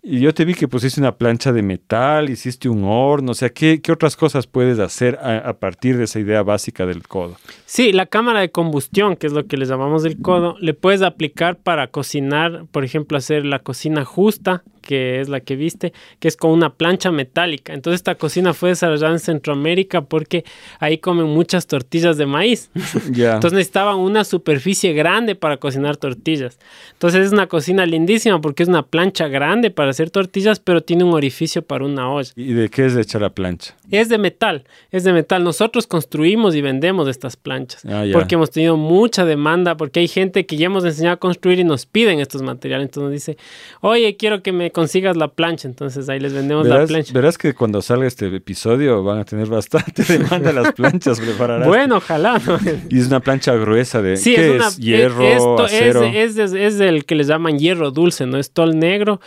y 0.04 0.20
yo 0.20 0.34
te 0.34 0.46
vi 0.46 0.56
que 0.56 0.68
pusiste 0.68 1.00
una 1.00 1.16
plancha 1.16 1.52
de 1.52 1.62
metal, 1.62 2.32
hiciste 2.32 2.68
un 2.68 2.84
horno, 2.86 3.34
o 3.34 3.36
sea, 3.36 3.50
¿qué, 3.50 3.80
otras 3.92 4.16
cosas 4.16 4.48
puedes 4.48 4.80
hacer 4.80 5.20
a, 5.22 5.54
partir 5.60 5.96
de 5.98 6.06
esa 6.06 6.20
idea 6.20 6.42
básica 6.42 6.88
del 6.88 7.08
codo? 7.08 7.38
Sí, 7.66 7.92
la 7.94 8.08
cámara 8.08 8.40
de 8.40 8.50
combustión, 8.50 9.16
que 9.16 9.28
es 9.28 9.34
lo 9.34 9.46
que 9.46 9.58
le 9.58 9.66
llamamos 9.66 10.02
del 10.02 10.20
codo, 10.20 10.56
le 10.60 10.74
puedes 10.74 11.04
aplicar 11.04 11.58
para 11.58 11.88
cocinar, 11.88 12.66
por 12.72 12.84
ejemplo, 12.84 13.16
hacer 13.16 13.46
la 13.46 13.60
cocina 13.60 14.04
justa, 14.04 14.64
que 14.82 15.22
es 15.22 15.30
la 15.30 15.40
que 15.40 15.56
viste, 15.56 15.94
que 16.20 16.28
es 16.28 16.36
con 16.36 16.52
una 16.52 16.74
plancha 16.74 17.12
metálica. 17.12 17.74
Entonces 17.74 18.00
esta 18.00 18.16
cocina 18.16 18.54
fue 18.54 18.70
desarrollada 18.70 19.14
en 19.14 19.20
Centroamérica 19.20 20.02
porque 20.02 20.44
ahí 20.80 20.98
comen 20.98 21.28
muchas 21.28 21.68
tortillas 21.68 22.18
de 22.18 22.26
maíz. 22.26 22.70
Entonces 23.06 23.54
necesitaban 23.54 23.98
una 23.98 24.24
superficie 24.24 24.94
grande 24.94 25.36
para 25.36 25.58
cocinar 25.58 25.98
tortillas. 25.98 26.60
Entonces 26.94 27.28
es 27.28 27.32
una 27.32 27.48
cocina 27.48 27.86
lindísima 27.86 28.42
porque 28.42 28.64
es 28.64 28.70
una 28.70 28.84
plancha 28.84 29.28
grande 29.28 29.72
para 29.72 29.92
hacer 29.92 30.10
tortillas, 30.10 30.60
pero 30.60 30.82
tiene 30.82 31.04
un 31.04 31.14
orificio 31.14 31.62
para 31.62 31.86
una 31.86 32.12
olla. 32.12 32.32
¿Y 32.36 32.54
de 32.54 32.70
qué 32.70 32.86
es 32.86 32.96
hecha 32.96 33.20
la 33.20 33.30
plancha? 33.30 33.76
Es 33.90 34.10
de 34.10 34.18
metal, 34.18 34.64
es 34.92 35.04
de 35.04 35.14
metal. 35.14 35.44
Nosotros 35.44 35.88
construimos 35.88 36.56
y 36.56 36.62
vendemos 36.62 37.08
estas 37.08 37.36
planchas 37.36 37.84
ah, 37.86 38.06
porque 38.14 38.36
hemos 38.36 38.52
tenido 38.52 38.78
mucha 38.78 39.26
demanda, 39.26 39.76
porque 39.78 40.00
hay 40.00 40.08
gente 40.08 40.46
que 40.46 40.56
ya 40.58 40.68
hemos 40.68 40.86
enseñado 40.86 41.16
a 41.16 41.20
construir 41.20 41.60
y 41.60 41.64
nos 41.64 41.86
piden 41.86 42.20
estos 42.20 42.42
materiales. 42.42 42.86
Entonces 42.86 43.04
nos 43.04 43.12
dice, 43.12 43.38
oye, 43.82 44.16
quiero 44.16 44.42
que 44.42 44.52
me 44.52 44.71
consigas 44.72 45.16
la 45.18 45.30
plancha, 45.30 45.68
entonces 45.68 46.10
ahí 46.10 46.20
les 46.20 46.34
vendemos 46.34 46.68
la 46.68 46.86
plancha. 46.86 47.14
Verás 47.14 47.38
que 47.38 47.54
cuando 47.54 47.82
salga 47.82 48.08
este 48.08 48.34
episodio 48.36 49.04
van 49.04 49.20
a 49.20 49.26
tener 49.26 49.48
bastante 49.48 50.04
demanda 50.08 50.52
las 50.52 50.74
planchas 50.74 51.20
preparadas. 51.20 51.68
Bueno, 51.68 51.98
ojalá. 51.98 52.42
Y 52.90 53.00
es 53.00 53.08
una 53.08 53.20
plancha 53.20 53.54
gruesa 53.56 54.02
de 54.02 54.18
sí, 54.18 54.36
¿qué 54.36 54.58
es, 54.58 54.78
hierro, 54.78 55.62
acero. 55.62 56.04
Es, 56.04 56.38
es, 56.38 56.54
es, 56.54 56.80
el 56.80 57.06
que 57.06 57.16
les 57.16 57.28
llaman 57.28 57.60
hierro 57.60 57.92
dulce, 57.92 58.26
no 58.26 58.38
es 58.38 58.52
tol 58.52 58.78
negro, 58.78 59.22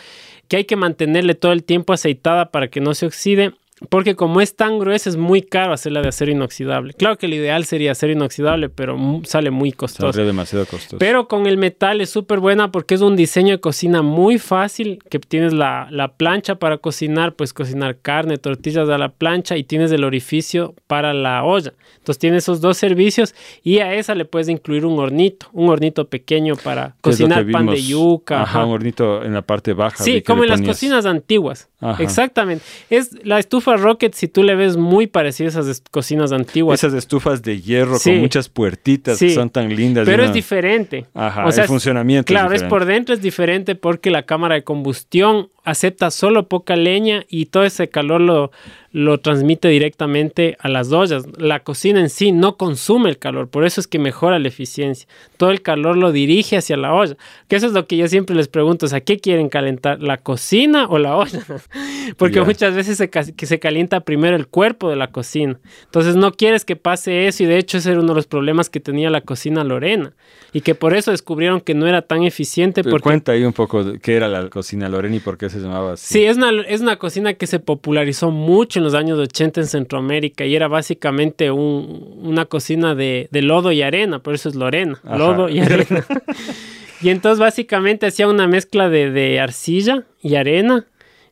que 0.47 0.57
hay 0.57 0.65
que 0.65 0.75
mantenerle 0.75 1.35
todo 1.35 1.51
el 1.51 1.63
tiempo 1.63 1.93
aceitada 1.93 2.51
para 2.51 2.67
que 2.67 2.81
no 2.81 2.93
se 2.93 3.05
oxide 3.05 3.53
porque 3.89 4.15
como 4.15 4.41
es 4.41 4.55
tan 4.55 4.79
gruesa, 4.79 5.09
es 5.09 5.17
muy 5.17 5.41
caro 5.41 5.73
hacerla 5.73 6.01
de 6.01 6.09
acero 6.09 6.31
inoxidable. 6.31 6.93
Claro 6.93 7.17
que 7.17 7.27
lo 7.27 7.35
ideal 7.35 7.65
sería 7.65 7.91
acero 7.91 8.13
inoxidable, 8.13 8.69
pero 8.69 8.97
sale 9.23 9.51
muy 9.51 9.71
costoso. 9.71 10.11
Sale 10.13 10.25
demasiado 10.25 10.65
costoso. 10.65 10.97
Pero 10.97 11.27
con 11.27 11.47
el 11.47 11.57
metal 11.57 12.01
es 12.01 12.09
súper 12.09 12.39
buena 12.39 12.71
porque 12.71 12.95
es 12.95 13.01
un 13.01 13.15
diseño 13.15 13.51
de 13.51 13.59
cocina 13.59 14.01
muy 14.01 14.39
fácil, 14.39 14.99
que 15.09 15.19
tienes 15.19 15.53
la, 15.53 15.87
la, 15.91 16.15
plancha 16.15 16.55
para 16.55 16.77
cocinar, 16.77 17.35
puedes 17.35 17.53
cocinar 17.53 17.97
carne, 17.99 18.37
tortillas 18.37 18.87
a 18.89 18.97
la 18.97 19.09
plancha 19.09 19.57
y 19.57 19.63
tienes 19.63 19.91
el 19.91 20.03
orificio 20.03 20.75
para 20.87 21.13
la 21.13 21.43
olla. 21.43 21.73
Entonces 21.97 22.19
tiene 22.19 22.37
esos 22.37 22.61
dos 22.61 22.77
servicios 22.77 23.33
y 23.63 23.79
a 23.79 23.93
esa 23.93 24.15
le 24.15 24.25
puedes 24.25 24.49
incluir 24.49 24.85
un 24.85 24.99
hornito, 24.99 25.47
un 25.53 25.69
hornito 25.69 26.07
pequeño 26.07 26.55
para 26.55 26.95
cocinar 27.01 27.45
pan 27.51 27.65
de 27.65 27.81
yuca. 27.81 28.43
Ajá, 28.43 28.65
un 28.65 28.73
hornito 28.73 29.23
en 29.23 29.33
la 29.33 29.41
parte 29.41 29.73
baja. 29.73 30.03
Sí, 30.03 30.21
como 30.21 30.43
en 30.43 30.49
las 30.49 30.61
cocinas 30.61 31.05
antiguas. 31.05 31.69
Exactamente. 31.99 32.63
Es 32.89 33.11
la 33.23 33.39
estufa 33.39 33.77
Rocket, 33.77 34.13
si 34.13 34.27
tú 34.27 34.43
le 34.43 34.55
ves 34.55 34.77
muy 34.77 35.07
parecido 35.07 35.47
a 35.47 35.61
esas 35.61 35.81
cocinas 35.91 36.31
antiguas. 36.31 36.79
Esas 36.79 36.93
estufas 36.93 37.41
de 37.41 37.61
hierro 37.61 37.97
con 37.99 38.17
muchas 38.19 38.49
puertitas 38.49 39.19
que 39.19 39.33
son 39.33 39.49
tan 39.49 39.75
lindas. 39.75 40.05
Pero 40.05 40.23
es 40.23 40.33
diferente. 40.33 41.05
Ajá, 41.13 41.45
o 41.45 41.51
sea, 41.51 41.63
el 41.63 41.67
funcionamiento. 41.67 42.27
Claro, 42.27 42.53
es, 42.53 42.63
por 42.63 42.85
dentro 42.85 43.13
es 43.13 43.21
diferente 43.21 43.75
porque 43.75 44.11
la 44.11 44.23
cámara 44.23 44.55
de 44.55 44.63
combustión 44.63 45.49
acepta 45.63 46.11
solo 46.11 46.47
poca 46.47 46.75
leña 46.75 47.25
y 47.27 47.47
todo 47.47 47.65
ese 47.65 47.89
calor 47.89 48.21
lo, 48.21 48.51
lo 48.95 49.19
transmite 49.19 49.67
directamente 49.67 50.55
a 50.61 50.69
las 50.69 50.89
ollas. 50.93 51.25
La 51.37 51.59
cocina 51.59 51.99
en 51.99 52.09
sí 52.09 52.31
no 52.31 52.55
consume 52.55 53.09
el 53.09 53.17
calor, 53.17 53.49
por 53.49 53.65
eso 53.65 53.81
es 53.81 53.87
que 53.87 53.99
mejora 53.99 54.39
la 54.39 54.47
eficiencia. 54.47 55.05
Todo 55.35 55.51
el 55.51 55.61
calor 55.61 55.97
lo 55.97 56.13
dirige 56.13 56.55
hacia 56.55 56.77
la 56.77 56.93
olla. 56.93 57.17
Que 57.49 57.57
eso 57.57 57.67
es 57.67 57.73
lo 57.73 57.87
que 57.87 57.97
yo 57.97 58.07
siempre 58.07 58.37
les 58.37 58.47
pregunto, 58.47 58.87
¿a 58.89 59.01
qué 59.01 59.19
quieren 59.19 59.49
calentar? 59.49 60.01
¿La 60.01 60.15
cocina 60.15 60.87
o 60.87 60.97
la 60.97 61.17
olla? 61.17 61.43
Porque 62.17 62.39
muchas 62.39 62.73
veces 62.73 62.97
se, 62.97 63.09
que 63.09 63.45
se 63.45 63.59
calienta 63.59 63.99
primero 63.99 64.37
el 64.37 64.47
cuerpo 64.47 64.89
de 64.89 64.95
la 64.95 65.11
cocina. 65.11 65.59
Entonces 65.83 66.15
no 66.15 66.31
quieres 66.31 66.63
que 66.63 66.77
pase 66.77 67.27
eso 67.27 67.43
y 67.43 67.47
de 67.47 67.57
hecho 67.57 67.79
ese 67.79 67.91
era 67.91 67.99
uno 67.99 68.13
de 68.13 68.15
los 68.15 68.27
problemas 68.27 68.69
que 68.69 68.79
tenía 68.79 69.09
la 69.09 69.19
cocina 69.19 69.65
Lorena 69.65 70.13
y 70.53 70.61
que 70.61 70.73
por 70.73 70.95
eso 70.95 71.11
descubrieron 71.11 71.59
que 71.59 71.73
no 71.73 71.85
era 71.85 72.01
tan 72.01 72.23
eficiente. 72.23 72.81
Porque... 72.81 73.03
Cuenta 73.03 73.33
ahí 73.33 73.43
un 73.43 73.51
poco 73.51 73.83
qué 74.01 74.15
era 74.15 74.29
la 74.29 74.49
cocina 74.49 74.87
Lorena 74.87 75.17
y 75.17 75.19
por 75.19 75.37
qué 75.37 75.49
se 75.49 75.59
llamaba 75.59 75.93
así. 75.93 76.13
Sí, 76.13 76.23
es 76.23 76.37
una, 76.37 76.61
es 76.61 76.79
una 76.79 76.95
cocina 76.95 77.33
que 77.33 77.45
se 77.45 77.59
popularizó 77.59 78.31
mucho 78.31 78.79
en 78.79 78.84
los 78.85 78.93
años 78.93 79.19
80 79.19 79.61
en 79.61 79.67
Centroamérica 79.67 80.45
y 80.45 80.55
era 80.55 80.67
básicamente 80.67 81.51
un, 81.51 82.19
una 82.23 82.45
cocina 82.45 82.95
de, 82.95 83.27
lodo 83.31 83.71
y 83.71 83.81
arena, 83.81 84.19
por 84.19 84.33
eso 84.33 84.47
es 84.47 84.55
Lorena, 84.55 84.99
lodo 85.03 85.49
y 85.49 85.59
arena. 85.61 86.05
y 87.01 87.09
entonces 87.09 87.39
básicamente 87.39 88.05
hacía 88.05 88.27
una 88.27 88.47
mezcla 88.47 88.89
de, 88.89 89.39
arcilla 89.39 90.05
y 90.21 90.35
arena. 90.35 90.85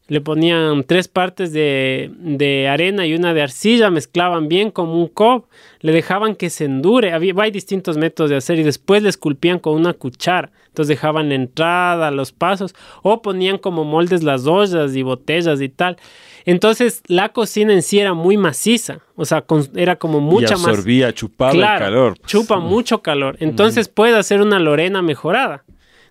Le 0.09 0.19
ponían 0.19 0.83
tres 0.83 1.07
partes 1.07 1.53
de, 1.53 2.67
arena 2.69 3.07
y 3.07 3.15
una 3.15 3.33
de 3.33 3.41
arcilla, 3.41 3.89
mezclaban 3.89 4.49
bien 4.49 4.69
como 4.69 4.95
un 4.95 5.07
cob, 5.07 5.45
le 5.79 5.93
dejaban 5.93 6.35
que 6.35 6.49
se 6.49 6.65
endure. 6.65 7.13
Había, 7.13 7.33
hay 7.37 7.51
distintos 7.51 7.95
métodos 7.97 8.29
de 8.29 8.35
hacer 8.35 8.59
y 8.59 8.63
después 8.63 9.01
le 9.01 9.09
esculpían 9.09 9.59
con 9.59 9.75
una 9.75 9.93
cuchara. 9.93 10.51
Entonces 10.67 10.89
dejaban 10.89 11.29
la 11.29 11.35
entrada, 11.35 12.11
los 12.11 12.31
pasos, 12.31 12.75
o 13.01 13.21
ponían 13.21 13.59
como 13.59 13.85
moldes 13.85 14.23
las 14.23 14.45
ollas 14.45 14.95
y 14.95 15.03
botellas 15.03 15.61
y 15.61 15.69
tal. 15.69 15.97
Entonces 16.45 17.01
la 17.07 17.29
cocina 17.29 17.73
en 17.73 17.81
sí 17.81 17.99
era 17.99 18.13
muy 18.13 18.37
maciza, 18.37 18.99
o 19.15 19.25
sea, 19.25 19.45
era 19.75 19.95
como 19.97 20.19
mucha 20.19 20.55
más... 20.55 20.67
absorbía, 20.67 21.13
chupaba 21.13 21.53
el 21.53 21.79
calor. 21.79 22.17
Chupa 22.25 22.59
mucho 22.59 23.01
calor. 23.01 23.37
Entonces 23.39 23.87
puede 23.87 24.17
hacer 24.17 24.41
una 24.41 24.59
lorena 24.59 25.01
mejorada. 25.01 25.63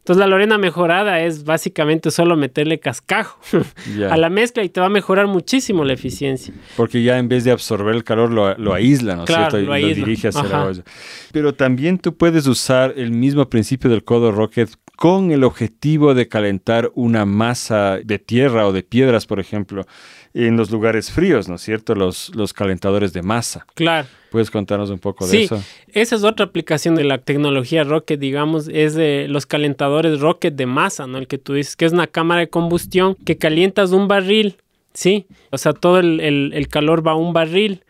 Entonces 0.02 0.18
la 0.18 0.26
Lorena 0.26 0.58
mejorada 0.58 1.20
es 1.20 1.44
básicamente 1.44 2.10
solo 2.10 2.36
meterle 2.36 2.80
cascajo 2.80 3.38
a 4.10 4.16
la 4.16 4.30
mezcla 4.30 4.64
y 4.64 4.68
te 4.68 4.80
va 4.80 4.86
a 4.86 4.90
mejorar 4.90 5.28
muchísimo 5.28 5.84
la 5.84 5.92
eficiencia. 5.92 6.52
Porque 6.76 7.04
ya 7.04 7.20
en 7.20 7.28
vez 7.28 7.44
de 7.44 7.52
absorber 7.52 7.94
el 7.94 8.02
calor 8.02 8.32
lo, 8.32 8.74
aísla, 8.74 9.14
¿no 9.14 9.22
es 9.22 9.28
cierto? 9.28 9.60
Y 9.60 9.64
lo, 9.64 9.74
dirige 9.74 10.26
hacia 10.26 10.42
la 10.42 10.64
olla. 10.64 10.82
Pero 11.30 11.54
también 11.54 11.98
tú 11.98 12.16
puedes 12.16 12.48
usar 12.48 12.94
el 12.96 13.12
mismo 13.12 13.48
principio 13.48 13.88
del 13.90 14.02
codo 14.02 14.32
rocket 14.32 14.70
con 14.96 15.30
el 15.30 15.44
objetivo 15.44 16.14
de 16.14 16.26
calentar 16.26 16.90
una 16.96 17.24
masa 17.24 17.98
de 18.04 18.18
tierra 18.18 18.66
o 18.66 18.72
de 18.72 18.82
piedras, 18.82 19.26
por 19.26 19.38
ejemplo, 19.38 19.86
en 20.34 20.56
los 20.56 20.70
lugares 20.70 21.10
fríos, 21.10 21.48
¿no 21.48 21.56
es 21.56 21.62
cierto? 21.62 21.94
Los, 21.94 22.34
los 22.34 22.52
calentadores 22.52 23.12
de 23.12 23.22
masa. 23.22 23.66
Claro. 23.74 24.08
¿Puedes 24.30 24.50
contarnos 24.50 24.88
un 24.90 24.98
poco 24.98 25.26
de 25.26 25.44
eso? 25.44 25.62
Esa 25.88 26.16
es 26.16 26.24
otra 26.24 26.46
aplicación 26.46 26.94
de 26.94 27.04
la 27.04 27.18
tecnología 27.18 27.84
Rocket, 27.84 28.18
digamos, 28.18 28.68
es 28.68 28.94
de 28.94 29.26
los 29.28 29.44
calentadores 29.44 30.20
Rocket 30.20 30.54
de 30.54 30.66
masa, 30.66 31.06
¿no? 31.06 31.18
El 31.18 31.26
que 31.26 31.38
tú 31.38 31.52
dices 31.52 31.76
que 31.76 31.84
es 31.84 31.92
una 31.92 32.06
cámara 32.06 32.40
de 32.40 32.48
combustión 32.48 33.14
que 33.26 33.36
calientas 33.36 33.92
un 33.92 34.08
barril, 34.08 34.56
¿sí? 34.94 35.26
O 35.50 35.58
sea, 35.58 35.74
todo 35.74 35.98
el, 35.98 36.20
el 36.20 36.68
calor 36.68 37.06
va 37.06 37.12
a 37.12 37.16
un 37.16 37.34
barril 37.34 37.84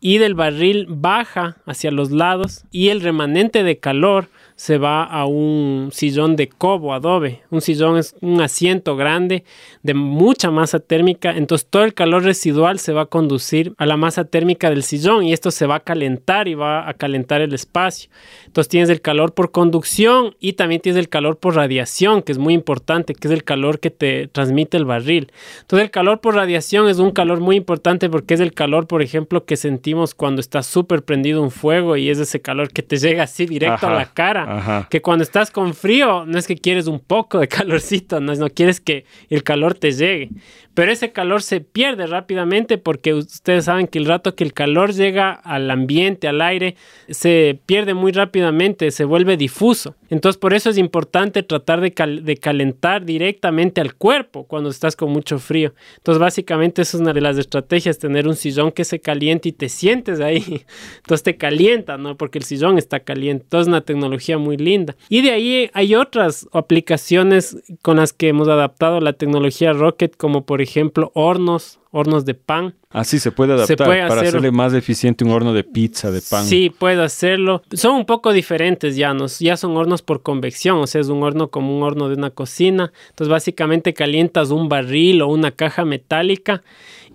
y 0.00 0.18
del 0.18 0.34
barril 0.34 0.86
baja 0.88 1.56
hacia 1.64 1.90
los 1.90 2.10
lados 2.10 2.64
y 2.70 2.88
el 2.88 3.00
remanente 3.00 3.62
de 3.62 3.78
calor 3.78 4.28
se 4.56 4.78
va 4.78 5.02
a 5.02 5.26
un 5.26 5.90
sillón 5.92 6.36
de 6.36 6.48
cobo, 6.48 6.94
adobe. 6.94 7.42
Un 7.50 7.60
sillón 7.60 7.98
es 7.98 8.14
un 8.20 8.40
asiento 8.40 8.96
grande 8.96 9.44
de 9.82 9.94
mucha 9.94 10.50
masa 10.50 10.78
térmica, 10.78 11.32
entonces 11.36 11.66
todo 11.68 11.84
el 11.84 11.94
calor 11.94 12.22
residual 12.22 12.78
se 12.78 12.92
va 12.92 13.02
a 13.02 13.06
conducir 13.06 13.74
a 13.78 13.86
la 13.86 13.96
masa 13.96 14.24
térmica 14.24 14.70
del 14.70 14.84
sillón 14.84 15.24
y 15.24 15.32
esto 15.32 15.50
se 15.50 15.66
va 15.66 15.76
a 15.76 15.80
calentar 15.80 16.46
y 16.46 16.54
va 16.54 16.88
a 16.88 16.94
calentar 16.94 17.40
el 17.40 17.52
espacio. 17.52 18.10
Entonces 18.46 18.68
tienes 18.68 18.90
el 18.90 19.00
calor 19.00 19.34
por 19.34 19.50
conducción 19.50 20.36
y 20.38 20.52
también 20.52 20.80
tienes 20.80 21.00
el 21.00 21.08
calor 21.08 21.38
por 21.38 21.56
radiación, 21.56 22.22
que 22.22 22.32
es 22.32 22.38
muy 22.38 22.54
importante, 22.54 23.14
que 23.14 23.28
es 23.28 23.34
el 23.34 23.44
calor 23.44 23.80
que 23.80 23.90
te 23.90 24.28
transmite 24.28 24.76
el 24.76 24.84
barril. 24.84 25.32
Entonces 25.62 25.84
el 25.84 25.90
calor 25.90 26.20
por 26.20 26.36
radiación 26.36 26.88
es 26.88 26.98
un 26.98 27.10
calor 27.10 27.40
muy 27.40 27.56
importante 27.56 28.08
porque 28.08 28.34
es 28.34 28.40
el 28.40 28.54
calor, 28.54 28.86
por 28.86 29.02
ejemplo, 29.02 29.44
que 29.44 29.56
sentimos 29.56 30.14
cuando 30.14 30.40
está 30.40 30.62
súper 30.62 31.02
prendido 31.02 31.42
un 31.42 31.50
fuego 31.50 31.96
y 31.96 32.08
es 32.08 32.18
ese 32.18 32.40
calor 32.40 32.72
que 32.72 32.82
te 32.82 32.98
llega 32.98 33.24
así 33.24 33.46
directo 33.46 33.88
a 33.88 33.94
la 33.94 34.06
cara 34.06 34.43
que 34.90 35.02
cuando 35.02 35.24
estás 35.24 35.50
con 35.50 35.74
frío 35.74 36.24
no 36.26 36.38
es 36.38 36.46
que 36.46 36.56
quieres 36.56 36.86
un 36.86 37.00
poco 37.00 37.38
de 37.38 37.48
calorcito, 37.48 38.20
no, 38.20 38.34
no 38.34 38.48
quieres 38.48 38.80
que 38.80 39.04
el 39.30 39.42
calor 39.42 39.74
te 39.74 39.92
llegue. 39.92 40.30
Pero 40.74 40.90
ese 40.90 41.12
calor 41.12 41.42
se 41.42 41.60
pierde 41.60 42.06
rápidamente 42.08 42.78
porque 42.78 43.14
ustedes 43.14 43.66
saben 43.66 43.86
que 43.86 43.98
el 44.00 44.06
rato 44.06 44.34
que 44.34 44.42
el 44.42 44.52
calor 44.52 44.92
llega 44.92 45.30
al 45.32 45.70
ambiente, 45.70 46.26
al 46.26 46.40
aire, 46.40 46.74
se 47.08 47.60
pierde 47.64 47.94
muy 47.94 48.10
rápidamente, 48.10 48.90
se 48.90 49.04
vuelve 49.04 49.36
difuso. 49.36 49.94
Entonces 50.10 50.36
por 50.36 50.52
eso 50.52 50.70
es 50.70 50.78
importante 50.78 51.44
tratar 51.44 51.80
de, 51.80 51.94
de 52.22 52.36
calentar 52.38 53.04
directamente 53.04 53.80
al 53.80 53.94
cuerpo 53.94 54.44
cuando 54.44 54.68
estás 54.68 54.96
con 54.96 55.12
mucho 55.12 55.38
frío. 55.38 55.74
Entonces 55.98 56.18
básicamente 56.18 56.82
eso 56.82 56.96
es 56.96 57.02
una 57.02 57.12
de 57.12 57.20
las 57.20 57.38
estrategias, 57.38 58.00
tener 58.00 58.26
un 58.26 58.34
sillón 58.34 58.72
que 58.72 58.84
se 58.84 58.98
caliente 58.98 59.50
y 59.50 59.52
te 59.52 59.68
sientes 59.68 60.20
ahí. 60.20 60.64
Entonces 60.96 61.22
te 61.22 61.36
calienta, 61.36 61.98
¿no? 61.98 62.16
Porque 62.16 62.38
el 62.38 62.44
sillón 62.44 62.78
está 62.78 63.00
caliente. 63.00 63.44
Entonces 63.44 63.68
es 63.68 63.68
una 63.68 63.82
tecnología 63.82 64.33
muy 64.38 64.56
linda. 64.56 64.96
Y 65.08 65.22
de 65.22 65.30
ahí 65.30 65.70
hay 65.72 65.94
otras 65.94 66.48
aplicaciones 66.52 67.56
con 67.82 67.96
las 67.96 68.12
que 68.12 68.28
hemos 68.28 68.48
adaptado 68.48 69.00
la 69.00 69.12
tecnología 69.12 69.72
Rocket, 69.72 70.16
como 70.16 70.44
por 70.44 70.60
ejemplo 70.60 71.10
hornos, 71.14 71.78
hornos 71.90 72.24
de 72.24 72.34
pan. 72.34 72.74
Así 72.90 73.18
se 73.18 73.32
puede 73.32 73.52
adaptar 73.52 73.76
para 73.76 74.20
hacerle 74.20 74.50
más 74.50 74.74
eficiente 74.74 75.24
un 75.24 75.30
horno 75.30 75.52
de 75.52 75.64
pizza, 75.64 76.10
de 76.10 76.20
pan. 76.22 76.44
Sí, 76.44 76.70
puede 76.70 77.02
hacerlo. 77.02 77.62
Son 77.72 77.94
un 77.96 78.06
poco 78.06 78.32
diferentes 78.32 78.96
ya, 78.96 79.14
¿no? 79.14 79.26
ya 79.26 79.56
son 79.56 79.76
hornos 79.76 80.02
por 80.02 80.22
convección, 80.22 80.78
o 80.78 80.86
sea, 80.86 81.00
es 81.00 81.08
un 81.08 81.22
horno 81.22 81.48
como 81.48 81.76
un 81.76 81.82
horno 81.82 82.08
de 82.08 82.14
una 82.14 82.30
cocina. 82.30 82.92
Entonces 83.10 83.28
básicamente 83.28 83.94
calientas 83.94 84.50
un 84.50 84.68
barril 84.68 85.22
o 85.22 85.28
una 85.28 85.50
caja 85.52 85.84
metálica 85.84 86.62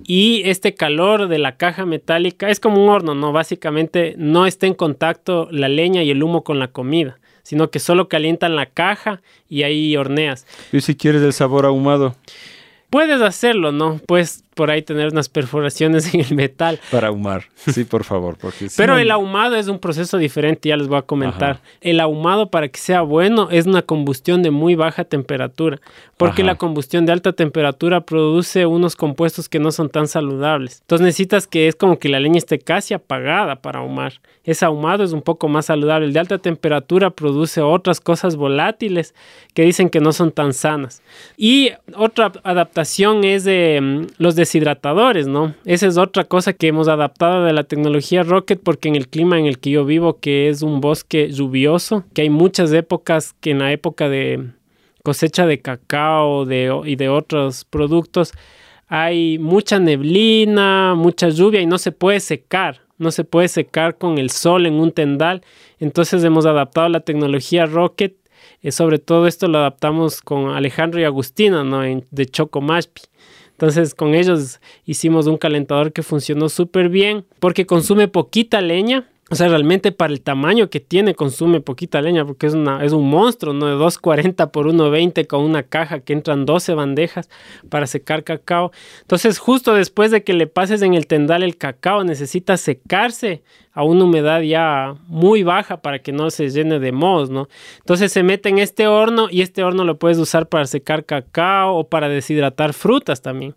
y 0.05 0.43
este 0.45 0.73
calor 0.73 1.27
de 1.27 1.39
la 1.39 1.57
caja 1.57 1.85
metálica 1.85 2.49
es 2.49 2.59
como 2.59 2.83
un 2.83 2.89
horno, 2.89 3.15
¿no? 3.15 3.31
Básicamente 3.31 4.15
no 4.17 4.45
está 4.45 4.67
en 4.67 4.73
contacto 4.73 5.47
la 5.51 5.69
leña 5.69 6.03
y 6.03 6.11
el 6.11 6.23
humo 6.23 6.43
con 6.43 6.59
la 6.59 6.69
comida 6.69 7.19
sino 7.49 7.71
que 7.71 7.79
solo 7.79 8.09
calientan 8.09 8.55
la 8.55 8.67
caja 8.67 9.23
y 9.47 9.63
ahí 9.63 9.97
horneas. 9.97 10.45
¿Y 10.71 10.81
si 10.81 10.95
quieres 10.95 11.23
el 11.23 11.33
sabor 11.33 11.65
ahumado? 11.65 12.15
Puedes 12.91 13.21
hacerlo, 13.23 13.71
¿no? 13.71 13.99
Puedes 14.05 14.43
por 14.59 14.71
ahí 14.71 14.81
tener 14.81 15.07
unas 15.13 15.29
perforaciones 15.29 16.13
en 16.13 16.19
el 16.19 16.35
metal. 16.35 16.81
Para 16.91 17.07
ahumar, 17.07 17.45
sí, 17.55 17.85
por 17.85 18.03
favor. 18.03 18.35
Porque 18.37 18.67
Pero 18.75 18.97
el 18.97 19.09
ahumado 19.09 19.55
es 19.55 19.69
un 19.69 19.79
proceso 19.79 20.17
diferente, 20.17 20.67
ya 20.67 20.75
les 20.75 20.89
voy 20.89 20.97
a 20.97 21.03
comentar. 21.03 21.61
El 21.79 22.01
ahumado, 22.01 22.51
para 22.51 22.67
que 22.67 22.77
sea 22.77 23.01
bueno, 23.01 23.47
es 23.51 23.67
una 23.67 23.83
combustión 23.83 24.43
de 24.43 24.51
muy 24.51 24.75
baja 24.75 25.05
temperatura, 25.05 25.79
porque 26.17 26.43
la 26.43 26.55
combustión 26.55 27.05
de 27.05 27.13
alta 27.13 27.31
temperatura 27.31 28.01
produce 28.01 28.65
unos 28.65 28.97
compuestos 28.97 29.47
que 29.47 29.59
no 29.59 29.71
son 29.71 29.87
tan 29.87 30.09
saludables. 30.09 30.79
Entonces 30.81 31.05
necesitas 31.05 31.47
que 31.47 31.69
es 31.69 31.75
como 31.75 31.97
que 31.97 32.09
la 32.09 32.19
leña 32.19 32.37
esté 32.37 32.59
casi 32.59 32.93
apagada 32.93 33.61
para 33.61 33.79
ahumar. 33.79 34.19
Ese 34.43 34.65
ahumado 34.65 35.05
es 35.05 35.13
un 35.13 35.21
poco 35.21 35.47
más 35.47 35.67
saludable. 35.67 36.07
El 36.07 36.13
de 36.13 36.19
alta 36.19 36.37
temperatura 36.37 37.11
produce 37.11 37.61
otras 37.61 38.01
cosas 38.01 38.35
volátiles 38.35 39.13
que 39.53 39.61
dicen 39.61 39.89
que 39.89 40.01
no 40.01 40.11
son 40.11 40.31
tan 40.31 40.53
sanas. 40.53 41.01
Y 41.37 41.71
otra 41.95 42.33
adaptación 42.43 43.23
es 43.23 43.43
de 43.43 43.79
mm, 43.79 44.07
los 44.17 44.35
de 44.35 44.45
hidratadores, 44.55 45.27
¿no? 45.27 45.55
Esa 45.65 45.87
es 45.87 45.97
otra 45.97 46.23
cosa 46.23 46.53
que 46.53 46.67
hemos 46.67 46.87
adaptado 46.87 47.43
de 47.43 47.53
la 47.53 47.63
tecnología 47.63 48.23
Rocket 48.23 48.59
porque 48.61 48.89
en 48.89 48.95
el 48.95 49.07
clima 49.07 49.39
en 49.39 49.45
el 49.45 49.59
que 49.59 49.71
yo 49.71 49.85
vivo, 49.85 50.19
que 50.19 50.49
es 50.49 50.61
un 50.61 50.81
bosque 50.81 51.31
lluvioso, 51.31 52.03
que 52.13 52.23
hay 52.23 52.29
muchas 52.29 52.71
épocas 52.73 53.35
que 53.39 53.51
en 53.51 53.59
la 53.59 53.71
época 53.71 54.09
de 54.09 54.49
cosecha 55.03 55.45
de 55.45 55.59
cacao 55.59 56.43
y 56.85 56.95
de 56.95 57.09
otros 57.09 57.65
productos 57.65 58.33
hay 58.89 59.37
mucha 59.37 59.79
neblina, 59.79 60.95
mucha 60.95 61.29
lluvia 61.29 61.61
y 61.61 61.67
no 61.67 61.77
se 61.77 61.91
puede 61.91 62.19
secar, 62.19 62.81
no 62.97 63.11
se 63.11 63.23
puede 63.23 63.47
secar 63.47 63.97
con 63.97 64.17
el 64.17 64.31
sol 64.31 64.65
en 64.65 64.73
un 64.73 64.91
tendal. 64.91 65.43
Entonces 65.79 66.23
hemos 66.23 66.47
adaptado 66.47 66.89
la 66.89 67.01
tecnología 67.01 67.67
Rocket. 67.67 68.15
Eh, 68.61 68.71
sobre 68.71 68.97
todo 68.97 69.27
esto 69.27 69.47
lo 69.47 69.59
adaptamos 69.59 70.21
con 70.21 70.49
Alejandro 70.49 70.99
y 70.99 71.03
Agustina, 71.03 71.63
¿no? 71.63 71.81
de 71.81 72.25
Choco 72.25 72.61
Mashpi. 72.61 73.03
Entonces 73.59 73.93
con 73.93 74.15
ellos 74.15 74.61
hicimos 74.85 75.27
un 75.27 75.37
calentador 75.37 75.91
que 75.91 76.01
funcionó 76.01 76.47
súper 76.47 76.87
bien 76.87 77.25
porque 77.41 77.65
consume 77.65 78.07
poquita 78.07 78.61
leña. 78.61 79.09
O 79.31 79.35
sea, 79.35 79.47
realmente 79.47 79.91
para 79.91 80.11
el 80.11 80.21
tamaño 80.21 80.69
que 80.69 80.79
tiene 80.79 81.13
consume 81.13 81.61
poquita 81.61 82.01
leña 82.01 82.25
porque 82.25 82.47
es, 82.47 82.55
una, 82.55 82.83
es 82.83 82.93
un 82.93 83.09
monstruo, 83.09 83.53
¿no? 83.53 83.67
De 83.67 83.73
240 83.73 84.51
por 84.51 84.65
120 84.65 85.27
con 85.27 85.41
una 85.41 85.63
caja 85.63 85.99
que 85.99 86.13
entran 86.13 86.45
12 86.45 86.73
bandejas 86.73 87.29
para 87.69 87.85
secar 87.85 88.23
cacao. 88.23 88.71
Entonces, 89.01 89.37
justo 89.37 89.73
después 89.75 90.09
de 90.09 90.23
que 90.23 90.33
le 90.33 90.47
pases 90.47 90.81
en 90.81 90.95
el 90.95 91.05
tendal 91.05 91.43
el 91.43 91.57
cacao, 91.57 92.03
necesita 92.03 92.57
secarse 92.57 93.43
a 93.71 93.83
una 93.83 94.03
humedad 94.03 94.41
ya 94.41 94.95
muy 95.07 95.43
baja 95.43 95.77
para 95.77 95.99
que 95.99 96.11
no 96.11 96.31
se 96.31 96.49
llene 96.49 96.79
de 96.79 96.91
moho, 96.91 97.27
¿no? 97.27 97.47
Entonces 97.77 98.11
se 98.11 98.23
mete 98.23 98.49
en 98.49 98.57
este 98.59 98.87
horno 98.87 99.27
y 99.29 99.41
este 99.41 99.63
horno 99.63 99.83
lo 99.83 99.99
puedes 99.99 100.17
usar 100.17 100.47
para 100.49 100.65
secar 100.65 101.05
cacao 101.05 101.75
o 101.75 101.87
para 101.87 102.09
deshidratar 102.09 102.73
frutas 102.73 103.21
también. 103.21 103.55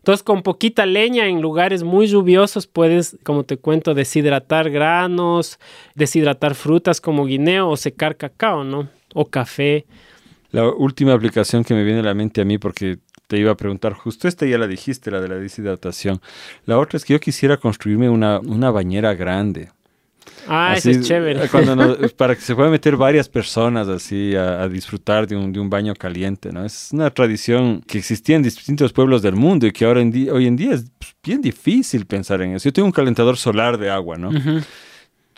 Entonces 0.00 0.22
con 0.22 0.42
poquita 0.42 0.86
leña 0.86 1.26
en 1.26 1.42
lugares 1.42 1.82
muy 1.82 2.06
lluviosos 2.06 2.66
puedes, 2.66 3.18
como 3.22 3.44
te 3.44 3.58
cuento, 3.58 3.92
deshidratar 3.92 4.70
granos, 4.70 5.58
deshidratar 5.94 6.54
frutas 6.54 7.02
como 7.02 7.26
guineo 7.26 7.68
o 7.68 7.76
secar 7.76 8.16
cacao, 8.16 8.64
¿no? 8.64 8.88
O 9.12 9.26
café. 9.26 9.84
La 10.52 10.68
última 10.68 11.12
aplicación 11.12 11.64
que 11.64 11.74
me 11.74 11.84
viene 11.84 12.00
a 12.00 12.04
la 12.04 12.14
mente 12.14 12.40
a 12.40 12.44
mí 12.46 12.56
porque 12.56 12.98
te 13.26 13.38
iba 13.38 13.52
a 13.52 13.56
preguntar, 13.56 13.92
justo 13.92 14.26
esta 14.26 14.46
ya 14.46 14.56
la 14.56 14.66
dijiste, 14.66 15.10
la 15.10 15.20
de 15.20 15.28
la 15.28 15.36
deshidratación. 15.36 16.20
La 16.64 16.78
otra 16.78 16.96
es 16.96 17.04
que 17.04 17.12
yo 17.12 17.20
quisiera 17.20 17.58
construirme 17.58 18.08
una, 18.08 18.40
una 18.40 18.70
bañera 18.70 19.14
grande. 19.14 19.68
Ah, 20.48 20.74
eso 20.76 20.90
es 20.90 21.06
chévere. 21.06 21.48
para 22.16 22.34
que 22.34 22.40
se 22.40 22.54
puedan 22.54 22.72
meter 22.72 22.96
varias 22.96 23.28
personas 23.28 23.88
así 23.88 24.34
a, 24.34 24.68
disfrutar 24.68 25.26
de 25.26 25.36
un, 25.36 25.52
de 25.52 25.60
un, 25.60 25.70
baño 25.70 25.94
caliente, 25.94 26.52
¿no? 26.52 26.64
Es 26.64 26.90
una 26.92 27.10
tradición 27.10 27.82
que 27.86 27.98
existía 27.98 28.36
en 28.36 28.42
distintos 28.42 28.92
pueblos 28.92 29.22
del 29.22 29.36
mundo 29.36 29.66
y 29.66 29.72
que 29.72 29.84
ahora 29.84 30.00
en 30.00 30.12
hoy 30.30 30.46
en 30.46 30.56
día 30.56 30.74
es 30.74 30.86
bien 31.22 31.40
difícil 31.40 32.06
pensar 32.06 32.42
en 32.42 32.54
eso. 32.54 32.64
Yo 32.68 32.72
tengo 32.72 32.86
un 32.86 32.92
calentador 32.92 33.36
solar 33.36 33.78
de 33.78 33.90
agua, 33.90 34.16
¿no? 34.16 34.30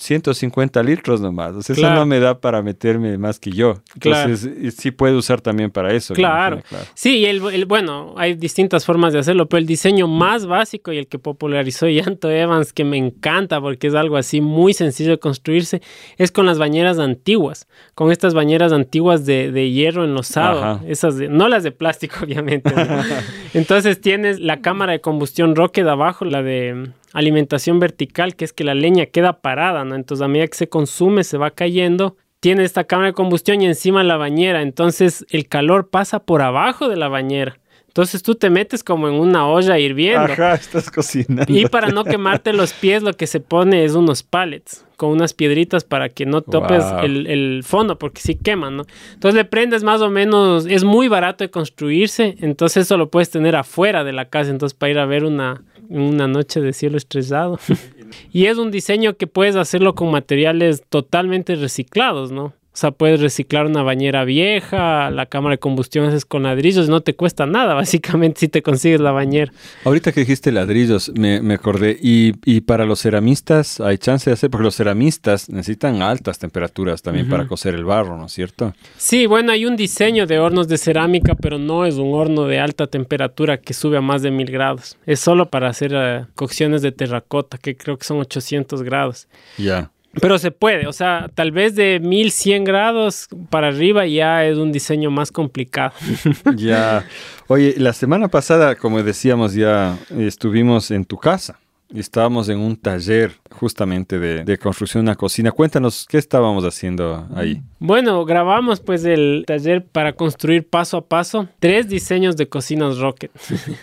150 0.02 0.82
litros 0.82 1.20
nomás. 1.20 1.54
O 1.54 1.62
sea, 1.62 1.74
eso 1.74 1.90
no 1.94 2.04
me 2.04 2.20
da 2.20 2.40
para 2.40 2.62
meterme 2.62 3.16
más 3.18 3.38
que 3.38 3.50
yo. 3.50 3.82
Entonces, 3.94 4.74
sí 4.76 4.90
puedo 4.90 5.16
usar 5.16 5.40
también 5.40 5.70
para 5.70 5.92
eso. 5.92 6.14
Claro. 6.14 6.60
Sí, 6.94 7.18
y 7.18 7.26
el, 7.26 7.64
bueno, 7.66 8.14
hay 8.16 8.34
distintas 8.34 8.84
formas 8.84 9.12
de 9.12 9.20
hacerlo, 9.20 9.48
pero 9.48 9.58
el 9.58 9.66
diseño 9.66 10.08
más 10.08 10.46
básico 10.46 10.92
y 10.92 10.98
el 10.98 11.06
que 11.06 11.18
popularizó 11.18 11.88
Yanto 11.88 12.30
Evans, 12.30 12.72
que 12.72 12.84
me 12.84 12.96
encanta 12.96 13.60
porque 13.60 13.86
es 13.86 13.94
algo 13.94 14.16
así 14.16 14.40
muy 14.40 14.74
sencillo 14.74 15.12
de 15.12 15.18
construirse, 15.18 15.82
es 16.18 16.32
con 16.32 16.46
las 16.46 16.58
bañeras 16.58 16.98
antiguas. 16.98 17.68
Con 17.94 18.10
estas 18.10 18.34
bañeras 18.34 18.72
antiguas 18.72 19.24
de, 19.24 19.52
de 19.52 19.70
hierro 19.70 20.04
enlosado. 20.04 20.80
Esas 20.86 21.14
no 21.14 21.48
las 21.48 21.62
de 21.62 21.72
plástico, 21.72 22.16
obviamente. 22.24 22.72
Entonces 23.54 24.00
tienes 24.00 24.40
la 24.40 24.60
cámara 24.60 24.92
de 24.92 25.00
combustión 25.00 25.54
Rocket 25.54 25.86
abajo, 25.86 26.24
la 26.24 26.42
de 26.42 26.90
alimentación 27.12 27.78
vertical, 27.78 28.36
que 28.36 28.44
es 28.44 28.52
que 28.52 28.64
la 28.64 28.74
leña 28.74 29.06
queda 29.06 29.40
parada, 29.40 29.84
¿no? 29.84 29.94
Entonces 29.94 30.24
a 30.24 30.28
medida 30.28 30.46
que 30.46 30.56
se 30.56 30.68
consume 30.68 31.24
se 31.24 31.38
va 31.38 31.50
cayendo 31.50 32.16
tiene 32.40 32.64
esta 32.64 32.84
cámara 32.84 33.10
de 33.10 33.14
combustión 33.14 33.62
y 33.62 33.66
encima 33.66 34.02
la 34.02 34.16
bañera, 34.16 34.62
entonces 34.62 35.24
el 35.30 35.46
calor 35.46 35.90
pasa 35.90 36.24
por 36.24 36.42
abajo 36.42 36.88
de 36.88 36.96
la 36.96 37.06
bañera. 37.08 37.60
Entonces 37.92 38.22
tú 38.22 38.34
te 38.34 38.48
metes 38.48 38.82
como 38.82 39.06
en 39.06 39.12
una 39.12 39.46
olla 39.46 39.78
hirviendo. 39.78 40.32
Ajá, 40.32 40.54
estás 40.54 40.90
cocinando. 40.90 41.44
Y 41.52 41.66
para 41.66 41.88
no 41.88 42.04
quemarte 42.04 42.54
los 42.54 42.72
pies, 42.72 43.02
lo 43.02 43.12
que 43.12 43.26
se 43.26 43.38
pone 43.38 43.84
es 43.84 43.94
unos 43.94 44.22
pallets 44.22 44.86
con 44.96 45.10
unas 45.10 45.34
piedritas 45.34 45.84
para 45.84 46.08
que 46.08 46.24
no 46.24 46.40
topes 46.40 46.82
el, 47.02 47.26
el, 47.26 47.62
fondo, 47.64 47.98
porque 47.98 48.22
sí 48.22 48.34
queman, 48.34 48.78
¿no? 48.78 48.86
Entonces 49.12 49.34
le 49.34 49.44
prendes 49.44 49.82
más 49.82 50.00
o 50.00 50.08
menos, 50.08 50.64
es 50.64 50.84
muy 50.84 51.08
barato 51.08 51.44
de 51.44 51.50
construirse, 51.50 52.36
entonces 52.40 52.86
eso 52.86 52.96
lo 52.96 53.10
puedes 53.10 53.28
tener 53.28 53.56
afuera 53.56 54.04
de 54.04 54.14
la 54.14 54.30
casa, 54.30 54.50
entonces 54.50 54.72
para 54.78 54.92
ir 54.92 54.98
a 54.98 55.04
ver 55.04 55.24
una, 55.24 55.64
una 55.90 56.28
noche 56.28 56.62
de 56.62 56.72
cielo 56.72 56.96
estrellado. 56.96 57.58
y 58.32 58.46
es 58.46 58.56
un 58.56 58.70
diseño 58.70 59.16
que 59.16 59.26
puedes 59.26 59.56
hacerlo 59.56 59.94
con 59.94 60.10
materiales 60.10 60.82
totalmente 60.88 61.56
reciclados, 61.56 62.32
¿no? 62.32 62.54
O 62.74 62.76
sea, 62.76 62.90
puedes 62.90 63.20
reciclar 63.20 63.66
una 63.66 63.82
bañera 63.82 64.24
vieja, 64.24 65.10
la 65.10 65.26
cámara 65.26 65.54
de 65.54 65.58
combustión 65.58 66.10
es 66.10 66.24
con 66.24 66.44
ladrillos, 66.44 66.88
no 66.88 67.02
te 67.02 67.14
cuesta 67.14 67.44
nada, 67.44 67.74
básicamente, 67.82 68.40
si 68.40 68.48
te 68.48 68.62
consigues 68.62 69.00
la 69.00 69.12
bañera. 69.12 69.52
Ahorita 69.84 70.10
que 70.12 70.20
dijiste 70.20 70.50
ladrillos, 70.52 71.12
me, 71.14 71.42
me 71.42 71.54
acordé, 71.54 71.98
y, 72.00 72.32
y, 72.46 72.62
para 72.62 72.86
los 72.86 73.00
ceramistas 73.00 73.78
hay 73.80 73.98
chance 73.98 74.30
de 74.30 74.34
hacer, 74.34 74.48
porque 74.48 74.64
los 74.64 74.74
ceramistas 74.74 75.50
necesitan 75.50 76.00
altas 76.00 76.38
temperaturas 76.38 77.02
también 77.02 77.28
para 77.28 77.46
cocer 77.46 77.74
el 77.74 77.84
barro, 77.84 78.16
¿no 78.16 78.26
es 78.26 78.32
cierto? 78.32 78.72
Sí, 78.96 79.26
bueno, 79.26 79.52
hay 79.52 79.66
un 79.66 79.76
diseño 79.76 80.26
de 80.26 80.38
hornos 80.38 80.66
de 80.68 80.78
cerámica, 80.78 81.34
pero 81.34 81.58
no 81.58 81.84
es 81.84 81.96
un 81.96 82.14
horno 82.14 82.46
de 82.46 82.58
alta 82.58 82.86
temperatura 82.86 83.58
que 83.58 83.74
sube 83.74 83.98
a 83.98 84.00
más 84.00 84.22
de 84.22 84.30
mil 84.30 84.50
grados. 84.50 84.96
Es 85.04 85.20
solo 85.20 85.50
para 85.50 85.68
hacer 85.68 85.94
uh, 85.94 86.26
cocciones 86.34 86.80
de 86.80 86.92
terracota, 86.92 87.58
que 87.58 87.76
creo 87.76 87.98
que 87.98 88.04
son 88.04 88.18
800 88.18 88.82
grados. 88.82 89.28
Ya. 89.58 89.90
Pero 90.20 90.38
se 90.38 90.50
puede, 90.50 90.86
o 90.86 90.92
sea, 90.92 91.30
tal 91.34 91.52
vez 91.52 91.74
de 91.74 91.98
1100 92.00 92.64
grados 92.64 93.28
para 93.48 93.68
arriba 93.68 94.06
ya 94.06 94.44
es 94.44 94.58
un 94.58 94.70
diseño 94.70 95.10
más 95.10 95.32
complicado. 95.32 95.92
ya. 96.56 97.06
Oye, 97.48 97.74
la 97.78 97.92
semana 97.92 98.28
pasada, 98.28 98.76
como 98.76 99.02
decíamos, 99.02 99.54
ya 99.54 99.98
estuvimos 100.10 100.90
en 100.90 101.04
tu 101.04 101.16
casa. 101.16 101.58
Estábamos 101.94 102.48
en 102.48 102.58
un 102.58 102.74
taller 102.76 103.32
justamente 103.50 104.18
de, 104.18 104.44
de, 104.44 104.58
construcción 104.58 105.04
de 105.04 105.10
una 105.10 105.16
cocina. 105.16 105.52
Cuéntanos, 105.52 106.06
¿qué 106.08 106.16
estábamos 106.16 106.64
haciendo 106.64 107.28
ahí? 107.34 107.60
Bueno, 107.78 108.24
grabamos 108.24 108.80
pues 108.80 109.04
el 109.04 109.44
taller 109.46 109.84
para 109.84 110.14
construir 110.14 110.66
paso 110.66 110.96
a 110.96 111.04
paso 111.04 111.48
tres 111.58 111.88
diseños 111.88 112.38
de 112.38 112.48
cocinas 112.48 112.98
Rocket. 112.98 113.30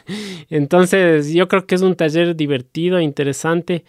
Entonces, 0.50 1.32
yo 1.34 1.48
creo 1.48 1.68
que 1.68 1.76
es 1.76 1.82
un 1.82 1.96
taller 1.96 2.36
divertido, 2.36 3.00
interesante 3.00 3.84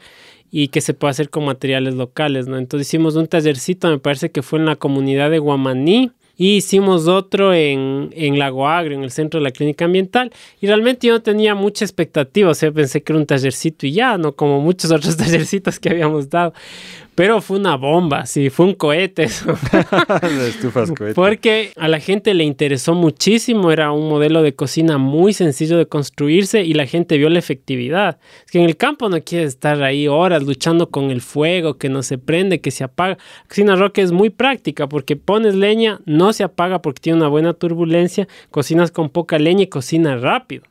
y 0.52 0.70
que 0.70 0.80
se 0.80 0.94
pueda 0.94 1.12
hacer 1.12 1.30
con 1.30 1.46
materiales 1.46 1.96
locales. 1.96 2.48
Entonces 2.48 2.88
hicimos 2.88 3.16
un 3.16 3.28
tallercito, 3.28 3.90
me 3.90 4.00
parece 4.00 4.32
que 4.32 4.42
fue 4.42 4.60
en 4.60 4.66
la 4.66 4.78
comunidad 4.78 5.32
de 5.32 5.40
Guamaní, 5.40 6.12
y 6.36 6.56
hicimos 6.58 7.08
otro 7.08 7.54
en, 7.54 8.10
en 8.14 8.40
Lago 8.40 8.68
Agrio, 8.68 8.98
en 8.98 9.04
el 9.04 9.12
centro 9.12 9.40
de 9.40 9.44
la 9.44 9.52
clínica 9.52 9.86
ambiental. 9.86 10.32
Y 10.60 10.68
realmente 10.68 11.08
yo 11.08 11.14
no 11.14 11.22
tenía 11.22 11.54
mucha 11.54 11.86
expectativa, 11.86 12.50
o 12.50 12.54
sea, 12.54 12.72
pensé 12.72 13.04
que 13.04 13.14
era 13.14 13.20
un 13.20 13.26
tallercito 13.26 13.86
y 13.86 13.94
ya, 13.94 14.18
no 14.18 14.36
como 14.36 14.60
muchos 14.60 14.92
otros 14.92 15.16
tallercitos 15.18 15.80
que 15.80 15.90
habíamos 15.90 16.30
dado. 16.30 16.54
Pero 17.16 17.42
fue 17.42 17.58
una 17.58 17.76
bomba, 17.76 18.26
sí, 18.26 18.50
fue 18.50 18.66
un 18.66 18.74
cohete 18.74 19.24
eso. 19.24 19.56
estufas 20.48 20.92
cohete. 20.92 21.14
Porque 21.14 21.72
a 21.76 21.88
la 21.88 22.00
gente 22.00 22.34
le 22.34 22.44
interesó 22.44 22.96
muchísimo, 22.96 23.72
era 23.72 23.92
un 23.92 24.10
modelo 24.10 24.42
de 24.42 24.56
cocina 24.56 24.98
muy 24.98 25.34
sencillo 25.34 25.78
de 25.78 25.86
construirse 25.86 26.64
y 26.64 26.74
la 26.74 26.88
gente 26.88 27.18
vio 27.18 27.30
la 27.30 27.40
efectividad. 27.40 28.18
Es 28.46 28.52
que 28.52 28.60
en 28.60 28.66
el 28.66 28.78
campo 28.78 29.10
no 29.10 29.22
quieres 29.22 29.50
estar 29.50 29.84
ahí 29.84 30.08
horas 30.08 30.44
luchando 30.44 30.90
con 30.90 31.12
el 31.12 31.22
fuego, 31.22 31.78
que 31.78 31.90
no 31.90 32.02
se 32.02 32.18
prende, 32.18 32.62
que 32.62 32.72
se 32.72 32.84
apaga. 32.84 33.18
La 33.44 33.48
cocina 33.48 33.76
roca 33.76 34.02
es 34.02 34.12
muy 34.12 34.30
práctica 34.30 34.88
porque 34.90 35.16
pones 35.16 35.56
leña, 35.56 36.00
no 36.06 36.34
se 36.34 36.44
apaga 36.44 36.82
porque 36.82 37.02
tiene 37.02 37.20
una 37.20 37.28
buena 37.28 37.54
turbulencia, 37.54 38.28
cocinas 38.50 38.92
con 38.92 39.10
poca 39.10 39.38
leña 39.38 39.64
y 39.64 39.68
cocinas 39.68 40.22
rápido. 40.22 40.64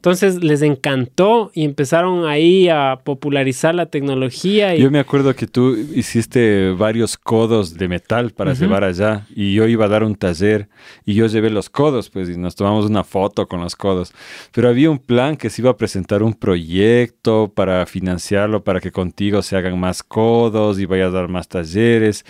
Entonces 0.00 0.42
les 0.42 0.62
encantó 0.62 1.50
y 1.52 1.64
empezaron 1.64 2.26
ahí 2.26 2.70
a 2.70 3.00
popularizar 3.04 3.74
la 3.74 3.84
tecnología. 3.84 4.74
Y... 4.74 4.80
Yo 4.80 4.90
me 4.90 4.98
acuerdo 4.98 5.34
que 5.34 5.46
tú 5.46 5.76
hiciste 5.76 6.70
varios 6.70 7.18
codos 7.18 7.74
de 7.74 7.86
metal 7.86 8.30
para 8.30 8.52
uh 8.52 8.54
-huh. 8.54 8.60
llevar 8.60 8.84
allá 8.84 9.26
y 9.36 9.52
yo 9.52 9.68
iba 9.68 9.84
a 9.84 9.88
dar 9.88 10.02
un 10.02 10.14
taller 10.14 10.70
y 11.04 11.12
yo 11.12 11.26
llevé 11.26 11.50
los 11.50 11.68
codos, 11.68 12.08
pues 12.08 12.30
y 12.30 12.38
nos 12.38 12.56
tomamos 12.56 12.86
una 12.86 13.04
foto 13.04 13.46
con 13.46 13.60
los 13.60 13.76
codos. 13.76 14.14
Pero 14.52 14.70
había 14.70 14.90
un 14.90 15.00
plan 15.00 15.36
que 15.36 15.50
se 15.50 15.60
iba 15.60 15.70
a 15.70 15.76
presentar 15.76 16.22
un 16.22 16.32
proyecto 16.32 17.52
para 17.54 17.84
financiarlo, 17.84 18.64
para 18.64 18.80
que 18.80 18.90
contigo 18.90 19.42
se 19.42 19.54
hagan 19.54 19.78
más 19.78 20.02
codos 20.02 20.78
y 20.78 20.86
vayas 20.86 21.08
a 21.08 21.16
dar 21.16 21.28
más 21.28 21.46
talleres. 21.46 22.24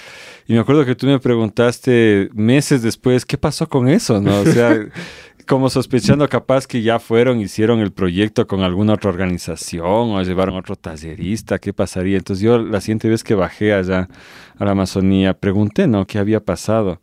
Y 0.48 0.54
me 0.54 0.58
acuerdo 0.58 0.84
que 0.84 0.96
tú 0.96 1.06
me 1.06 1.20
preguntaste 1.20 2.30
meses 2.34 2.82
después, 2.82 3.24
¿qué 3.24 3.38
pasó 3.38 3.68
con 3.68 3.88
eso? 3.88 4.20
¿No? 4.20 4.40
O 4.40 4.44
sea... 4.44 4.76
como 5.50 5.68
sospechando 5.68 6.28
capaz 6.28 6.68
que 6.68 6.80
ya 6.80 7.00
fueron, 7.00 7.40
hicieron 7.40 7.80
el 7.80 7.90
proyecto 7.90 8.46
con 8.46 8.60
alguna 8.60 8.92
otra 8.92 9.10
organización 9.10 9.82
o 9.82 10.22
llevaron 10.22 10.54
otro 10.54 10.76
tallerista, 10.76 11.58
¿qué 11.58 11.72
pasaría? 11.72 12.18
Entonces 12.18 12.44
yo 12.44 12.56
la 12.58 12.80
siguiente 12.80 13.08
vez 13.08 13.24
que 13.24 13.34
bajé 13.34 13.74
allá 13.74 14.08
a 14.56 14.64
la 14.64 14.70
Amazonía 14.70 15.34
pregunté, 15.34 15.88
¿no? 15.88 16.06
¿Qué 16.06 16.20
había 16.20 16.38
pasado? 16.38 17.00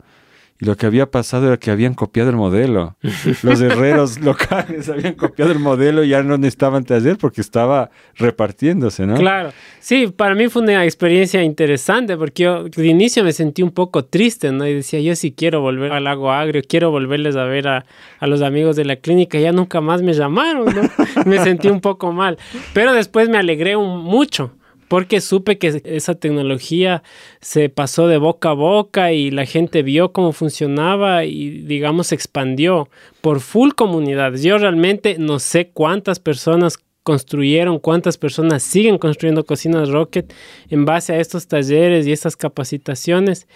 Y 0.60 0.66
lo 0.66 0.76
que 0.76 0.88
había 0.88 1.12
pasado 1.12 1.47
era 1.47 1.58
que 1.58 1.70
habían 1.70 1.93
copiado 1.93 2.30
el 2.32 2.36
modelo. 2.36 2.95
Los 3.43 3.62
herreros 3.62 4.20
locales 4.20 4.89
habían 4.89 5.14
copiado 5.14 5.51
el 5.51 5.60
modelo 5.60 6.03
y 6.03 6.10
ya 6.10 6.24
no 6.24 6.38
necesitaban 6.38 6.84
taller 6.84 7.18
porque 7.18 7.41
estaba 7.41 7.91
repartiéndose, 8.16 9.05
¿no? 9.05 9.16
Claro. 9.16 9.51
Sí, 9.80 10.08
para 10.08 10.34
mí 10.34 10.47
fue 10.47 10.64
una 10.64 10.84
experiencia 10.84 11.43
interesante 11.43 12.18
porque 12.18 12.43
yo 12.43 12.64
de 12.64 12.88
inicio 12.88 13.24
me 13.24 13.34
sentí 13.34 13.62
un 13.62 13.72
poco 13.72 14.05
triste, 14.05 14.51
¿no? 14.51 14.66
Y 14.68 14.74
decía, 14.74 14.99
yo 14.99 15.16
sí 15.16 15.32
quiero 15.32 15.62
volver 15.62 15.91
al 15.91 16.05
lago 16.05 16.32
agrio, 16.32 16.62
quiero 16.68 16.89
volverles 16.89 17.36
a 17.36 17.43
ver 17.43 17.68
a, 17.68 17.86
a 18.20 18.28
los 18.28 18.41
amigos 18.41 18.76
de 18.76 18.86
la 18.86 18.95
clínica. 18.95 19.39
Ya 19.39 19.51
nunca 19.51 19.80
más 19.80 20.01
me 20.01 20.14
llamaron, 20.14 20.66
¿no? 20.66 20.82
me 21.26 21.38
sentí 21.39 21.68
un 21.68 21.82
poco 21.82 22.12
mal. 22.12 22.38
Pero 22.74 22.93
después 22.93 23.30
me 23.30 23.38
alegré 23.38 23.76
un, 23.76 24.03
mucho 24.03 24.57
porque 24.88 25.22
supe 25.22 25.58
que 25.58 25.82
esa 25.86 26.16
tecnología 26.16 27.04
se 27.42 27.70
pasó 27.70 28.08
de 28.08 28.18
boca 28.18 28.50
a 28.50 28.54
boca 28.54 29.12
y 29.12 29.32
la 29.32 29.46
gente 29.46 29.84
vio 29.84 30.12
cómo 30.14 30.32
funcionaba 30.32 31.26
y 31.26 31.50
digamos 31.62 32.08
se 32.08 32.16
expandió 32.16 32.90
por 33.22 33.42
full 33.42 33.72
comunidades. 33.72 34.44
Yo 34.44 34.58
realmente 34.58 35.18
no 35.20 35.40
sé 35.40 35.70
cuántas 35.70 36.20
personas 36.20 36.80
construyeron, 37.08 37.80
cuántas 37.80 38.18
personas 38.18 38.64
siguen 38.64 38.97
construyendo 38.97 39.45
cocinas 39.45 39.88
Rocket 39.88 40.34
en 40.70 40.84
base 40.84 41.14
a 41.14 41.22
estos 41.22 41.47
talleres 41.47 42.05
y 42.05 42.12
estas 42.12 42.36
capacitaciones. 42.36 43.47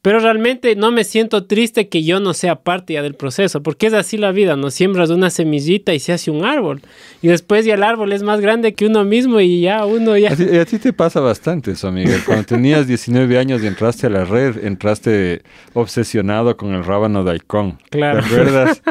Pero 0.00 0.20
realmente 0.20 0.76
no 0.76 0.92
me 0.92 1.02
siento 1.02 1.44
triste 1.44 1.88
que 1.88 2.04
yo 2.04 2.20
no 2.20 2.34
sea 2.34 2.62
parte 2.62 2.92
ya 2.92 3.02
del 3.02 3.14
proceso, 3.14 3.64
porque 3.64 3.88
es 3.88 3.94
así 3.94 4.16
la 4.16 4.30
vida, 4.30 4.54
no 4.54 4.70
siembras 4.70 5.10
una 5.10 5.28
semillita 5.28 5.92
y 5.92 5.98
se 5.98 6.12
hace 6.12 6.30
un 6.30 6.44
árbol. 6.44 6.82
Y 7.20 7.26
después 7.26 7.64
ya 7.64 7.74
el 7.74 7.82
árbol 7.82 8.12
es 8.12 8.22
más 8.22 8.40
grande 8.40 8.74
que 8.74 8.86
uno 8.86 9.02
mismo 9.02 9.40
y 9.40 9.60
ya 9.60 9.84
uno 9.86 10.16
ya... 10.16 10.30
A 10.30 10.64
ti, 10.64 10.78
te 10.78 10.92
pasa 10.92 11.18
bastante 11.18 11.72
eso, 11.72 11.90
Miguel. 11.90 12.20
Cuando 12.24 12.44
tenías 12.44 12.86
19 12.86 13.38
años 13.38 13.60
y 13.64 13.66
entraste 13.66 14.06
a 14.06 14.10
la 14.10 14.24
red, 14.24 14.64
entraste 14.64 15.42
obsesionado 15.74 16.56
con 16.56 16.74
el 16.74 16.84
rábano 16.84 17.24
daikon. 17.24 17.76
Claro. 17.90 18.20
¿Te 18.20 18.26
acuerdas? 18.26 18.82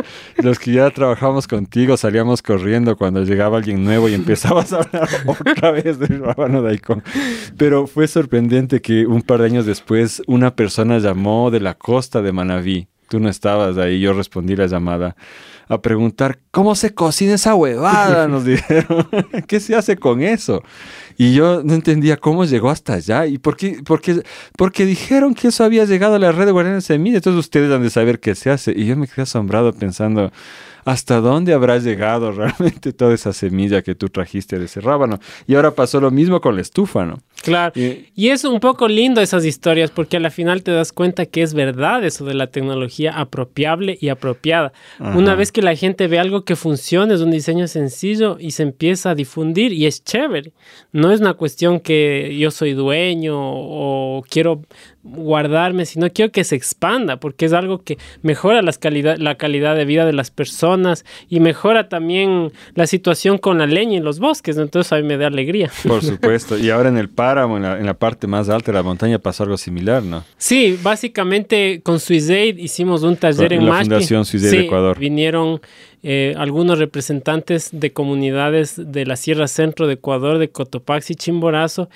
Los 0.43 0.59
que 0.59 0.73
ya 0.73 0.89
trabajamos 0.89 1.47
contigo 1.47 1.95
salíamos 1.95 2.41
corriendo 2.41 2.97
cuando 2.97 3.23
llegaba 3.23 3.59
alguien 3.59 3.85
nuevo 3.85 4.08
y 4.09 4.13
empezabas 4.13 4.73
a 4.73 4.77
hablar 4.77 5.09
otra 5.25 5.71
vez 5.71 5.99
del 5.99 6.19
rábano 6.19 6.61
daikon. 6.61 7.03
Pero 7.57 7.87
fue 7.87 8.07
sorprendente 8.07 8.81
que 8.81 9.05
un 9.05 9.21
par 9.21 9.39
de 9.39 9.45
años 9.45 9.65
después 9.65 10.21
una 10.27 10.55
persona 10.55 10.97
llamó 10.99 11.51
de 11.51 11.59
la 11.59 11.75
costa 11.75 12.21
de 12.21 12.31
Manabí. 12.31 12.87
Tú 13.09 13.19
no 13.19 13.29
estabas 13.29 13.77
ahí, 13.77 13.99
yo 13.99 14.13
respondí 14.13 14.55
la 14.55 14.67
llamada 14.67 15.15
a 15.69 15.81
preguntar 15.81 16.39
cómo 16.49 16.73
se 16.73 16.95
cocina 16.95 17.35
esa 17.35 17.53
huevada, 17.53 18.27
nos 18.27 18.43
dijeron. 18.43 19.07
¿Qué 19.47 19.59
se 19.59 19.75
hace 19.75 19.97
con 19.97 20.21
eso? 20.21 20.63
Y 21.15 21.33
yo 21.33 21.63
no 21.63 21.75
entendía 21.75 22.17
cómo 22.17 22.43
llegó 22.43 22.69
hasta 22.69 22.93
allá 22.93 23.27
y 23.27 23.37
por 23.37 23.55
qué, 23.55 23.81
porque, 23.85 24.23
porque 24.57 24.85
dijeron 24.85 25.35
que 25.35 25.49
eso 25.49 25.63
había 25.63 25.85
llegado 25.85 26.15
a 26.15 26.19
la 26.19 26.31
red 26.31 26.47
de 26.47 26.51
Guardianes 26.51 26.83
de 26.87 26.95
Semilla. 26.95 27.17
Entonces 27.17 27.39
ustedes 27.39 27.71
han 27.71 27.83
de 27.83 27.89
saber 27.91 28.19
qué 28.19 28.33
se 28.33 28.49
hace. 28.49 28.73
Y 28.75 28.85
yo 28.85 28.97
me 28.97 29.07
quedé 29.07 29.21
asombrado 29.23 29.71
pensando, 29.73 30.31
hasta 30.85 31.19
dónde 31.21 31.53
habrá 31.53 31.77
llegado 31.77 32.31
realmente 32.33 32.93
toda 32.93 33.13
esa 33.13 33.33
semilla 33.33 33.81
que 33.81 33.95
tú 33.95 34.09
trajiste 34.09 34.59
de 34.59 34.65
ese 34.65 34.81
rábano. 34.81 35.19
Y 35.47 35.55
ahora 35.55 35.71
pasó 35.71 35.99
lo 35.99 36.11
mismo 36.11 36.41
con 36.41 36.55
la 36.55 36.61
estufa, 36.61 37.05
¿no? 37.05 37.19
Claro. 37.43 37.73
Y, 37.75 38.29
es 38.29 38.43
un 38.43 38.59
poco 38.59 38.87
lindo 38.87 39.21
esas 39.21 39.45
historias 39.45 39.91
porque 39.91 40.17
al 40.17 40.29
final 40.31 40.63
te 40.63 40.71
das 40.71 40.91
cuenta 40.91 41.25
que 41.25 41.41
es 41.41 41.53
verdad 41.53 42.03
eso 42.03 42.25
de 42.25 42.33
la 42.33 42.47
tecnología 42.47 43.13
apropiable 43.17 43.97
y 43.99 44.09
apropiada. 44.09 44.73
Una 44.99 45.35
vez 45.35 45.51
que 45.51 45.61
la 45.61 45.75
gente 45.75 46.07
ve 46.07 46.19
algo 46.19 46.43
que 46.43 46.55
funciona, 46.55 47.13
es 47.13 47.21
un 47.21 47.31
diseño 47.31 47.67
sencillo 47.67 48.37
y 48.39 48.51
se 48.51 48.63
empieza 48.63 49.11
a 49.11 49.15
difundir 49.15 49.73
y 49.73 49.85
es 49.85 50.03
chévere. 50.03 50.51
No 50.91 51.11
es 51.11 51.21
una 51.21 51.33
cuestión 51.33 51.79
que 51.79 52.37
yo 52.37 52.51
soy 52.51 52.73
dueño 52.73 53.35
o 53.37 54.23
quiero 54.29 54.61
guardarme, 55.03 55.85
sino 55.85 56.09
quiero 56.11 56.31
que 56.31 56.43
se 56.43 56.55
expanda, 56.55 57.17
porque 57.17 57.45
es 57.45 57.53
algo 57.53 57.83
que 57.83 57.97
mejora 58.21 58.61
las 58.61 58.77
calidad, 58.77 59.17
la 59.17 59.35
calidad 59.35 59.75
de 59.75 59.85
vida 59.85 60.05
de 60.05 60.13
las 60.13 60.29
personas 60.29 61.05
y 61.29 61.39
mejora 61.39 61.87
también 61.89 62.51
la 62.75 62.85
situación 62.85 63.37
con 63.37 63.57
la 63.57 63.65
leña 63.65 63.97
en 63.97 64.03
los 64.03 64.19
bosques, 64.19 64.57
entonces 64.57 64.91
a 64.91 64.97
mí 64.97 65.03
me 65.03 65.17
da 65.17 65.27
alegría. 65.27 65.71
Por 65.87 66.03
supuesto, 66.03 66.57
y 66.57 66.69
ahora 66.69 66.89
en 66.89 66.97
el 66.97 67.09
páramo, 67.29 67.57
en 67.57 67.85
la, 67.85 67.93
parte 67.93 68.25
más 68.25 68.49
alta 68.49 68.71
de 68.71 68.77
la 68.77 68.83
montaña, 68.83 69.19
pasó 69.19 69.43
algo 69.43 69.57
similar, 69.57 70.01
¿no? 70.01 70.23
Sí, 70.37 70.79
básicamente 70.81 71.81
con 71.83 71.99
Suizaid 71.99 72.57
hicimos 72.57 73.03
un 73.03 73.15
taller 73.17 73.53
en 73.53 73.65
la 73.65 73.81
Fundación 73.81 74.25
Suizaid 74.25 74.51
de 74.51 74.59
Ecuador. 74.61 74.97
Vinieron 74.97 75.61
eh, 76.01 76.33
algunos 76.37 76.79
representantes 76.79 77.69
de 77.71 77.93
comunidades 77.93 78.81
de 78.83 79.05
la 79.05 79.15
Sierra 79.15 79.47
Centro 79.47 79.85
de 79.85 79.93
Ecuador, 79.93 80.39
de 80.39 80.49
Cotopaxi, 80.49 81.13
Chimborazo, 81.15 81.89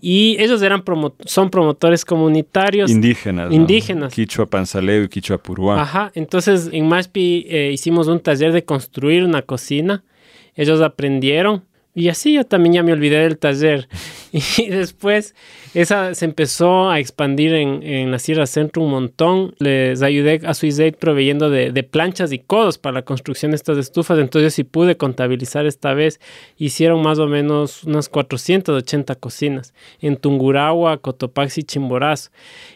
y 0.00 0.36
ellos 0.40 0.62
eran 0.62 0.82
son 1.26 1.50
promotores 1.50 2.04
comunitarios. 2.04 2.90
Indígenas. 2.90 3.52
Indígenas. 3.52 4.14
Quichua 4.14 4.46
Panzaleo 4.46 5.04
y 5.04 5.08
Quichua 5.08 5.38
Puruá. 5.38 5.82
Ajá. 5.82 6.10
Entonces 6.14 6.70
en 6.72 6.88
Maspi 6.88 7.46
eh, 7.48 7.70
hicimos 7.72 8.08
un 8.08 8.20
taller 8.20 8.52
de 8.52 8.64
construir 8.64 9.22
una 9.22 9.42
cocina. 9.42 10.02
Ellos 10.56 10.80
aprendieron 10.80 11.62
y 11.94 12.08
así 12.08 12.32
yo 12.32 12.44
también 12.44 12.72
ya 12.72 12.82
me 12.82 12.92
olvidé 12.92 13.18
del 13.18 13.38
taller. 13.38 13.88
Y 14.56 14.68
después 14.68 15.34
esa 15.74 16.14
se 16.14 16.24
empezó 16.24 16.88
a 16.88 16.98
expandir 16.98 17.52
en, 17.52 17.82
en 17.82 18.10
la 18.10 18.18
Sierra 18.18 18.46
Centro 18.46 18.82
un 18.82 18.90
montón. 18.90 19.54
Les 19.58 20.00
ayudé 20.00 20.40
a 20.46 20.54
Suizaid 20.54 20.94
proveyendo 20.94 21.50
de, 21.50 21.70
de, 21.70 21.82
planchas 21.82 22.32
y 22.32 22.38
codos 22.38 22.78
para 22.78 22.94
la 22.94 23.02
construcción 23.02 23.50
de 23.50 23.56
estas 23.56 23.76
estufas. 23.76 24.18
Entonces 24.18 24.54
sí 24.54 24.64
pude 24.64 24.96
contabilizar 24.96 25.66
esta 25.66 25.92
vez. 25.92 26.18
Hicieron 26.56 27.02
más 27.02 27.18
o 27.18 27.26
menos 27.26 27.84
unas 27.84 28.08
480 28.08 29.16
cocinas 29.16 29.74
en 30.00 30.16
Tungurahua, 30.16 30.96
Cotopaxi, 30.96 31.62
Chimborazo. 31.64 32.30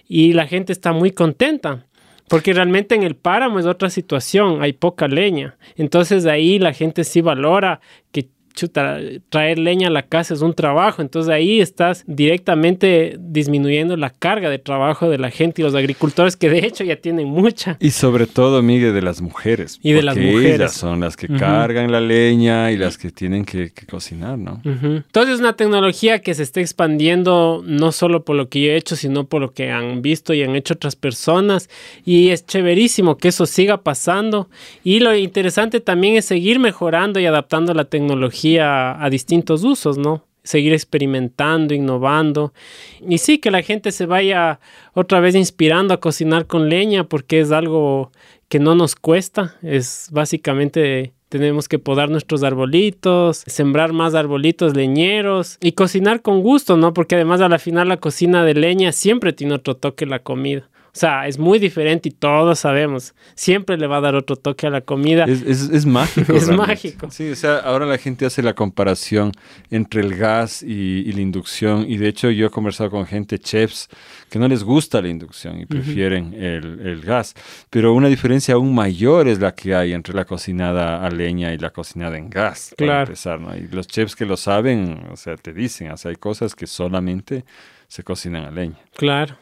Y 0.07 0.35
la 0.35 0.47
gente 0.47 0.75
está 0.75 0.93
muy 0.93 1.11
contenta. 1.11 1.87
Porque 2.29 2.53
realmente 2.53 2.95
en 2.97 3.05
el 3.05 3.15
páramo 3.15 3.61
es 3.61 3.67
otra 3.67 3.89
situación, 3.89 4.61
hay 4.61 4.73
poca 4.73 5.07
leña. 5.07 5.57
Entonces 5.77 6.27
ahí 6.27 6.59
la 6.59 6.73
gente 6.73 7.05
sí 7.05 7.21
valora 7.21 7.81
que 8.11 8.29
chuta, 8.57 8.99
traer 9.29 9.59
leña 9.59 9.89
a 9.89 9.91
la 9.91 10.03
casa 10.03 10.35
es 10.35 10.41
un 10.41 10.55
trabajo, 10.55 11.03
entonces 11.03 11.31
ahí 11.31 11.61
estás 11.61 12.03
directamente 12.07 13.17
disminuyendo 13.21 13.97
la 13.97 14.11
carga 14.11 14.51
de 14.51 14.59
trabajo 14.59 15.09
de 15.09 15.19
la 15.19 15.31
gente 15.31 15.61
y 15.61 15.65
los 15.65 15.75
agricultores 15.75 16.37
que 16.37 16.51
de 16.51 16.67
hecho 16.67 16.83
ya 16.83 16.97
tienen 16.97 17.29
mucha. 17.29 17.77
Y 17.79 17.91
sobre 17.91 18.27
todo, 18.27 18.63
Miguel, 18.63 18.95
de 18.95 19.03
las 19.03 19.21
mujeres. 19.21 19.79
Y 19.83 19.93
de 19.93 20.03
las 20.03 20.17
mujeres. 20.17 20.57
Ellas 20.57 20.73
son 20.73 21.01
las 21.01 21.17
que 21.17 21.29
cargan 21.29 21.93
la 21.93 22.01
leña 22.01 22.73
y 22.73 22.79
las 22.79 22.99
que 22.99 23.11
tienen 23.11 23.45
que, 23.45 23.71
cocinar, 23.89 24.39
¿no? 24.39 24.61
Entonces 24.65 25.35
es 25.35 25.41
una 25.41 25.53
tecnología 25.53 26.21
que 26.21 26.35
se 26.35 26.43
está 26.43 26.61
expandiendo 26.61 27.63
no 27.65 27.93
solo 27.93 28.25
por 28.25 28.37
lo 28.37 28.49
que 28.49 28.63
yo 28.63 28.73
he 28.73 28.77
hecho, 28.77 28.97
sino 28.97 29.25
por 29.25 29.43
lo 29.43 29.53
que 29.53 29.71
han 29.71 30.01
visto 30.01 30.33
y 30.33 30.43
han 30.43 30.57
hecho 30.57 30.75
otras 30.75 30.97
personas. 30.97 31.69
Y 32.05 32.31
es 32.31 32.47
chéverísimo 32.47 33.19
que 33.19 33.29
eso 33.29 33.45
siga 33.45 33.83
pasando. 33.83 34.49
Y 34.83 35.01
lo 35.01 35.15
interesante 35.15 35.81
también 35.81 36.17
es 36.17 36.25
seguir 36.25 36.59
mejorando 36.59 37.21
y 37.21 37.27
adaptando 37.27 37.75
la 37.75 37.85
tecnología 37.85 38.46
a, 38.59 39.07
distintos 39.11 39.65
usos, 39.65 39.99
¿no? 39.99 40.25
seguir 40.43 40.73
experimentando, 40.73 41.75
innovando. 41.75 42.53
Y 43.01 43.19
sí, 43.19 43.39
que 43.39 43.51
la 43.51 43.63
gente 43.63 43.91
se 43.91 44.07
vaya 44.07 44.61
otra 44.95 45.19
vez 45.19 45.35
inspirando 45.35 45.93
a 45.93 45.99
cocinar 45.99 46.47
con 46.47 46.69
leña 46.69 47.03
porque 47.03 47.41
es 47.41 47.51
algo 47.51 48.13
que 48.49 48.61
no 48.61 48.77
nos 48.77 48.95
cuesta. 48.95 49.57
Es 49.63 50.09
básicamente 50.13 51.15
tenemos 51.29 51.69
que 51.69 51.79
podar 51.79 52.11
nuestros 52.11 52.43
arbolitos, 52.43 53.39
sembrar 53.47 53.93
más 53.93 54.15
arbolitos 54.15 54.77
leñeros 54.77 55.59
y 55.61 55.73
cocinar 55.73 56.23
con 56.23 56.43
gusto, 56.43 56.77
¿no? 56.77 56.95
Porque 56.95 57.17
además 57.17 57.41
a 57.41 57.49
la 57.49 57.59
final 57.59 57.89
la 57.89 57.97
cocina 57.97 58.45
de 58.45 58.55
leña 58.55 58.93
siempre 58.93 59.33
tiene 59.33 59.55
otro 59.55 59.77
toque 59.77 60.07
la 60.07 60.21
comida. 60.21 60.69
O 60.97 60.99
sea, 60.99 61.29
es 61.29 61.39
muy 61.39 61.59
diferente 61.59 62.09
y 62.09 62.13
todos 62.13 62.61
sabemos. 62.61 63.15
Siempre 63.35 63.77
le 63.77 63.87
va 63.87 63.99
a 63.99 64.01
dar 64.01 64.15
otro 64.15 64.35
toque 64.35 64.67
a 64.67 64.71
la 64.71 64.81
comida. 64.81 65.27
Es, 65.27 65.85
mágico. 65.85 66.33
es 66.33 66.49
mágico. 66.49 67.11
Sí, 67.11 67.31
o 67.33 67.37
sea, 67.37 67.59
ahora 67.59 67.85
la 67.85 67.99
gente 67.99 68.25
hace 68.25 68.43
la 68.43 68.55
comparación 68.55 69.33
entre 69.71 70.01
el 70.01 70.17
gas 70.17 70.63
y, 70.63 71.13
la 71.13 71.21
inducción. 71.21 71.85
Y 71.87 71.99
de 71.99 72.09
hecho 72.09 72.31
yo 72.31 72.47
he 72.47 72.51
conversado 72.51 72.91
con 72.91 73.05
gente, 73.05 73.39
chefs, 73.39 73.91
que 74.31 74.39
no 74.39 74.49
les 74.49 74.65
gusta 74.65 75.03
la 75.03 75.09
inducción 75.09 75.61
y 75.61 75.67
prefieren 75.67 76.33
el, 76.33 77.03
gas. 77.03 77.35
Pero 77.69 77.93
una 77.93 78.09
diferencia 78.09 78.55
aún 78.55 78.75
mayor 78.75 79.29
es 79.29 79.39
la 79.39 79.55
que 79.55 79.75
hay 79.75 79.93
entre 79.93 80.15
la 80.15 80.25
cocinada 80.25 81.05
a 81.05 81.11
leña 81.11 81.53
y 81.53 81.59
la 81.59 81.75
cocinada 81.75 82.17
en 82.17 82.31
gas. 82.31 82.73
Claro. 82.75 82.93
Para 82.93 83.03
empezar, 83.03 83.39
¿no? 83.39 83.55
Y 83.55 83.69
los 83.69 83.87
chefs 83.87 84.17
que 84.17 84.25
lo 84.25 84.39
saben, 84.39 85.09
o 85.13 85.17
sea, 85.19 85.37
te 85.37 85.53
dicen, 85.53 85.91
o 85.91 85.97
sea, 85.99 86.09
hay 86.09 86.17
cosas 86.17 86.55
que 86.55 86.67
solamente 86.67 87.45
se 87.87 88.03
cocinan 88.03 88.47
a 88.47 88.51
leña. 88.51 88.79
Claro. 88.97 89.37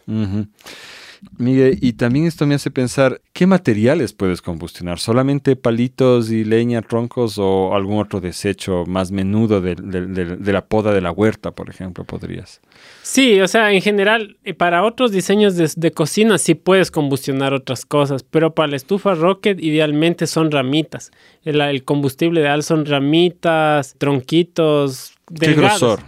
Miguel, 1.38 1.78
y 1.80 1.94
también 1.94 2.26
esto 2.26 2.46
me 2.46 2.54
hace 2.54 2.70
pensar, 2.70 3.20
¿qué 3.32 3.46
materiales 3.46 4.12
puedes 4.12 4.42
combustionar? 4.42 4.98
¿Solamente 4.98 5.56
palitos 5.56 6.30
y 6.30 6.44
leña, 6.44 6.82
troncos 6.82 7.38
o 7.38 7.74
algún 7.74 7.98
otro 7.98 8.20
desecho 8.20 8.84
más 8.86 9.10
menudo 9.10 9.60
de, 9.60 9.74
la 10.52 10.66
poda 10.66 10.92
de 10.92 11.00
la 11.00 11.10
huerta, 11.10 11.50
por 11.52 11.70
ejemplo, 11.70 12.04
podrías? 12.04 12.60
Sí, 13.02 13.40
o 13.40 13.48
sea, 13.48 13.72
en 13.72 13.82
general, 13.82 14.36
eh, 14.44 14.54
para 14.54 14.84
otros 14.84 15.12
diseños 15.12 15.56
de, 15.56 15.90
cocina 15.92 16.38
sí 16.38 16.54
puedes 16.54 16.90
combustionar 16.90 17.54
otras 17.54 17.84
cosas, 17.84 18.22
pero 18.22 18.54
para 18.54 18.68
la 18.68 18.76
estufa 18.76 19.14
Rocket 19.14 19.60
idealmente 19.60 20.26
son 20.26 20.50
ramitas. 20.50 21.10
El 21.44 21.84
combustible 21.84 22.40
ideal 22.40 22.62
son 22.62 22.86
ramitas, 22.86 23.94
tronquitos, 23.98 25.13
delgados. 25.30 25.80
grosor? 25.80 26.00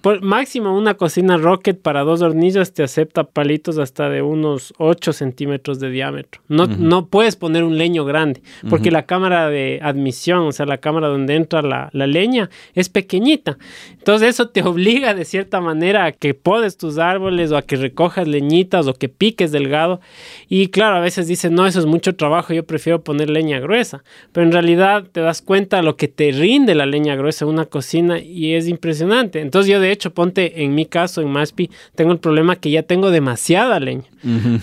Por, 0.00 0.22
máximo 0.22 0.76
una 0.76 0.94
cocina 0.94 1.36
Rocket 1.36 1.80
para 1.80 2.02
dos 2.02 2.22
hornillas 2.22 2.72
te 2.72 2.82
acepta 2.82 3.24
palitos 3.24 3.78
hasta 3.78 4.08
de 4.08 4.22
unos 4.22 4.74
8 4.78 5.12
centímetros 5.12 5.78
de 5.80 5.90
diámetro. 5.90 6.40
No, 6.48 6.66
no 6.66 7.06
puedes 7.06 7.36
poner 7.36 7.64
un 7.64 7.78
leño 7.78 8.04
grande, 8.04 8.42
porque 8.68 8.90
la 8.90 9.04
cámara 9.04 9.48
de 9.48 9.80
admisión, 9.82 10.40
o 10.40 10.52
sea, 10.52 10.66
la 10.66 10.78
cámara 10.78 11.08
donde 11.08 11.36
entra 11.36 11.62
la, 11.62 11.90
la, 11.92 12.06
leña, 12.06 12.50
es 12.74 12.88
pequeñita. 12.88 13.58
Entonces 13.92 14.30
eso 14.30 14.48
te 14.48 14.62
obliga 14.64 15.14
de 15.14 15.24
cierta 15.24 15.60
manera 15.60 16.06
a 16.06 16.12
que 16.12 16.34
podes 16.34 16.76
tus 16.76 16.98
árboles 16.98 17.52
o 17.52 17.56
a 17.56 17.62
que 17.62 17.76
recojas 17.76 18.26
leñitas 18.26 18.86
o 18.86 18.94
que 18.94 19.08
piques 19.08 19.52
delgado. 19.52 20.00
Y 20.48 20.68
claro, 20.68 20.96
a 20.96 21.00
veces 21.00 21.26
dicen, 21.26 21.54
no, 21.54 21.66
eso 21.66 21.78
es 21.78 21.86
mucho 21.86 22.16
trabajo, 22.16 22.52
yo 22.52 22.64
prefiero 22.64 23.02
poner 23.02 23.30
leña 23.30 23.60
gruesa. 23.60 24.02
Pero 24.32 24.46
en 24.46 24.52
realidad 24.52 25.04
te 25.12 25.20
das 25.20 25.42
cuenta 25.42 25.82
lo 25.82 25.96
que 25.96 26.08
te 26.08 26.32
rinde 26.32 26.74
la 26.74 26.86
leña 26.86 27.16
gruesa 27.16 27.44
en 27.44 27.50
una 27.50 27.66
cocina 27.66 28.18
y 28.18 28.54
es 28.54 28.63
impresionante. 28.68 29.40
Entonces 29.40 29.70
yo 29.70 29.80
de 29.80 29.92
hecho, 29.92 30.12
ponte 30.12 30.62
en 30.62 30.74
mi 30.74 30.86
caso, 30.86 31.20
en 31.20 31.30
Maspi, 31.30 31.70
tengo 31.94 32.12
el 32.12 32.18
problema 32.18 32.56
que 32.56 32.70
ya 32.70 32.82
tengo 32.82 33.10
demasiada 33.10 33.80
leña. 33.80 34.04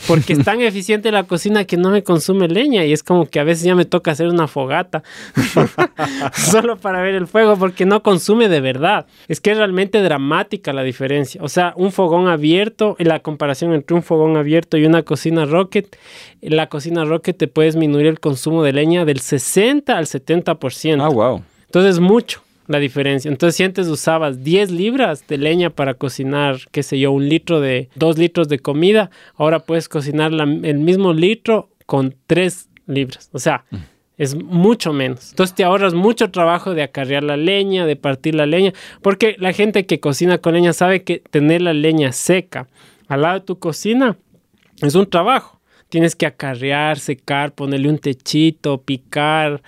Porque 0.08 0.34
es 0.34 0.44
tan 0.44 0.62
eficiente 0.62 1.12
la 1.12 1.24
cocina 1.24 1.66
que 1.66 1.78
no 1.78 1.92
me 1.92 2.04
consume 2.04 2.48
leña 2.48 2.84
y 2.84 2.94
es 2.94 3.04
como 3.04 3.28
que 3.28 3.40
a 3.40 3.44
veces 3.44 3.64
ya 3.64 3.76
me 3.76 3.86
toca 3.86 4.12
hacer 4.12 4.28
una 4.28 4.48
fogata 4.48 5.04
solo 6.34 6.78
para 6.78 7.02
ver 7.02 7.16
el 7.16 7.28
fuego 7.28 7.58
porque 7.58 7.86
no 7.86 8.02
consume 8.02 8.50
de 8.50 8.60
verdad. 8.62 9.06
Es 9.28 9.40
que 9.40 9.52
es 9.52 9.58
realmente 9.58 10.02
dramática 10.02 10.74
la 10.74 10.84
diferencia. 10.84 11.42
O 11.44 11.50
sea, 11.50 11.74
un 11.76 11.92
fogón 11.92 12.28
abierto, 12.28 12.96
la 13.00 13.20
comparación 13.20 13.74
entre 13.74 13.96
un 13.96 14.04
fogón 14.04 14.38
abierto 14.38 14.78
y 14.78 14.86
una 14.86 15.04
cocina 15.04 15.46
Rocket, 15.46 15.96
la 16.42 16.68
cocina 16.68 17.06
Rocket 17.06 17.38
te 17.38 17.48
puede 17.48 17.68
disminuir 17.68 18.08
el 18.08 18.20
consumo 18.20 18.64
de 18.64 18.74
leña 18.74 19.06
del 19.06 19.20
60 19.20 19.98
al 19.98 20.06
70%. 20.06 21.02
Ah, 21.02 21.10
wow. 21.10 21.44
Entonces, 21.66 22.00
mucho 22.00 22.42
la 22.72 22.80
diferencia. 22.80 23.30
Entonces, 23.30 23.56
si 23.56 23.64
antes 23.64 23.88
usabas 23.88 24.44
10 24.44 24.72
libras 24.72 25.28
de 25.28 25.38
leña 25.38 25.70
para 25.70 25.94
cocinar, 25.94 26.58
qué 26.72 26.84
sé 26.84 27.00
yo, 27.00 27.12
un 27.12 27.28
litro 27.28 27.60
de, 27.60 27.90
dos 27.96 28.18
litros 28.18 28.48
de 28.48 28.60
comida, 28.60 29.12
ahora 29.36 29.60
puedes 29.60 29.90
cocinar 29.90 30.32
el 30.32 30.80
mismo 30.80 31.14
litro 31.14 31.70
con 31.86 32.16
3 32.28 32.70
libras. 32.88 33.30
O 33.34 33.40
sea, 33.40 33.66
mm. 33.72 33.78
es 34.18 34.36
mucho 34.36 34.94
menos. 34.94 35.32
Entonces 35.32 35.56
te 35.56 35.64
ahorras 35.64 35.94
mucho 35.94 36.32
trabajo 36.32 36.74
de 36.74 36.84
acarrear 36.84 37.24
la 37.24 37.38
leña, 37.38 37.86
de 37.86 37.96
partir 37.96 38.36
la 38.36 38.46
leña, 38.46 38.74
porque 39.02 39.36
la 39.40 39.54
gente 39.54 39.86
que 39.86 40.00
cocina 40.00 40.38
con 40.38 40.54
leña 40.54 40.74
sabe 40.74 41.04
que 41.04 41.20
tener 41.20 41.62
la 41.62 41.74
leña 41.74 42.12
seca 42.12 42.68
al 43.08 43.24
lado 43.24 43.40
de 43.40 43.46
tu 43.46 43.60
cocina 43.60 44.18
es 44.82 44.96
un 44.96 45.10
trabajo. 45.10 45.60
Tienes 45.90 46.16
que 46.16 46.26
acarrear, 46.26 46.98
secar, 47.00 47.54
ponerle 47.54 47.90
un 47.90 48.00
techito, 48.00 48.82
picar, 48.82 49.62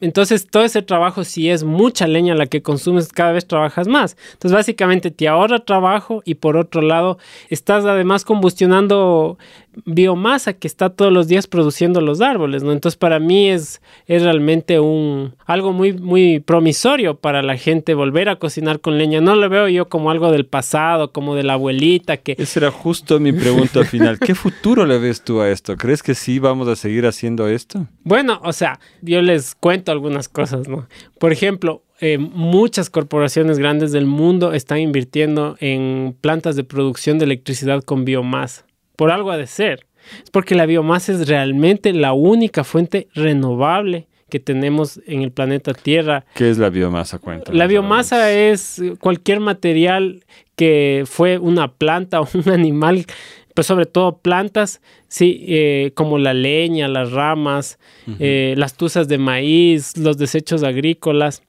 entonces, 0.00 0.46
todo 0.46 0.64
ese 0.64 0.82
trabajo, 0.82 1.24
si 1.24 1.50
es 1.50 1.64
mucha 1.64 2.06
leña 2.06 2.34
la 2.34 2.46
que 2.46 2.62
consumes, 2.62 3.12
cada 3.12 3.32
vez 3.32 3.46
trabajas 3.46 3.88
más. 3.88 4.16
Entonces, 4.32 4.52
básicamente 4.52 5.10
te 5.10 5.28
ahorra 5.28 5.60
trabajo 5.60 6.22
y 6.24 6.34
por 6.34 6.56
otro 6.56 6.82
lado, 6.82 7.18
estás 7.48 7.84
además 7.84 8.24
combustionando 8.24 9.38
biomasa 9.84 10.52
que 10.52 10.66
está 10.66 10.90
todos 10.90 11.12
los 11.12 11.28
días 11.28 11.46
produciendo 11.46 12.00
los 12.00 12.20
árboles, 12.20 12.62
¿no? 12.62 12.72
Entonces, 12.72 12.96
para 12.96 13.18
mí 13.18 13.48
es, 13.48 13.80
es 14.06 14.22
realmente 14.22 14.80
un, 14.80 15.34
algo 15.46 15.72
muy, 15.72 15.92
muy 15.92 16.40
promisorio 16.40 17.16
para 17.16 17.42
la 17.42 17.56
gente 17.56 17.94
volver 17.94 18.28
a 18.28 18.36
cocinar 18.36 18.80
con 18.80 18.98
leña. 18.98 19.20
No 19.20 19.34
lo 19.34 19.48
veo 19.48 19.68
yo 19.68 19.88
como 19.88 20.10
algo 20.10 20.30
del 20.30 20.46
pasado, 20.46 21.12
como 21.12 21.34
de 21.34 21.42
la 21.42 21.54
abuelita 21.54 22.16
que... 22.16 22.34
Esa 22.38 22.60
era 22.60 22.70
justo 22.70 23.20
mi 23.20 23.32
pregunta 23.32 23.84
final. 23.84 24.18
¿Qué 24.18 24.34
futuro 24.34 24.86
le 24.86 24.98
ves 24.98 25.22
tú 25.22 25.40
a 25.40 25.50
esto? 25.50 25.76
¿Crees 25.76 26.02
que 26.02 26.14
sí 26.14 26.38
vamos 26.38 26.68
a 26.68 26.76
seguir 26.76 27.06
haciendo 27.06 27.48
esto? 27.48 27.86
Bueno, 28.04 28.40
o 28.44 28.52
sea, 28.52 28.80
yo 29.02 29.22
les 29.22 29.54
cuento 29.54 29.92
algunas 29.92 30.28
cosas, 30.28 30.68
¿no? 30.68 30.86
Por 31.18 31.32
ejemplo, 31.32 31.82
eh, 32.00 32.18
muchas 32.18 32.90
corporaciones 32.90 33.58
grandes 33.58 33.90
del 33.90 34.06
mundo 34.06 34.52
están 34.52 34.78
invirtiendo 34.78 35.56
en 35.58 36.16
plantas 36.20 36.54
de 36.54 36.62
producción 36.62 37.18
de 37.18 37.24
electricidad 37.24 37.82
con 37.82 38.04
biomasa. 38.04 38.67
Por 38.98 39.12
algo 39.12 39.30
ha 39.30 39.36
de 39.36 39.46
ser. 39.46 39.86
Es 40.24 40.30
porque 40.32 40.56
la 40.56 40.66
biomasa 40.66 41.12
es 41.12 41.28
realmente 41.28 41.92
la 41.92 42.14
única 42.14 42.64
fuente 42.64 43.06
renovable 43.14 44.08
que 44.28 44.40
tenemos 44.40 45.00
en 45.06 45.22
el 45.22 45.30
planeta 45.30 45.72
Tierra. 45.72 46.24
¿Qué 46.34 46.50
es 46.50 46.58
la 46.58 46.68
biomasa? 46.68 47.20
La 47.52 47.68
biomasa 47.68 48.32
es 48.32 48.82
cualquier 48.98 49.38
material 49.38 50.24
que 50.56 51.04
fue 51.06 51.38
una 51.38 51.70
planta 51.70 52.20
o 52.20 52.28
un 52.34 52.50
animal 52.50 53.06
pues 53.54 53.68
sobre 53.68 53.86
todo 53.86 54.18
plantas, 54.18 54.80
sí, 55.06 55.44
eh, 55.48 55.92
como 55.94 56.18
la 56.18 56.32
leña, 56.32 56.86
las 56.86 57.10
ramas, 57.10 57.78
eh, 58.20 58.54
las 58.56 58.74
tuzas 58.74 59.08
de 59.08 59.18
maíz, 59.18 59.96
los 59.96 60.16
desechos 60.16 60.62
agrícolas. 60.64 61.42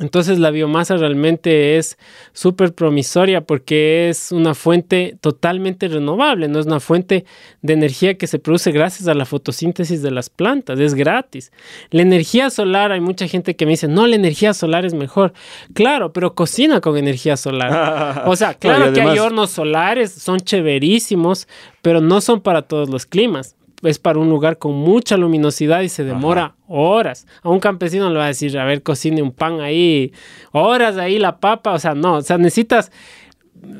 Entonces 0.00 0.38
la 0.38 0.50
biomasa 0.50 0.96
realmente 0.96 1.76
es 1.76 1.98
súper 2.32 2.72
promisoria 2.72 3.42
porque 3.42 4.08
es 4.08 4.32
una 4.32 4.54
fuente 4.54 5.18
totalmente 5.20 5.88
renovable, 5.88 6.48
no 6.48 6.58
es 6.58 6.66
una 6.66 6.80
fuente 6.80 7.26
de 7.60 7.74
energía 7.74 8.16
que 8.16 8.26
se 8.26 8.38
produce 8.38 8.72
gracias 8.72 9.08
a 9.08 9.14
la 9.14 9.26
fotosíntesis 9.26 10.00
de 10.02 10.10
las 10.10 10.30
plantas, 10.30 10.80
es 10.80 10.94
gratis. 10.94 11.52
La 11.90 12.00
energía 12.00 12.48
solar, 12.48 12.92
hay 12.92 13.00
mucha 13.00 13.28
gente 13.28 13.54
que 13.56 13.66
me 13.66 13.72
dice, 13.72 13.88
no, 13.88 14.06
la 14.06 14.16
energía 14.16 14.54
solar 14.54 14.86
es 14.86 14.94
mejor. 14.94 15.34
Claro, 15.74 16.14
pero 16.14 16.34
cocina 16.34 16.80
con 16.80 16.96
energía 16.96 17.36
solar. 17.36 18.22
o 18.26 18.34
sea, 18.36 18.54
claro 18.54 18.94
que 18.94 19.02
hay 19.02 19.18
hornos 19.18 19.50
solares, 19.50 20.12
son 20.12 20.40
chéverísimos, 20.40 21.46
pero 21.82 22.00
no 22.00 22.22
son 22.22 22.40
para 22.40 22.62
todos 22.62 22.88
los 22.88 23.04
climas 23.04 23.54
es 23.82 23.98
para 23.98 24.18
un 24.18 24.28
lugar 24.28 24.58
con 24.58 24.74
mucha 24.74 25.16
luminosidad 25.16 25.80
y 25.80 25.88
se 25.88 26.04
demora 26.04 26.54
horas. 26.68 27.26
A 27.42 27.48
un 27.48 27.60
campesino 27.60 28.10
le 28.10 28.18
va 28.18 28.24
a 28.24 28.28
decir, 28.28 28.58
a 28.58 28.64
ver, 28.64 28.82
cocine 28.82 29.22
un 29.22 29.32
pan 29.32 29.60
ahí, 29.60 30.12
horas 30.52 30.96
ahí 30.98 31.18
la 31.18 31.40
papa, 31.40 31.72
o 31.72 31.78
sea, 31.78 31.94
no, 31.94 32.16
o 32.16 32.22
sea, 32.22 32.38
necesitas 32.38 32.92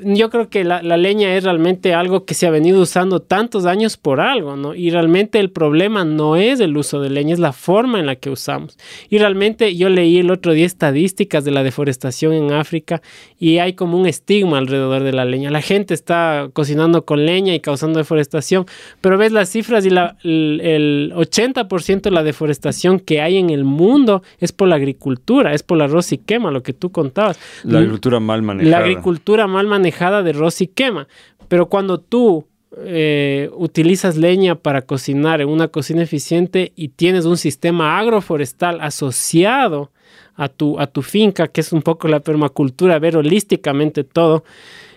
yo 0.03 0.31
creo 0.31 0.49
que 0.49 0.65
la, 0.65 0.81
leña 0.83 1.35
es 1.37 1.45
realmente 1.45 1.95
algo 1.95 2.25
que 2.25 2.35
se 2.35 2.47
ha 2.47 2.51
venido 2.51 2.81
usando 2.81 3.21
tantos 3.21 3.65
años 3.67 3.97
por 3.97 4.21
algo, 4.21 4.57
¿no? 4.57 4.75
Y 4.75 4.91
realmente 4.91 5.39
el 5.41 5.51
problema 5.51 6.05
no 6.05 6.37
es 6.37 6.61
el 6.61 6.77
uso 6.77 7.01
de 7.01 7.11
leña, 7.11 7.33
es 7.33 7.39
la 7.39 7.53
forma 7.53 7.99
en 7.99 8.07
la 8.07 8.17
que 8.17 8.31
usamos. 8.31 8.77
Y 9.09 9.19
realmente 9.19 9.75
yo 9.77 9.89
leí 9.89 10.19
el 10.19 10.31
otro 10.31 10.53
día 10.53 10.67
estadísticas 10.67 11.45
de 11.45 11.51
la 11.51 11.63
deforestación 11.63 12.33
en 12.33 12.53
África 12.53 13.01
y 13.39 13.59
hay 13.59 13.73
como 13.73 13.99
un 13.99 14.07
estigma 14.07 14.59
alrededor 14.59 15.03
de 15.03 15.13
la 15.13 15.25
leña. 15.25 15.51
La 15.51 15.63
gente 15.63 15.95
está 15.95 16.51
cocinando 16.53 17.05
con 17.05 17.25
leña 17.25 17.55
y 17.55 17.61
causando 17.61 17.99
deforestación, 17.99 18.67
pero 19.01 19.17
ves 19.17 19.33
las 19.33 19.49
cifras 19.49 19.87
y 19.87 19.91
la, 19.91 20.17
el, 20.23 20.61
el 20.63 21.13
80% 21.15 22.03
de 22.03 22.11
la 22.11 22.23
deforestación 22.23 23.01
que 23.01 23.21
hay 23.21 23.39
en 23.39 23.51
el 23.51 23.65
mundo 23.65 24.23
es 24.39 24.53
por 24.53 24.69
la 24.69 24.77
agricultura, 24.77 25.55
es 25.55 25.63
por 25.63 25.79
la 25.79 25.85
arroz 25.85 26.13
y 26.13 26.19
quema, 26.19 26.51
lo 26.51 26.63
que 26.63 26.73
tú 26.73 26.91
contabas. 26.91 27.39
La 27.65 27.79
agricultura 27.79 28.21
mal 28.21 28.43
manejada. 28.43 28.71
La 28.71 28.85
agricultura 28.85 29.47
mal 29.47 29.70
manejada 29.71 30.23
de 30.23 30.35
y 30.61 30.67
quema. 30.67 31.09
Pero 31.49 31.69
cuando 31.69 31.99
tú 31.99 32.47
eh, 32.77 33.51
utilizas 33.55 34.17
leña 34.17 34.55
para 34.55 34.83
cocinar 34.83 35.41
en 35.41 35.49
una 35.49 35.69
cocina 35.69 36.03
eficiente 36.03 36.73
y 36.77 36.89
tienes 36.89 37.25
un 37.25 37.37
sistema 37.37 37.99
agroforestal 37.99 38.81
asociado 38.81 39.91
a 40.37 40.49
tu, 40.49 40.79
a 40.79 40.87
tu 40.87 41.03
finca, 41.03 41.49
que 41.49 41.61
es 41.61 41.73
un 41.73 41.83
poco 41.83 42.07
la 42.07 42.21
permacultura, 42.21 42.99
ver 42.99 43.17
holísticamente 43.17 44.05
todo, 44.05 44.45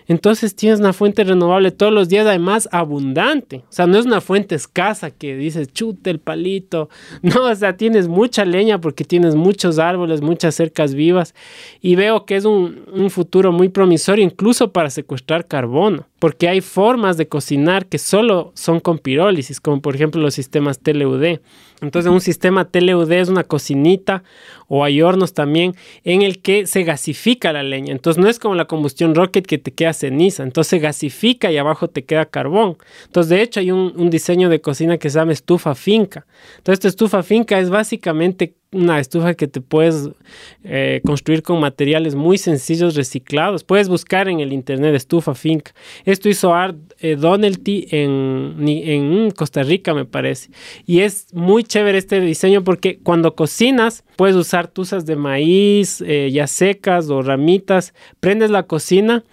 entonces 0.06 0.54
tienes 0.54 0.80
una 0.80 0.92
fuente 0.92 1.24
renovable 1.24 1.70
todos 1.70 1.92
los 1.92 2.08
días, 2.08 2.26
además 2.26 2.68
abundante. 2.72 3.64
O 3.68 3.72
sea, 3.72 3.86
no 3.86 3.98
es 3.98 4.06
una 4.06 4.20
fuente 4.20 4.54
escasa 4.54 5.10
que 5.10 5.36
dices, 5.36 5.72
chute 5.72 6.10
el 6.10 6.18
palito. 6.18 6.88
No, 7.22 7.44
o 7.44 7.54
sea, 7.54 7.76
tienes 7.76 8.06
mucha 8.06 8.44
leña 8.44 8.80
porque 8.80 9.04
tienes 9.04 9.34
muchos 9.34 9.78
árboles, 9.78 10.20
muchas 10.20 10.54
cercas 10.54 10.94
vivas. 10.94 11.34
Y 11.80 11.94
veo 11.96 12.26
que 12.26 12.36
es 12.36 12.44
un, 12.44 12.84
un 12.92 13.10
futuro 13.10 13.50
muy 13.50 13.68
promisorio, 13.68 14.24
incluso 14.24 14.72
para 14.72 14.90
secuestrar 14.90 15.46
carbono 15.46 16.06
porque 16.24 16.48
hay 16.48 16.62
formas 16.62 17.18
de 17.18 17.28
cocinar 17.28 17.84
que 17.84 17.98
solo 17.98 18.52
son 18.54 18.80
con 18.80 18.98
pirólisis, 18.98 19.60
como 19.60 19.82
por 19.82 19.94
ejemplo 19.94 20.22
los 20.22 20.32
sistemas 20.32 20.78
TLUD. 20.78 21.40
Entonces, 21.82 22.10
un 22.10 22.22
sistema 22.22 22.64
TLUD 22.64 23.12
es 23.12 23.28
una 23.28 23.44
cocinita 23.44 24.24
o 24.66 24.84
hay 24.84 25.02
hornos 25.02 25.34
también 25.34 25.74
en 26.02 26.22
el 26.22 26.40
que 26.40 26.66
se 26.66 26.82
gasifica 26.82 27.52
la 27.52 27.62
leña. 27.62 27.92
Entonces, 27.92 28.22
no 28.22 28.30
es 28.30 28.38
como 28.38 28.54
la 28.54 28.64
combustión 28.64 29.14
rocket 29.14 29.44
que 29.44 29.58
te 29.58 29.74
queda 29.74 29.92
ceniza. 29.92 30.44
Entonces, 30.44 30.70
se 30.70 30.78
gasifica 30.78 31.52
y 31.52 31.58
abajo 31.58 31.88
te 31.88 32.06
queda 32.06 32.24
carbón. 32.24 32.78
Entonces, 33.04 33.28
de 33.28 33.42
hecho, 33.42 33.60
hay 33.60 33.70
un, 33.70 33.92
un 33.94 34.08
diseño 34.08 34.48
de 34.48 34.62
cocina 34.62 34.96
que 34.96 35.10
se 35.10 35.18
llama 35.18 35.32
estufa 35.32 35.74
finca. 35.74 36.24
Entonces, 36.56 36.78
esta 36.78 36.88
estufa 36.88 37.22
finca 37.22 37.58
es 37.58 37.68
básicamente 37.68 38.54
una 38.74 38.98
estufa 38.98 39.34
que 39.34 39.48
te 39.48 39.60
puedes 39.60 40.10
eh, 40.64 41.00
construir 41.06 41.42
con 41.42 41.60
materiales 41.60 42.14
muy 42.14 42.38
sencillos 42.38 42.94
reciclados. 42.94 43.64
Puedes 43.64 43.88
buscar 43.88 44.28
en 44.28 44.40
el 44.40 44.52
internet 44.52 44.94
estufa 44.94 45.34
Fink. 45.34 45.70
Esto 46.04 46.28
hizo 46.28 46.52
Art 46.54 46.76
eh, 47.00 47.16
en, 47.20 48.54
en 48.68 49.30
Costa 49.30 49.62
Rica, 49.62 49.94
me 49.94 50.04
parece. 50.04 50.50
Y 50.84 51.00
es 51.00 51.32
muy 51.32 51.64
chévere 51.64 51.98
este 51.98 52.20
diseño 52.20 52.64
porque 52.64 52.98
cuando 52.98 53.34
cocinas 53.34 54.04
puedes 54.16 54.36
usar 54.36 54.68
tuzas 54.68 55.06
de 55.06 55.16
maíz, 55.16 56.02
eh, 56.06 56.30
ya 56.32 56.46
secas 56.46 57.08
o 57.08 57.22
ramitas. 57.22 57.94
Prendes 58.20 58.50
la 58.50 58.64
cocina. 58.64 59.24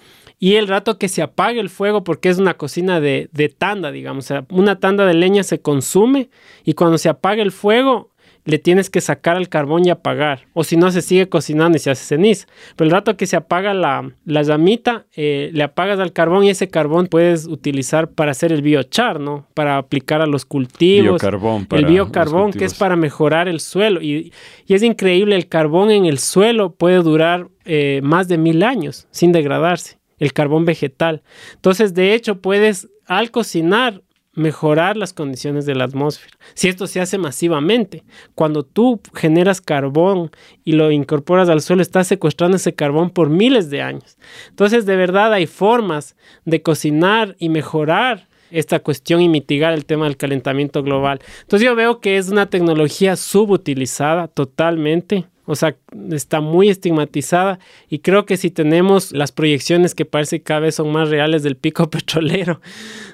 Y 0.43 0.55
el 0.55 0.67
rato 0.67 0.97
que 0.97 1.07
se 1.07 1.21
apague 1.21 1.59
el 1.59 1.69
fuego, 1.69 2.03
porque 2.03 2.29
es 2.29 2.39
una 2.39 2.55
cocina 2.55 2.99
de, 2.99 3.29
de 3.31 3.47
tanda, 3.47 3.91
digamos, 3.91 4.25
o 4.25 4.27
sea, 4.27 4.45
una 4.49 4.79
tanda 4.79 5.05
de 5.05 5.13
leña 5.13 5.43
se 5.43 5.61
consume 5.61 6.31
y 6.63 6.73
cuando 6.73 6.97
se 6.97 7.09
apaga 7.09 7.43
el 7.43 7.51
fuego, 7.51 8.09
le 8.45 8.57
tienes 8.57 8.89
que 8.89 9.01
sacar 9.01 9.37
el 9.37 9.49
carbón 9.49 9.85
y 9.85 9.89
apagar. 9.89 10.47
O 10.53 10.63
si 10.63 10.77
no, 10.77 10.91
se 10.91 11.01
sigue 11.01 11.29
cocinando 11.29 11.75
y 11.75 11.79
se 11.79 11.91
hace 11.91 12.05
ceniza. 12.05 12.47
Pero 12.75 12.87
el 12.87 12.91
rato 12.91 13.15
que 13.15 13.27
se 13.27 13.35
apaga 13.35 13.73
la, 13.73 14.11
la 14.25 14.41
llamita, 14.41 15.05
eh, 15.15 15.49
le 15.53 15.63
apagas 15.63 15.99
al 15.99 16.13
carbón 16.13 16.43
y 16.43 16.49
ese 16.49 16.67
carbón 16.67 17.07
puedes 17.07 17.45
utilizar 17.45 18.09
para 18.09 18.31
hacer 18.31 18.51
el 18.51 18.61
biochar, 18.61 19.19
¿no? 19.19 19.47
Para 19.53 19.77
aplicar 19.77 20.21
a 20.21 20.25
los 20.25 20.45
cultivos. 20.45 21.21
Biocarbón 21.21 21.67
el 21.71 21.85
biocarbón, 21.85 22.51
que 22.51 22.65
es 22.65 22.73
para 22.73 22.95
mejorar 22.95 23.47
el 23.47 23.59
suelo. 23.59 24.01
Y, 24.01 24.31
y, 24.65 24.73
es 24.73 24.83
increíble, 24.83 25.35
el 25.35 25.47
carbón 25.47 25.91
en 25.91 26.05
el 26.05 26.17
suelo 26.17 26.73
puede 26.73 26.97
durar 26.97 27.47
eh, 27.65 28.01
más 28.03 28.27
de 28.27 28.37
mil 28.37 28.63
años 28.63 29.07
sin 29.11 29.31
degradarse. 29.31 29.99
El 30.17 30.33
carbón 30.33 30.65
vegetal. 30.65 31.23
Entonces, 31.55 31.95
de 31.95 32.13
hecho, 32.13 32.41
puedes 32.41 32.89
al 33.07 33.31
cocinar 33.31 34.03
mejorar 34.33 34.95
las 34.95 35.13
condiciones 35.13 35.65
de 35.65 35.75
la 35.75 35.83
atmósfera. 35.83 36.37
Si 36.53 36.69
esto 36.69 36.87
se 36.87 37.01
hace 37.01 37.17
masivamente, 37.17 38.03
cuando 38.33 38.63
tú 38.63 39.01
generas 39.13 39.61
carbón 39.61 40.31
y 40.63 40.73
lo 40.73 40.91
incorporas 40.91 41.49
al 41.49 41.61
suelo, 41.61 41.81
estás 41.81 42.07
secuestrando 42.07 42.57
ese 42.57 42.73
carbón 42.73 43.09
por 43.09 43.29
miles 43.29 43.69
de 43.69 43.81
años. 43.81 44.17
Entonces, 44.49 44.85
de 44.85 44.95
verdad 44.95 45.33
hay 45.33 45.47
formas 45.47 46.15
de 46.45 46.61
cocinar 46.61 47.35
y 47.39 47.49
mejorar 47.49 48.27
esta 48.51 48.79
cuestión 48.79 49.21
y 49.21 49.29
mitigar 49.29 49.73
el 49.73 49.85
tema 49.85 50.05
del 50.05 50.17
calentamiento 50.17 50.83
global. 50.83 51.19
Entonces 51.41 51.65
yo 51.65 51.75
veo 51.75 51.99
que 51.99 52.17
es 52.17 52.29
una 52.29 52.49
tecnología 52.49 53.15
subutilizada 53.15 54.27
totalmente 54.27 55.25
o 55.51 55.55
sea, 55.55 55.75
está 56.11 56.41
muy 56.41 56.69
estigmatizada 56.69 57.59
y 57.89 57.99
creo 57.99 58.25
que 58.25 58.37
si 58.37 58.49
tenemos 58.49 59.11
las 59.11 59.31
proyecciones 59.31 59.93
que 59.93 60.05
parece 60.05 60.39
que 60.39 60.43
cada 60.43 60.61
vez 60.61 60.75
son 60.75 60.91
más 60.91 61.09
reales 61.09 61.43
del 61.43 61.57
pico 61.57 61.89
petrolero, 61.91 62.61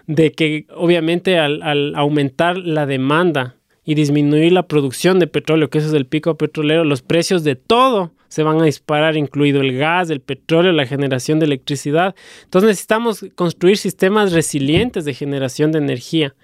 de 0.06 0.32
que 0.32 0.68
obviamente 0.76 1.40
al, 1.40 1.62
al 1.64 1.96
aumentar 1.96 2.58
la 2.58 2.86
demanda 2.86 3.56
y 3.84 3.96
disminuir 3.96 4.52
la 4.52 4.68
producción 4.68 5.18
de 5.18 5.28
petróleo, 5.28 5.70
que 5.70 5.80
eso 5.80 5.88
es 5.88 5.94
el 5.94 6.06
pico 6.06 6.38
petrolero, 6.38 6.84
los 6.84 7.02
precios 7.02 7.44
de 7.44 7.56
todo 7.56 8.12
se 8.28 8.44
van 8.44 8.60
a 8.62 8.66
disparar, 8.66 9.18
incluido 9.18 9.62
el 9.62 9.78
gas, 9.78 10.10
el 10.10 10.22
petróleo, 10.22 10.72
la 10.72 10.86
generación 10.86 11.40
de 11.40 11.46
electricidad. 11.46 12.16
Entonces 12.44 12.70
necesitamos 12.70 13.26
construir 13.36 13.78
sistemas 13.78 14.34
resilientes 14.34 15.06
de 15.06 15.14
generación 15.14 15.72
de 15.72 15.80
energía. 15.80 16.36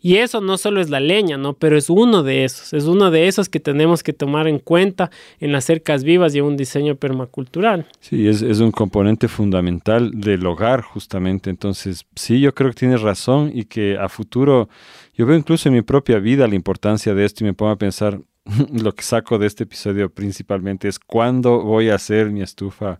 Y 0.00 0.16
eso 0.16 0.40
no 0.40 0.58
solo 0.58 0.80
es 0.80 0.90
la 0.90 0.98
leña, 0.98 1.36
¿no? 1.36 1.54
Pero 1.54 1.76
es 1.76 1.88
uno 1.88 2.24
de 2.24 2.44
esos, 2.44 2.72
es 2.72 2.84
uno 2.84 3.12
de 3.12 3.28
esos 3.28 3.48
que 3.48 3.60
tenemos 3.60 4.02
que 4.02 4.12
tomar 4.12 4.48
en 4.48 4.58
cuenta 4.58 5.10
en 5.38 5.52
las 5.52 5.64
cercas 5.64 6.02
vivas 6.02 6.34
y 6.34 6.38
en 6.38 6.44
un 6.44 6.56
diseño 6.56 6.96
permacultural. 6.96 7.86
Sí, 8.00 8.26
es, 8.26 8.42
es 8.42 8.58
un 8.58 8.72
componente 8.72 9.28
fundamental 9.28 10.10
del 10.12 10.44
hogar, 10.44 10.82
justamente. 10.82 11.50
Entonces, 11.50 12.04
sí, 12.16 12.40
yo 12.40 12.52
creo 12.52 12.70
que 12.70 12.76
tienes 12.76 13.00
razón 13.00 13.52
y 13.54 13.64
que 13.64 13.96
a 13.96 14.08
futuro, 14.08 14.68
yo 15.14 15.24
veo 15.24 15.36
incluso 15.36 15.68
en 15.68 15.74
mi 15.74 15.82
propia 15.82 16.18
vida 16.18 16.48
la 16.48 16.56
importancia 16.56 17.14
de 17.14 17.24
esto 17.24 17.44
y 17.44 17.46
me 17.46 17.54
pongo 17.54 17.70
a 17.70 17.76
pensar, 17.76 18.20
lo 18.72 18.94
que 18.94 19.02
saco 19.02 19.38
de 19.38 19.46
este 19.46 19.64
episodio 19.64 20.10
principalmente 20.10 20.88
es 20.88 20.98
cuándo 20.98 21.60
voy 21.62 21.90
a 21.90 21.94
hacer 21.94 22.30
mi 22.30 22.42
estufa 22.42 22.98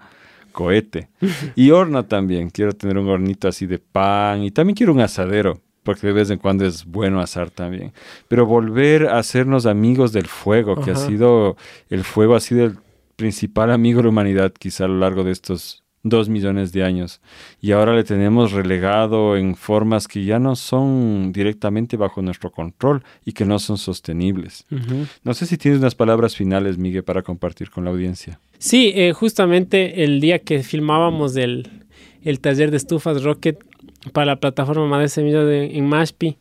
cohete. 0.53 1.09
Y 1.57 1.71
horno 1.71 2.05
también. 2.05 2.51
Quiero 2.51 2.73
tener 2.73 2.99
un 2.99 3.09
hornito 3.09 3.49
así 3.49 3.67
de 3.67 3.79
pan 3.79 4.43
y 4.43 4.51
también 4.51 4.77
quiero 4.77 4.93
un 4.93 5.01
asadero, 5.01 5.61
porque 5.83 6.07
de 6.07 6.13
vez 6.13 6.31
en 6.31 6.39
cuando 6.39 6.65
es 6.65 6.85
bueno 6.85 7.21
asar 7.21 7.51
también. 7.51 7.93
Pero 8.29 8.47
volver 8.47 9.09
a 9.09 9.19
hacernos 9.19 9.67
amigos 9.67 10.13
del 10.13 10.27
fuego, 10.27 10.77
que 10.77 10.93
ha 10.93 10.97
sido, 10.97 11.57
el 11.89 12.05
fuego 12.05 12.35
ha 12.35 12.41
sido 12.41 12.65
el 12.65 12.79
principal 13.17 13.71
amigo 13.71 13.99
de 13.99 14.05
la 14.05 14.09
humanidad 14.11 14.53
quizá 14.53 14.85
a 14.85 14.89
lo 14.89 14.99
largo 14.99 15.25
de 15.25 15.33
estos 15.33 15.82
dos 16.03 16.29
millones 16.29 16.73
de 16.73 16.83
años 16.83 17.21
y 17.61 17.73
ahora 17.73 17.95
le 17.95 18.03
tenemos 18.03 18.53
relegado 18.53 19.37
en 19.37 19.55
formas 19.55 20.09
que 20.09 20.25
ya 20.25 20.39
no 20.39 20.57
son 20.57 21.33
directamente 21.33 21.97
bajo 21.97 22.23
nuestro 22.23 22.51
control 22.51 23.05
y 23.25 23.33
que 23.33 23.45
no 23.45 23.59
son 23.59 23.79
sostenibles. 23.79 24.67
No 25.23 25.35
sé 25.35 25.47
si 25.47 25.57
tienes 25.57 25.81
unas 25.81 25.95
palabras 25.95 26.37
finales, 26.37 26.79
Miguel, 26.79 27.05
para 27.05 27.23
compartir 27.23 27.71
con 27.71 27.85
la 27.85 27.91
audiencia. 27.91 28.41
Sí, 28.59 28.93
eh, 28.95 29.13
justamente 29.13 30.05
el 30.05 30.21
día 30.21 30.41
que 30.41 30.63
filmábamos 30.63 31.37
el, 31.37 31.69
el 32.23 32.41
taller 32.41 32.71
de 32.71 32.77
estufas 32.77 33.23
Rocket 33.23 33.59
para 34.13 34.27
la 34.27 34.37
plataforma 34.37 34.87
Madre 34.87 35.09
Semilla 35.09 35.45
de, 35.45 35.77
en 35.77 35.87
Mashpi, 35.87 36.37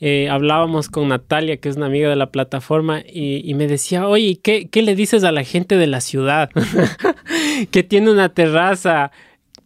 eh, 0.00 0.28
hablábamos 0.28 0.88
con 0.88 1.08
Natalia, 1.08 1.56
que 1.56 1.68
es 1.68 1.76
una 1.76 1.86
amiga 1.86 2.08
de 2.08 2.16
la 2.16 2.30
plataforma, 2.30 3.00
y, 3.00 3.52
me 3.54 3.66
decía, 3.66 4.06
oye, 4.06 4.38
¿qué, 4.42 4.68
¿qué, 4.68 4.82
le 4.82 4.94
dices 4.94 5.24
a 5.24 5.32
la 5.32 5.42
gente 5.42 5.76
de 5.76 5.86
la 5.88 6.00
ciudad 6.00 6.50
que 7.70 7.82
tiene 7.82 8.10
una 8.10 8.28
terraza? 8.28 9.10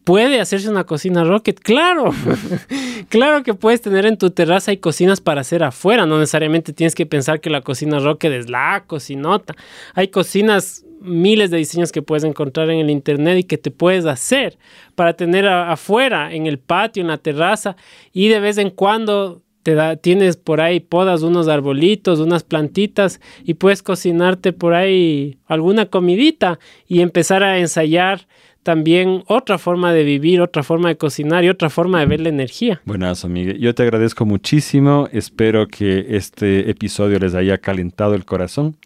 ¿Puede 0.03 0.41
hacerse 0.41 0.69
una 0.69 0.83
cocina 0.83 1.23
Rocket? 1.23 1.59
Claro, 1.59 2.11
claro 3.09 3.43
que 3.43 3.53
puedes 3.53 3.81
tener 3.81 4.05
en 4.05 4.17
tu 4.17 4.31
terraza 4.31 4.73
y 4.73 4.77
cocinas 4.77 5.21
para 5.21 5.41
hacer 5.41 5.63
afuera, 5.63 6.05
no 6.05 6.19
necesariamente 6.19 6.73
tienes 6.73 6.95
que 6.95 7.05
pensar 7.05 7.39
que 7.39 7.49
la 7.49 7.61
cocina 7.61 7.99
Rocket 7.99 8.33
es 8.33 8.49
la 8.49 8.83
cocinota. 8.85 9.55
Hay 9.93 10.09
cocinas 10.09 10.83
miles 10.99 11.51
de 11.51 11.57
diseños 11.57 11.91
que 11.91 12.01
puedes 12.01 12.23
encontrar 12.23 12.69
en 12.69 12.79
el 12.79 12.89
internet 12.89 13.37
y 13.39 13.43
que 13.43 13.57
te 13.57 13.71
puedes 13.71 14.05
hacer 14.05 14.57
para 14.95 15.13
tener 15.13 15.47
afuera, 15.47 16.33
en 16.33 16.47
el 16.47 16.59
patio, 16.59 17.01
en 17.01 17.07
la 17.07 17.17
terraza 17.17 17.75
y 18.11 18.29
de 18.29 18.39
vez 18.39 18.57
en 18.57 18.71
cuando 18.71 19.41
te 19.63 19.75
da, 19.75 19.95
tienes 19.95 20.37
por 20.37 20.61
ahí 20.61 20.79
podas 20.81 21.23
unos 21.23 21.47
arbolitos, 21.47 22.19
unas 22.19 22.43
plantitas 22.43 23.19
y 23.43 23.55
puedes 23.55 23.81
cocinarte 23.81 24.53
por 24.53 24.73
ahí 24.73 25.37
alguna 25.47 25.85
comidita 25.87 26.59
y 26.87 26.99
empezar 27.01 27.43
a 27.43 27.57
ensayar 27.57 28.27
también 28.63 29.23
otra 29.27 29.57
forma 29.57 29.93
de 29.93 30.03
vivir, 30.03 30.41
otra 30.41 30.63
forma 30.63 30.89
de 30.89 30.97
cocinar 30.97 31.43
y 31.43 31.49
otra 31.49 31.69
forma 31.69 31.99
de 31.99 32.05
ver 32.05 32.21
la 32.21 32.29
energía. 32.29 32.81
Buenas, 32.85 33.25
Miguel. 33.25 33.59
Yo 33.59 33.75
te 33.75 33.83
agradezco 33.83 34.25
muchísimo. 34.25 35.07
Espero 35.11 35.67
que 35.67 36.05
este 36.09 36.69
episodio 36.69 37.19
les 37.19 37.35
haya 37.35 37.57
calentado 37.57 38.15
el 38.15 38.25
corazón, 38.25 38.77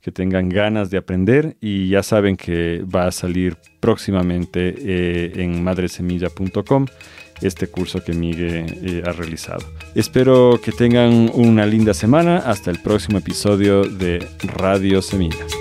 que 0.00 0.10
tengan 0.10 0.48
ganas 0.48 0.90
de 0.90 0.98
aprender 0.98 1.56
y 1.60 1.88
ya 1.90 2.02
saben 2.02 2.36
que 2.36 2.82
va 2.82 3.06
a 3.06 3.12
salir 3.12 3.56
próximamente 3.80 4.74
eh, 4.78 5.32
en 5.36 5.62
madresemilla.com 5.62 6.86
este 7.42 7.68
curso 7.68 8.02
que 8.02 8.12
Miguel 8.12 8.66
eh, 8.82 9.02
ha 9.06 9.12
realizado. 9.12 9.64
Espero 9.94 10.60
que 10.62 10.72
tengan 10.72 11.30
una 11.34 11.66
linda 11.66 11.94
semana. 11.94 12.38
Hasta 12.38 12.70
el 12.70 12.80
próximo 12.80 13.18
episodio 13.18 13.82
de 13.82 14.26
Radio 14.42 15.02
Semillas. 15.02 15.52